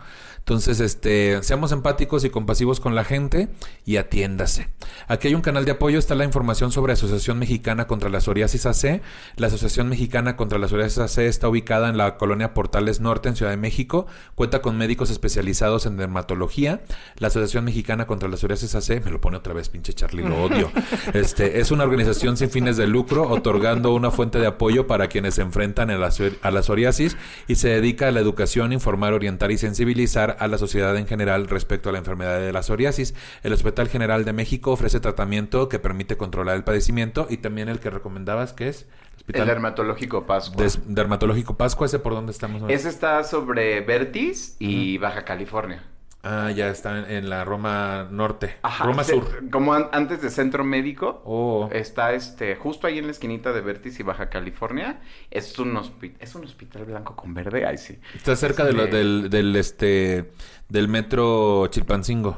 Entonces, 0.48 0.80
este, 0.80 1.44
seamos 1.44 1.74
empáticos 1.74 2.24
y 2.24 2.30
compasivos 2.30 2.80
con 2.80 2.96
la 2.96 3.04
gente 3.04 3.50
y 3.84 3.98
atiéndase. 3.98 4.70
Aquí 5.10 5.28
hay 5.28 5.36
un 5.36 5.42
canal 5.42 5.66
de 5.66 5.72
apoyo, 5.72 6.00
está 6.00 6.16
la 6.16 6.24
información 6.24 6.72
sobre 6.72 6.94
Asociación 6.94 7.38
Mexicana 7.38 7.86
contra 7.86 8.08
la 8.08 8.22
Psoriasis 8.22 8.66
AC. 8.66 9.02
La 9.36 9.48
Asociación 9.48 9.90
Mexicana 9.90 10.38
contra 10.38 10.58
la 10.58 10.70
Psoriasis 10.70 11.00
AC 11.00 11.18
está 11.26 11.50
ubicada 11.50 11.90
en 11.90 11.98
la 11.98 12.16
colonia 12.16 12.54
Portales 12.54 13.02
Norte, 13.02 13.28
en 13.28 13.36
Ciudad 13.36 13.52
de 13.52 13.58
México. 13.58 14.08
Cuenta 14.36 14.62
con 14.62 14.78
médicos 14.78 15.10
especializados 15.10 15.86
en 15.86 15.98
dermatología. 15.98 16.80
La 17.18 17.28
Asociación 17.28 17.66
Mexicana 17.66 18.08
contra 18.08 18.30
la 18.30 18.38
Psoriasis 18.38 18.74
AC, 18.74 19.04
me 19.04 19.12
lo 19.12 19.20
pone 19.20 19.36
otra 19.36 19.54
vez, 19.54 19.68
pinche 19.68 19.92
Charlie, 19.92 20.24
lo 20.24 20.44
odio. 20.44 20.72
Este, 21.14 21.60
es 21.60 21.72
una 21.72 21.84
organización 21.84 22.38
sin 22.38 22.50
fines 22.50 22.78
de 22.78 22.88
lucro, 22.88 23.28
otorgando 23.30 23.94
una 23.94 24.12
fuente 24.12 24.40
de 24.40 24.48
apoyo 24.48 24.88
para 24.88 25.08
quienes 25.08 25.36
se 25.36 25.42
enfrentan 25.42 25.90
a 25.90 25.98
la, 25.98 26.10
a 26.42 26.52
la 26.52 26.64
psoriasis 26.64 27.18
y 27.48 27.56
se 27.56 27.70
dedica 27.70 28.08
a 28.08 28.12
la 28.12 28.20
educación, 28.20 28.72
informar, 28.72 29.14
orientar 29.14 29.52
y 29.52 29.58
sensibilizar 29.58 30.37
a 30.40 30.48
la 30.48 30.58
sociedad 30.58 30.96
en 30.98 31.08
general 31.08 31.48
respecto 31.48 31.90
a 31.90 31.92
la 31.92 32.00
enfermedad 32.00 32.40
de 32.40 32.52
la 32.52 32.64
psoriasis. 32.64 33.14
El 33.44 33.54
Hospital 33.54 33.88
General 33.90 34.26
de 34.26 34.34
México 34.34 34.72
ofrece 34.72 35.00
tratamiento 35.00 35.70
que 35.70 35.80
permite 35.80 36.18
controlar 36.18 36.56
el 36.56 36.64
padecimiento 36.64 37.28
y 37.30 37.38
también 37.38 37.70
el 37.70 37.80
que 37.80 37.90
recomendabas 37.90 38.54
que 38.54 38.70
es 38.70 38.88
el 39.28 39.46
dermatológico 39.46 40.26
Pascua. 40.26 40.66
dermatológico 40.86 41.58
Pascua, 41.58 41.88
ese 41.88 42.00
por 42.00 42.14
dónde 42.14 42.32
estamos. 42.32 42.64
Ese 42.70 42.90
está 42.90 43.24
sobre 43.24 43.82
Vertis 43.82 44.56
y 44.60 44.98
Baja 45.00 45.26
California. 45.26 45.84
Ah, 46.24 46.52
ya 46.52 46.70
está 46.70 47.10
en, 47.10 47.30
la 47.30 47.46
Roma 47.46 48.08
Norte. 48.12 48.58
Roma 48.84 49.04
Sur. 49.04 49.50
Como 49.50 49.74
antes 49.74 50.22
de 50.22 50.30
Centro 50.30 50.64
Médico. 50.64 51.22
Oh. 51.26 51.70
Está 51.72 52.14
este, 52.14 52.56
justo 52.56 52.88
ahí 52.88 52.98
en 52.98 53.06
la 53.06 53.12
esquinita 53.12 53.54
de 53.54 53.62
Vertis 53.62 54.00
y 54.00 54.04
Baja 54.04 54.30
California. 54.30 55.00
Es 55.32 55.58
un, 55.60 55.80
es 56.20 56.36
un 56.36 56.44
hospital 56.44 56.86
blanco 56.86 57.16
con 57.16 57.34
verde. 57.34 57.66
Ahí 57.66 57.78
sí. 57.78 58.00
Está 58.16 58.36
cerca 58.36 58.66
de 58.66 58.74
lo, 58.74 58.88
del, 58.88 59.30
del, 59.30 59.56
este, 59.56 60.32
del 60.68 60.88
metro 60.88 61.68
Chilpancingo. 61.68 62.38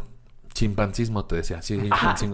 Chimpancismo, 0.60 1.24
te 1.24 1.38
decía. 1.38 1.62
Sí, 1.62 1.80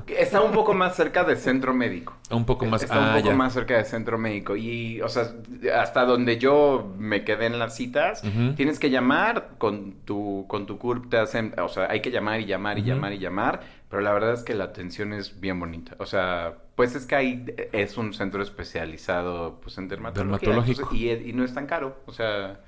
está 0.08 0.42
un 0.42 0.52
poco 0.52 0.74
más 0.74 0.96
cerca 0.96 1.24
del 1.24 1.38
centro 1.38 1.76
médico. 1.76 2.18
Un 2.32 2.44
poco 2.44 2.66
más. 2.66 2.82
Está 2.82 2.98
un 2.98 3.06
ah, 3.06 3.18
poco 3.22 3.36
más 3.36 3.54
cerca 3.54 3.76
del 3.76 3.86
centro 3.86 4.18
médico. 4.18 4.56
Y, 4.56 5.00
o 5.02 5.10
sea, 5.10 5.32
hasta 5.76 6.06
donde 6.06 6.40
yo 6.40 6.92
me 6.98 7.24
quedé 7.24 7.46
en 7.46 7.60
las 7.60 7.76
citas, 7.76 8.24
tienes 8.56 8.80
que 8.80 8.90
llamar 8.90 9.50
con 9.60 9.92
tu, 10.06 10.46
con 10.48 10.66
tu 10.66 10.80
CURP, 10.80 11.08
te 11.12 11.18
hacen, 11.20 11.54
o 11.62 11.70
sea, 11.70 11.86
hay 11.88 12.02
que 12.02 12.10
llamar 12.10 12.40
y 12.40 12.46
llamar 12.46 12.80
y 12.80 12.82
llamar 12.82 13.14
y 13.14 13.20
llamar, 13.20 13.62
pero 13.92 14.02
la 14.02 14.12
verdad 14.12 14.34
es 14.34 14.42
que 14.42 14.56
la 14.56 14.64
atención 14.64 15.14
es 15.14 15.40
bien 15.40 15.60
bonita. 15.60 15.96
O 16.00 16.08
sea, 16.08 16.56
pues 16.76 16.96
es 16.96 17.06
que 17.06 17.14
ahí 17.14 17.46
es 17.74 17.96
un 17.96 18.16
centro 18.16 18.42
especializado, 18.42 19.60
pues, 19.62 19.78
en 19.78 19.88
dermatología. 19.88 20.50
Dermatológico. 20.50 20.96
y, 20.96 21.12
y 21.12 21.34
no 21.34 21.44
es 21.44 21.54
tan 21.54 21.68
caro. 21.68 21.98
O 22.08 22.12
sea 22.12 22.60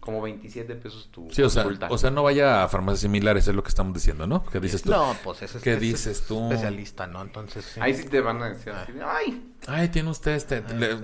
como 0.00 0.22
27 0.22 0.74
pesos 0.76 1.08
tu 1.10 1.28
Sí, 1.30 1.42
o 1.42 1.50
sea, 1.50 1.66
o 1.88 1.98
sea, 1.98 2.10
no 2.10 2.22
vaya 2.22 2.64
a 2.64 2.68
farmacias 2.68 3.00
similares, 3.00 3.46
es 3.46 3.54
lo 3.54 3.62
que 3.62 3.68
estamos 3.68 3.92
diciendo, 3.92 4.26
¿no? 4.26 4.44
¿Qué 4.46 4.58
dices 4.58 4.82
tú? 4.82 4.90
No, 4.90 5.14
pues 5.22 5.42
eso 5.42 5.58
es 5.58 5.64
¿Qué 5.64 5.76
dices 5.76 6.24
tú? 6.26 6.50
especialista, 6.50 7.06
¿no? 7.06 7.20
Entonces, 7.20 7.76
Ahí 7.78 7.94
sí 7.94 8.04
te 8.08 8.20
van 8.22 8.42
a 8.42 8.48
decir 8.48 8.72
así, 8.72 8.92
ay. 9.04 9.46
Ay, 9.66 9.88
tiene 9.88 10.08
usted 10.08 10.32
este, 10.32 10.62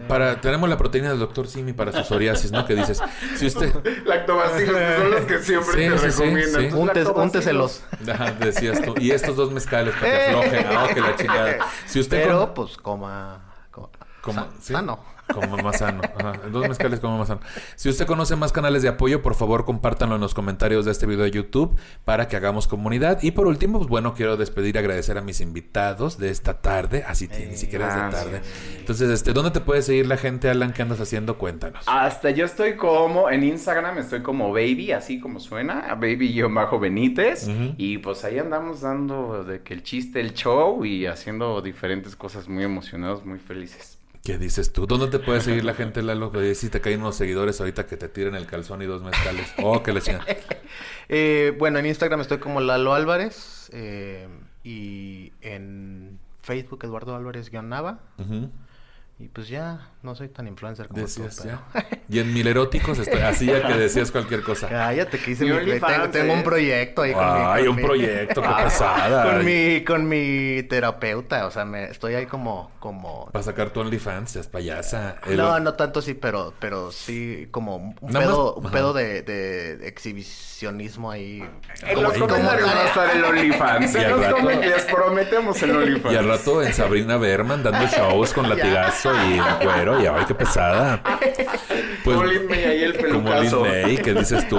para 0.09 0.41
tenemos 0.41 0.67
la 0.71 0.79
proteína 0.79 1.11
del 1.11 1.19
doctor 1.19 1.47
Simi 1.47 1.75
para 1.75 1.93
su 1.93 2.03
psoriasis, 2.05 2.53
¿no? 2.53 2.65
Que 2.65 2.75
dices, 2.75 3.03
si 3.37 3.47
usted 3.47 3.71
lactobacilos 4.07 4.75
que 4.75 4.97
son 4.97 5.11
los 5.11 5.25
que 5.27 5.39
siempre 5.43 5.75
te 5.75 5.99
sí, 5.99 6.23
recomiendan. 6.23 7.15
únteselos. 7.17 7.83
Ajá, 8.11 8.33
decías 8.33 8.81
tú. 8.81 8.95
Y 8.99 9.11
estos 9.11 9.37
dos 9.37 9.53
mezcales 9.53 9.95
para 9.95 10.07
que 10.07 10.27
aflojen, 10.27 10.73
¿no? 10.73 10.89
Que 10.89 11.01
la 11.03 11.17
chingada. 11.17 11.67
Si 11.87 12.01
usted 12.01 12.23
Pero 12.23 12.55
pues 12.55 12.79
coma, 12.79 13.45
coma, 13.71 13.91
coma 14.23 14.49
sano. 14.59 15.16
Como 15.33 15.57
más 15.59 15.79
sano. 15.79 16.03
Dos 16.51 16.69
mezcales 16.69 17.01
como 17.01 17.19
más 17.19 17.29
sano. 17.29 17.41
Si 17.75 17.89
usted 17.89 18.07
conoce 18.07 18.37
más 18.37 18.53
canales 18.53 18.83
de 18.83 18.89
apoyo, 18.89 19.23
por 19.23 19.35
favor, 19.35 19.65
compártanlo 19.65 20.15
en 20.15 20.21
los 20.21 20.35
comentarios 20.35 20.85
de 20.85 20.93
este 20.93 21.07
video 21.07 21.25
de 21.25 21.31
YouTube 21.31 21.77
para 22.05 22.29
que 22.29 22.37
hagamos 22.37 22.69
comunidad. 22.69 23.23
Y 23.23 23.33
por 23.33 23.47
último, 23.47 23.79
pues 23.79 23.89
bueno, 23.89 24.15
quiero 24.15 24.37
despedir 24.37 24.77
y 24.77 24.79
agradecer 24.79 25.19
a 25.19 25.23
mis 25.23 25.41
invitados 25.41 26.19
de 26.19 26.31
esta 26.31 26.61
tarde. 26.61 27.05
Así 27.07 27.29
ah, 27.31 27.37
ni 27.49 27.57
siquiera 27.57 27.89
es 27.89 27.95
de 27.95 28.19
tarde. 28.19 28.41
Entonces, 28.79 29.11
este, 29.11 29.33
¿dónde 29.33 29.51
te 29.51 29.61
puede 29.61 29.83
seguir 29.83 30.07
la 30.07 30.17
gente, 30.17 30.49
Alan? 30.49 30.73
¿Qué 30.73 30.83
andas 30.83 31.01
haciendo? 31.01 31.39
Cuéntanos. 31.39 31.85
Hasta 31.87 32.31
yo 32.31 32.45
estoy 32.45 32.77
como 32.77 33.31
en 33.31 33.43
Instagram, 33.43 33.99
estoy 33.99 34.23
como 34.23 34.53
baby, 34.53 34.93
así 34.93 35.21
como 35.21 35.41
suena, 35.41 35.95
baby-benítez. 35.95 37.49
Y 37.77 37.99
pues 37.99 38.25
ahí 38.25 38.39
andamos 38.39 38.81
dando 38.81 39.45
de 39.45 39.63
que 39.63 39.75
el 39.75 39.83
chiste, 39.83 40.21
el 40.21 40.35
show 40.35 40.85
y 40.85 41.07
haciendo 41.07 41.61
diferentes 41.61 42.17
cosas 42.17 42.49
muy 42.49 42.65
emocionados, 42.65 43.25
muy 43.25 43.39
felices. 43.39 43.96
¿Qué 44.27 44.39
dices 44.39 44.73
tú? 44.73 44.89
¿Dónde 44.89 45.07
te 45.07 45.21
puede 45.21 45.41
seguir 45.41 45.65
la 45.65 45.73
gente, 45.73 46.03
Lalo? 46.03 46.33
Si 46.57 46.69
te 46.69 46.81
caen 46.81 46.99
unos 46.99 47.15
seguidores 47.15 47.61
ahorita 47.61 47.87
que 47.87 47.97
te 47.97 48.09
tiren 48.09 48.35
el 48.35 48.47
calzón 48.47 48.83
y 48.83 48.87
dos 48.87 49.01
mezcales. 49.01 49.55
Oh, 49.63 49.85
qué 49.85 49.93
le 49.93 50.01
eh, 51.09 51.55
Bueno, 51.57 51.79
en 51.79 51.87
Instagram 51.87 52.23
estoy 52.23 52.39
como 52.39 52.61
Lalo 52.61 52.93
Álvarez. 52.93 53.71
Eh, 53.73 54.27
y 54.65 55.33
en 55.43 56.19
Facebook, 56.43 56.81
Eduardo 56.83 57.15
Álvarez-Nava. 57.15 58.01
Y 59.19 59.29
pues 59.29 59.49
ya, 59.49 59.93
no 60.03 60.15
soy 60.15 60.29
tan 60.29 60.47
influencer 60.47 60.89
como 60.89 61.01
Decías 61.01 61.37
tú. 61.37 61.45
pero- 61.45 61.59
ya. 61.75 61.89
Y 62.07 62.19
en 62.19 62.35
mil 62.35 62.47
eróticos 62.47 62.99
estoy 62.99 63.21
así 63.23 63.47
ya 63.47 63.67
que 63.67 63.73
decías 63.73 64.11
cualquier 64.11 64.43
cosa. 64.43 64.69
Cállate, 64.69 65.19
que 65.19 65.31
hice 65.31 65.47
Mi 65.47 65.81
Tengo, 65.81 66.11
tengo 66.11 66.33
¿eh? 66.35 66.37
un 66.37 66.43
proyecto 66.43 67.01
ahí 67.01 67.15
con 67.15 67.25
mi... 67.25 67.41
Ay, 67.43 67.61
con 67.65 67.71
un 67.71 67.77
mi- 67.77 67.83
proyecto, 67.83 68.43
qué 68.43 68.49
pesada. 68.65 69.25
Con 69.25 69.45
mi, 69.47 69.83
con 69.85 70.07
mi 70.07 70.63
terapeuta, 70.65 71.47
o 71.47 71.51
sea, 71.51 71.65
me, 71.65 71.85
estoy 71.85 72.15
ahí 72.15 72.27
como... 72.27 72.71
como... 72.79 73.31
Para 73.33 73.43
sacar 73.43 73.71
tu 73.71 73.81
OnlyFans, 73.81 74.33
seas 74.33 74.49
payasa. 74.49 75.17
El- 75.27 75.39
No, 75.39 75.59
no 75.61 75.73
tanto 75.73 76.01
así, 76.01 76.13
pero, 76.13 76.53
pero 76.61 76.93
sí 76.93 77.49
como 77.51 77.77
un 77.77 77.97
Nada 78.03 78.21
pedo, 78.27 78.57
más- 78.59 78.67
un 78.67 78.71
pedo 78.71 78.93
de, 78.93 79.23
de 79.23 79.89
exhibicionismo 79.89 81.11
ahí. 81.11 81.43
En 81.83 82.03
los 82.03 82.13
comentarios 82.19 82.69
va 82.69 82.83
a 82.83 82.87
estar 82.87 83.17
el 83.17 83.25
OnlyFans. 83.25 83.95
Y 83.95 83.97
al 83.99 84.05
En 84.05 84.11
los 84.11 84.21
rato- 84.21 84.51
les 84.61 84.85
prometemos 84.85 85.63
el 85.63 85.71
OnlyFans. 85.75 86.15
Y 86.15 86.17
al 86.19 86.29
rato 86.29 86.63
en 86.63 86.75
Sabrina 86.75 87.17
Berman 87.17 87.63
dando 87.63 87.87
shows 87.89 88.35
con 88.35 88.47
latigazo 89.13 89.29
y 89.31 89.39
en 89.39 89.69
cuero. 89.71 90.03
Y 90.03 90.07
ay, 90.07 90.25
qué 90.27 90.35
pesada. 90.35 91.01
Pues, 92.05 92.17
Como 92.19 92.25
Lin 92.29 92.47
May 92.49 92.65
ahí 92.65 92.83
el 92.85 92.97
como 92.97 93.25
pelucazo. 93.25 93.61
May, 93.63 93.97
¿qué 93.99 94.15
dices 94.15 94.49
tú? 94.49 94.59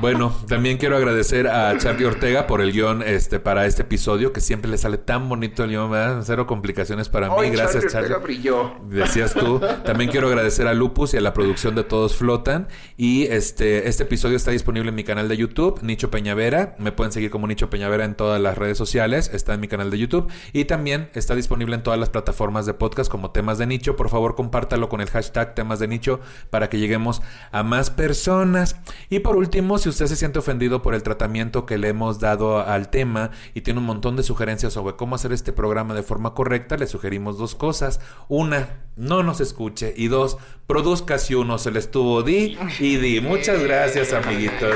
Bueno, 0.00 0.34
también 0.46 0.76
quiero 0.76 0.96
agradecer 0.96 1.48
a 1.48 1.76
Charlie 1.78 2.04
Ortega 2.04 2.46
por 2.46 2.60
el 2.60 2.72
guion 2.72 3.02
este, 3.02 3.40
para 3.40 3.66
este 3.66 3.82
episodio, 3.82 4.32
que 4.32 4.40
siempre 4.40 4.70
le 4.70 4.78
sale 4.78 4.98
tan 4.98 5.28
bonito 5.28 5.64
el 5.64 5.70
guion, 5.70 5.90
¿verdad? 5.90 6.22
Cero 6.24 6.46
complicaciones 6.46 7.08
para 7.08 7.28
mí. 7.30 7.50
Gracias, 7.50 7.84
Charlie 7.84 8.10
Charlie. 8.10 8.14
Ortega 8.14 8.18
brilló. 8.18 8.72
Decías 8.88 9.34
tú. 9.34 9.60
También 9.84 10.10
quiero 10.10 10.28
agradecer 10.28 10.66
a 10.66 10.74
Lupus 10.74 11.14
y 11.14 11.16
a 11.16 11.20
la 11.20 11.32
producción 11.32 11.74
de 11.74 11.84
Todos 11.84 12.16
Flotan. 12.16 12.68
Y 12.96 13.24
este, 13.24 13.88
este 13.88 14.02
episodio 14.02 14.36
está 14.36 14.50
disponible 14.50 14.90
en 14.90 14.94
mi 14.94 15.04
canal 15.04 15.28
de 15.28 15.36
YouTube, 15.36 15.80
Nicho 15.82 16.10
Peñavera. 16.10 16.76
Me 16.78 16.92
pueden 16.92 17.12
seguir 17.12 17.30
como 17.30 17.46
Nicho 17.46 17.70
Peñavera 17.70 18.04
en 18.04 18.14
todas 18.14 18.40
las 18.40 18.58
redes 18.58 18.76
sociales. 18.76 19.30
Está 19.32 19.54
en 19.54 19.60
mi 19.60 19.68
canal 19.68 19.90
de 19.90 19.98
YouTube. 19.98 20.30
Y 20.52 20.66
también 20.66 21.10
está 21.14 21.34
disponible 21.34 21.74
en 21.74 21.82
todas 21.82 21.98
las 21.98 22.10
plataformas 22.10 22.66
de 22.66 22.74
podcast 22.74 23.10
como 23.10 23.30
Temas 23.30 23.58
de 23.58 23.66
Nicho. 23.66 23.96
Por 23.96 24.10
favor, 24.10 24.34
compártalo 24.34 24.88
con 24.88 25.00
el 25.00 25.08
hashtag 25.08 25.54
Temas 25.54 25.78
de 25.78 25.88
Nicho 25.88 26.20
para 26.50 26.68
que 26.68 26.78
lleguemos 26.78 27.22
a 27.50 27.62
más 27.62 27.90
personas. 27.90 28.76
Y 29.08 29.20
por 29.20 29.36
último, 29.36 29.78
si 29.86 29.90
usted 29.90 30.06
se 30.06 30.16
siente 30.16 30.40
ofendido 30.40 30.82
por 30.82 30.96
el 30.96 31.04
tratamiento 31.04 31.64
que 31.64 31.78
le 31.78 31.90
hemos 31.90 32.18
dado 32.18 32.58
al 32.58 32.90
tema 32.90 33.30
y 33.54 33.60
tiene 33.60 33.78
un 33.78 33.86
montón 33.86 34.16
de 34.16 34.24
sugerencias 34.24 34.72
sobre 34.72 34.96
cómo 34.96 35.14
hacer 35.14 35.30
este 35.32 35.52
programa 35.52 35.94
de 35.94 36.02
forma 36.02 36.34
correcta, 36.34 36.76
le 36.76 36.88
sugerimos 36.88 37.38
dos 37.38 37.54
cosas. 37.54 38.00
Una, 38.26 38.80
no 38.96 39.22
nos 39.22 39.40
escuche. 39.40 39.94
Y 39.96 40.08
dos, 40.08 40.38
produzca 40.66 41.18
si 41.18 41.36
uno 41.36 41.58
se 41.58 41.70
le 41.70 41.78
estuvo 41.78 42.24
di 42.24 42.58
y 42.80 42.96
di. 42.96 43.20
Muchas 43.20 43.62
gracias, 43.62 44.12
amiguitos. 44.12 44.74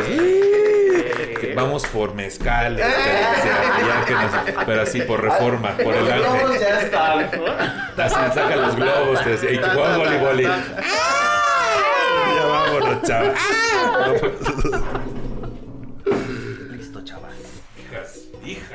Que 1.40 1.54
Vamos 1.56 1.84
por 1.86 2.14
mezcal, 2.14 2.78
este, 2.78 2.92
ya- 2.92 3.80
ya 3.80 4.04
que 4.04 4.14
nos- 4.14 4.64
pero 4.66 4.82
así 4.82 5.00
por 5.02 5.20
reforma, 5.20 5.76
por 5.82 5.92
el 5.92 6.08
ángel. 6.12 6.60
ya 6.60 6.82
están. 6.82 7.28
Así 7.98 8.14
saca 8.32 8.54
los 8.54 8.76
globos, 8.76 9.24
te 9.24 9.30
decía, 9.30 9.50
y 9.54 9.56
jugamos 9.56 9.98
voleibol. 9.98 10.40
y- 10.40 10.44
Ya 10.44 12.46
vámonos, 12.46 13.02
chaval. 13.02 13.34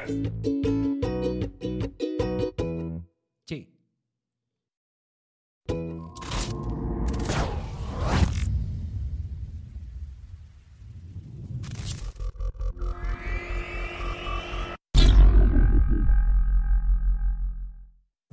podcast. 0.06 0.55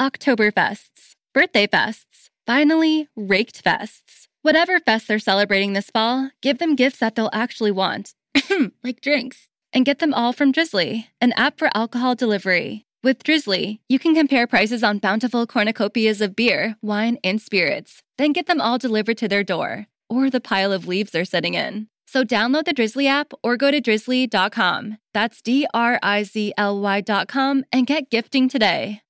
Oktoberfests, 0.00 1.14
birthday 1.34 1.66
fests, 1.66 2.30
finally, 2.46 3.08
raked 3.14 3.62
fests. 3.62 4.28
Whatever 4.40 4.80
fest 4.80 5.06
they're 5.06 5.18
celebrating 5.18 5.74
this 5.74 5.90
fall, 5.90 6.30
give 6.40 6.56
them 6.56 6.74
gifts 6.74 7.00
that 7.00 7.14
they'll 7.14 7.28
actually 7.34 7.70
want, 7.70 8.14
like 8.82 9.02
drinks. 9.02 9.48
And 9.74 9.84
get 9.84 9.98
them 9.98 10.14
all 10.14 10.32
from 10.32 10.52
Drizzly, 10.52 11.10
an 11.20 11.34
app 11.34 11.58
for 11.58 11.68
alcohol 11.74 12.14
delivery. 12.14 12.86
With 13.02 13.22
Drizzly, 13.22 13.82
you 13.90 13.98
can 13.98 14.14
compare 14.14 14.46
prices 14.46 14.82
on 14.82 15.00
bountiful 15.00 15.46
cornucopias 15.46 16.22
of 16.22 16.34
beer, 16.34 16.76
wine, 16.80 17.18
and 17.22 17.38
spirits, 17.38 18.02
then 18.16 18.32
get 18.32 18.46
them 18.46 18.60
all 18.60 18.78
delivered 18.78 19.18
to 19.18 19.28
their 19.28 19.44
door 19.44 19.86
or 20.08 20.30
the 20.30 20.40
pile 20.40 20.72
of 20.72 20.88
leaves 20.88 21.10
they're 21.12 21.26
sitting 21.26 21.52
in. 21.52 21.88
So 22.06 22.24
download 22.24 22.64
the 22.64 22.72
Drizzly 22.72 23.06
app 23.06 23.34
or 23.42 23.58
go 23.58 23.70
to 23.70 23.82
drizzly.com. 23.82 24.96
That's 25.12 25.42
D 25.42 25.66
R 25.74 25.98
I 26.02 26.22
Z 26.22 26.54
L 26.56 26.80
Y.com 26.80 27.64
and 27.70 27.86
get 27.86 28.08
gifting 28.08 28.48
today. 28.48 29.02